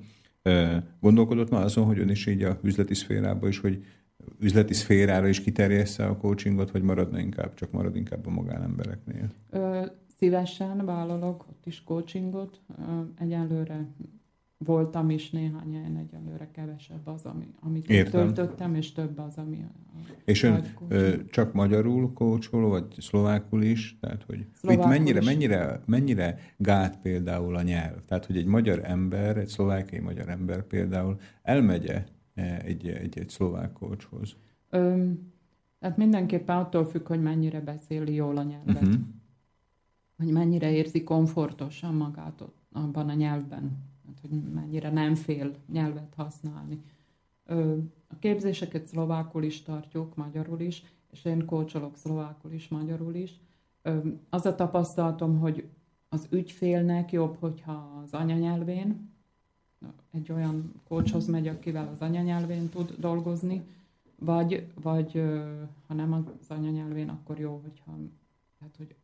Gondolkodott 1.00 1.50
már 1.50 1.64
azon, 1.64 1.86
hogy 1.86 2.00
ön 2.00 2.10
is 2.10 2.26
így 2.26 2.44
a 2.44 2.60
üzleti 2.64 2.94
szférába 2.94 3.48
is, 3.48 3.60
hogy 3.60 3.86
üzleti 4.40 4.74
szférára 4.74 5.28
is 5.28 5.42
kiterjessze 5.42 6.06
a 6.06 6.18
coachingot, 6.18 6.72
vagy 6.72 6.82
maradna 6.82 7.20
inkább, 7.20 7.54
csak 7.54 7.72
marad 7.72 7.96
inkább 7.96 8.28
a 8.28 8.30
magánembereknél? 8.30 9.30
Ö, 9.50 9.86
szívesen 10.18 10.86
vállalok 10.86 11.46
ott 11.50 11.66
is 11.66 11.84
coachingot. 11.84 12.62
Egyelőre 13.20 13.88
voltam 14.58 15.10
is 15.10 15.30
néhány 15.30 15.74
helyen 15.74 15.98
egyelőre 15.98 16.52
kevesebb 16.52 17.08
az, 17.08 17.26
ami, 17.26 17.48
amit 17.60 17.90
Értem. 17.90 18.34
töltöttem, 18.34 18.76
és 18.76 18.92
több 18.92 19.20
az, 19.20 19.38
ami 19.38 19.64
a 19.64 19.72
És 20.26 20.44
ön 20.44 20.66
ö, 20.88 21.26
csak 21.30 21.54
magyarul 21.54 22.14
kócsoló, 22.14 22.70
vagy 22.70 22.86
szlovákul 22.98 23.64
is? 23.64 23.98
Tehát, 24.00 24.24
hogy 24.24 24.46
itt 24.62 24.86
mennyire, 24.86 25.20
is. 25.20 25.26
mennyire, 25.26 25.82
mennyire 25.86 26.40
gát 26.58 27.02
például 27.02 27.56
a 27.56 27.62
nyelv? 27.62 28.06
Tehát, 28.06 28.26
hogy 28.26 28.38
egy 28.38 28.46
magyar 28.46 28.80
ember, 28.84 29.38
egy 29.38 29.48
szlovákiai 29.48 30.02
magyar 30.02 30.30
ember 30.30 30.64
például 30.64 31.20
elmegye 31.42 32.04
e, 32.34 32.62
egy, 32.66 32.88
egy, 32.88 33.20
egy 33.20 33.30
szlovák 33.30 33.74
kócshoz? 33.74 34.36
tehát 35.80 35.98
mindenképpen 35.98 36.58
attól 36.58 36.86
függ, 36.86 37.08
hogy 37.08 37.22
mennyire 37.22 37.62
beszéli 37.62 38.14
jól 38.14 38.38
a 38.38 38.44
nyelvet. 38.44 38.82
Uh-huh. 38.82 39.02
Hogy 40.18 40.32
mennyire 40.32 40.72
érzi 40.72 41.04
komfortosan 41.04 41.96
magát 41.96 42.42
ott, 42.42 42.58
abban 42.72 43.10
a 43.10 43.14
nyelvben 43.14 43.95
hát, 44.08 44.20
hogy 44.22 44.42
mennyire 44.54 44.92
nem 44.92 45.16
fél 45.16 45.52
nyelvet 45.72 46.14
használni. 46.16 46.82
A 48.08 48.18
képzéseket 48.20 48.88
szlovákul 48.88 49.44
is 49.44 49.62
tartjuk, 49.62 50.16
magyarul 50.16 50.60
is, 50.60 50.84
és 51.12 51.26
én 51.26 51.46
kócsolok 51.46 51.98
szlovákul 51.98 52.52
is, 52.52 52.68
magyarul 52.68 53.16
is. 53.16 53.40
Az 54.30 54.46
a 54.46 54.56
tapasztalatom, 54.56 55.40
hogy 55.40 55.70
az 56.10 56.28
ügyfélnek 56.30 57.12
jobb, 57.12 57.38
hogyha 57.40 58.02
az 58.04 58.14
anyanyelvén, 58.14 59.14
egy 60.12 60.32
olyan 60.32 60.82
kócshoz 60.88 61.28
megy, 61.28 61.48
akivel 61.48 61.88
az 61.94 62.02
anyanyelvén 62.02 62.70
tud 62.70 62.96
dolgozni, 63.00 63.64
vagy, 64.20 64.72
vagy 64.82 65.22
ha 65.88 65.94
nem 65.94 66.14
az 66.14 66.50
anyanyelvén, 66.50 67.10
akkor 67.10 67.40
jó, 67.40 67.60
hogyha 67.64 67.92
hát, 68.60 68.76
hogy, 68.78 68.96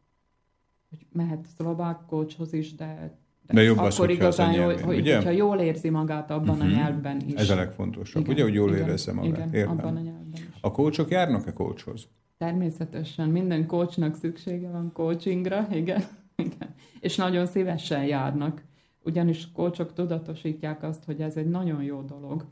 hogy 0.90 1.06
mehet 1.12 1.46
szlovák 1.46 2.06
kócshoz 2.06 2.54
is, 2.54 2.76
de 2.76 3.18
de 3.48 3.62
jobb 3.62 3.78
az, 3.78 3.96
akkor 3.96 4.10
igazán, 4.10 4.54
jól, 4.54 4.78
hogy, 4.78 5.00
ugye? 5.00 5.16
hogyha 5.16 5.30
jól 5.30 5.60
érzi 5.60 5.90
magát 5.90 6.32
abban 6.32 6.50
uh-huh. 6.50 6.64
a 6.64 6.68
mhm. 6.68 6.76
nyelvben 6.76 7.22
is. 7.28 7.34
Ez 7.34 7.50
a 7.50 7.56
legfontosabb, 7.56 8.22
igen, 8.22 8.34
ugye, 8.34 8.44
hogy 8.44 8.54
jól 8.54 8.76
érezze 8.76 9.14
magát. 9.14 9.38
Igen, 9.38 9.54
Értem. 9.54 9.72
abban 9.72 9.96
a 9.96 10.00
nyelvben 10.00 10.34
is. 10.34 10.48
A 10.62 10.72
kócsok 10.72 11.10
járnak-e 11.10 11.54
kócshoz? 11.54 12.08
Természetesen, 12.38 13.30
minden 13.30 13.68
kócsnak 13.68 14.16
szüksége 14.16 14.70
van 14.70 14.92
coachingra, 14.94 15.68
igen, 15.72 16.04
igen. 16.46 16.76
És 17.00 17.16
nagyon 17.16 17.46
szívesen 17.46 18.06
járnak, 18.06 18.64
ugyanis 19.04 19.52
kócsok 19.52 19.94
tudatosítják 19.94 20.84
azt, 20.84 21.04
hogy 21.04 21.22
ez 21.22 21.36
egy 21.36 21.50
nagyon 21.50 21.84
jó 21.84 22.02
dolog, 22.02 22.46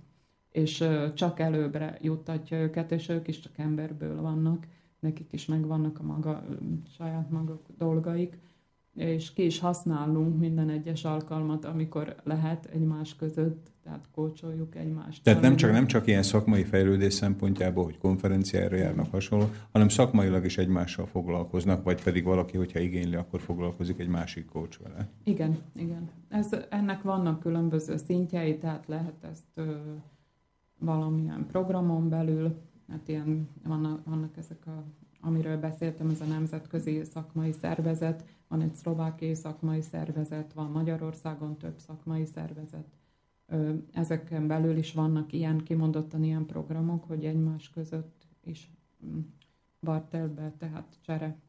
és 0.51 0.83
csak 1.13 1.39
előbbre 1.39 1.97
juttatja 2.01 2.57
őket, 2.57 2.91
és 2.91 3.09
ők 3.09 3.27
is 3.27 3.39
csak 3.39 3.57
emberből 3.57 4.21
vannak, 4.21 4.67
nekik 4.99 5.33
is 5.33 5.45
megvannak 5.45 5.99
a 5.99 6.03
maga, 6.03 6.43
saját 6.97 7.29
maguk 7.29 7.65
dolgaik, 7.77 8.39
és 8.99 9.33
ki 9.33 9.45
is 9.45 9.59
használunk 9.59 10.39
minden 10.39 10.69
egyes 10.69 11.03
alkalmat, 11.03 11.65
amikor 11.65 12.15
lehet 12.23 12.65
egymás 12.65 13.15
között, 13.15 13.71
tehát 13.83 14.07
kócsoljuk 14.11 14.75
egymást. 14.75 15.23
Tehát 15.23 15.41
nem 15.41 15.55
csak, 15.55 15.71
nem 15.71 15.87
csak 15.87 16.07
ilyen 16.07 16.23
szakmai 16.23 16.63
fejlődés 16.63 17.13
szempontjából, 17.13 17.83
hogy 17.83 17.97
konferenciára 17.97 18.75
járnak 18.75 19.11
hasonló, 19.11 19.45
hanem 19.71 19.89
szakmailag 19.89 20.45
is 20.45 20.57
egymással 20.57 21.05
foglalkoznak, 21.05 21.83
vagy 21.83 22.03
pedig 22.03 22.23
valaki, 22.23 22.57
hogyha 22.57 22.79
igényli, 22.79 23.15
akkor 23.15 23.41
foglalkozik 23.41 23.99
egy 23.99 24.07
másik 24.07 24.45
kócs 24.45 24.77
vele. 24.77 25.09
Igen, 25.23 25.57
igen. 25.75 26.09
Ez, 26.29 26.49
ennek 26.69 27.01
vannak 27.01 27.39
különböző 27.39 27.97
szintjei, 27.97 28.57
tehát 28.57 28.87
lehet 28.87 29.23
ezt 29.31 29.43
ö, 29.53 29.73
valamilyen 30.79 31.45
programon 31.51 32.09
belül, 32.09 32.55
hát 32.89 33.07
ilyen 33.07 33.49
vannak, 33.67 34.05
vannak 34.05 34.37
ezek 34.37 34.67
a 34.67 34.83
amiről 35.21 35.57
beszéltem, 35.57 36.09
ez 36.09 36.21
a 36.21 36.25
nemzetközi 36.25 37.01
szakmai 37.03 37.51
szervezet, 37.51 38.23
van 38.49 38.61
egy 38.61 38.73
szlovákiai 38.73 39.33
szakmai 39.33 39.81
szervezet, 39.81 40.53
van 40.53 40.71
Magyarországon 40.71 41.57
több 41.57 41.79
szakmai 41.79 42.25
szervezet. 42.25 42.87
Ezeken 43.93 44.47
belül 44.47 44.77
is 44.77 44.93
vannak 44.93 45.33
ilyen, 45.33 45.57
kimondottan 45.63 46.23
ilyen 46.23 46.45
programok, 46.45 47.03
hogy 47.03 47.25
egymás 47.25 47.69
között 47.69 48.27
is 48.43 48.71
mm, 49.05 49.19
bartelbe, 49.81 50.53
tehát 50.57 50.97
csere, 51.01 51.39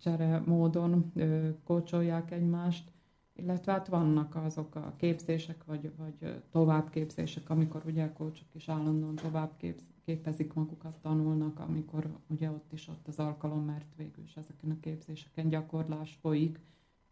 csere 0.00 0.42
módon 0.46 1.12
kócsolják 1.64 2.30
egymást, 2.30 2.92
illetve 3.32 3.72
hát 3.72 3.88
vannak 3.88 4.34
azok 4.36 4.74
a 4.74 4.94
képzések, 4.96 5.64
vagy, 5.64 5.92
vagy 5.96 6.42
továbbképzések, 6.50 7.50
amikor 7.50 7.82
ugye 7.86 8.04
a 8.04 8.12
kócsok 8.12 8.54
is 8.54 8.68
állandóan 8.68 9.14
továbbképzik 9.14 9.93
képezik 10.04 10.52
magukat, 10.52 10.98
tanulnak, 11.02 11.58
amikor 11.58 12.18
ugye 12.26 12.50
ott 12.50 12.72
is 12.72 12.88
ott 12.88 13.08
az 13.08 13.18
alkalom, 13.18 13.64
mert 13.64 13.94
végül 13.96 14.24
is 14.24 14.36
ezeken 14.36 14.70
a 14.70 14.80
képzéseken 14.80 15.48
gyakorlás 15.48 16.18
folyik, 16.20 16.58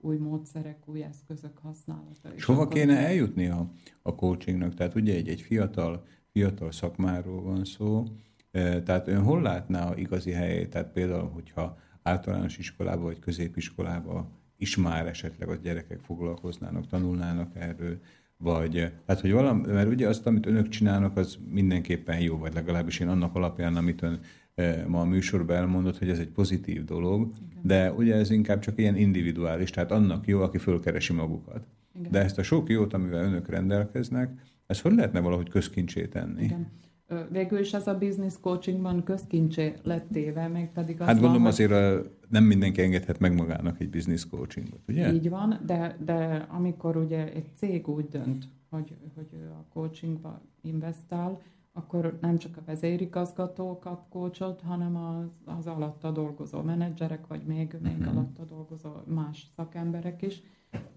új 0.03 0.17
módszerek, 0.17 0.89
új 0.89 1.03
eszközök 1.03 1.59
használata. 1.59 2.35
És 2.35 2.45
hova 2.45 2.69
kéne 2.69 2.97
eljutni 2.97 3.47
a, 3.47 3.71
a 4.03 4.15
coachingnak? 4.15 4.75
Tehát 4.75 4.95
ugye 4.95 5.15
egy, 5.15 5.29
egy 5.29 5.41
fiatal, 5.41 6.05
fiatal 6.33 6.73
szakmáról 6.73 7.43
van 7.43 7.65
szó, 7.65 8.05
e, 8.51 8.83
tehát 8.83 9.09
ön 9.09 9.23
hol 9.23 9.43
látná 9.43 9.89
a 9.89 9.97
igazi 9.97 10.31
helyét? 10.31 10.71
Tehát 10.71 10.93
például, 10.93 11.29
hogyha 11.29 11.79
általános 12.03 12.59
iskolába 12.59 13.03
vagy 13.03 13.19
középiskolába 13.19 14.31
is 14.57 14.77
már 14.77 15.07
esetleg 15.07 15.49
a 15.49 15.55
gyerekek 15.55 16.01
foglalkoznának, 16.01 16.87
tanulnának 16.87 17.57
erről, 17.57 18.01
vagy 18.43 18.93
hát, 19.07 19.21
hogy 19.21 19.33
valami, 19.33 19.63
mert 19.67 19.89
ugye 19.89 20.09
azt, 20.09 20.27
amit 20.27 20.47
önök 20.47 20.69
csinálnak, 20.69 21.17
az 21.17 21.39
mindenképpen 21.51 22.21
jó, 22.21 22.39
vagy 22.39 22.55
legalábbis 22.55 23.01
én 23.01 23.09
annak 23.09 23.35
alapján, 23.35 23.77
amit 23.77 24.03
ön 24.03 24.21
e, 24.55 24.85
ma 24.89 25.01
a 25.01 25.05
műsorban 25.05 25.57
elmondott, 25.57 25.99
hogy 25.99 26.09
ez 26.09 26.19
egy 26.19 26.29
pozitív 26.29 26.85
dolog, 26.85 27.33
Igen. 27.51 27.63
de 27.63 27.93
ugye 27.93 28.15
ez 28.15 28.31
inkább 28.31 28.59
csak 28.59 28.79
ilyen 28.79 28.97
individuális, 28.97 29.71
tehát 29.71 29.93
annak 29.93 30.27
jó, 30.27 30.41
aki 30.41 30.59
fölkeresi 30.59 31.13
magukat. 31.13 31.67
Igen. 31.99 32.11
De 32.11 32.23
ezt 32.23 32.39
a 32.39 32.43
sok 32.43 32.69
jót, 32.69 32.93
amivel 32.93 33.25
önök 33.25 33.49
rendelkeznek, 33.49 34.31
ezt 34.67 34.81
hogy 34.81 34.95
lehetne 34.95 35.21
valahogy 35.21 35.49
közkincsé 35.49 36.07
tenni? 36.07 36.43
Igen 36.43 36.81
végül 37.31 37.59
is 37.59 37.73
ez 37.75 37.87
a 37.87 37.99
business 37.99 38.35
coachingban 38.41 39.03
közkincsé 39.03 39.75
lett 39.83 40.07
téve, 40.13 40.49
meg 40.49 40.73
pedig 40.73 41.01
az 41.01 41.07
Hát 41.07 41.15
gondolom 41.19 41.43
van, 41.43 41.51
azért 41.51 41.71
a, 41.71 42.03
nem 42.29 42.45
mindenki 42.45 42.83
engedhet 42.83 43.19
meg 43.19 43.35
magának 43.35 43.81
egy 43.81 43.91
business 43.91 44.27
coachingot, 44.27 44.81
ugye? 44.89 45.13
Így 45.13 45.29
van, 45.29 45.61
de, 45.67 45.97
de 46.05 46.47
amikor 46.49 46.97
ugye 46.97 47.33
egy 47.33 47.55
cég 47.55 47.89
úgy 47.89 48.09
dönt, 48.09 48.49
hogy, 48.71 48.97
hogy 49.15 49.29
ő 49.33 49.51
a 49.51 49.65
coachingba 49.73 50.41
investál, 50.63 51.41
akkor 51.73 52.19
nem 52.21 52.39
csak 52.39 52.57
a 52.57 52.63
vezérigazgató 52.67 53.79
kap 53.79 54.09
coachot, 54.09 54.61
hanem 54.61 54.97
az, 54.97 55.55
az 55.59 55.67
alatta 55.67 56.11
dolgozó 56.11 56.61
menedzserek, 56.63 57.27
vagy 57.27 57.43
még, 57.47 57.77
még 57.83 57.99
uh-huh. 57.99 58.17
alatta 58.17 58.45
dolgozó 58.45 58.91
más 59.07 59.47
szakemberek 59.57 60.23
is, 60.23 60.43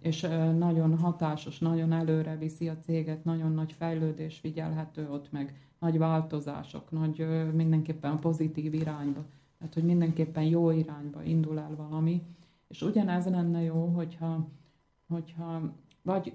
és 0.02 0.22
nagyon 0.58 0.98
hatásos, 0.98 1.60
nagyon 1.60 1.92
előre 1.92 2.38
viszi 2.38 2.70
a 2.70 2.78
céget, 2.78 3.24
nagyon 3.24 3.52
nagy 3.52 3.72
fejlődés 3.72 4.38
figyelhető 4.40 5.10
ott 5.10 5.32
meg 5.32 5.56
nagy 5.86 5.98
változások, 5.98 6.92
nagy 6.92 7.28
mindenképpen 7.54 8.20
pozitív 8.20 8.74
irányba. 8.74 9.26
Tehát, 9.58 9.74
hogy 9.74 9.84
mindenképpen 9.84 10.44
jó 10.44 10.72
irányba 10.72 11.24
indul 11.24 11.60
el 11.60 11.76
valami. 11.76 12.22
És 12.68 12.82
ugyanez 12.82 13.26
lenne 13.26 13.62
jó, 13.62 13.86
hogyha, 13.86 14.48
hogyha 15.08 15.62
vagy 16.02 16.34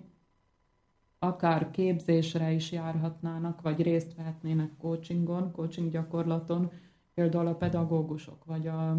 akár 1.19 1.71
képzésre 1.71 2.53
is 2.53 2.73
járhatnának, 2.73 3.61
vagy 3.61 3.83
részt 3.83 4.15
vehetnének 4.15 4.77
coachingon, 4.79 5.53
coaching 5.53 5.91
gyakorlaton, 5.91 6.71
például 7.15 7.47
a 7.47 7.55
pedagógusok, 7.55 8.45
vagy 8.45 8.67
a, 8.67 8.99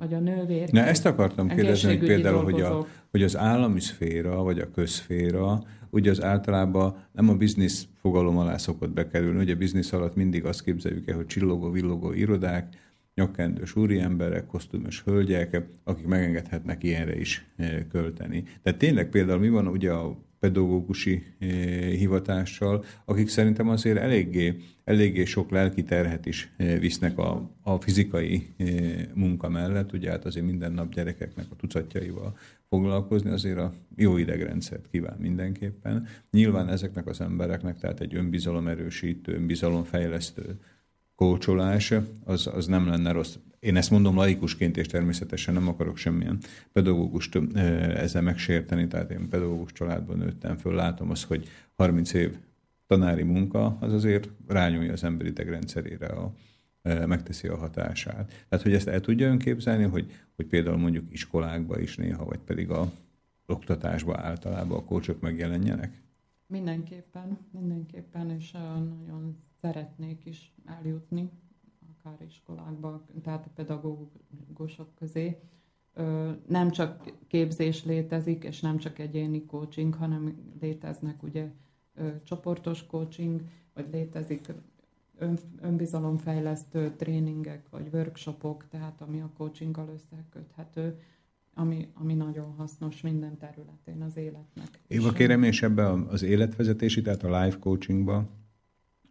vagy 0.00 0.14
a 0.14 0.18
nővér. 0.18 0.72
Na 0.72 0.80
ezt 0.80 1.06
akartam 1.06 1.48
kérdezni, 1.48 1.96
hogy 1.96 2.06
például, 2.06 2.44
hogy, 2.44 2.60
a, 2.60 2.86
hogy 3.10 3.22
az 3.22 3.36
állami 3.36 3.80
szféra, 3.80 4.42
vagy 4.42 4.58
a 4.58 4.70
közszféra, 4.70 5.62
ugye 5.90 6.10
az 6.10 6.22
általában 6.22 6.96
nem 7.12 7.28
a 7.28 7.34
biznisz 7.34 7.86
fogalom 8.00 8.38
alá 8.38 8.56
szokott 8.56 8.90
bekerülni, 8.90 9.42
ugye 9.42 9.54
a 9.54 9.56
biznisz 9.56 9.92
alatt 9.92 10.14
mindig 10.14 10.44
azt 10.44 10.62
képzeljük 10.62 11.08
el, 11.08 11.16
hogy 11.16 11.26
csillogó, 11.26 11.70
villogó 11.70 12.12
irodák, 12.12 12.76
nyakkendős 13.14 13.76
úriemberek, 13.76 14.46
kosztümös 14.46 15.02
hölgyek, 15.02 15.62
akik 15.84 16.06
megengedhetnek 16.06 16.82
ilyenre 16.82 17.18
is 17.18 17.46
eh, 17.56 17.84
költeni. 17.90 18.42
Tehát 18.62 18.78
tényleg 18.78 19.08
például 19.08 19.38
mi 19.38 19.48
van 19.48 19.66
ugye 19.66 19.92
a 19.92 20.16
pedagógusi 20.40 21.22
eh, 21.38 21.48
hivatással, 21.90 22.84
akik 23.04 23.28
szerintem 23.28 23.68
azért 23.68 23.98
eléggé, 23.98 24.56
eléggé 24.84 25.24
sok 25.24 25.50
lelki 25.50 25.82
terhet 25.82 26.26
is 26.26 26.52
eh, 26.56 26.78
visznek 26.78 27.18
a, 27.18 27.50
a 27.62 27.80
fizikai 27.80 28.48
munka 29.14 29.48
mellett, 29.48 29.92
ugye 29.92 30.10
hát 30.10 30.24
azért 30.24 30.46
minden 30.46 30.72
nap 30.72 30.92
gyerekeknek 30.94 31.46
a 31.50 31.56
tucatjaival 31.56 32.36
foglalkozni, 32.68 33.30
azért 33.30 33.58
a 33.58 33.74
jó 33.96 34.16
idegrendszert 34.16 34.88
kíván 34.90 35.16
mindenképpen. 35.18 36.06
Nyilván 36.30 36.68
ezeknek 36.68 37.06
az 37.06 37.20
embereknek, 37.20 37.78
tehát 37.78 38.00
egy 38.00 38.14
önbizalom 38.14 38.66
erősítő, 38.68 39.34
önbizalomfejlesztő 39.34 40.58
kócsolás, 41.14 41.94
az, 42.24 42.46
az 42.46 42.66
nem 42.66 42.86
lenne 42.86 43.12
rossz. 43.12 43.36
Én 43.60 43.76
ezt 43.76 43.90
mondom 43.90 44.16
laikusként, 44.16 44.76
és 44.76 44.86
természetesen 44.86 45.54
nem 45.54 45.68
akarok 45.68 45.96
semmilyen 45.96 46.38
pedagógust 46.72 47.38
ezzel 47.94 48.22
megsérteni, 48.22 48.86
tehát 48.86 49.10
én 49.10 49.28
pedagógus 49.28 49.72
családban 49.72 50.18
nőttem 50.18 50.56
föl, 50.56 50.74
látom 50.74 51.10
azt, 51.10 51.24
hogy 51.24 51.48
30 51.76 52.12
év 52.12 52.36
tanári 52.86 53.22
munka, 53.22 53.76
az 53.80 53.92
azért 53.92 54.28
rányúlja 54.46 54.92
az 54.92 55.04
ember 55.04 55.26
idegrendszerére 55.26 56.06
a, 56.06 56.32
megteszi 56.82 57.48
a 57.48 57.56
hatását. 57.56 58.44
Tehát, 58.48 58.64
hogy 58.64 58.74
ezt 58.74 58.88
el 58.88 59.00
tudja 59.00 59.28
önképzelni, 59.28 59.84
hogy, 59.84 60.12
hogy 60.36 60.46
például 60.46 60.76
mondjuk 60.76 61.12
iskolákba 61.12 61.80
is 61.80 61.96
néha, 61.96 62.24
vagy 62.24 62.38
pedig 62.38 62.70
a 62.70 62.92
oktatásba 63.46 64.18
általában 64.18 64.78
a 64.78 64.84
kócsok 64.84 65.20
megjelenjenek? 65.20 66.00
Mindenképpen, 66.46 67.38
mindenképpen, 67.50 68.30
és 68.30 68.50
nagyon 68.50 69.36
szeretnék 69.60 70.26
is 70.26 70.52
eljutni, 70.64 71.30
akár 72.02 72.20
iskolákba, 72.26 73.04
tehát 73.22 73.46
a 73.46 73.50
pedagógusok 73.54 74.94
közé. 74.94 75.40
Nem 76.46 76.70
csak 76.70 77.12
képzés 77.26 77.84
létezik, 77.84 78.44
és 78.44 78.60
nem 78.60 78.78
csak 78.78 78.98
egyéni 78.98 79.44
coaching, 79.46 79.94
hanem 79.94 80.52
léteznek 80.60 81.22
ugye 81.22 81.50
csoportos 82.24 82.86
coaching, 82.86 83.42
vagy 83.74 83.86
létezik 83.92 84.52
ön, 85.18 85.38
önbizalomfejlesztő 85.60 86.90
tréningek, 86.96 87.68
vagy 87.70 87.88
workshopok, 87.92 88.68
tehát 88.68 89.00
ami 89.00 89.20
a 89.20 89.30
coachinggal 89.36 89.88
összeköthető, 89.94 90.98
ami, 91.54 91.88
ami 91.94 92.14
nagyon 92.14 92.54
hasznos 92.56 93.00
minden 93.00 93.38
területén 93.38 94.02
az 94.02 94.16
életnek. 94.16 94.80
Éva, 94.86 95.12
kérem, 95.12 95.42
és 95.42 95.62
ebbe 95.62 95.92
az 95.92 96.22
életvezetési, 96.22 97.02
tehát 97.02 97.22
a 97.22 97.42
life 97.42 97.58
coachingba 97.58 98.28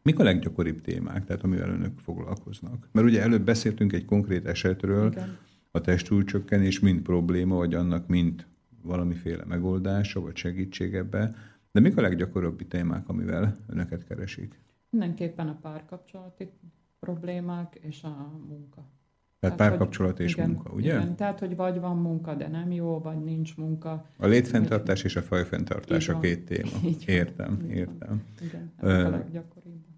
Mik 0.09 0.19
a 0.19 0.23
leggyakoribb 0.23 0.81
témák, 0.81 1.25
tehát 1.25 1.43
amivel 1.43 1.69
önök 1.69 1.99
foglalkoznak? 1.99 2.89
Mert 2.91 3.07
ugye 3.07 3.21
előbb 3.21 3.43
beszéltünk 3.45 3.93
egy 3.93 4.05
konkrét 4.05 4.45
esetről, 4.45 5.11
Igen. 5.11 5.37
a 5.71 5.81
testúlcsökkenés 5.81 6.79
mind 6.79 7.01
probléma, 7.01 7.55
vagy 7.55 7.73
annak 7.73 8.07
mind 8.07 8.45
valamiféle 8.81 9.43
megoldása, 9.45 10.21
vagy 10.21 10.35
segítség 10.35 10.95
ebbe. 10.95 11.35
De 11.71 11.79
mik 11.79 11.97
a 11.97 12.01
leggyakoribbi 12.01 12.65
témák, 12.65 13.09
amivel 13.09 13.57
önöket 13.67 14.03
keresik? 14.03 14.59
Mindenképpen 14.89 15.47
a 15.47 15.57
párkapcsolati 15.61 16.49
problémák 16.99 17.79
és 17.81 18.03
a 18.03 18.41
munka. 18.47 18.89
Tehát, 19.39 19.57
tehát 19.57 19.71
párkapcsolat 19.71 20.17
hogy, 20.17 20.25
és 20.25 20.33
igen, 20.33 20.49
munka, 20.49 20.71
ugye? 20.71 20.93
Igen, 20.93 21.15
tehát, 21.15 21.39
hogy 21.39 21.55
vagy 21.55 21.79
van 21.79 21.97
munka, 21.97 22.35
de 22.35 22.47
nem 22.47 22.71
jó, 22.71 22.99
vagy 22.99 23.23
nincs 23.23 23.57
munka. 23.57 24.05
A 24.17 24.27
létfenntartás 24.27 25.03
és 25.03 25.15
a 25.15 25.21
fajfenntartás 25.21 26.09
a 26.09 26.19
két 26.19 26.45
téma. 26.45 26.69
Így 26.85 27.03
értem, 27.07 27.57
van, 27.61 27.69
értem. 27.69 28.23
Igen, 28.41 28.71
ez 28.75 29.03
a 29.03 29.09
leggyakoribb. 29.09 29.88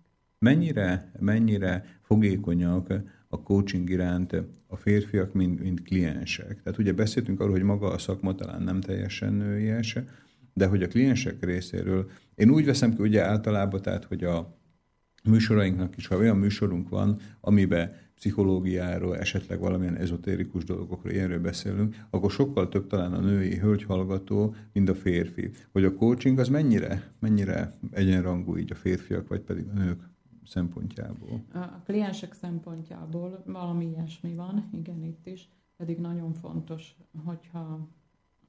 Mennyire, 0.45 1.11
mennyire 1.19 1.85
fogékonyak 2.01 2.93
a 3.27 3.41
coaching 3.43 3.89
iránt 3.89 4.35
a 4.67 4.75
férfiak, 4.75 5.33
mint, 5.33 5.59
mint 5.59 5.81
kliensek? 5.81 6.61
Tehát 6.63 6.79
ugye 6.79 6.93
beszéltünk 6.93 7.39
arról, 7.39 7.51
hogy 7.51 7.63
maga 7.63 7.91
a 7.91 7.97
szakma 7.97 8.35
talán 8.35 8.61
nem 8.61 8.81
teljesen 8.81 9.33
nőies, 9.33 9.97
de 10.53 10.65
hogy 10.65 10.83
a 10.83 10.87
kliensek 10.87 11.43
részéről, 11.45 12.09
én 12.35 12.49
úgy 12.49 12.65
veszem 12.65 12.95
ki 12.95 13.01
ugye 13.01 13.23
általában, 13.23 13.81
tehát 13.81 14.03
hogy 14.03 14.23
a 14.23 14.57
műsorainknak 15.23 15.97
is, 15.97 16.07
ha 16.07 16.17
olyan 16.17 16.37
műsorunk 16.37 16.89
van, 16.89 17.19
amiben 17.41 17.93
pszichológiáról, 18.15 19.17
esetleg 19.17 19.59
valamilyen 19.59 19.97
ezotérikus 19.97 20.63
dolgokról, 20.63 21.13
ilyenről 21.13 21.41
beszélünk, 21.41 21.95
akkor 22.09 22.31
sokkal 22.31 22.69
több 22.69 22.87
talán 22.87 23.13
a 23.13 23.19
női 23.19 23.57
hölgyhallgató, 23.57 24.55
mint 24.73 24.89
a 24.89 24.95
férfi. 24.95 25.51
Hogy 25.71 25.83
a 25.83 25.93
coaching 25.93 26.39
az 26.39 26.47
mennyire, 26.47 27.11
mennyire 27.19 27.77
egyenrangú 27.91 28.57
így 28.57 28.71
a 28.71 28.75
férfiak, 28.75 29.27
vagy 29.27 29.41
pedig 29.41 29.65
a 29.67 29.77
nők 29.77 30.10
szempontjából? 30.45 31.43
A 31.53 31.81
kliensek 31.83 32.33
szempontjából 32.33 33.43
valami 33.45 33.85
ilyesmi 33.85 34.35
van, 34.35 34.69
igen, 34.73 35.03
itt 35.03 35.27
is, 35.27 35.49
pedig 35.77 35.99
nagyon 35.99 36.33
fontos, 36.33 36.95
hogyha 37.25 37.79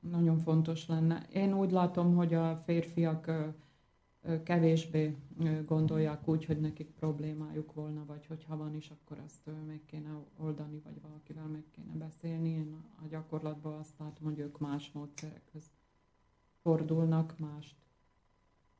nagyon 0.01 0.39
fontos 0.39 0.87
lenne. 0.87 1.27
Én 1.33 1.55
úgy 1.55 1.71
látom, 1.71 2.15
hogy 2.15 2.35
a 2.35 2.57
férfiak 2.57 3.31
kevésbé 4.43 5.17
gondolják 5.67 6.29
úgy, 6.29 6.45
hogy 6.45 6.61
nekik 6.61 6.91
problémájuk 6.91 7.75
volna, 7.75 8.05
vagy 8.07 8.27
hogyha 8.27 8.57
van 8.57 8.75
is, 8.75 8.91
akkor 8.91 9.19
azt 9.25 9.51
meg 9.67 9.81
kéne 9.87 10.11
oldani, 10.37 10.81
vagy 10.85 11.01
valakivel 11.03 11.47
meg 11.47 11.65
kéne 11.71 11.93
beszélni. 11.93 12.49
Én 12.49 12.77
a 13.05 13.07
gyakorlatban 13.09 13.79
azt 13.79 13.99
látom, 13.99 14.25
hogy 14.25 14.39
ők 14.39 14.59
más 14.59 14.91
módszerekhez 14.93 15.71
fordulnak, 16.63 17.39
mást, 17.39 17.77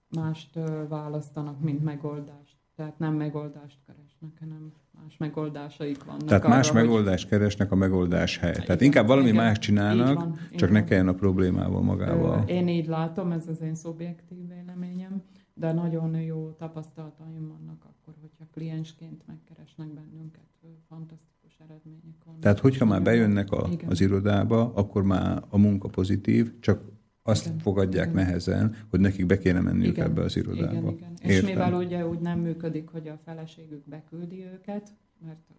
mást 0.09 0.55
választanak, 0.89 1.61
mint 1.61 1.83
megoldást. 1.83 2.57
Tehát 2.77 2.99
nem 2.99 3.15
megoldást 3.15 3.79
keresnek, 3.87 4.31
hanem 4.41 4.73
más 5.03 5.17
megoldásaik 5.17 6.05
vannak. 6.05 6.25
Tehát 6.25 6.45
arra, 6.45 6.55
más 6.55 6.73
megoldást 6.73 7.29
hogy... 7.29 7.39
keresnek 7.39 7.73
a 7.73 7.75
megoldás 7.75 8.39
helyett. 8.39 8.57
Tehát 8.57 8.81
igen, 8.81 8.85
inkább 8.85 9.07
valami 9.07 9.29
igen, 9.29 9.45
más 9.45 9.59
csinálnak, 9.59 10.15
van, 10.15 10.39
csak 10.55 10.71
ne 10.71 10.85
kelljen 10.85 11.09
a 11.09 11.15
problémával 11.15 11.83
magával. 11.83 12.43
Én 12.47 12.69
így 12.69 12.87
látom, 12.87 13.33
ez 13.33 13.49
az 13.49 13.61
én 13.61 13.75
szubjektív 13.75 14.49
véleményem, 14.49 15.23
de 15.55 15.73
nagyon 15.73 16.21
jó 16.21 16.51
tapasztalataim 16.51 17.49
vannak 17.49 17.85
akkor, 17.85 18.15
hogyha 18.21 18.45
kliensként 18.53 19.23
megkeresnek 19.27 19.89
bennünket, 19.89 20.43
fantasztikus 20.89 21.57
eredmények 21.59 22.25
vannak. 22.25 22.41
Tehát 22.41 22.59
hogyha 22.59 22.85
már 22.85 23.03
bejönnek 23.03 23.51
a, 23.51 23.69
az 23.89 24.01
irodába, 24.01 24.73
akkor 24.75 25.03
már 25.03 25.43
a 25.49 25.59
munka 25.59 25.89
pozitív, 25.89 26.59
csak 26.61 26.83
azt 27.23 27.47
igen, 27.47 27.59
fogadják 27.59 28.11
igen. 28.11 28.25
nehezen, 28.25 28.77
hogy 28.91 29.01
nekik 29.01 29.27
be 29.27 29.39
kéne 29.39 29.61
menniük 29.61 29.97
igen, 29.97 30.07
ebbe 30.07 30.23
az 30.23 30.37
irodába. 30.37 30.91
Igen, 30.91 30.93
igen. 30.93 31.13
És 31.21 31.41
mivel 31.41 31.75
ugye 31.75 32.07
úgy 32.07 32.19
nem 32.19 32.39
működik, 32.39 32.89
hogy 32.89 33.09
a 33.09 33.19
feleségük 33.25 33.89
beküldi 33.89 34.45
őket, 34.45 34.95
mert 35.25 35.51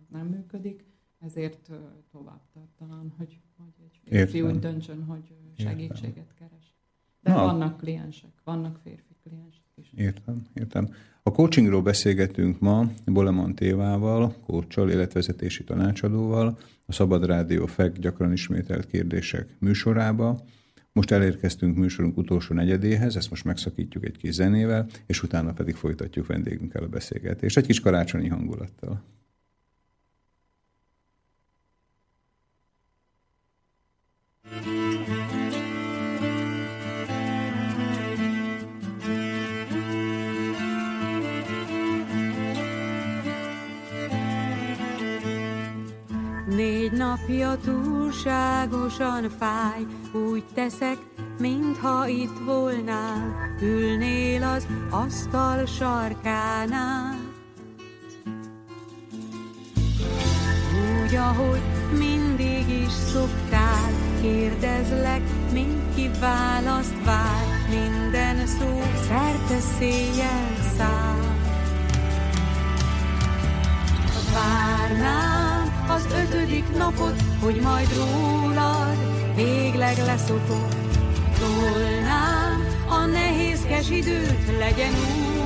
az 0.00 0.06
nem 0.10 0.26
működik, 0.26 0.84
ezért 1.20 1.70
tovább 2.12 2.40
tart 2.52 2.70
talán, 2.78 3.12
hogy, 3.18 3.40
hogy 3.56 3.84
egy 3.84 4.00
férfi 4.04 4.36
Értem. 4.36 4.50
úgy 4.50 4.58
döntsön, 4.58 5.02
hogy 5.02 5.34
segítséget 5.56 6.16
Értem. 6.16 6.24
keres. 6.38 6.74
De 7.20 7.32
Na. 7.32 7.44
vannak 7.44 7.76
kliensek, 7.76 8.30
vannak 8.44 8.78
férfi 8.82 9.14
kliensek 9.22 9.70
is. 9.74 9.92
Értem, 9.96 10.42
értem. 10.54 10.88
A 11.22 11.30
coachingról 11.30 11.82
beszélgetünk 11.82 12.60
ma 12.60 12.90
Bolemon 13.04 13.54
Tévával, 13.54 14.34
coachal, 14.46 14.90
életvezetési 14.90 15.64
tanácsadóval, 15.64 16.58
a 16.86 16.92
Szabad 16.92 17.24
Rádió 17.26 17.66
FEK 17.66 17.98
gyakran 17.98 18.32
ismételt 18.32 18.86
kérdések 18.86 19.56
műsorába. 19.58 20.40
Most 20.94 21.10
elérkeztünk 21.10 21.76
műsorunk 21.76 22.16
utolsó 22.16 22.54
negyedéhez, 22.54 23.16
ezt 23.16 23.30
most 23.30 23.44
megszakítjuk 23.44 24.04
egy 24.04 24.16
kis 24.16 24.32
zenével, 24.32 24.86
és 25.06 25.22
utána 25.22 25.52
pedig 25.52 25.74
folytatjuk 25.74 26.26
vendégünkkel 26.26 26.82
a 26.82 26.88
beszélgetést, 26.88 27.56
egy 27.56 27.66
kis 27.66 27.80
karácsonyi 27.80 28.28
hangulattal. 28.28 29.02
Négy 46.48 46.92
napja 46.92 47.56
túlságosan 48.14 49.30
fáj, 49.38 49.86
úgy 50.12 50.44
teszek, 50.54 50.96
mintha 51.38 52.06
itt 52.06 52.38
volnál, 52.44 53.36
ülnél 53.60 54.42
az 54.42 54.66
asztal 54.90 55.66
sarkánál. 55.66 57.16
Úgy, 61.02 61.14
ahogy 61.14 61.62
mindig 61.98 62.68
is 62.68 62.92
szoktál, 62.92 63.90
kérdezlek, 64.20 65.22
mint 65.52 65.94
ki 65.94 66.10
választ 66.20 67.04
vár, 67.04 67.44
minden 67.68 68.46
szó 68.46 68.82
szerte 69.08 69.60
széjjel 69.78 70.54
száll. 70.76 71.22
Várnám 74.32 75.43
az 75.94 76.06
ötödik 76.22 76.76
napot, 76.76 77.22
hogy 77.40 77.60
majd 77.60 77.88
rólad 77.96 78.96
végleg 79.34 79.96
leszokok. 80.06 80.68
Tolnám 81.38 82.66
a 82.88 83.06
nehézkes 83.06 83.90
időt, 83.90 84.58
legyen 84.58 84.92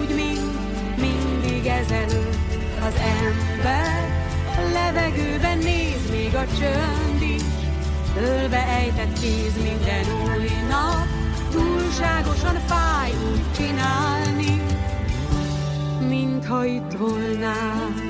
úgy, 0.00 0.14
mint 0.14 0.58
mindig 0.96 1.66
ezelőtt. 1.66 2.56
Az 2.86 2.94
ember 2.94 4.16
levegőben 4.72 5.58
néz, 5.58 6.10
még 6.10 6.34
a 6.34 6.44
csönd 6.58 7.22
is, 7.22 7.42
Ölbe 8.16 8.66
ejtett 8.66 9.20
kéz 9.20 9.62
minden 9.62 10.04
új 10.24 10.50
nap, 10.68 11.06
túlságosan 11.50 12.54
fáj 12.66 13.10
úgy 13.32 13.52
csinálni, 13.56 14.62
mintha 16.08 16.64
itt 16.64 16.92
volnál. 16.98 18.07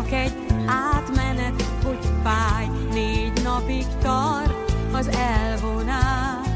Csak 0.00 0.12
egy 0.12 0.32
átmenet, 0.66 1.62
hogy 1.84 1.98
fáj, 2.22 2.66
négy 2.92 3.42
napig 3.42 3.84
tart 4.02 4.72
az 4.92 5.08
elvonás. 5.08 6.46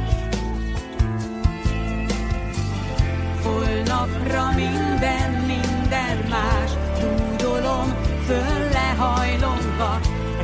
Holnapra 3.42 4.50
minden, 4.54 5.30
minden 5.30 6.28
más, 6.30 6.70
tudolom, 6.98 7.94
föl 8.26 8.70
lehajlomva, 8.72 10.00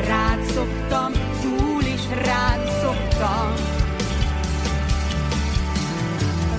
rád 0.06 0.42
szoktam, 0.54 1.12
túl 1.42 1.82
is 1.82 2.08
rád 2.24 2.60
szoktam. 2.82 3.52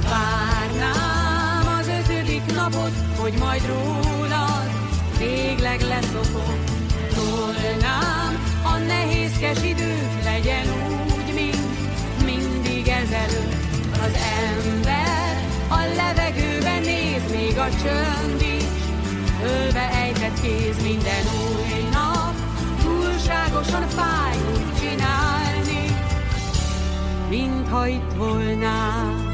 Várnám 0.10 1.78
az 1.80 1.88
ötödik 1.88 2.56
napot, 2.56 2.94
hogy 3.18 3.34
majd 3.40 3.62
rólad 3.68 4.21
végleg 5.22 5.82
leszokok. 5.82 6.60
Tolnám 7.16 8.34
a 8.64 8.78
nehézkes 8.78 9.64
időt, 9.64 10.24
legyen 10.24 10.68
úgy, 11.16 11.34
mint 11.34 12.24
mindig 12.26 12.88
ezelőtt. 12.88 13.70
Az 13.92 14.14
ember 14.48 15.38
a 15.70 15.80
levegőben 15.96 16.82
néz, 16.82 17.32
még 17.32 17.58
a 17.58 17.70
csönd 17.82 18.42
is, 18.42 18.74
ölve 19.44 19.90
ejtett 19.92 20.42
kéz 20.42 20.84
minden 20.84 21.26
új 21.46 21.90
nap. 21.92 22.34
Túlságosan 22.84 23.88
fáj 23.88 24.38
úgy 24.54 24.74
csinálni, 24.80 25.96
mintha 27.30 27.88
itt 27.88 28.14
volnál. 28.18 29.31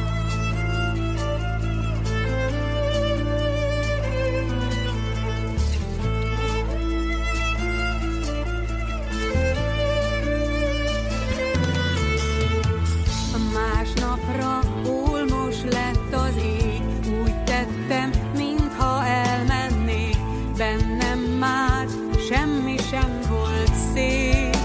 napra 14.28 14.60
Ulmos 14.86 15.56
lett 15.72 16.14
az 16.14 16.36
ég, 16.44 16.82
úgy 17.22 17.44
tettem, 17.44 18.12
mintha 18.38 19.06
elmennék, 19.06 20.18
bennem 20.58 21.20
már 21.20 21.86
semmi 22.30 22.76
sem 22.90 23.20
volt 23.30 23.72
szép. 23.94 24.56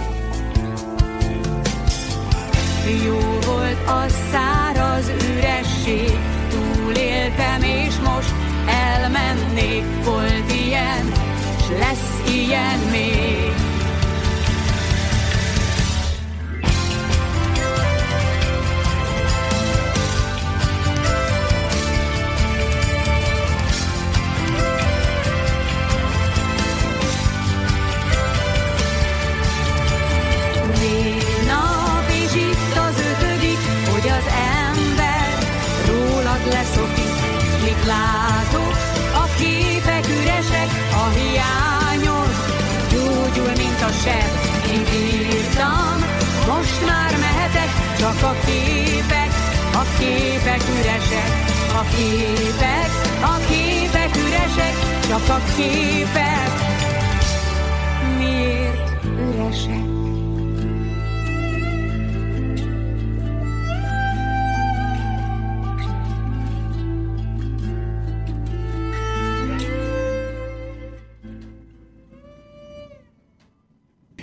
Jó 3.04 3.18
volt 3.52 3.86
a 3.86 4.08
száraz 4.32 5.08
üresség, 5.08 6.18
túléltem 6.50 7.62
és 7.62 7.94
most 8.04 8.34
elmennék, 8.66 9.84
volt 10.04 10.52
ilyen, 10.66 11.12
s 11.58 11.68
lesz 11.78 12.34
ilyen 12.34 12.78
még. 12.90 13.41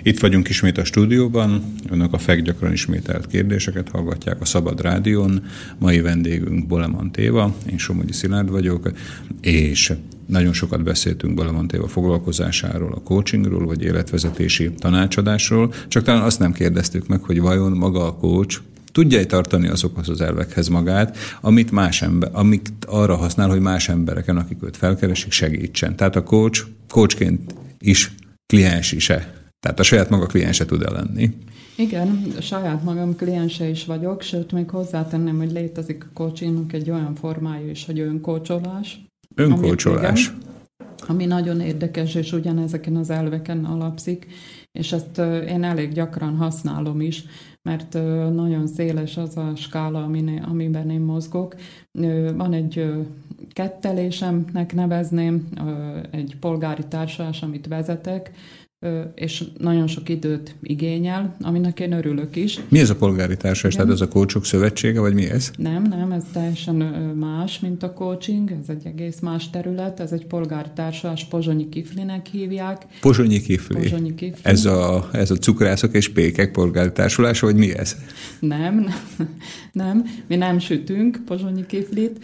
Itt 0.10 0.20
vagyunk 0.20 0.50
ismét 0.50 0.78
a 0.78 0.84
stúdióban, 0.84 1.74
önök 1.90 2.14
a 2.14 2.18
FEG 2.18 2.42
gyakran 2.42 2.72
ismételt 2.72 3.28
kérdéseket 3.28 3.90
hallgatják 3.90 4.42
a 4.42 4.46
Szabad 4.46 4.82
Rádión. 4.82 5.44
Mai 5.78 6.02
vendégünk 6.02 6.68
Boleman 6.68 7.12
Téva, 7.12 7.56
én 7.70 7.78
Somogyi 7.78 8.14
Szilárd 8.14 8.50
vagyok, 8.50 8.92
és 9.42 9.94
nagyon 10.26 10.54
sokat 10.54 10.84
beszéltünk 10.84 11.34
Boleman 11.34 11.68
Téva 11.68 11.88
foglalkozásáról, 11.88 12.94
a 12.94 13.02
coachingról, 13.02 13.66
vagy 13.66 13.84
életvezetési 13.84 14.72
tanácsadásról, 14.72 15.74
csak 15.88 16.04
talán 16.04 16.22
azt 16.22 16.40
nem 16.40 16.54
kérdeztük 16.54 17.08
meg, 17.08 17.24
hogy 17.24 17.42
vajon 17.42 17.72
maga 17.72 18.06
a 18.06 18.16
coach 18.16 18.60
tudja 18.92 19.26
tartani 19.26 19.68
azokhoz 19.68 20.10
az 20.10 20.22
elvekhez 20.22 20.68
magát, 20.68 21.18
amit, 21.42 21.72
más 21.72 22.02
ember, 22.02 22.30
amit 22.34 22.72
arra 22.86 23.16
használ, 23.16 23.50
hogy 23.50 23.62
más 23.62 23.90
embereken, 23.90 24.38
akik 24.38 24.64
őt 24.64 24.78
felkeresik, 24.78 25.32
segítsen. 25.32 25.96
Tehát 25.96 26.16
a 26.16 26.24
coach, 26.24 26.66
coachként 26.88 27.56
is 27.80 28.12
kliens 28.46 28.92
is-e 28.92 29.38
tehát 29.60 29.80
a 29.80 29.84
saját 29.84 30.10
maga 30.10 30.26
kliense 30.26 30.66
tud-e 30.66 30.92
lenni? 30.92 31.36
Igen, 31.78 32.34
saját 32.40 32.84
magam 32.84 33.16
kliense 33.16 33.68
is 33.68 33.86
vagyok, 33.86 34.22
sőt, 34.22 34.52
még 34.52 34.70
hozzátenném, 34.70 35.38
hogy 35.38 35.52
létezik 35.52 36.04
a 36.04 36.08
coachingnak 36.14 36.74
egy 36.74 36.90
olyan 36.90 37.16
formája 37.16 37.70
is, 37.70 37.86
hogy 37.86 38.00
önkócsolás. 38.00 39.06
Önkócsolás. 39.36 40.28
Ami, 40.28 40.44
ami 41.08 41.26
nagyon 41.26 41.62
érdekes, 41.62 42.16
és 42.16 42.32
ugyanezeken 42.32 42.96
az 42.96 43.10
elveken 43.10 43.66
alapszik, 43.66 44.28
és 44.72 44.92
ezt 44.92 45.18
én 45.48 45.64
elég 45.64 45.92
gyakran 45.92 46.36
használom 46.36 47.02
is, 47.02 47.24
mert 47.62 47.94
nagyon 48.34 48.68
széles 48.68 49.18
az 49.18 49.38
a 49.38 49.52
skála, 49.56 50.04
amiben 50.42 50.90
én 50.90 51.00
mozgok. 51.00 51.56
Van 52.36 52.54
egy 52.54 52.86
kettelésemnek 53.54 54.74
nevezném, 54.74 55.48
egy 56.12 56.36
polgári 56.40 56.84
társulás, 56.90 57.42
amit 57.42 57.68
vezetek, 57.68 58.32
és 59.16 59.44
nagyon 59.58 59.88
sok 59.88 60.10
időt 60.10 60.56
igényel, 60.62 61.36
aminek 61.42 61.80
én 61.80 61.92
örülök 61.92 62.36
is. 62.36 62.60
Mi 62.70 62.80
ez 62.80 62.90
a 62.90 62.96
polgári 62.96 63.38
társaság? 63.38 63.72
Tehát 63.72 63.92
ez 63.92 64.02
a 64.02 64.08
Coachok 64.08 64.46
Szövetsége, 64.46 65.00
vagy 65.00 65.14
mi 65.14 65.30
ez? 65.30 65.52
Nem, 65.58 65.84
nem, 65.84 66.12
ez 66.12 66.24
teljesen 66.34 66.76
más, 67.16 67.60
mint 67.60 67.84
a 67.84 67.94
coaching, 67.94 68.52
ez 68.52 68.70
egy 68.70 68.86
egész 68.86 69.20
más 69.20 69.50
terület, 69.50 70.00
ez 70.00 70.12
egy 70.12 70.26
polgári 70.26 70.70
társaság, 70.76 71.28
Pozsonyi 71.30 71.70
Kiflinek 71.70 72.28
hívják. 72.28 72.86
Pozsonyi 73.02 73.42
Kifli? 73.42 73.76
Pozsonyi 73.76 74.16
Kifli. 74.16 74.42
Ez 74.44 74.66
a, 74.66 75.10
ez 75.12 75.32
a 75.32 75.36
cukrászok 75.36 75.96
és 75.96 76.10
pékek 76.10 76.52
polgári 76.52 76.92
társulása, 76.92 77.46
vagy 77.46 77.56
mi 77.56 77.78
ez? 77.78 77.96
Nem, 78.40 78.86
nem, 79.72 80.06
mi 80.28 80.36
nem 80.36 80.60
sütünk 80.60 81.22
Pozsonyi 81.26 81.66
Kiflit, 81.66 82.20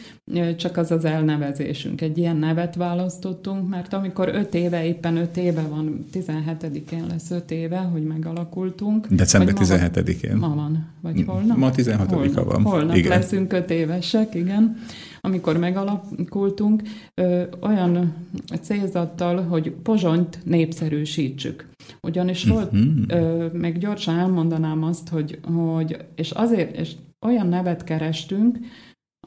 csak 0.58 0.78
az 0.78 0.92
az 0.92 1.06
elnevezésünk. 1.06 2.02
Egy 2.02 2.18
ilyen 2.18 2.38
nevet 2.38 2.76
választottunk, 2.76 3.70
mert 3.70 3.94
amikor 3.94 4.30
öt 4.34 4.54
éve, 4.54 4.86
éppen 4.86 5.18
öt 5.18 5.38
éve 5.38 5.62
van, 5.62 6.06
17 6.12 6.44
17-én 6.46 7.06
lesz 7.10 7.32
5 7.32 7.52
éve, 7.52 7.78
hogy 7.78 8.04
megalakultunk. 8.04 9.08
December 9.08 9.54
17-én. 9.58 10.36
Ma 10.36 10.56
van, 10.56 10.88
vagy 11.02 11.24
holnap? 11.28 11.58
Ma 11.58 11.72
16-a 11.76 12.16
holnap, 12.16 12.52
van. 12.52 12.62
Holnap 12.62 12.96
igen. 12.96 13.10
leszünk 13.10 13.54
5 13.54 13.70
évesek, 13.70 14.36
igen. 14.36 14.78
Amikor 15.22 15.58
megalakultunk, 15.58 16.82
ö, 17.14 17.44
olyan 17.62 18.14
célzattal, 18.62 19.44
hogy 19.44 19.72
Pozsonyt 19.72 20.40
népszerűsítsük. 20.44 21.68
Ugyanis 22.02 22.46
volt, 22.46 22.72
uh-huh. 22.74 22.90
ö, 23.08 23.48
meg 23.54 23.78
gyorsan 23.78 24.18
elmondanám 24.18 24.84
azt, 24.84 25.10
hogy, 25.10 25.40
hogy 25.44 25.98
és 26.16 26.32
azért, 26.32 26.78
és 26.78 26.92
olyan 27.22 27.48
nevet 27.48 27.84
kerestünk, 27.84 28.58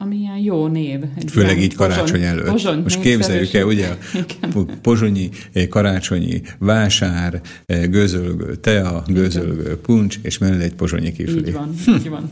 ami 0.01 0.15
ilyen 0.15 0.37
jó 0.37 0.67
név. 0.67 1.03
Egy 1.15 1.31
Főleg 1.31 1.61
így 1.61 1.75
karácsony 1.75 2.03
pozsony, 2.03 2.23
előtt. 2.23 2.49
Pozsony 2.49 2.81
Most 2.81 2.99
képzeljük 2.99 3.53
el, 3.53 3.65
ugye, 3.65 3.97
a 4.41 4.61
pozsonyi, 4.81 5.29
eh, 5.53 5.67
karácsonyi 5.67 6.41
vásár, 6.59 7.41
eh, 7.65 7.87
gőzölgő 7.87 8.55
tea, 8.55 9.03
gőzölgő 9.07 9.77
puncs, 9.77 10.19
és 10.21 10.37
mellé 10.37 10.63
egy 10.63 10.75
pozsonyi 10.75 11.11
kifli. 11.11 11.47
Így 11.47 11.53
van, 11.53 11.73
így 11.87 12.09
van. 12.09 12.31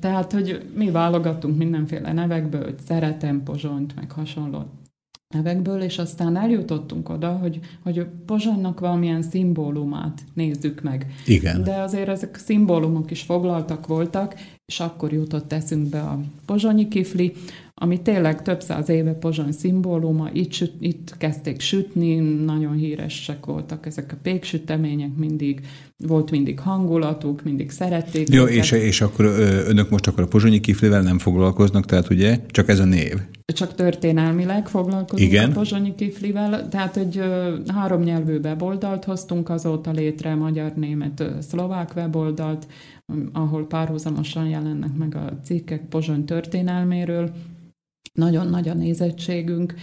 Tehát, 0.00 0.32
hogy 0.32 0.62
mi 0.74 0.90
válogattunk 0.90 1.58
mindenféle 1.58 2.12
nevekből, 2.12 2.62
hogy 2.62 2.74
szeretem 2.86 3.42
Pozsonyt, 3.42 3.94
meg 3.96 4.10
hasonló 4.10 4.79
nevekből, 5.34 5.82
és 5.82 5.98
aztán 5.98 6.36
eljutottunk 6.36 7.08
oda, 7.08 7.30
hogy, 7.30 7.60
hogy 7.82 8.06
Pozsonynak 8.26 8.80
valamilyen 8.80 9.22
szimbólumát 9.22 10.20
nézzük 10.34 10.82
meg. 10.82 11.06
Igen. 11.26 11.62
De 11.62 11.74
azért 11.74 12.08
ezek 12.08 12.36
szimbólumok 12.36 13.10
is 13.10 13.22
foglaltak 13.22 13.86
voltak, 13.86 14.34
és 14.66 14.80
akkor 14.80 15.12
jutott 15.12 15.52
eszünkbe 15.52 16.00
a 16.00 16.20
pozsonyi 16.46 16.88
kifli, 16.88 17.32
ami 17.82 18.00
tényleg 18.02 18.42
több 18.42 18.60
száz 18.60 18.88
éve 18.88 19.12
Pozsony 19.12 19.52
szimbóluma, 19.52 20.28
itt, 20.32 20.52
süt, 20.52 20.72
itt 20.80 21.14
kezdték 21.18 21.60
sütni, 21.60 22.14
nagyon 22.44 22.72
híresek 22.72 23.46
voltak 23.46 23.86
ezek 23.86 24.12
a 24.12 24.16
péksütemények, 24.22 25.16
mindig 25.16 25.60
volt 25.96 26.30
mindig 26.30 26.58
hangulatuk, 26.58 27.42
mindig 27.42 27.70
szerették. 27.70 28.28
Jó, 28.28 28.44
és, 28.44 28.70
és 28.70 29.00
akkor 29.00 29.24
önök 29.66 29.90
most 29.90 30.06
akkor 30.06 30.22
a 30.22 30.26
pozsonyi 30.26 30.60
kiflivel 30.60 31.02
nem 31.02 31.18
foglalkoznak, 31.18 31.86
tehát 31.86 32.10
ugye 32.10 32.38
csak 32.48 32.68
ez 32.68 32.78
a 32.78 32.84
név? 32.84 33.14
Csak 33.46 33.74
történelmileg 33.74 34.68
foglalkozunk 34.68 35.30
Igen. 35.30 35.50
a 35.50 35.52
pozsonyi 35.52 35.94
kiflivel, 35.94 36.68
tehát 36.68 36.96
egy 36.96 37.22
három 37.66 38.02
nyelvű 38.02 38.38
weboldalt 38.38 39.04
hoztunk 39.04 39.48
azóta 39.48 39.90
létre, 39.90 40.34
magyar, 40.34 40.72
német, 40.74 41.24
szlovák 41.48 41.92
weboldalt, 41.96 42.66
ahol 43.32 43.66
párhuzamosan 43.66 44.46
jelennek 44.46 44.96
meg 44.96 45.14
a 45.14 45.38
cikkek 45.44 45.88
Pozsony 45.88 46.24
történelméről, 46.24 47.30
nagyon 48.12 48.46
nagy 48.48 48.68
a 48.68 48.74
nézettségünk, 48.74 49.74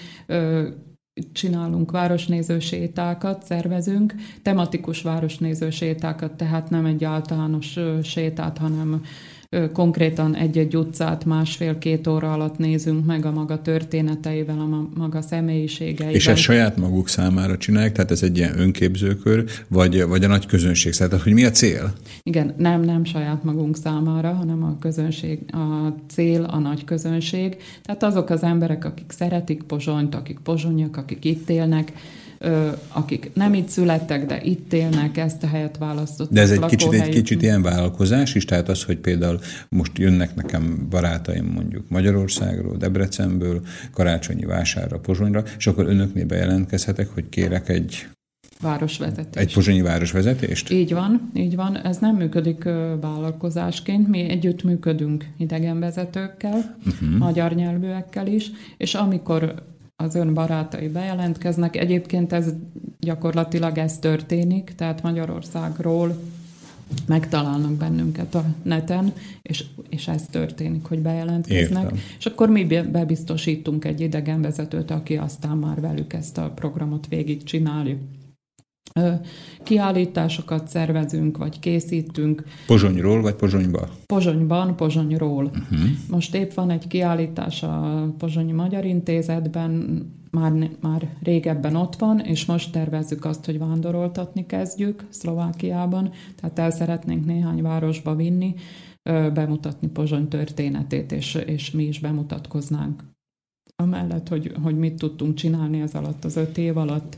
csinálunk 1.32 1.92
városnéző 1.92 2.60
sétákat, 2.60 3.44
szervezünk, 3.44 4.14
tematikus 4.42 5.02
városnéző 5.02 5.70
sétákat, 5.70 6.34
tehát 6.34 6.70
nem 6.70 6.86
egy 6.86 7.04
általános 7.04 7.80
sétát, 8.04 8.58
hanem 8.58 9.02
konkrétan 9.74 10.36
egy-egy 10.36 10.78
utcát 10.78 11.26
másfél-két 11.26 12.08
óra 12.08 12.34
alatt 12.34 12.58
nézünk 12.58 13.06
meg 13.06 13.26
a 13.26 13.32
maga 13.32 13.62
történeteivel, 13.62 14.60
a 14.60 14.90
maga 15.00 15.22
személyiségeivel. 15.22 16.16
És 16.16 16.28
ezt 16.28 16.42
saját 16.42 16.78
maguk 16.78 17.10
számára 17.10 17.58
csinálják, 17.58 17.92
tehát 17.92 18.12
ez 18.12 18.24
egy 18.24 18.38
ilyen 18.38 18.60
önképzőkör, 18.60 19.44
vagy, 19.68 20.04
vagy 20.04 20.24
a 20.24 20.28
nagy 20.28 20.46
közönség 20.46 20.94
számára, 20.94 21.18
tehát 21.18 21.34
hogy 21.34 21.44
mi 21.44 21.50
a 21.50 21.52
cél? 21.52 21.94
Igen, 22.24 22.54
nem, 22.58 22.82
nem 22.82 23.04
saját 23.04 23.44
magunk 23.44 23.78
számára, 23.78 24.34
hanem 24.34 24.64
a 24.64 24.78
közönség, 24.80 25.40
a 25.52 25.94
cél 26.08 26.44
a 26.44 26.58
nagy 26.58 26.84
közönség. 26.84 27.58
Tehát 27.84 28.04
azok 28.04 28.30
az 28.30 28.44
emberek, 28.44 28.86
akik 28.86 29.12
szeretik 29.12 29.64
Pozsonyt, 29.64 30.16
akik 30.16 30.40
pozsonyak, 30.44 30.98
akik 30.98 31.26
itt 31.26 31.50
élnek, 31.50 31.92
akik 32.88 33.32
nem 33.34 33.54
itt 33.54 33.68
születtek, 33.68 34.26
de 34.26 34.42
itt 34.44 34.74
élnek, 34.74 35.18
ezt 35.18 35.44
a 35.44 35.48
helyet 35.48 35.78
választották. 35.78 36.34
De 36.34 36.42
ez 36.42 36.52
egy 36.52 36.66
kicsit, 36.66 36.94
egy 36.94 37.10
kicsit 37.10 37.42
ilyen 37.42 37.62
vállalkozás 37.62 38.36
is, 38.36 38.46
tehát 38.46 38.70
az, 38.70 38.84
hogy 38.84 38.98
például 38.98 39.40
most 39.70 39.98
jönnek 39.98 40.36
nekem 40.36 40.88
barátaim 40.90 41.46
mondjuk 41.46 41.90
Magyarországról, 41.90 42.78
Debrecenből, 42.78 43.62
karácsonyi 43.94 44.46
vásárra, 44.46 45.00
Pozsonyra, 45.00 45.44
és 45.58 45.68
akkor 45.68 45.86
önöknél 45.88 46.26
bejelentkezhetek, 46.26 47.10
hogy 47.14 47.30
kérek 47.30 47.70
egy 47.70 48.08
Városvezetést. 48.62 49.36
Egy 49.36 49.54
pozsonyi 49.54 49.82
városvezetést? 49.82 50.72
Így 50.72 50.94
van, 50.94 51.30
így 51.34 51.56
van. 51.56 51.78
Ez 51.78 51.98
nem 51.98 52.16
működik 52.16 52.64
vállalkozásként. 53.02 54.08
Mi 54.08 54.30
együtt 54.30 54.64
működünk 54.64 55.26
idegenvezetőkkel, 55.38 56.78
uh-huh. 56.86 57.18
magyar 57.18 57.54
nyelvűekkel 57.54 58.28
is, 58.28 58.52
és 58.78 58.94
amikor 58.94 59.54
az 60.04 60.16
ön 60.16 60.34
barátai 60.34 60.88
bejelentkeznek. 60.88 61.76
Egyébként 61.76 62.34
ez 62.34 62.54
gyakorlatilag 63.00 63.78
ez 63.78 64.00
történik, 64.00 64.74
tehát 64.76 65.02
Magyarországról 65.02 66.18
megtalálnak 67.06 67.72
bennünket 67.72 68.36
a 68.36 68.44
neten, 68.64 69.14
és, 69.42 69.66
és 69.90 70.08
ez 70.08 70.26
történik, 70.30 70.86
hogy 70.86 71.00
bejelentkeznek. 71.00 71.84
Értem. 71.84 72.00
És 72.18 72.26
akkor 72.26 72.50
mi 72.50 72.64
bebiztosítunk 72.92 73.86
egy 73.86 74.02
idegenvezetőt, 74.02 74.92
aki 74.92 75.18
aztán 75.18 75.58
már 75.58 75.82
velük 75.82 76.14
ezt 76.14 76.38
a 76.38 76.52
programot 76.56 77.08
végig 77.08 77.44
csinálja 77.44 77.98
kiállításokat 79.64 80.68
szervezünk, 80.68 81.38
vagy 81.38 81.60
készítünk. 81.60 82.44
Pozsonyról, 82.66 83.22
vagy 83.22 83.36
Pozsonyba? 83.36 83.90
Pozsonyban, 84.06 84.76
Pozsonyról. 84.76 85.44
Uh-huh. 85.44 85.90
Most 86.10 86.36
épp 86.36 86.54
van 86.54 86.70
egy 86.70 86.88
kiállítás 86.88 87.64
a 87.64 88.08
Pozsonyi 88.18 88.52
Magyar 88.52 88.86
Intézetben, 88.86 90.02
már, 90.32 90.70
már 90.82 91.10
régebben 91.24 91.76
ott 91.76 91.96
van, 91.96 92.20
és 92.20 92.46
most 92.46 92.72
tervezzük 92.72 93.26
azt, 93.26 93.46
hogy 93.46 93.60
vándoroltatni 93.60 94.46
kezdjük 94.46 95.06
Szlovákiában, 95.10 96.12
tehát 96.36 96.60
el 96.60 96.72
szeretnénk 96.72 97.26
néhány 97.26 97.62
városba 97.62 98.16
vinni, 98.16 98.56
bemutatni 99.34 99.88
Pozsony 99.88 100.28
történetét, 100.28 101.12
és, 101.12 101.36
és 101.46 101.72
mi 101.72 101.84
is 101.84 102.00
bemutatkoznánk 102.00 103.04
amellett, 103.84 104.28
hogy, 104.28 104.52
hogy 104.64 104.78
mit 104.78 104.96
tudtunk 104.96 105.34
csinálni 105.34 105.82
ez 105.82 105.94
alatt 105.94 106.26
az 106.26 106.36
öt 106.36 106.58
év 106.58 106.78
alatt, 106.78 107.18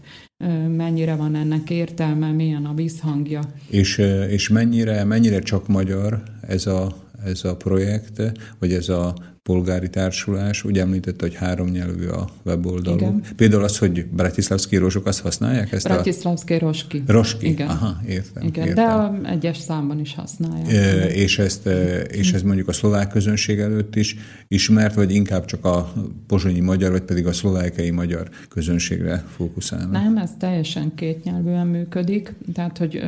mennyire 0.76 1.16
van 1.16 1.36
ennek 1.36 1.70
értelme, 1.70 2.32
milyen 2.32 2.66
a 2.66 2.74
visszhangja. 2.74 3.42
És, 3.70 3.98
és 4.30 4.50
mennyire, 4.50 5.04
mennyire 5.04 5.40
csak 5.40 5.68
magyar 5.68 6.24
ez 6.48 6.66
a, 6.66 6.96
ez 7.26 7.44
a 7.44 7.56
projekt, 7.56 8.22
vagy 8.60 8.74
ez 8.74 8.90
a 8.90 9.16
polgári 9.50 9.90
társulás, 9.90 10.64
úgy 10.64 10.78
említette, 10.78 11.26
hogy 11.26 11.36
három 11.36 11.68
nyelvű 11.68 12.08
a 12.08 12.30
weboldaluk. 12.44 13.00
Igen. 13.00 13.22
Például 13.36 13.64
az, 13.64 13.78
hogy 13.78 14.06
Bratislavski 14.06 14.76
rózsok, 14.78 15.06
azt 15.06 15.22
használják? 15.22 15.72
Ezt 15.72 15.88
Bratislavski 15.88 16.54
a... 16.54 16.60
roski. 16.60 17.04
Roski, 17.08 17.48
Igen. 17.48 17.68
aha, 17.68 18.02
értem. 18.08 18.44
Igen, 18.44 18.68
értem. 18.68 18.86
de 18.86 18.92
a 18.92 19.30
egyes 19.30 19.58
számban 19.58 20.00
is 20.00 20.16
használják. 20.16 20.72
E, 20.72 21.06
és, 21.06 21.40
ezt, 21.40 21.70
és 22.12 22.34
ez 22.34 22.42
mondjuk 22.42 22.68
a 22.68 22.74
szlovák 22.74 23.10
közönség 23.10 23.60
előtt 23.60 23.96
is 23.96 24.16
ismert, 24.48 24.96
vagy 24.96 25.14
inkább 25.14 25.46
csak 25.46 25.66
a 25.66 25.94
pozsonyi 26.28 26.60
magyar, 26.60 26.92
vagy 26.92 27.02
pedig 27.02 27.28
a 27.28 27.34
szlovákiai 27.34 27.92
magyar 27.92 28.30
közönségre 28.50 29.24
fókuszálnak? 29.36 29.92
Nem, 29.92 30.18
ez 30.18 30.32
teljesen 30.40 30.92
kétnyelvűen 30.96 31.68
működik, 31.68 32.34
tehát 32.54 32.78
hogy 32.78 33.02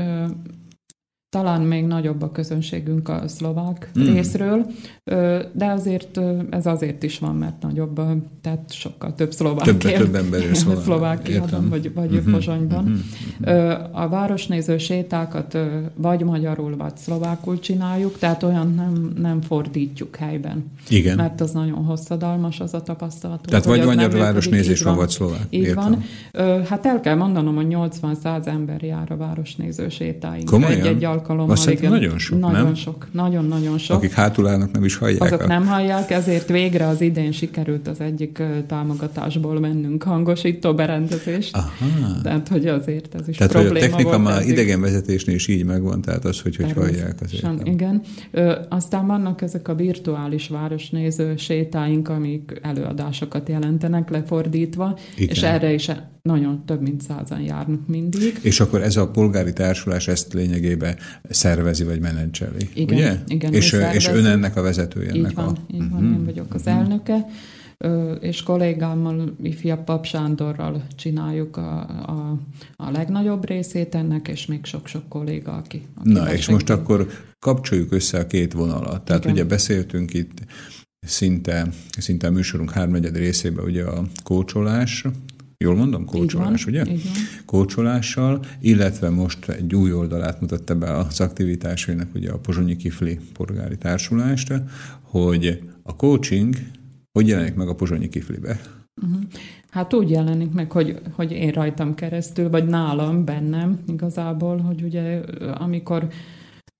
talán 1.31 1.61
még 1.61 1.85
nagyobb 1.85 2.21
a 2.21 2.31
közönségünk 2.31 3.09
a 3.09 3.27
szlovák 3.27 3.91
mm. 3.99 4.03
részről, 4.03 4.65
de 5.53 5.65
azért 5.65 6.19
ez 6.49 6.65
azért 6.65 7.03
is 7.03 7.19
van, 7.19 7.35
mert 7.35 7.61
nagyobb, 7.61 8.01
tehát 8.41 8.73
sokkal 8.73 9.13
több 9.13 9.31
szlovák 9.31 9.65
több, 9.65 9.85
él, 9.85 9.97
több 9.97 10.15
ember 10.15 10.41
él 10.41 10.53
Szlovákiában, 10.83 11.69
vagy, 11.69 11.93
vagy 11.93 12.11
mm-hmm. 12.11 12.31
Pozsonyban. 12.31 12.83
Mm-hmm. 12.83 13.69
A 13.91 14.09
városnéző 14.09 14.77
sétákat 14.77 15.57
vagy 15.95 16.23
magyarul, 16.23 16.77
vagy 16.77 16.97
szlovákul 16.97 17.59
csináljuk, 17.59 18.17
tehát 18.17 18.43
olyan 18.43 18.73
nem, 18.73 19.13
nem 19.21 19.41
fordítjuk 19.41 20.15
helyben. 20.15 20.71
Igen. 20.89 21.15
Mert 21.15 21.41
az 21.41 21.51
nagyon 21.51 21.85
hosszadalmas 21.85 22.59
az 22.59 22.73
a 22.73 22.81
tapasztalat. 22.81 23.41
Tehát 23.41 23.65
vagy 23.65 23.85
magyar 23.85 24.11
városnézés 24.11 24.81
van, 24.81 24.95
vagy 24.95 25.09
szlovák. 25.09 25.45
Így 25.49 25.63
Értem. 25.63 26.03
van. 26.33 26.63
Hát 26.65 26.85
el 26.85 26.99
kell 26.99 27.15
mondanom, 27.15 27.55
hogy 27.55 27.67
80-100 27.69 28.47
ember 28.47 28.83
jár 28.83 29.11
a 29.11 29.17
városnéző 29.17 29.89
sétáink. 29.89 30.51
Egy-egy 30.51 31.03
alkalommal. 31.21 31.51
Azt 31.51 31.69
igen. 31.69 31.91
nagyon 31.91 32.17
sok, 32.17 32.39
Nagyon 32.39 32.63
nem? 32.63 32.75
sok, 32.75 33.07
nagyon-nagyon 33.11 33.77
sok. 33.77 33.97
Akik 33.97 34.11
hátul 34.11 34.47
állnak, 34.47 34.71
nem 34.71 34.83
is 34.83 34.95
hallják. 34.95 35.21
Azok 35.21 35.41
a... 35.41 35.47
nem 35.47 35.65
hallják, 35.65 36.11
ezért 36.11 36.49
végre 36.49 36.87
az 36.87 37.01
idén 37.01 37.31
sikerült 37.31 37.87
az 37.87 37.99
egyik 37.99 38.43
támogatásból 38.67 39.59
mennünk 39.59 40.03
hangosító 40.03 40.73
berendezést. 40.73 41.55
Aha. 41.55 42.21
Tehát, 42.23 42.47
hogy 42.47 42.67
azért 42.67 43.15
ez 43.15 43.27
is 43.27 43.37
tehát, 43.37 43.51
probléma 43.51 43.73
hogy 43.73 43.83
a 43.83 43.89
technika 43.89 44.19
volt 44.19 44.23
már 44.23 44.47
idegenvezetésnél 44.47 45.35
is 45.35 45.47
így 45.47 45.65
megvan, 45.65 46.01
tehát 46.01 46.25
az, 46.25 46.41
hogy 46.41 46.55
hogy 46.55 46.71
hallják 46.71 47.15
azért. 47.21 47.67
Igen. 47.67 48.01
Ö, 48.31 48.55
aztán 48.69 49.07
vannak 49.07 49.41
ezek 49.41 49.67
a 49.67 49.75
virtuális 49.75 50.47
városnéző 50.47 51.35
sétáink, 51.37 52.09
amik 52.09 52.59
előadásokat 52.61 53.49
jelentenek 53.49 54.09
lefordítva, 54.09 54.97
igen. 55.15 55.29
és 55.29 55.43
erre 55.43 55.73
is 55.73 55.89
nagyon 56.21 56.65
több 56.65 56.81
mint 56.81 57.01
százan 57.01 57.41
járnak 57.41 57.87
mindig. 57.87 58.39
És 58.41 58.59
akkor 58.59 58.81
ez 58.81 58.97
a 58.97 59.07
polgári 59.07 59.53
társulás 59.53 60.07
ezt 60.07 60.33
lényegében 60.33 60.95
szervezi 61.29 61.83
vagy 61.83 61.99
menedzseli, 61.99 62.69
igen, 62.73 62.97
ugye? 62.97 63.17
Igen, 63.27 63.53
és, 63.53 63.77
és 63.93 64.07
ön 64.07 64.25
ennek 64.25 64.55
a 64.55 64.61
vezetője. 64.61 65.13
Így 65.13 65.33
van, 65.33 65.45
a... 65.45 65.73
így 65.73 65.89
van, 65.89 66.03
uh-huh. 66.03 66.17
én 66.17 66.25
vagyok 66.25 66.53
az 66.53 66.61
uh-huh. 66.61 66.75
elnöke. 66.75 67.25
és 68.19 68.43
kollégámmal, 68.43 69.35
ifjabb 69.41 69.83
Pap 69.83 70.05
Sándorral 70.05 70.83
csináljuk 70.95 71.57
a, 71.57 71.79
a, 72.05 72.39
a 72.75 72.91
legnagyobb 72.91 73.47
részét 73.47 73.95
ennek, 73.95 74.27
és 74.27 74.45
még 74.45 74.65
sok-sok 74.65 75.09
kolléga, 75.09 75.51
aki... 75.51 75.81
aki 75.95 76.11
Na, 76.11 76.33
és 76.33 76.49
most 76.49 76.69
akkor 76.69 77.07
kapcsoljuk 77.39 77.91
össze 77.91 78.19
a 78.19 78.27
két 78.27 78.53
vonalat. 78.53 79.05
Tehát 79.05 79.23
Igen. 79.23 79.35
ugye 79.35 79.45
beszéltünk 79.45 80.13
itt 80.13 80.39
szinte, 81.07 81.67
szinte 81.97 82.27
a 82.27 82.31
műsorunk 82.31 82.71
hármegyed 82.71 83.15
részében 83.15 83.65
ugye 83.65 83.83
a 83.83 84.03
kócsolás, 84.23 85.05
Jól 85.61 85.75
mondom? 85.75 86.05
Kócsolás, 86.05 86.65
ugye? 86.65 86.83
Kócsolással, 87.45 88.39
illetve 88.59 89.09
most 89.09 89.49
egy 89.49 89.75
új 89.75 89.93
oldalát 89.93 90.41
mutatta 90.41 90.75
be 90.75 90.97
az 90.97 91.19
aktivitásainak, 91.19 92.07
ugye 92.15 92.31
a 92.31 92.37
Pozsonyi 92.37 92.75
Kifli 92.75 93.19
Polgári 93.33 93.77
Társulást, 93.77 94.53
hogy 95.01 95.61
a 95.83 95.95
coaching 95.95 96.55
hogy 97.11 97.27
jelenik 97.27 97.55
meg 97.55 97.67
a 97.67 97.75
Pozsonyi 97.75 98.09
Kiflibe? 98.09 98.59
Uh-huh. 99.01 99.21
Hát 99.69 99.93
úgy 99.93 100.09
jelenik 100.09 100.51
meg, 100.51 100.71
hogy, 100.71 100.99
hogy 101.11 101.31
én 101.31 101.51
rajtam 101.51 101.95
keresztül, 101.95 102.49
vagy 102.49 102.67
nálam, 102.67 103.25
bennem 103.25 103.79
igazából, 103.87 104.57
hogy 104.57 104.81
ugye 104.83 105.21
amikor 105.57 106.07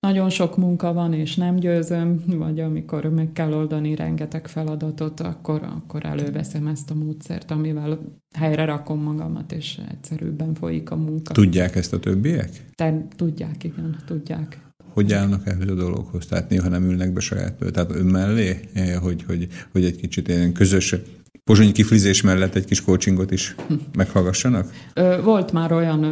nagyon 0.07 0.30
sok 0.30 0.57
munka 0.57 0.94
van, 0.94 1.14
és 1.14 1.36
nem 1.36 1.56
győzöm, 1.56 2.23
vagy 2.26 2.60
amikor 2.60 3.06
meg 3.06 3.30
kell 3.34 3.53
oldani 3.53 3.95
rengeteg 3.95 4.48
feladatot, 4.48 5.19
akkor, 5.19 5.61
akkor 5.64 6.06
előveszem 6.06 6.68
ezt 6.68 6.91
a 6.91 6.94
módszert, 6.94 7.52
amivel 7.52 7.99
helyre 8.34 8.65
rakom 8.65 9.03
magamat, 9.03 9.52
és 9.52 9.80
egyszerűbben 9.91 10.53
folyik 10.53 10.91
a 10.91 10.95
munka. 10.95 11.34
Tudják 11.34 11.76
ezt 11.76 11.94
a 11.94 11.99
többiek? 11.99 12.49
Te, 12.76 13.07
tudják, 13.15 13.64
igen, 13.64 13.95
tudják. 14.06 14.60
Hogy 14.94 15.14
állnak 15.14 15.48
ehhez 15.48 15.69
a 15.69 15.73
dologhoz? 15.73 16.26
Tehát 16.26 16.49
néha 16.49 16.69
nem 16.69 16.84
ülnek 16.84 17.14
be 17.14 17.19
saját, 17.19 17.53
tehát 17.72 17.95
ön 17.95 18.06
mellé, 18.06 18.60
eh, 18.73 18.95
hogy, 18.95 19.23
hogy, 19.23 19.48
hogy 19.72 19.84
egy 19.84 19.95
kicsit 19.95 20.28
ilyen 20.28 20.53
közös 20.53 20.95
pozsonyi 21.44 21.72
kiflizés 21.72 22.22
mellett 22.22 22.56
egy 22.56 22.65
kis 22.65 22.82
coachingot 22.82 23.32
is 23.32 23.56
meghallgassanak? 23.98 24.72
Volt 25.23 25.52
már 25.52 25.72
olyan 25.72 26.03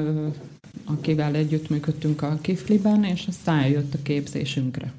akivel 0.86 1.36
együttműködtünk 1.36 2.22
a 2.22 2.38
Kifliben, 2.42 3.04
és 3.04 3.28
aztán 3.28 3.60
eljött 3.60 3.94
a 3.94 4.02
képzésünkre, 4.02 4.94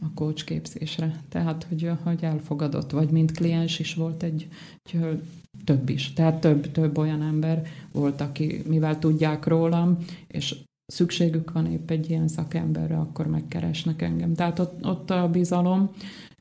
a 0.00 0.06
coach 0.14 0.44
képzésre. 0.44 1.22
Tehát, 1.28 1.66
hogy, 1.68 1.90
hogy 2.02 2.18
elfogadott, 2.20 2.90
vagy 2.90 3.10
mint 3.10 3.32
kliens 3.32 3.78
is 3.78 3.94
volt 3.94 4.22
egy, 4.22 4.48
egy 4.92 5.20
több 5.64 5.88
is. 5.88 6.12
Tehát 6.12 6.40
több, 6.40 6.72
több 6.72 6.98
olyan 6.98 7.22
ember 7.22 7.66
volt, 7.92 8.20
aki, 8.20 8.62
mivel 8.66 8.98
tudják 8.98 9.46
rólam, 9.46 9.98
és 10.26 10.54
szükségük 10.86 11.52
van 11.52 11.66
épp 11.66 11.90
egy 11.90 12.10
ilyen 12.10 12.28
szakemberre, 12.28 12.96
akkor 12.96 13.26
megkeresnek 13.26 14.02
engem. 14.02 14.34
Tehát 14.34 14.58
ott, 14.58 14.86
ott 14.86 15.10
a 15.10 15.28
bizalom 15.28 15.90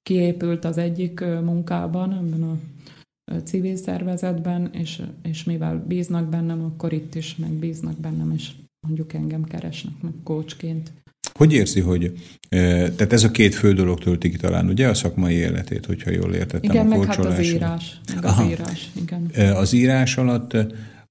kiépült 0.03 0.65
az 0.65 0.77
egyik 0.77 1.19
munkában, 1.19 2.13
ebben 2.13 2.43
a 2.43 2.57
civil 3.43 3.75
szervezetben, 3.75 4.69
és, 4.73 5.01
és 5.23 5.43
mivel 5.43 5.85
bíznak 5.87 6.29
bennem, 6.29 6.63
akkor 6.63 6.93
itt 6.93 7.15
is 7.15 7.35
megbíznak 7.35 7.99
bennem, 7.99 8.31
és 8.35 8.51
mondjuk 8.87 9.13
engem 9.13 9.43
keresnek 9.43 9.93
meg 10.01 10.13
coachként. 10.23 10.91
Hogy 11.33 11.53
érzi, 11.53 11.79
hogy 11.79 12.13
tehát 12.49 13.13
ez 13.13 13.23
a 13.23 13.31
két 13.31 13.55
fő 13.55 13.73
dolog 13.73 13.99
tölti 13.99 14.29
ki 14.29 14.37
talán, 14.37 14.67
ugye, 14.67 14.87
a 14.87 14.93
szakmai 14.93 15.33
életét, 15.33 15.85
hogyha 15.85 16.11
jól 16.11 16.33
értettem 16.33 16.71
igen, 16.71 16.85
a 16.85 16.89
meg 16.89 17.05
hát 17.05 17.25
az 17.25 17.39
írás. 17.39 17.99
Meg 18.15 18.25
az 18.25 18.41
írás, 18.49 18.91
igen. 19.01 19.53
Az 19.55 19.73
írás 19.73 20.17
alatt 20.17 20.57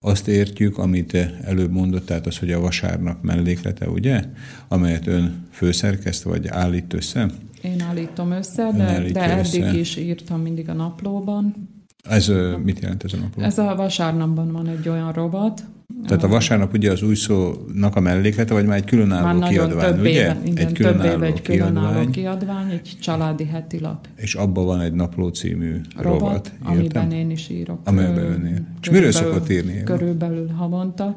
azt 0.00 0.28
értjük, 0.28 0.78
amit 0.78 1.14
előbb 1.42 1.70
mondott, 1.70 2.06
tehát 2.06 2.26
az, 2.26 2.38
hogy 2.38 2.52
a 2.52 2.60
vasárnap 2.60 3.22
melléklete, 3.22 3.88
ugye, 3.88 4.24
amelyet 4.68 5.06
ön 5.06 5.46
főszerkeszt, 5.50 6.22
vagy 6.22 6.46
állít 6.46 6.92
össze? 6.92 7.30
Én 7.62 7.80
állítom 7.80 8.30
össze, 8.30 8.70
de, 8.76 9.10
de 9.12 9.20
eddig 9.20 9.62
össze. 9.62 9.78
is 9.78 9.96
írtam 9.96 10.40
mindig 10.40 10.68
a 10.68 10.72
naplóban, 10.72 11.68
ez 12.08 12.32
mit 12.64 12.80
jelent 12.80 13.04
ez 13.04 13.12
a 13.12 13.16
napló? 13.16 13.42
Ez 13.42 13.58
a 13.58 13.74
vasárnapban 13.76 14.52
van 14.52 14.68
egy 14.68 14.88
olyan 14.88 15.12
robot. 15.12 15.62
Tehát 16.06 16.22
a 16.22 16.28
vasárnap 16.28 16.72
ugye 16.72 16.90
az 16.90 17.02
új 17.02 17.14
szónak 17.14 17.96
a 17.96 18.00
melléklete, 18.00 18.54
vagy 18.54 18.66
már 18.66 18.76
egy 18.76 18.84
különálló 18.84 19.38
már 19.38 19.50
kiadvány, 19.50 19.94
több 19.94 20.00
ugye? 20.00 20.10
Éve, 20.10 20.36
igen, 20.44 20.66
egy 20.66 20.72
különálló 20.72 21.02
több 21.02 21.16
éve 21.16 21.26
egy 21.26 21.42
különálló 21.42 21.86
kiadvány, 21.88 22.10
kiadvány, 22.10 22.70
egy 22.70 22.96
családi 23.00 23.44
heti 23.44 23.80
lap. 23.80 24.08
És 24.16 24.34
abban 24.34 24.64
van 24.64 24.80
egy 24.80 24.92
napló 24.92 25.28
című 25.28 25.80
robot, 25.96 26.20
robot 26.20 26.52
amiben 26.62 27.12
én 27.12 27.30
is 27.30 27.48
írok. 27.48 27.78
Amiben 27.84 28.18
ön 28.18 28.46
ír. 28.46 28.62
És 28.80 28.90
miről 28.90 29.12
szokott 29.12 29.50
írni? 29.50 29.82
Körülbelül 29.82 30.48
havonta. 30.48 31.16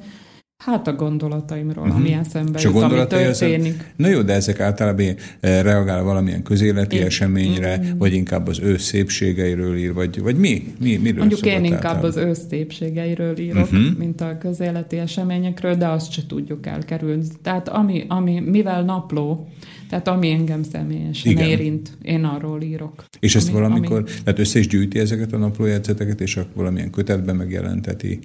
Hát 0.63 0.87
a 0.87 0.93
gondolataimról, 0.93 1.85
uh-huh. 1.85 1.99
ami 1.99 2.13
eszembe 2.13 2.59
jut, 2.61 2.75
ami 2.75 3.07
történik. 3.07 3.73
Az, 3.79 3.85
na 3.95 4.07
jó, 4.07 4.21
de 4.21 4.33
ezek 4.33 4.59
általában 4.59 5.05
eh, 5.05 5.63
reagál 5.63 6.03
valamilyen 6.03 6.43
közéleti 6.43 6.95
én, 6.95 7.05
eseményre, 7.05 7.77
mm, 7.77 7.97
vagy 7.97 8.13
inkább 8.13 8.47
az 8.47 8.59
ő 8.59 8.77
szépségeiről 8.77 9.77
ír, 9.77 9.93
vagy, 9.93 10.21
vagy 10.21 10.35
mi? 10.35 10.73
mi 10.79 10.97
miről 10.97 11.19
Mondjuk 11.19 11.45
én 11.45 11.63
inkább 11.63 11.83
általában? 11.83 12.09
az 12.09 12.17
ő 12.17 12.33
szépségeiről 12.33 13.37
írok, 13.37 13.63
uh-huh. 13.63 13.97
mint 13.97 14.21
a 14.21 14.37
közéleti 14.37 14.97
eseményekről, 14.97 15.75
de 15.75 15.87
azt 15.87 16.11
se 16.11 16.21
tudjuk 16.27 16.65
elkerülni. 16.65 17.23
Tehát 17.41 17.69
ami, 17.69 18.05
ami 18.07 18.39
mivel 18.39 18.83
napló, 18.83 19.47
tehát 19.89 20.07
ami 20.07 20.31
engem 20.31 20.63
személyesen 20.63 21.31
Igen. 21.31 21.47
érint, 21.47 21.97
én 22.01 22.23
arról 22.23 22.61
írok. 22.61 23.05
És 23.19 23.35
ezt 23.35 23.49
ami, 23.49 23.57
valamikor, 23.57 23.97
ami... 23.97 24.09
tehát 24.23 24.39
össze 24.39 24.59
is 24.59 24.67
gyűjti 24.67 24.99
ezeket 24.99 25.33
a 25.33 25.37
naplójegyzeteket, 25.37 26.21
és 26.21 26.37
akkor 26.37 26.51
valamilyen 26.55 26.89
kötetben 26.91 27.35
megjelenteti? 27.35 28.19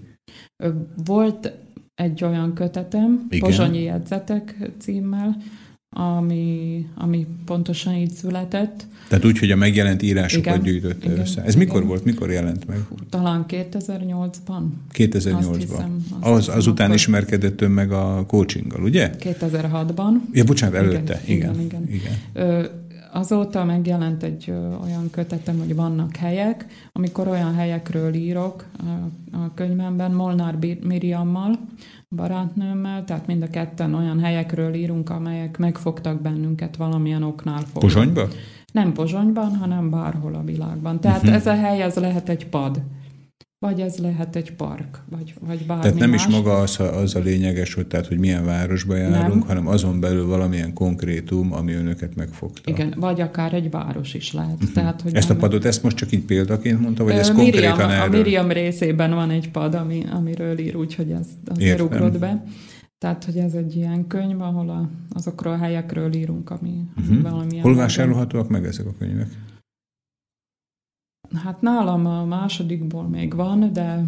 Volt 1.05 1.53
egy 1.95 2.25
olyan 2.25 2.55
kötetem, 2.55 3.27
Igen. 3.29 3.49
Pozsonyi 3.49 3.83
jegyzetek 3.83 4.57
címmel, 4.79 5.37
ami, 5.91 6.87
ami 6.95 7.27
pontosan 7.45 7.95
így 7.95 8.11
született. 8.11 8.87
Tehát 9.09 9.25
úgy, 9.25 9.39
hogy 9.39 9.51
a 9.51 9.57
megjelent 9.57 10.03
írásokat 10.03 10.47
igen, 10.47 10.63
gyűjtötte 10.63 11.07
igen, 11.07 11.19
össze. 11.19 11.43
Ez 11.43 11.55
mikor 11.55 11.77
igen. 11.77 11.89
volt, 11.89 12.05
mikor 12.05 12.31
jelent 12.31 12.67
meg? 12.67 12.79
Talán 13.11 13.45
2008-ban. 13.49 14.63
2008-ban. 14.93 15.87
az, 16.21 16.49
azután 16.49 16.85
akkor... 16.87 16.99
ismerkedett 16.99 17.61
ön 17.61 17.71
meg 17.71 17.93
a 17.93 18.25
coachinggal, 18.27 18.83
ugye? 18.83 19.11
2006-ban. 19.21 20.13
Ja, 20.33 20.45
bocsánat, 20.45 20.75
előtte. 20.75 21.21
Igen, 21.27 21.61
igen. 21.61 21.61
igen. 21.61 21.89
igen. 21.91 22.13
Ö, 22.33 22.65
azóta 23.15 23.65
megjelent 23.65 24.23
egy 24.23 24.45
ö, 24.49 24.75
olyan 24.83 25.11
kötetem, 25.11 25.59
hogy 25.59 25.75
vannak 25.75 26.17
helyek, 26.17 26.67
amikor 26.93 27.29
olyan 27.29 27.55
helyekről 27.55 28.15
írok 28.15 28.65
a, 28.79 29.37
a 29.37 29.55
könyvemben 29.55 30.13
Molnár 30.13 30.59
Miriammal, 30.83 31.59
barátnőmmel, 32.11 33.05
tehát 33.05 33.27
mind 33.27 33.43
a 33.43 33.51
ketten 33.51 33.95
olyan 33.95 34.21
helyekről 34.21 34.75
írunk, 34.75 35.11
amelyek 35.11 35.59
megfogtak 35.59 36.21
bennünket 36.21 36.77
valamilyen 36.77 37.23
oknál 37.23 37.61
fogva. 37.61 37.81
Pozsonyba? 37.81 38.29
Nem 38.73 38.93
Pozsonyban, 38.93 39.57
hanem 39.57 39.91
bárhol 39.91 40.35
a 40.35 40.45
világban. 40.45 41.01
Tehát 41.01 41.23
uh-huh. 41.23 41.35
ez 41.35 41.47
a 41.47 41.55
hely, 41.55 41.83
ez 41.83 41.95
lehet 41.95 42.29
egy 42.29 42.47
pad 42.49 42.81
vagy 43.65 43.81
ez 43.81 43.97
lehet 43.97 44.37
egy 44.37 44.53
park, 44.53 45.01
vagy, 45.11 45.35
vagy 45.41 45.67
bármi 45.67 45.83
Tehát 45.83 45.99
nem 45.99 46.11
más. 46.11 46.27
is 46.27 46.33
maga 46.33 46.59
az, 46.59 46.81
az 46.81 47.15
a 47.15 47.21
lényeges, 47.21 47.75
hogy, 47.75 47.87
tehát, 47.87 48.07
hogy 48.07 48.19
milyen 48.19 48.45
városba 48.45 48.97
járunk, 48.97 49.39
nem. 49.39 49.49
hanem 49.49 49.67
azon 49.67 50.01
belül 50.01 50.27
valamilyen 50.27 50.73
konkrétum, 50.73 51.53
ami 51.53 51.73
önöket 51.73 52.15
megfogta. 52.15 52.71
Igen, 52.71 52.95
vagy 52.97 53.21
akár 53.21 53.55
egy 53.55 53.71
város 53.71 54.15
is 54.15 54.33
lehet. 54.33 54.55
Uh-huh. 54.55 54.73
Tehát, 54.73 55.01
hogy 55.01 55.15
ezt 55.15 55.31
a 55.31 55.37
padot, 55.37 55.65
ezt 55.65 55.83
most 55.83 55.97
csak 55.97 56.13
így 56.13 56.25
példaként 56.25 56.81
mondta, 56.81 57.05
vagy 57.05 57.15
ez 57.15 57.29
Miriam, 57.29 57.45
konkrétan 57.45 57.91
erről? 57.91 58.15
A 58.15 58.17
Miriam 58.17 58.51
részében 58.51 59.11
van 59.11 59.31
egy 59.31 59.51
pad, 59.51 59.75
ami, 59.75 60.05
amiről 60.13 60.59
ír, 60.59 60.77
úgyhogy 60.77 61.11
ez 61.11 61.27
azért 61.45 61.81
ugrott 61.81 62.19
be. 62.19 62.45
Tehát, 62.99 63.25
hogy 63.25 63.37
ez 63.37 63.53
egy 63.53 63.77
ilyen 63.77 64.07
könyv, 64.07 64.41
ahol 64.41 64.71
a, 64.71 64.89
azokról 65.11 65.53
a 65.53 65.57
helyekről 65.57 66.15
írunk, 66.15 66.51
ami 66.51 66.81
uh-huh. 67.01 67.23
valamilyen... 67.23 67.63
Hol 67.63 67.75
vásárolhatóak 67.75 68.49
meg 68.49 68.65
ezek 68.65 68.87
a 68.87 68.93
könyvek? 68.99 69.29
Hát 71.43 71.61
nálam 71.61 72.07
a 72.07 72.25
másodikból 72.25 73.09
még 73.09 73.35
van, 73.35 73.73
de 73.73 74.05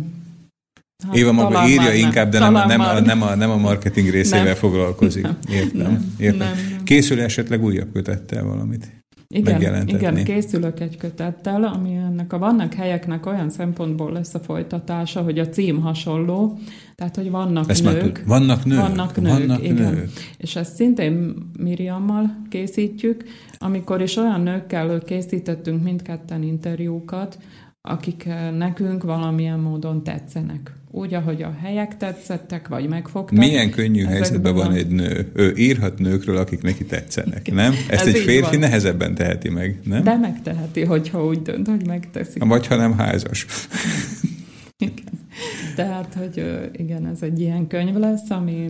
Hát 1.04 1.16
Éva 1.16 1.32
maga 1.32 1.68
írja 1.68 1.92
inkább, 1.92 2.30
de 2.30 2.38
nem, 2.38 2.52
nem, 2.52 2.80
a, 2.80 3.00
nem, 3.00 3.22
a, 3.22 3.34
nem 3.34 3.50
a 3.50 3.56
marketing 3.56 4.08
részével 4.10 4.44
nem. 4.44 4.54
foglalkozik. 4.54 5.26
Értem. 5.50 5.80
Nem, 5.80 6.14
értem. 6.18 6.38
Nem. 6.38 6.82
Készül 6.84 7.20
esetleg 7.20 7.64
újabb 7.64 7.92
kötettel 7.92 8.44
valamit? 8.44 9.04
Igen, 9.28 9.88
igen, 9.88 10.24
készülök 10.24 10.80
egy 10.80 10.96
kötettel, 10.96 11.64
ami 11.64 11.94
ennek 11.94 12.32
a 12.32 12.38
vannak 12.38 12.74
helyeknek 12.74 13.26
olyan 13.26 13.50
szempontból 13.50 14.12
lesz 14.12 14.34
a 14.34 14.38
folytatása, 14.38 15.22
hogy 15.22 15.38
a 15.38 15.48
cím 15.48 15.80
hasonló, 15.80 16.58
tehát, 16.94 17.16
hogy 17.16 17.30
vannak 17.30 17.70
Ezt 17.70 17.82
nők. 17.84 18.22
Vannak 18.26 18.64
nők. 18.64 18.80
Vannak 18.80 19.16
nők, 19.20 19.38
vannak 19.38 19.62
igen. 19.62 19.92
Nők. 19.92 20.10
És 20.38 20.56
ezt 20.56 20.74
szintén 20.74 21.34
Miriammal 21.58 22.42
készítjük, 22.48 23.24
amikor 23.58 24.02
is 24.02 24.16
olyan 24.16 24.40
nőkkel 24.40 24.98
készítettünk 24.98 25.82
mindketten 25.82 26.42
interjúkat, 26.42 27.38
akik 27.80 28.28
nekünk 28.56 29.02
valamilyen 29.02 29.58
módon 29.58 30.02
tetszenek. 30.02 30.72
Úgy, 30.96 31.14
ahogy 31.14 31.42
a 31.42 31.56
helyek 31.62 31.96
tetszettek, 31.96 32.68
vagy 32.68 32.88
megfogtak. 32.88 33.38
Milyen 33.38 33.70
könnyű 33.70 34.04
helyzetben 34.04 34.54
van 34.54 34.72
egy 34.72 34.88
nő. 34.88 35.30
Ő 35.34 35.52
írhat 35.56 35.98
nőkről, 35.98 36.36
akik 36.36 36.62
neki 36.62 36.84
tetszenek, 36.84 37.52
nem? 37.52 37.72
Ezt 37.88 38.00
Ez 38.06 38.14
egy 38.14 38.20
férfi 38.20 38.50
van. 38.50 38.58
nehezebben 38.58 39.14
teheti 39.14 39.48
meg, 39.48 39.78
nem? 39.84 40.02
De 40.02 40.16
megteheti, 40.16 40.84
hogyha 40.84 41.24
úgy 41.24 41.42
dönt, 41.42 41.68
hogy 41.68 41.86
megteszi. 41.86 42.38
Vagy 42.38 42.66
ha 42.66 42.76
nem 42.76 42.98
házas. 42.98 43.46
Igen. 44.78 45.04
Tehát, 45.74 46.14
hogy 46.14 46.44
igen, 46.72 47.06
ez 47.06 47.22
egy 47.22 47.40
ilyen 47.40 47.66
könyv 47.66 47.96
lesz, 47.96 48.30
ami 48.30 48.66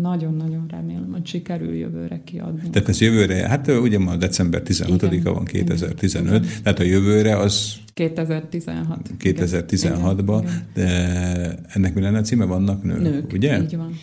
nagyon-nagyon 0.00 0.66
remélem, 0.70 1.12
hogy 1.12 1.26
sikerül 1.26 1.74
jövőre 1.74 2.20
kiadni. 2.24 2.70
Tehát 2.70 2.88
ez 2.88 3.00
jövőre, 3.00 3.48
hát 3.48 3.68
ugye 3.68 3.98
ma 3.98 4.16
december 4.16 4.62
16-a 4.64 5.32
van 5.32 5.44
2015, 5.44 6.44
igen. 6.44 6.62
tehát 6.62 6.78
a 6.78 6.82
jövőre 6.82 7.36
az 7.36 7.76
2016. 7.92 9.10
2016-ban, 9.18 10.50
de 10.74 10.88
ennek 11.68 11.94
mi 11.94 12.00
lenne 12.00 12.18
a 12.18 12.22
címe? 12.22 12.44
Vannak 12.44 12.82
nők, 12.82 13.00
nők 13.00 13.32
ugye? 13.32 13.62
így 13.62 13.76
van. 13.76 13.98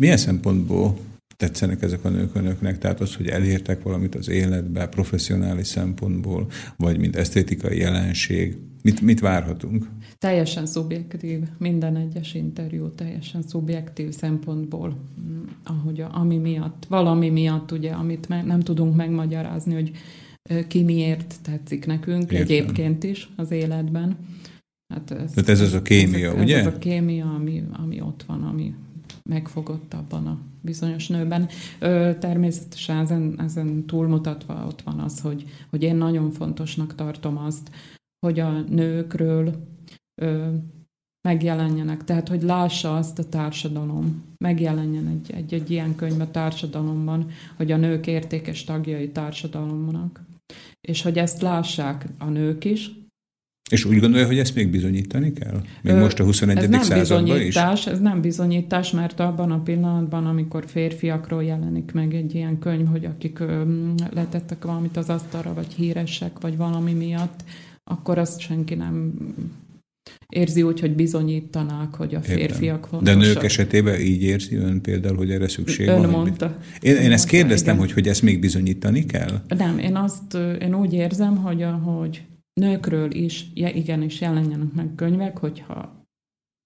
Milyen 0.00 0.16
szempontból 0.16 0.96
tetszenek 1.44 1.82
ezek 1.82 2.04
a 2.04 2.08
nők 2.08 2.34
önöknek, 2.34 2.78
tehát 2.78 3.00
az, 3.00 3.14
hogy 3.14 3.26
elértek 3.26 3.82
valamit 3.82 4.14
az 4.14 4.28
életbe, 4.28 4.88
professzionális 4.88 5.66
szempontból, 5.66 6.46
vagy 6.76 6.98
mint 6.98 7.16
esztétikai 7.16 7.78
jelenség, 7.78 8.56
mit, 8.82 9.00
mit 9.00 9.20
várhatunk? 9.20 9.88
Teljesen 10.18 10.66
szubjektív, 10.66 11.40
minden 11.58 11.96
egyes 11.96 12.34
interjú 12.34 12.88
teljesen 12.88 13.42
szubjektív 13.42 14.10
szempontból, 14.10 14.88
mm, 14.88 15.42
ahogy 15.64 16.00
a, 16.00 16.10
ami 16.12 16.36
miatt, 16.36 16.84
valami 16.88 17.28
miatt, 17.28 17.72
ugye, 17.72 17.90
amit 17.90 18.28
me, 18.28 18.42
nem 18.42 18.60
tudunk 18.60 18.96
megmagyarázni, 18.96 19.74
hogy 19.74 19.90
ki 20.68 20.82
miért 20.82 21.34
tetszik 21.42 21.86
nekünk 21.86 22.22
Értem. 22.22 22.40
egyébként 22.40 23.04
is 23.04 23.28
az 23.36 23.50
életben. 23.50 24.16
Hát 24.94 25.10
ez, 25.10 25.30
Tehát 25.30 25.48
ez 25.48 25.60
az 25.60 25.72
a 25.72 25.82
kémia, 25.82 26.34
ez, 26.34 26.42
ugye? 26.42 26.58
Ez 26.58 26.66
az 26.66 26.74
a 26.74 26.78
kémia, 26.78 27.34
ami, 27.34 27.64
ami 27.72 28.00
ott 28.00 28.24
van, 28.26 28.42
ami 28.42 28.74
megfogott 29.30 29.94
abban 29.94 30.26
a 30.26 30.38
bizonyos 30.60 31.08
nőben. 31.08 31.48
Ö, 31.78 32.10
természetesen 32.18 32.96
ezen, 32.96 33.40
ezen 33.40 33.84
túlmutatva 33.86 34.64
ott 34.66 34.82
van 34.82 34.98
az, 34.98 35.20
hogy, 35.20 35.44
hogy 35.70 35.82
én 35.82 35.96
nagyon 35.96 36.30
fontosnak 36.30 36.94
tartom 36.94 37.38
azt, 37.38 37.70
hogy 38.26 38.40
a 38.40 38.60
nőkről 38.60 39.54
ö, 40.22 40.54
megjelenjenek, 41.28 42.04
tehát 42.04 42.28
hogy 42.28 42.42
lássa 42.42 42.96
azt 42.96 43.18
a 43.18 43.28
társadalom, 43.28 44.24
megjelenjen 44.44 45.06
egy, 45.06 45.32
egy, 45.32 45.54
egy 45.54 45.70
ilyen 45.70 45.94
könyv 45.94 46.20
a 46.20 46.30
társadalomban, 46.30 47.30
hogy 47.56 47.72
a 47.72 47.76
nők 47.76 48.06
értékes 48.06 48.64
tagjai 48.64 49.10
társadalomnak, 49.10 50.24
és 50.80 51.02
hogy 51.02 51.18
ezt 51.18 51.42
lássák 51.42 52.08
a 52.18 52.28
nők 52.28 52.64
is, 52.64 52.90
és 53.70 53.84
úgy 53.84 53.98
gondolja, 54.00 54.26
hogy 54.26 54.38
ezt 54.38 54.54
még 54.54 54.70
bizonyítani 54.70 55.32
kell? 55.32 55.62
Még 55.82 55.94
Ö, 55.94 55.98
most 55.98 56.20
a 56.20 56.24
21. 56.24 56.56
ez 56.56 56.68
nem 56.68 56.82
században 56.82 57.24
bizonyítás, 57.24 57.80
is? 57.80 57.86
Ez 57.86 58.00
nem 58.00 58.20
bizonyítás, 58.20 58.90
mert 58.90 59.20
abban 59.20 59.50
a 59.50 59.62
pillanatban, 59.62 60.26
amikor 60.26 60.64
férfiakról 60.66 61.44
jelenik 61.44 61.92
meg 61.92 62.14
egy 62.14 62.34
ilyen 62.34 62.58
könyv, 62.58 62.86
hogy 62.86 63.04
akik 63.04 63.38
ö, 63.38 63.62
letettek 64.10 64.64
valamit 64.64 64.96
az 64.96 65.08
asztalra, 65.08 65.54
vagy 65.54 65.72
híresek, 65.72 66.40
vagy 66.40 66.56
valami 66.56 66.92
miatt, 66.92 67.44
akkor 67.84 68.18
azt 68.18 68.40
senki 68.40 68.74
nem 68.74 69.12
érzi 70.28 70.62
úgy, 70.62 70.80
hogy 70.80 70.94
bizonyítanák, 70.94 71.94
hogy 71.94 72.14
a 72.14 72.20
férfiak 72.20 72.86
fontosak. 72.86 73.20
De 73.20 73.26
nők 73.26 73.42
esetében 73.42 74.00
így 74.00 74.22
érzi 74.22 74.56
ön 74.56 74.80
például, 74.80 75.16
hogy 75.16 75.30
erre 75.30 75.48
szükség 75.48 75.88
ön 75.88 76.00
van? 76.00 76.10
mondta. 76.10 76.58
Én, 76.80 76.96
én 76.96 77.12
ezt 77.12 77.28
kérdeztem, 77.28 77.78
hogy, 77.78 77.92
hogy 77.92 78.08
ezt 78.08 78.22
még 78.22 78.40
bizonyítani 78.40 79.06
kell? 79.06 79.40
Nem, 79.48 79.78
én 79.78 79.96
azt, 79.96 80.34
én 80.60 80.74
úgy 80.74 80.92
érzem, 80.92 81.36
hogy, 81.36 81.64
hogy 81.84 82.22
nőkről 82.60 83.14
is 83.14 83.46
igenis 83.54 84.20
jelenjenek 84.20 84.72
meg 84.72 84.88
könyvek, 84.96 85.38
hogyha 85.38 86.06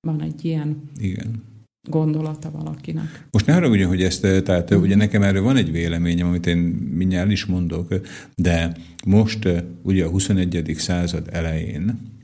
van 0.06 0.22
egy 0.22 0.44
ilyen 0.44 0.82
Igen. 0.98 1.42
gondolata 1.88 2.50
valakinek. 2.50 3.26
Most 3.30 3.46
ne 3.46 3.54
arra 3.54 3.86
hogy 3.86 4.02
ezt, 4.02 4.20
tehát 4.20 4.74
mm. 4.74 4.80
ugye 4.80 4.96
nekem 4.96 5.22
erről 5.22 5.42
van 5.42 5.56
egy 5.56 5.72
véleményem, 5.72 6.26
amit 6.26 6.46
én 6.46 6.58
mindjárt 6.94 7.30
is 7.30 7.44
mondok, 7.44 7.94
de 8.34 8.76
most 9.06 9.48
ugye 9.82 10.04
a 10.04 10.10
21. 10.10 10.74
század 10.76 11.28
elején, 11.32 12.16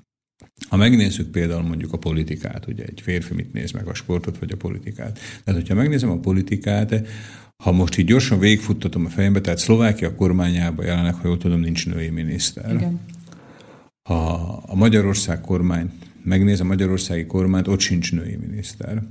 ha 0.68 0.76
megnézzük 0.76 1.30
például 1.30 1.62
mondjuk 1.62 1.92
a 1.92 1.98
politikát, 1.98 2.66
ugye 2.66 2.84
egy 2.84 3.00
férfi 3.00 3.34
mit 3.34 3.52
néz 3.52 3.70
meg, 3.70 3.86
a 3.86 3.94
sportot 3.94 4.38
vagy 4.38 4.52
a 4.52 4.56
politikát. 4.56 5.18
Tehát, 5.44 5.60
hogyha 5.60 5.74
megnézem 5.74 6.10
a 6.10 6.18
politikát, 6.18 7.06
ha 7.62 7.72
most 7.72 7.98
így 7.98 8.06
gyorsan 8.06 8.38
végigfuttatom 8.38 9.04
a 9.04 9.08
fejembe, 9.08 9.40
tehát 9.40 9.58
Szlovákia 9.58 10.14
kormányában 10.14 10.84
jelenek, 10.84 11.14
ha 11.14 11.28
jól 11.28 11.38
tudom, 11.38 11.60
nincs 11.60 11.86
női 11.86 12.08
miniszter. 12.08 12.74
Igen. 12.74 13.00
A 14.74 14.76
Magyarország 14.76 15.40
kormány 15.40 15.90
megnéz 16.24 16.60
a 16.60 16.64
magyarországi 16.64 17.26
kormányt, 17.26 17.68
ott 17.68 17.80
sincs 17.80 18.12
női 18.12 18.36
miniszter. 18.36 19.02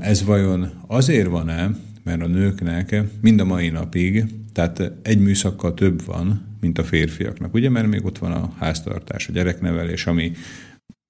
Ez 0.00 0.24
vajon 0.24 0.82
azért 0.86 1.28
van-e, 1.28 1.70
mert 2.04 2.22
a 2.22 2.26
nőknek 2.26 2.96
mind 3.20 3.40
a 3.40 3.44
mai 3.44 3.68
napig, 3.68 4.24
tehát 4.52 4.92
egy 5.02 5.18
műszakkal 5.18 5.74
több 5.74 6.04
van, 6.04 6.56
mint 6.60 6.78
a 6.78 6.84
férfiaknak, 6.84 7.54
ugye, 7.54 7.68
mert 7.68 7.86
még 7.86 8.04
ott 8.04 8.18
van 8.18 8.32
a 8.32 8.52
háztartás, 8.58 9.28
a 9.28 9.32
gyereknevelés, 9.32 10.06
ami 10.06 10.32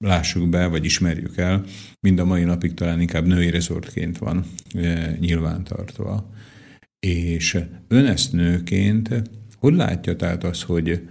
lássuk 0.04 0.48
be, 0.48 0.66
vagy 0.66 0.84
ismerjük 0.84 1.36
el, 1.36 1.64
mind 2.00 2.18
a 2.18 2.24
mai 2.24 2.44
napig 2.44 2.74
talán 2.74 3.00
inkább 3.00 3.26
női 3.26 3.50
rezortként 3.50 4.18
van 4.18 4.44
nyilvántartva. 5.18 6.30
És 7.06 7.58
ön 7.88 8.06
ezt 8.06 8.32
nőként, 8.32 9.22
hogy 9.56 9.74
látja 9.74 10.16
tehát 10.16 10.44
az, 10.44 10.62
hogy 10.62 11.08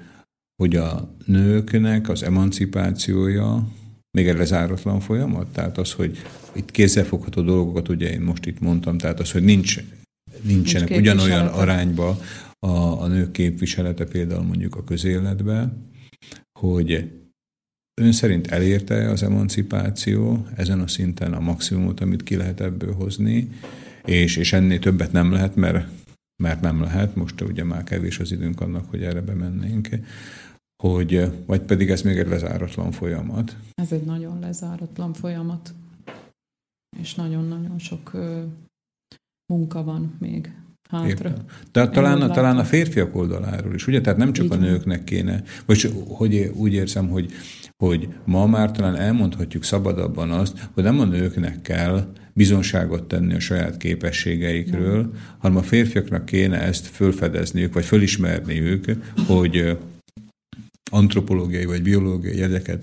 hogy 0.56 0.76
a 0.76 1.15
nőknek 1.26 2.10
az 2.10 2.23
emancipációja 2.23 3.68
még 4.11 4.27
egy 4.27 4.38
lezáratlan 4.38 4.99
folyamat? 4.99 5.48
Tehát 5.48 5.77
az, 5.77 5.91
hogy 5.91 6.18
itt 6.53 6.72
kézzelfogható 6.72 7.41
dolgokat, 7.41 7.90
ugye 7.90 8.11
én 8.11 8.22
most 8.22 8.45
itt 8.45 8.60
mondtam, 8.60 8.98
tehát 8.98 9.19
az, 9.19 9.32
hogy 9.32 9.44
nincs, 9.44 9.80
nincsenek 10.41 10.90
nincs 10.90 11.02
ugyanolyan 11.02 11.48
arányba 11.48 12.19
a, 12.60 13.02
a 13.02 13.07
nők 13.07 13.32
képviselete 13.32 14.06
például 14.06 14.44
mondjuk 14.44 14.76
a 14.76 14.84
közéletben, 14.84 15.91
hogy 16.60 17.11
ön 18.02 18.11
szerint 18.11 18.48
elérte 18.48 19.10
az 19.10 19.23
emancipáció 19.23 20.48
ezen 20.56 20.80
a 20.80 20.88
szinten 20.88 21.34
a 21.34 21.40
maximumot, 21.40 21.99
amit 21.99 22.23
ki 22.23 22.36
lehet 22.36 22.61
ebből 22.61 22.94
hozni, 22.94 23.49
és, 24.06 24.38
és 24.38 24.53
ennél 24.53 24.80
többet 24.80 25.11
nem 25.11 25.32
lehet, 25.32 25.56
mert, 25.56 25.88
mert 26.44 26.61
nem 26.61 26.82
lehet, 26.82 27.15
most 27.15 27.41
ugye 27.41 27.64
már 27.64 27.84
kevés 27.84 28.19
az 28.19 28.32
időnk 28.32 28.61
annak, 28.61 28.90
hogy 28.90 29.03
erre 29.03 29.22
bemennénk 29.22 29.90
hogy, 30.91 31.32
vagy 31.45 31.62
pedig 31.62 31.90
ez 31.90 32.02
még 32.02 32.18
egy 32.18 32.28
lezáratlan 32.28 32.91
folyamat? 32.91 33.56
Ez 33.74 33.91
egy 33.91 34.03
nagyon 34.03 34.40
lezáratlan 34.40 35.14
folyamat, 35.14 35.74
és 36.99 37.16
nagyon-nagyon 37.16 37.80
sok 37.80 38.14
ö, 38.14 38.41
munka 39.53 39.84
van 39.84 40.16
még 40.20 40.53
hátra. 40.90 41.34
De 41.72 41.88
talán, 41.88 42.22
a, 42.22 42.30
talán 42.30 42.57
a 42.57 42.64
férfiak 42.64 43.16
oldaláról 43.16 43.74
is, 43.74 43.88
ugye? 43.88 44.02
Tehát 44.02 44.20
nem 44.20 44.34
csak 44.34 44.45
Így 44.45 44.52
a 44.52 44.56
nőknek 44.56 45.03
kéne, 45.03 45.44
vagy 45.66 45.91
hogy 46.07 46.52
úgy 46.56 46.74
érzem, 46.74 47.07
hogy, 47.07 47.32
hogy 47.84 48.10
ma 48.26 48.45
már 48.45 48.72
talán 48.72 48.95
elmondhatjuk 48.95 49.64
szabadabban 49.64 50.32
azt, 50.32 50.70
hogy 50.74 50.84
nem 50.84 50.99
a 50.99 51.06
nőknek 51.06 51.62
kell 51.62 52.14
bizonságot 52.34 53.03
tenni 53.03 53.34
a 53.34 53.40
saját 53.40 53.78
képességeikről, 53.78 55.02
nem. 55.02 55.20
hanem 55.38 55.57
a 55.57 55.62
férfiaknak 55.62 56.26
kéne 56.26 56.62
ezt 56.62 56.88
fölfedezniük, 56.88 57.74
vagy 57.74 57.86
fölismerniük, 57.86 58.86
hogy 59.28 59.78
antropológiai 60.91 61.66
vagy 61.66 61.82
biológiai 61.82 62.41
eh, 62.41 62.80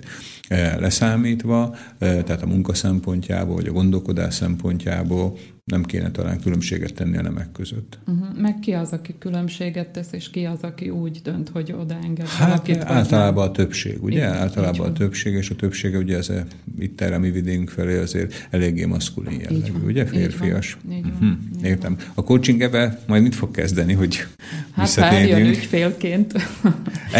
leszámítva, 0.78 1.74
eh, 1.98 2.22
tehát 2.22 2.42
a 2.42 2.46
munka 2.46 2.74
szempontjából, 2.74 3.54
vagy 3.54 3.66
a 3.66 3.72
gondolkodás 3.72 4.34
szempontjából 4.34 5.36
nem 5.64 5.82
kéne 5.82 6.10
talán 6.10 6.40
különbséget 6.40 6.94
tenni 6.94 7.16
a 7.16 7.22
nemek 7.22 7.52
között. 7.52 7.98
Uh-huh. 8.06 8.40
Meg 8.40 8.58
ki 8.58 8.72
az, 8.72 8.92
aki 8.92 9.14
különbséget 9.18 9.88
tesz, 9.88 10.12
és 10.12 10.30
ki 10.30 10.44
az, 10.44 10.58
aki 10.60 10.90
úgy 10.90 11.20
dönt, 11.22 11.48
hogy 11.48 11.74
odaenged 11.80 12.28
hát, 12.28 12.48
valakit? 12.48 12.84
általában 12.84 13.48
a 13.48 13.50
többség, 13.50 14.02
ugye? 14.02 14.16
Igen, 14.16 14.32
általában 14.32 14.86
a 14.86 14.92
többség, 14.92 15.34
és 15.34 15.50
a 15.50 15.56
többsége 15.56 15.98
ugye 15.98 16.16
ez 16.16 16.28
a, 16.28 16.42
itt 16.78 17.00
erre 17.00 17.18
mi 17.18 17.30
vidénk 17.30 17.70
felé 17.70 17.98
azért 17.98 18.48
eléggé 18.50 18.84
maszkulin 18.84 19.40
jellegű, 19.40 19.86
ugye? 19.86 20.06
Férfias. 20.06 20.78
Így 20.84 20.88
van, 20.88 20.96
így 20.96 21.02
van, 21.02 21.38
uh-huh. 21.52 21.68
Értem. 21.68 21.96
A 22.14 22.24
coaching 22.24 22.62
ebbe 22.62 23.00
majd 23.06 23.22
mit 23.22 23.34
fog 23.34 23.50
kezdeni, 23.50 23.92
hogy 23.92 24.26
Hát 24.74 24.94
ha 24.94 25.04
eljön 25.04 25.46
ügyfélként. 25.46 26.32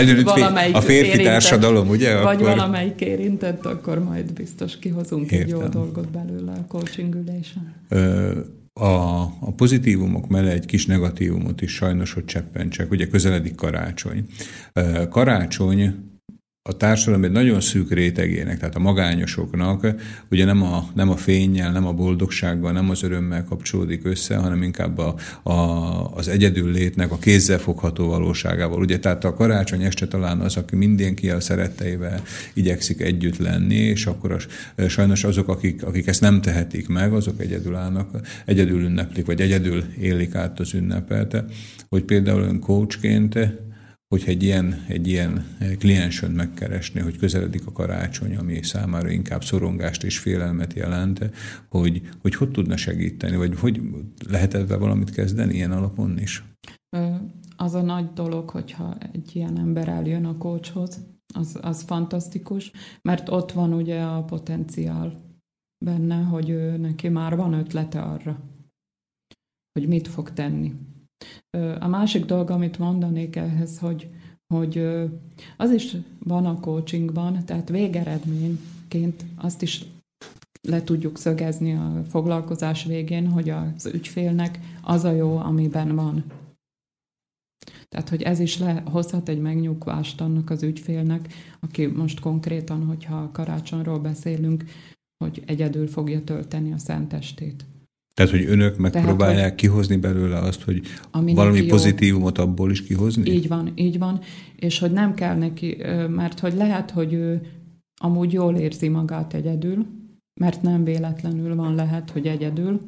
Ügyfél, 0.09 0.71
a 0.73 0.81
férfi 0.81 1.09
érintett, 1.09 1.25
társadalom, 1.25 1.89
ugye? 1.89 2.21
Vagy 2.21 2.35
akkor... 2.35 2.49
valamelyik 2.49 3.01
érintett, 3.23 3.67
akkor 3.67 4.05
majd 4.05 4.33
biztos 4.33 4.79
kihozunk 4.79 5.31
Értem. 5.31 5.41
egy 5.41 5.49
jó 5.49 5.69
dolgot 5.69 6.11
belőle 6.11 6.53
a 6.53 6.67
coaching 6.69 7.15
ülésen 7.15 7.75
a, 8.73 9.23
a 9.23 9.53
pozitívumok 9.57 10.29
mellé 10.29 10.51
egy 10.51 10.67
kis 10.67 10.87
negatívumot 10.87 11.63
is 11.63 11.75
sajnos, 11.75 12.13
hogy 12.13 12.25
cseppentsek. 12.25 12.91
Ugye 12.91 13.07
közeledik 13.07 13.55
karácsony. 13.55 14.27
Karácsony 15.09 16.12
a 16.65 16.77
társadalom 16.77 17.25
egy 17.25 17.31
nagyon 17.31 17.61
szűk 17.61 17.93
rétegének, 17.93 18.59
tehát 18.59 18.75
a 18.75 18.79
magányosoknak, 18.79 19.87
ugye 20.31 20.45
nem 20.45 20.63
a, 20.63 20.89
nem 20.95 21.11
a 21.11 21.17
fényjel, 21.17 21.73
nem 21.73 21.87
a 21.87 21.93
boldogsággal, 21.93 22.73
nem 22.73 22.91
az 22.91 23.03
örömmel 23.03 23.45
kapcsolódik 23.45 24.05
össze, 24.05 24.37
hanem 24.37 24.63
inkább 24.63 24.99
a, 24.99 25.15
a, 25.43 25.53
az 26.15 26.29
egyedül 26.29 26.71
létnek 26.71 27.11
a 27.11 27.19
kézzel 27.19 27.59
fogható 27.59 28.07
valóságával. 28.07 28.81
Ugye, 28.81 28.99
tehát 28.99 29.25
a 29.25 29.35
karácsony 29.35 29.83
este 29.83 30.07
talán 30.07 30.41
az, 30.41 30.57
aki 30.57 30.77
mindenki 30.77 31.31
a 31.31 31.41
szeretteivel 31.41 32.23
igyekszik 32.55 33.01
együtt 33.01 33.37
lenni, 33.37 33.75
és 33.75 34.07
akkor 34.07 34.33
az, 34.33 34.47
sajnos 34.89 35.25
azok, 35.25 35.49
akik, 35.49 35.85
akik 35.85 36.07
ezt 36.07 36.21
nem 36.21 36.41
tehetik 36.41 36.89
meg, 36.89 37.13
azok 37.13 37.41
egyedül 37.41 37.75
állnak, 37.75 38.11
egyedül 38.45 38.81
ünneplik, 38.81 39.27
vagy 39.27 39.41
egyedül 39.41 39.85
élik 40.01 40.35
át 40.35 40.61
az 40.61 40.75
ünnepet. 40.75 41.45
Hogy 41.89 42.03
például 42.03 42.43
ön 42.43 42.61
coachként 42.61 43.39
hogyha 44.13 44.31
egy 44.31 44.43
ilyen, 44.43 44.85
egy 44.89 45.07
ilyen 45.07 45.57
kliensön 45.79 46.31
megkeresni, 46.31 47.01
hogy 47.01 47.19
közeledik 47.19 47.67
a 47.67 47.73
karácsony, 47.73 48.37
ami 48.37 48.63
számára 48.63 49.11
inkább 49.11 49.45
szorongást 49.45 50.05
és 50.05 50.19
félelmet 50.19 50.73
jelent, 50.73 51.31
hogy 51.69 52.03
hogy, 52.21 52.37
hogy 52.39 52.51
tudna 52.51 52.77
segíteni, 52.77 53.37
vagy 53.37 53.59
hogy 53.59 53.81
lehet 54.29 54.55
ebben 54.55 54.79
valamit 54.79 55.11
kezdeni 55.11 55.55
ilyen 55.55 55.73
alapon 55.73 56.19
is? 56.19 56.45
Az 57.57 57.75
a 57.75 57.83
nagy 57.83 58.13
dolog, 58.13 58.51
hogyha 58.51 58.97
egy 59.13 59.37
ilyen 59.37 59.59
ember 59.59 59.89
eljön 59.89 60.25
a 60.25 60.37
kócshoz, 60.37 61.07
az, 61.35 61.59
az 61.63 61.83
fantasztikus, 61.83 62.71
mert 63.03 63.29
ott 63.29 63.53
van 63.53 63.73
ugye 63.73 64.03
a 64.03 64.25
potenciál 64.25 65.21
benne, 65.85 66.17
hogy 66.17 66.49
ő, 66.49 66.77
neki 66.77 67.09
már 67.09 67.37
van 67.37 67.53
ötlete 67.53 68.01
arra, 68.01 68.41
hogy 69.73 69.89
mit 69.89 70.09
fog 70.09 70.33
tenni. 70.33 70.75
A 71.81 71.89
másik 71.89 72.25
dolog, 72.25 72.51
amit 72.51 72.79
mondanék 72.79 73.37
ehhez, 73.37 73.79
hogy, 73.79 74.09
hogy 74.55 74.87
az 75.57 75.71
is 75.71 75.97
van 76.19 76.47
a 76.47 76.61
coachingban, 76.61 77.45
tehát 77.45 77.69
végeredményként 77.69 79.25
azt 79.37 79.63
is 79.63 79.85
le 80.69 80.83
tudjuk 80.83 81.19
szögezni 81.19 81.75
a 81.75 82.03
foglalkozás 82.09 82.85
végén, 82.85 83.29
hogy 83.29 83.51
az 83.51 83.87
ügyfélnek 83.87 84.59
az 84.83 85.05
a 85.05 85.11
jó, 85.11 85.37
amiben 85.37 85.95
van. 85.95 86.25
Tehát, 87.89 88.09
hogy 88.09 88.23
ez 88.23 88.39
is 88.39 88.59
hozhat 88.85 89.29
egy 89.29 89.41
megnyugvást 89.41 90.21
annak 90.21 90.51
az 90.51 90.63
ügyfélnek, 90.63 91.33
aki 91.61 91.87
most 91.87 92.21
konkrétan, 92.21 92.85
hogyha 92.85 93.31
karácsonyról 93.33 93.99
beszélünk, 93.99 94.65
hogy 95.25 95.43
egyedül 95.47 95.87
fogja 95.87 96.25
tölteni 96.25 96.73
a 96.73 96.79
szentestét. 96.79 97.65
Tehát, 98.15 98.31
hogy 98.31 98.45
önök 98.45 98.77
megpróbálják 98.77 99.35
Tehát, 99.35 99.49
hogy 99.51 99.59
kihozni 99.59 99.97
belőle 99.97 100.39
azt, 100.39 100.63
hogy 100.63 100.83
valami 101.11 101.61
jó. 101.61 101.67
pozitívumot 101.67 102.39
abból 102.39 102.71
is 102.71 102.83
kihozni? 102.83 103.31
Így 103.31 103.49
van, 103.49 103.73
így 103.75 103.99
van. 103.99 104.21
És 104.57 104.79
hogy 104.79 104.93
nem 104.93 105.15
kell 105.15 105.37
neki, 105.37 105.77
mert 106.09 106.41
hogy 106.41 106.55
lehet, 106.55 106.91
hogy 106.91 107.13
ő 107.13 107.41
amúgy 108.01 108.33
jól 108.33 108.57
érzi 108.57 108.89
magát 108.89 109.35
egyedül, 109.35 109.87
mert 110.41 110.63
nem 110.63 110.85
véletlenül 110.85 111.55
van 111.55 111.75
lehet, 111.75 112.11
hogy 112.11 112.27
egyedül, 112.27 112.81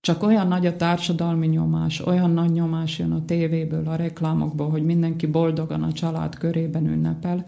csak 0.00 0.22
olyan 0.22 0.48
nagy 0.48 0.66
a 0.66 0.76
társadalmi 0.76 1.46
nyomás, 1.46 2.00
olyan 2.06 2.30
nagy 2.30 2.50
nyomás 2.50 2.98
jön 2.98 3.12
a 3.12 3.24
tévéből, 3.24 3.88
a 3.88 3.96
reklámokból, 3.96 4.70
hogy 4.70 4.84
mindenki 4.84 5.26
boldogan 5.26 5.82
a 5.82 5.92
család 5.92 6.38
körében 6.38 6.86
ünnepel, 6.86 7.46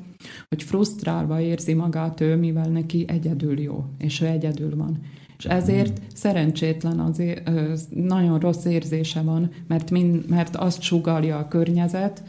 hogy 0.49 0.63
frusztrálva 0.63 1.41
érzi 1.41 1.75
magát 1.75 2.21
ő, 2.21 2.37
mivel 2.37 2.69
neki 2.69 3.05
egyedül 3.09 3.61
jó, 3.61 3.85
és 3.99 4.21
ő 4.21 4.27
egyedül 4.27 4.77
van. 4.77 4.99
És 5.41 5.47
ezért 5.47 6.01
szerencsétlen, 6.15 7.01
azért, 7.01 7.51
nagyon 7.95 8.39
rossz 8.39 8.65
érzése 8.65 9.21
van, 9.21 9.51
mert, 9.67 9.91
mind, 9.91 10.29
mert 10.29 10.57
azt 10.57 10.83
sugalja 10.83 11.39
a 11.39 11.49
környezet, 11.49 12.23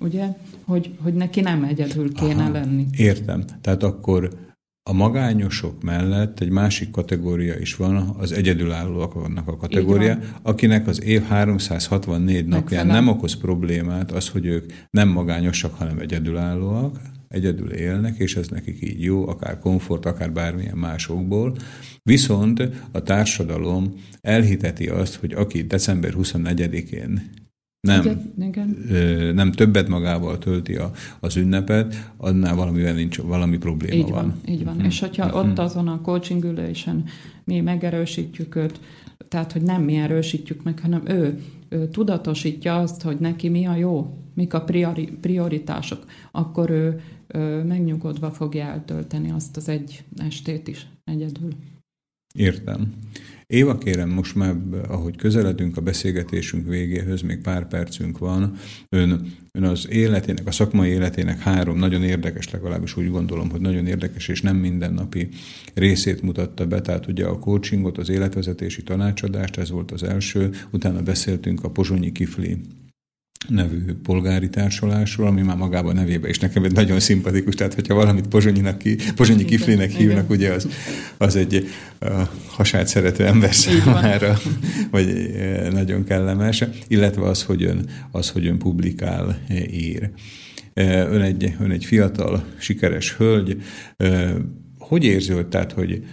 ugye, 0.00 0.26
hogy, 0.64 0.96
hogy 1.02 1.14
neki 1.14 1.40
nem 1.40 1.64
egyedül 1.64 2.12
kéne 2.12 2.42
Aha, 2.42 2.52
lenni. 2.52 2.86
Értem. 2.96 3.44
Tehát 3.60 3.82
akkor 3.82 4.46
a 4.82 4.92
magányosok 4.92 5.82
mellett 5.82 6.40
egy 6.40 6.50
másik 6.50 6.90
kategória 6.90 7.58
is 7.58 7.76
van, 7.76 7.96
az 8.18 8.32
egyedülállóak 8.32 9.14
vannak 9.14 9.48
a 9.48 9.56
kategória, 9.56 10.18
akinek 10.42 10.86
az 10.86 11.02
év 11.02 11.22
364 11.22 12.46
napján 12.46 12.86
nem 12.86 13.08
okoz 13.08 13.34
problémát 13.34 14.12
az, 14.12 14.28
hogy 14.28 14.46
ők 14.46 14.72
nem 14.90 15.08
magányosak, 15.08 15.74
hanem 15.74 15.98
egyedülállóak, 15.98 17.00
egyedül 17.28 17.72
élnek, 17.72 18.18
és 18.18 18.36
ez 18.36 18.48
nekik 18.48 18.82
így 18.82 19.02
jó, 19.02 19.28
akár 19.28 19.58
komfort, 19.58 20.06
akár 20.06 20.32
bármilyen 20.32 20.76
másokból. 20.76 21.56
Viszont 22.02 22.62
a 22.92 23.02
társadalom 23.02 23.94
elhiteti 24.20 24.88
azt, 24.88 25.14
hogy 25.14 25.32
aki 25.32 25.62
december 25.62 26.14
24-én 26.16 27.36
nem, 27.80 28.00
igen, 28.00 28.32
igen. 28.38 29.34
nem 29.34 29.52
többet 29.52 29.88
magával 29.88 30.38
tölti 30.38 30.74
a, 30.74 30.90
az 31.20 31.36
ünnepet, 31.36 32.12
annál 32.16 32.54
valamivel 32.54 32.94
nincs, 32.94 33.16
valami 33.16 33.58
probléma 33.58 33.94
így 33.94 34.10
van. 34.10 34.12
van. 34.12 34.40
Így 34.46 34.64
van, 34.64 34.74
hmm. 34.74 34.84
és 34.84 35.00
hogyha 35.00 35.28
hmm. 35.28 35.50
ott 35.50 35.58
azon 35.58 35.88
a 35.88 36.00
coaching 36.00 36.44
ülésen 36.44 37.04
mi 37.44 37.60
megerősítjük 37.60 38.56
őt, 38.56 38.80
tehát, 39.28 39.52
hogy 39.52 39.62
nem 39.62 39.82
mi 39.82 39.96
erősítjük 39.96 40.62
meg, 40.62 40.80
hanem 40.80 41.02
ő, 41.06 41.42
ő 41.68 41.88
tudatosítja 41.88 42.78
azt, 42.78 43.02
hogy 43.02 43.16
neki 43.18 43.48
mi 43.48 43.66
a 43.66 43.76
jó, 43.76 44.16
mik 44.34 44.54
a 44.54 44.60
priori, 44.60 45.08
prioritások, 45.20 46.04
akkor 46.32 46.70
ő 46.70 47.00
megnyugodva 47.66 48.30
fogja 48.30 48.64
eltölteni 48.64 49.30
azt 49.30 49.56
az 49.56 49.68
egy 49.68 50.04
estét 50.16 50.68
is 50.68 50.86
egyedül. 51.04 51.52
Értem. 52.34 52.92
Éva, 53.46 53.78
kérem, 53.78 54.08
most 54.08 54.34
már, 54.34 54.54
ahogy 54.88 55.16
közeledünk 55.16 55.76
a 55.76 55.80
beszélgetésünk 55.80 56.68
végéhez, 56.68 57.22
még 57.22 57.40
pár 57.40 57.68
percünk 57.68 58.18
van, 58.18 58.56
ön, 58.88 59.32
ön 59.52 59.62
az 59.62 59.88
életének, 59.90 60.46
a 60.46 60.50
szakmai 60.50 60.90
életének 60.90 61.38
három 61.38 61.78
nagyon 61.78 62.02
érdekes, 62.02 62.50
legalábbis 62.50 62.96
úgy 62.96 63.10
gondolom, 63.10 63.50
hogy 63.50 63.60
nagyon 63.60 63.86
érdekes 63.86 64.28
és 64.28 64.42
nem 64.42 64.56
mindennapi 64.56 65.28
részét 65.74 66.22
mutatta 66.22 66.66
be, 66.66 66.80
tehát 66.80 67.06
ugye 67.06 67.26
a 67.26 67.38
coachingot, 67.38 67.98
az 67.98 68.08
életvezetési 68.08 68.82
tanácsadást, 68.82 69.56
ez 69.56 69.70
volt 69.70 69.90
az 69.90 70.02
első, 70.02 70.50
utána 70.70 71.02
beszéltünk 71.02 71.64
a 71.64 71.70
Pozsonyi 71.70 72.12
Kifli 72.12 72.58
nevű 73.46 73.94
polgári 74.02 74.48
társulásról, 74.48 75.26
ami 75.26 75.42
már 75.42 75.56
magában 75.56 75.94
nevébe 75.94 76.28
is 76.28 76.38
nekem 76.38 76.64
egy 76.64 76.72
nagyon 76.72 77.00
szimpatikus, 77.00 77.54
tehát 77.54 77.74
hogyha 77.74 77.94
valamit 77.94 78.26
Pozsonyinak 78.26 78.78
ki, 78.78 78.96
Pozsonyi 79.14 79.44
Kiflének 79.44 79.90
hívnak, 79.90 80.30
ugye 80.30 80.52
az, 80.52 80.68
az 81.16 81.36
egy 81.36 81.68
hasát 82.46 82.86
szerető 82.86 83.24
ember 83.26 83.54
számára, 83.54 84.38
vagy 84.90 85.30
nagyon 85.72 86.04
kellemes, 86.04 86.64
illetve 86.88 87.22
az, 87.22 87.42
hogy 87.42 87.62
ön, 87.62 87.88
az, 88.10 88.30
hogy 88.30 88.46
ön 88.46 88.58
publikál, 88.58 89.38
ír. 89.70 90.10
Ön 90.74 91.20
egy, 91.20 91.54
ön 91.60 91.70
egy 91.70 91.84
fiatal, 91.84 92.44
sikeres 92.58 93.16
hölgy, 93.16 93.62
hogy 94.78 95.04
érzi, 95.04 95.32
hogy, 95.32 95.46
tehát, 95.46 95.72
hogy 95.72 96.04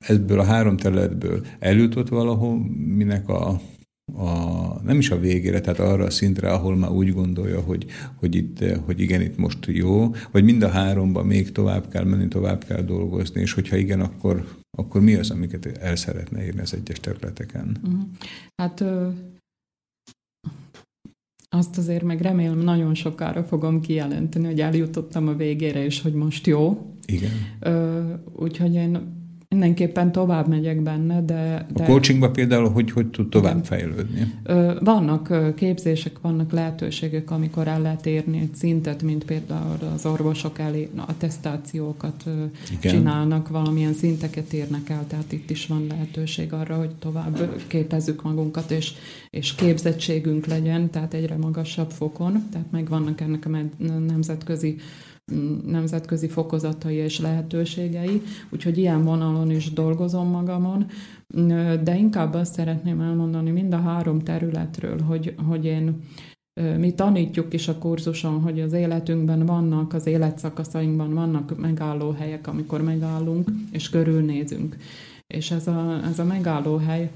ebből 0.00 0.38
a 0.38 0.44
három 0.44 0.76
területből 0.76 1.46
eljutott 1.58 2.08
valahol, 2.08 2.58
minek 2.96 3.28
a 3.28 3.60
a, 4.04 4.82
nem 4.82 4.98
is 4.98 5.10
a 5.10 5.18
végére, 5.18 5.60
tehát 5.60 5.78
arra 5.78 6.04
a 6.04 6.10
szintre, 6.10 6.52
ahol 6.52 6.76
már 6.76 6.90
úgy 6.90 7.12
gondolja, 7.12 7.60
hogy, 7.60 7.86
hogy, 8.16 8.34
itt, 8.34 8.64
hogy 8.84 9.00
igen, 9.00 9.20
itt 9.20 9.36
most 9.36 9.66
jó, 9.66 10.14
vagy 10.30 10.44
mind 10.44 10.62
a 10.62 10.68
háromban 10.68 11.26
még 11.26 11.52
tovább 11.52 11.88
kell 11.88 12.04
menni, 12.04 12.28
tovább 12.28 12.64
kell 12.64 12.82
dolgozni, 12.82 13.40
és 13.40 13.52
hogyha 13.52 13.76
igen, 13.76 14.00
akkor, 14.00 14.48
akkor 14.78 15.00
mi 15.00 15.14
az, 15.14 15.30
amiket 15.30 15.66
el 15.66 15.96
szeretne 15.96 16.44
érni 16.44 16.60
az 16.60 16.74
egyes 16.74 17.00
területeken? 17.00 17.76
Uh-huh. 17.82 18.02
Hát 18.62 18.80
ö, 18.80 19.08
azt 21.48 21.78
azért 21.78 22.02
meg 22.02 22.20
remélem 22.20 22.58
nagyon 22.58 22.94
sokára 22.94 23.44
fogom 23.44 23.80
kijelenteni, 23.80 24.46
hogy 24.46 24.60
eljutottam 24.60 25.28
a 25.28 25.34
végére, 25.34 25.84
és 25.84 26.00
hogy 26.00 26.14
most 26.14 26.46
jó. 26.46 26.94
Igen. 27.06 27.30
Ö, 27.60 28.00
úgyhogy 28.36 28.74
én 28.74 29.21
Mindenképpen 29.52 30.12
tovább 30.12 30.48
megyek 30.48 30.82
benne, 30.82 31.22
de... 31.24 31.66
de 31.72 31.82
a 31.82 31.86
coachingban 31.86 32.32
például 32.32 32.70
hogy, 32.70 32.90
hogy 32.90 33.06
tud 33.06 33.28
tovább 33.28 33.64
fejlődni? 33.64 34.32
Vannak 34.80 35.54
képzések, 35.54 36.18
vannak 36.20 36.52
lehetőségek, 36.52 37.30
amikor 37.30 37.68
el 37.68 37.82
lehet 37.82 38.06
érni 38.06 38.38
egy 38.38 38.54
szintet, 38.54 39.02
mint 39.02 39.24
például 39.24 39.76
az 39.94 40.06
orvosok 40.06 40.58
elé 40.58 40.88
a 40.96 41.16
tesztációkat 41.16 42.24
igen. 42.78 42.92
csinálnak, 42.92 43.48
valamilyen 43.48 43.92
szinteket 43.92 44.52
érnek 44.52 44.88
el, 44.88 45.06
tehát 45.06 45.32
itt 45.32 45.50
is 45.50 45.66
van 45.66 45.86
lehetőség 45.88 46.52
arra, 46.52 46.76
hogy 46.76 46.94
tovább 46.98 47.62
képezzük 47.66 48.22
magunkat, 48.22 48.70
és, 48.70 48.92
és 49.30 49.54
képzettségünk 49.54 50.46
legyen, 50.46 50.90
tehát 50.90 51.14
egyre 51.14 51.36
magasabb 51.36 51.90
fokon, 51.90 52.46
tehát 52.52 52.70
megvannak 52.70 53.20
ennek 53.20 53.46
a 53.46 53.50
nemzetközi 54.06 54.76
nemzetközi 55.66 56.28
fokozatai 56.28 56.94
és 56.94 57.20
lehetőségei, 57.20 58.22
úgyhogy 58.50 58.78
ilyen 58.78 59.02
vonalon 59.02 59.50
is 59.50 59.72
dolgozom 59.72 60.28
magamon, 60.28 60.86
de 61.82 61.96
inkább 61.96 62.34
azt 62.34 62.54
szeretném 62.54 63.00
elmondani 63.00 63.50
mind 63.50 63.72
a 63.72 63.80
három 63.80 64.20
területről, 64.20 65.00
hogy, 65.00 65.34
hogy 65.48 65.64
én 65.64 66.02
mi 66.78 66.92
tanítjuk 66.94 67.52
is 67.52 67.68
a 67.68 67.78
kurzuson, 67.78 68.40
hogy 68.40 68.60
az 68.60 68.72
életünkben 68.72 69.46
vannak, 69.46 69.92
az 69.92 70.06
életszakaszainkban 70.06 71.14
vannak 71.14 71.58
megállóhelyek, 71.58 72.46
amikor 72.46 72.82
megállunk 72.82 73.50
és 73.70 73.90
körülnézünk. 73.90 74.76
És 75.26 75.50
ez 75.50 75.66
a, 75.66 76.00
ez 76.04 76.18
a 76.18 76.24
megállóhely 76.24 77.10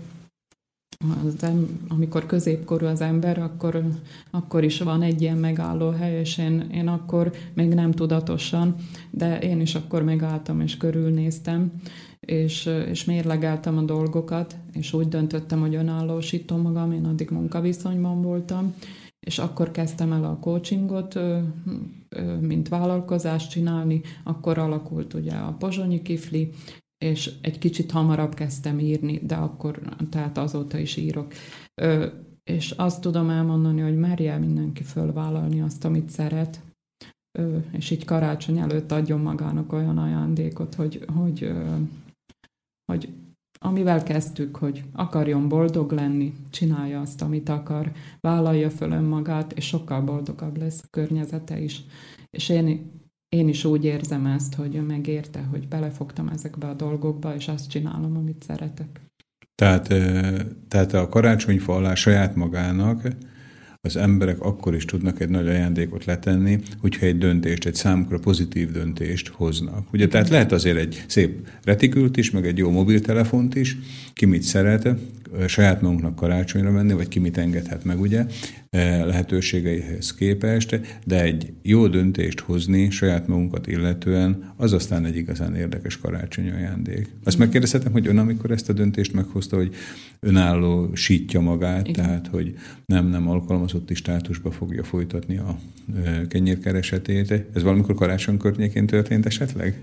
az 1.24 1.46
amikor 1.88 2.26
középkorú 2.26 2.86
az 2.86 3.00
ember, 3.00 3.38
akkor, 3.38 3.82
akkor 4.30 4.64
is 4.64 4.80
van 4.80 5.02
egy 5.02 5.22
ilyen 5.22 5.36
megállóhely, 5.36 6.18
és 6.18 6.38
én, 6.38 6.66
én 6.72 6.88
akkor 6.88 7.32
még 7.54 7.74
nem 7.74 7.92
tudatosan, 7.92 8.74
de 9.10 9.38
én 9.38 9.60
is 9.60 9.74
akkor 9.74 10.02
megálltam 10.02 10.60
és 10.60 10.76
körülnéztem, 10.76 11.72
és, 12.20 12.70
és 12.88 13.04
mérlegeltem 13.04 13.78
a 13.78 13.82
dolgokat, 13.82 14.56
és 14.72 14.92
úgy 14.92 15.08
döntöttem, 15.08 15.60
hogy 15.60 15.74
önállósítom 15.74 16.60
magam, 16.60 16.92
én 16.92 17.04
addig 17.04 17.30
munkaviszonyban 17.30 18.22
voltam, 18.22 18.74
és 19.20 19.38
akkor 19.38 19.70
kezdtem 19.70 20.12
el 20.12 20.24
a 20.24 20.38
coachingot, 20.40 21.18
mint 22.40 22.68
vállalkozást 22.68 23.50
csinálni, 23.50 24.00
akkor 24.24 24.58
alakult 24.58 25.14
ugye 25.14 25.32
a 25.32 25.56
Pozsonyi 25.58 26.02
Kifli, 26.02 26.52
és 26.98 27.32
egy 27.40 27.58
kicsit 27.58 27.90
hamarabb 27.90 28.34
kezdtem 28.34 28.78
írni, 28.78 29.18
de 29.18 29.34
akkor, 29.34 29.80
tehát 30.10 30.38
azóta 30.38 30.78
is 30.78 30.96
írok. 30.96 31.32
Ö, 31.74 32.06
és 32.44 32.70
azt 32.70 33.00
tudom 33.00 33.30
elmondani, 33.30 33.80
hogy 33.80 33.96
merje 33.96 34.38
mindenki 34.38 34.82
fölvállalni 34.82 35.60
azt, 35.60 35.84
amit 35.84 36.10
szeret, 36.10 36.60
ö, 37.38 37.58
és 37.72 37.90
így 37.90 38.04
karácsony 38.04 38.58
előtt 38.58 38.92
adjon 38.92 39.20
magának 39.20 39.72
olyan 39.72 39.98
ajándékot, 39.98 40.74
hogy, 40.74 41.04
hogy, 41.14 41.42
ö, 41.42 41.76
hogy 42.92 43.08
amivel 43.58 44.02
kezdtük, 44.02 44.56
hogy 44.56 44.84
akarjon 44.92 45.48
boldog 45.48 45.92
lenni, 45.92 46.34
csinálja 46.50 47.00
azt, 47.00 47.22
amit 47.22 47.48
akar, 47.48 47.92
vállalja 48.20 48.70
föl 48.70 48.90
önmagát, 48.90 49.52
és 49.52 49.66
sokkal 49.66 50.00
boldogabb 50.00 50.56
lesz 50.56 50.82
a 50.82 50.88
környezete 50.90 51.60
is. 51.60 51.84
És 52.30 52.48
én 52.48 52.90
én 53.28 53.48
is 53.48 53.64
úgy 53.64 53.84
érzem 53.84 54.26
ezt, 54.26 54.54
hogy 54.54 54.86
megérte, 54.86 55.40
hogy 55.40 55.68
belefogtam 55.68 56.28
ezekbe 56.28 56.66
a 56.66 56.74
dolgokba, 56.74 57.34
és 57.34 57.48
azt 57.48 57.70
csinálom, 57.70 58.16
amit 58.16 58.42
szeretek. 58.46 59.00
Tehát, 59.54 59.94
tehát 60.68 60.92
a 60.92 61.08
karácsonyfa 61.08 61.74
alá 61.74 61.94
saját 61.94 62.34
magának 62.34 63.08
az 63.86 63.96
emberek 63.96 64.40
akkor 64.40 64.74
is 64.74 64.84
tudnak 64.84 65.20
egy 65.20 65.28
nagy 65.28 65.48
ajándékot 65.48 66.04
letenni, 66.04 66.58
hogyha 66.80 67.06
egy 67.06 67.18
döntést, 67.18 67.66
egy 67.66 67.74
számukra 67.74 68.18
pozitív 68.18 68.70
döntést 68.70 69.28
hoznak. 69.28 69.92
Ugye, 69.92 70.08
tehát 70.08 70.28
lehet 70.28 70.52
azért 70.52 70.76
egy 70.76 71.04
szép 71.06 71.48
retikült 71.64 72.16
is, 72.16 72.30
meg 72.30 72.46
egy 72.46 72.58
jó 72.58 72.70
mobiltelefont 72.70 73.54
is, 73.54 73.76
ki 74.12 74.26
mit 74.26 74.42
szeret, 74.42 74.88
saját 75.46 75.80
magunknak 75.80 76.16
karácsonyra 76.16 76.72
venni, 76.72 76.92
vagy 76.92 77.08
ki 77.08 77.18
mit 77.18 77.38
engedhet 77.38 77.84
meg, 77.84 78.00
ugye, 78.00 78.26
lehetőségeihez 78.70 80.14
képest, 80.14 80.80
de 81.04 81.22
egy 81.22 81.52
jó 81.62 81.86
döntést 81.86 82.40
hozni 82.40 82.90
saját 82.90 83.26
magunkat 83.26 83.66
illetően, 83.66 84.52
az 84.56 84.72
aztán 84.72 85.04
egy 85.04 85.16
igazán 85.16 85.54
érdekes 85.54 85.98
karácsonyi 85.98 86.50
ajándék. 86.50 87.08
Azt 87.24 87.38
megkérdezhetem, 87.38 87.92
hogy 87.92 88.06
ön, 88.06 88.18
amikor 88.18 88.50
ezt 88.50 88.68
a 88.68 88.72
döntést 88.72 89.12
meghozta, 89.12 89.56
hogy 89.56 89.74
önálló 90.20 90.94
sítja 90.94 91.40
magát, 91.40 91.88
Igen. 91.88 92.04
tehát, 92.04 92.26
hogy 92.26 92.54
nem, 92.84 93.06
nem 93.06 93.28
alkalmazotti 93.28 93.94
státusba 93.94 94.50
fogja 94.50 94.84
folytatni 94.84 95.36
a 95.36 95.58
kenyérkeresetét. 96.28 97.44
Ez 97.54 97.62
valamikor 97.62 97.94
karácsony 97.94 98.36
környékén 98.36 98.86
történt 98.86 99.26
esetleg? 99.26 99.82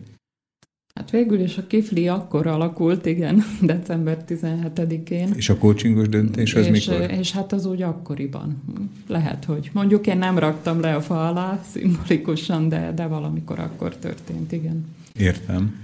Hát 0.93 1.11
végül 1.11 1.39
is 1.39 1.57
a 1.57 1.67
kifli 1.67 2.07
akkor 2.07 2.47
alakult, 2.47 3.05
igen, 3.05 3.43
december 3.61 4.23
17-én. 4.27 5.33
És 5.35 5.49
a 5.49 5.57
coachingos 5.57 6.09
döntés 6.09 6.55
az 6.55 6.65
és, 6.65 6.87
mikor? 6.87 7.11
És 7.11 7.31
hát 7.31 7.51
az 7.53 7.65
úgy 7.65 7.81
akkoriban. 7.81 8.63
Lehet, 9.07 9.45
hogy 9.45 9.69
mondjuk 9.73 10.07
én 10.07 10.17
nem 10.17 10.37
raktam 10.37 10.79
le 10.79 10.95
a 10.95 11.01
fa 11.01 11.27
alá 11.27 11.61
szimbolikusan, 11.71 12.69
de, 12.69 12.91
de 12.95 13.05
valamikor 13.05 13.59
akkor 13.59 13.95
történt, 13.95 14.51
igen. 14.51 14.85
Értem. 15.19 15.81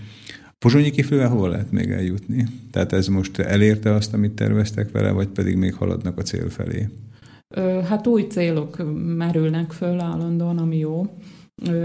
Pozsonyi 0.60 0.90
kiflivel 0.91 1.30
hol 1.30 1.49
lehet 1.49 1.72
még 1.72 1.90
eljutni? 1.90 2.45
Tehát 2.72 2.94
ez 2.94 3.07
most 3.07 3.40
elérte 3.40 3.94
azt, 3.94 4.14
amit 4.14 4.31
terveztek 4.31 4.91
vele, 4.91 5.11
vagy 5.11 5.27
pedig 5.27 5.56
még 5.56 5.73
haladnak 5.73 6.18
a 6.18 6.22
cél 6.22 6.49
felé? 6.49 6.90
Hát 7.88 8.07
új 8.07 8.22
célok 8.22 8.77
merülnek 9.18 9.72
föl 9.72 9.99
állandóan, 9.99 10.57
ami 10.57 10.77
jó. 10.77 11.19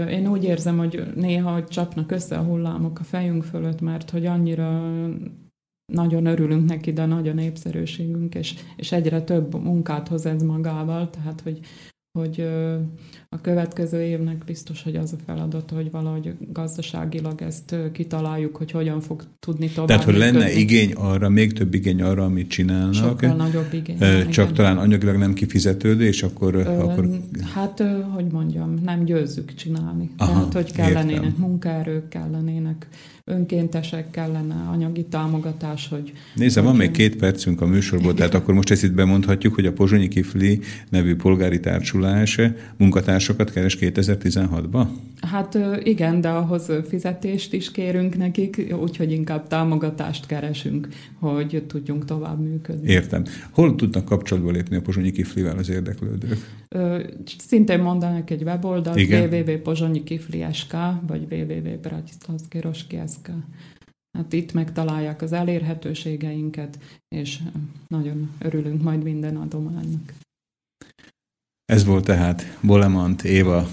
Én 0.09 0.27
úgy 0.27 0.43
érzem, 0.43 0.77
hogy 0.77 1.13
néha 1.15 1.53
hogy 1.53 1.65
csapnak 1.65 2.11
össze 2.11 2.37
a 2.37 2.43
hullámok 2.43 2.99
a 2.99 3.03
fejünk 3.03 3.43
fölött, 3.43 3.81
mert 3.81 4.09
hogy 4.09 4.25
annyira 4.25 4.81
nagyon 5.93 6.25
örülünk 6.25 6.69
neki, 6.69 6.93
de 6.93 7.05
nagy 7.05 7.27
a 7.27 7.33
népszerűségünk, 7.33 8.35
és, 8.35 8.55
és 8.75 8.91
egyre 8.91 9.21
több 9.21 9.63
munkát 9.63 10.07
hoz 10.07 10.25
ez 10.25 10.41
magával, 10.41 11.09
tehát 11.09 11.41
hogy 11.41 11.59
hogy 12.19 12.47
a 13.35 13.41
következő 13.41 14.01
évnek 14.01 14.37
biztos, 14.45 14.83
hogy 14.83 14.95
az 14.95 15.13
a 15.13 15.15
feladat, 15.25 15.71
hogy 15.75 15.91
valahogy 15.91 16.35
gazdaságilag 16.53 17.41
ezt 17.41 17.75
kitaláljuk, 17.91 18.55
hogy 18.55 18.71
hogyan 18.71 19.01
fog 19.01 19.23
tudni 19.39 19.69
tovább 19.69 19.87
Tehát, 19.87 20.03
hogy 20.03 20.17
lenne 20.17 20.37
működni. 20.37 20.59
igény 20.59 20.93
arra, 20.93 21.29
még 21.29 21.53
több 21.53 21.73
igény 21.73 22.01
arra, 22.01 22.23
amit 22.23 22.47
csinálnak. 22.49 22.93
Sokkal 22.93 23.35
nagyobb 23.35 23.73
igény. 23.73 23.97
Csak 24.29 24.43
igen. 24.43 24.53
talán 24.53 24.77
anyagilag 24.77 25.15
nem 25.15 25.33
kifizetődő, 25.33 26.05
és 26.05 26.23
akkor... 26.23 26.55
Ö, 26.55 26.59
akkor... 26.59 27.09
Hát, 27.53 27.83
hogy 28.13 28.25
mondjam, 28.31 28.73
nem 28.83 29.03
győzzük 29.03 29.53
csinálni. 29.53 30.09
Aha, 30.17 30.31
Tehát, 30.31 30.53
hogy 30.53 30.71
kellenének 30.71 31.23
értem. 31.23 31.35
munkaerők, 31.37 32.07
kellenének 32.07 32.87
önkéntesek 33.27 34.09
kellene, 34.11 34.55
anyagi 34.71 35.05
támogatás, 35.05 35.87
hogy... 35.87 36.13
Nézze, 36.35 36.61
van 36.61 36.75
még 36.75 36.91
két 36.91 37.15
percünk 37.15 37.61
a 37.61 37.65
műsorból, 37.65 38.13
tehát 38.13 38.33
akkor 38.33 38.53
most 38.53 38.71
ezt 38.71 38.83
itt 38.83 38.93
bemondhatjuk, 38.93 39.53
hogy 39.53 39.65
a 39.65 39.73
Pozsonyi 39.73 40.07
Kifli 40.07 40.59
nevű 40.89 41.15
polgári 41.15 41.59
társulás 41.59 42.39
munkatársakat 43.27 43.51
keres 43.51 43.77
2016-ba? 43.79 44.87
Hát 45.21 45.57
igen, 45.83 46.21
de 46.21 46.29
ahhoz 46.29 46.71
fizetést 46.87 47.53
is 47.53 47.71
kérünk 47.71 48.17
nekik, 48.17 48.73
úgyhogy 48.81 49.11
inkább 49.11 49.47
támogatást 49.47 50.25
keresünk, 50.25 50.87
hogy 51.19 51.63
tudjunk 51.67 52.05
tovább 52.05 52.39
működni. 52.39 52.91
Értem. 52.91 53.23
Hol 53.51 53.75
tudnak 53.75 54.05
kapcsolatba 54.05 54.51
lépni 54.51 54.75
a 54.75 54.81
Pozsonyi 54.81 55.11
Kiflivel 55.11 55.57
az 55.57 55.69
érdeklődők? 55.69 56.37
Szintén 57.37 57.79
mondanak 57.79 58.29
egy 58.29 58.43
weboldalt, 58.43 59.09
www.pozsonyikifli.sk 59.09 60.75
vagy 61.07 61.27
www.bratislavskiroski.sk. 61.31 63.29
Hát 64.17 64.33
itt 64.33 64.53
megtalálják 64.53 65.21
az 65.21 65.31
elérhetőségeinket, 65.33 66.79
és 67.15 67.39
nagyon 67.87 68.29
örülünk 68.39 68.83
majd 68.83 69.03
minden 69.03 69.35
adománynak. 69.35 70.13
Ez 71.65 71.85
volt 71.85 72.05
tehát 72.05 72.57
Bolemant 72.61 73.23
Éva 73.23 73.69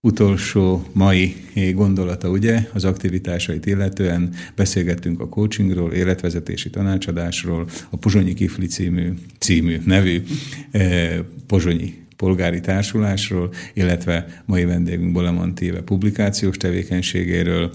utolsó 0.00 0.86
mai 0.92 1.36
gondolata, 1.74 2.28
ugye, 2.30 2.68
az 2.72 2.84
aktivitásait 2.84 3.66
illetően 3.66 4.34
beszélgettünk 4.54 5.20
a 5.20 5.28
coachingról, 5.28 5.92
életvezetési 5.92 6.70
tanácsadásról, 6.70 7.68
a 7.90 7.96
Pozsonyi 7.96 8.34
Kifli 8.34 8.66
című, 8.66 9.12
című 9.38 9.80
nevű 9.84 10.22
eh, 10.70 11.18
Pozsonyi 11.46 11.94
polgári 12.16 12.60
társulásról, 12.60 13.52
illetve 13.74 14.42
mai 14.44 14.64
vendégünk 14.64 15.12
Bolemant 15.12 15.60
Éve 15.60 15.80
publikációs 15.80 16.56
tevékenységéről, 16.56 17.72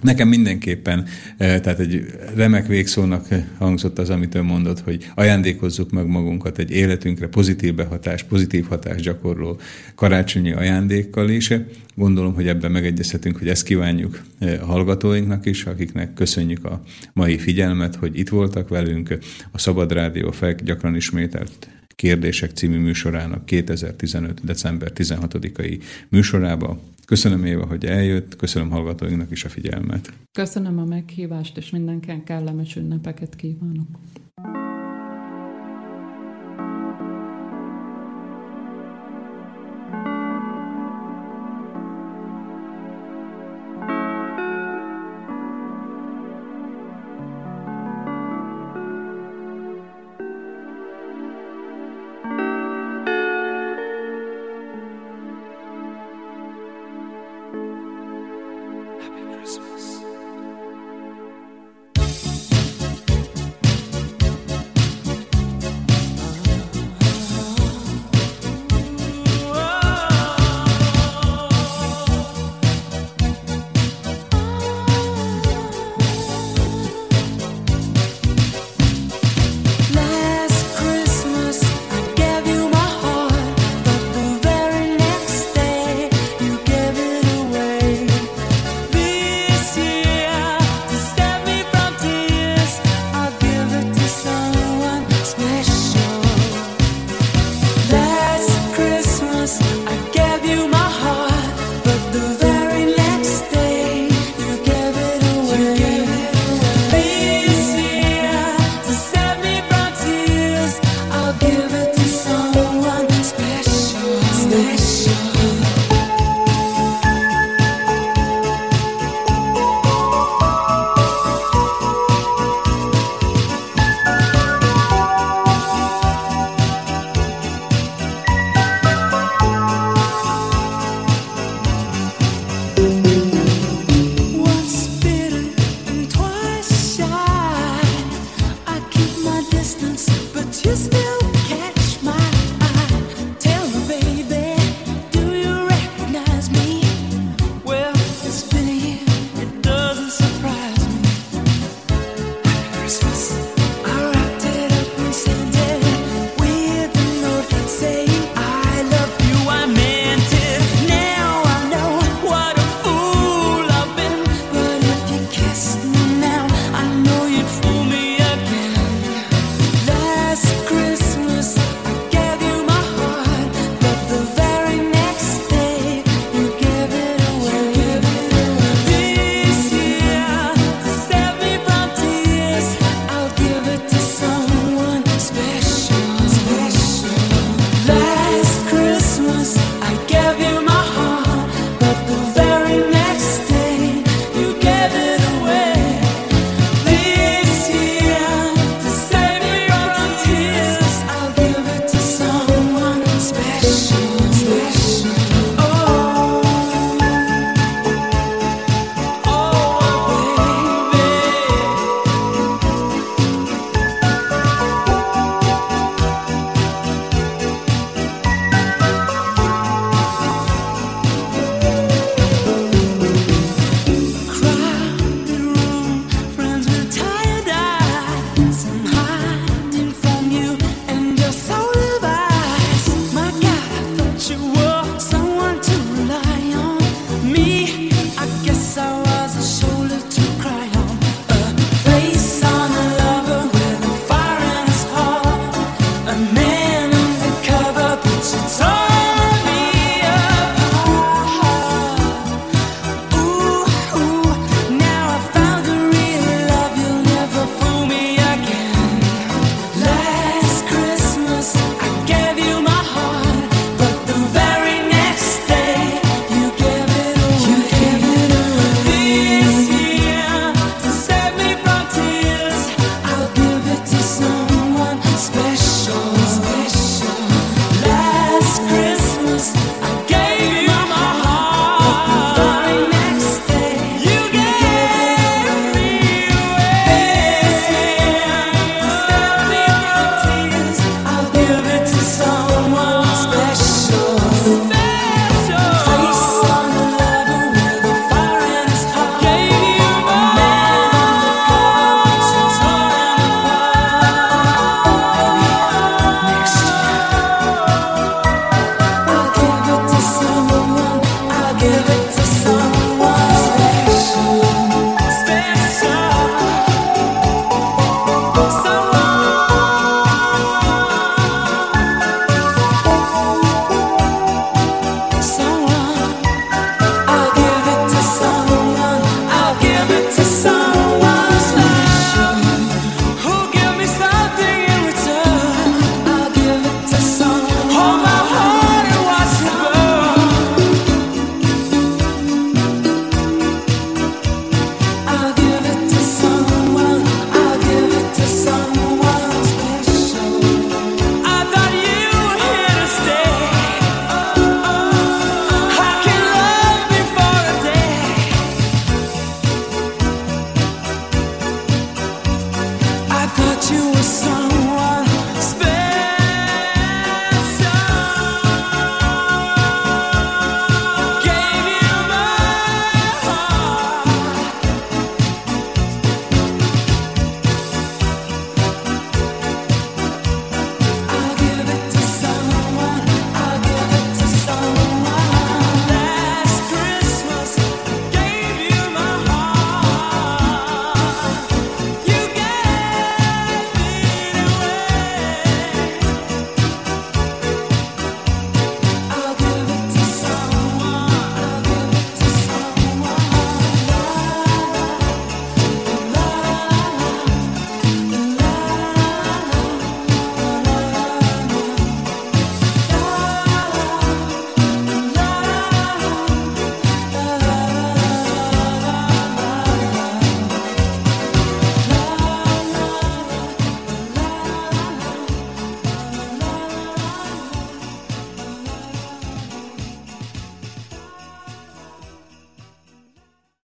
Nekem 0.00 0.28
mindenképpen, 0.28 1.06
eh, 1.36 1.60
tehát 1.60 1.78
egy 1.78 2.04
remek 2.34 2.66
végszónak 2.66 3.26
hangzott 3.58 3.98
az, 3.98 4.10
amit 4.10 4.34
ön 4.34 4.44
mondott, 4.44 4.80
hogy 4.80 5.10
ajándékozzuk 5.14 5.90
meg 5.90 6.06
magunkat 6.06 6.58
egy 6.58 6.70
életünkre 6.70 7.28
pozitív 7.28 7.74
behatás, 7.74 8.22
pozitív 8.22 8.66
hatás 8.66 9.02
gyakorló 9.02 9.58
karácsonyi 9.94 10.52
ajándékkal 10.52 11.28
is. 11.30 11.52
Gondolom, 11.94 12.34
hogy 12.34 12.48
ebben 12.48 12.70
megegyezhetünk, 12.70 13.38
hogy 13.38 13.48
ezt 13.48 13.64
kívánjuk 13.64 14.22
eh, 14.38 14.62
a 14.62 14.64
hallgatóinknak 14.64 15.46
is, 15.46 15.64
akiknek 15.64 16.14
köszönjük 16.14 16.64
a 16.64 16.82
mai 17.12 17.38
figyelmet, 17.38 17.94
hogy 17.94 18.18
itt 18.18 18.28
voltak 18.28 18.68
velünk. 18.68 19.18
A 19.50 19.58
Szabad 19.58 19.92
Rádió 19.92 20.30
FEK 20.30 20.62
gyakran 20.62 20.96
ismételt 20.96 21.68
Kérdések 21.96 22.50
című 22.50 22.78
műsorának 22.78 23.46
2015. 23.46 24.44
december 24.44 24.92
16-ai 24.94 25.82
műsorába. 26.08 26.80
Köszönöm 27.06 27.44
Éva, 27.44 27.66
hogy 27.66 27.84
eljött, 27.84 28.36
köszönöm 28.36 28.70
hallgatóinknak 28.70 29.30
is 29.30 29.44
a 29.44 29.48
figyelmet. 29.48 30.12
Köszönöm 30.32 30.78
a 30.78 30.84
meghívást, 30.84 31.56
és 31.56 31.70
mindenken 31.70 32.24
kellemes 32.24 32.76
ünnepeket 32.76 33.36
kívánok. 33.36 33.88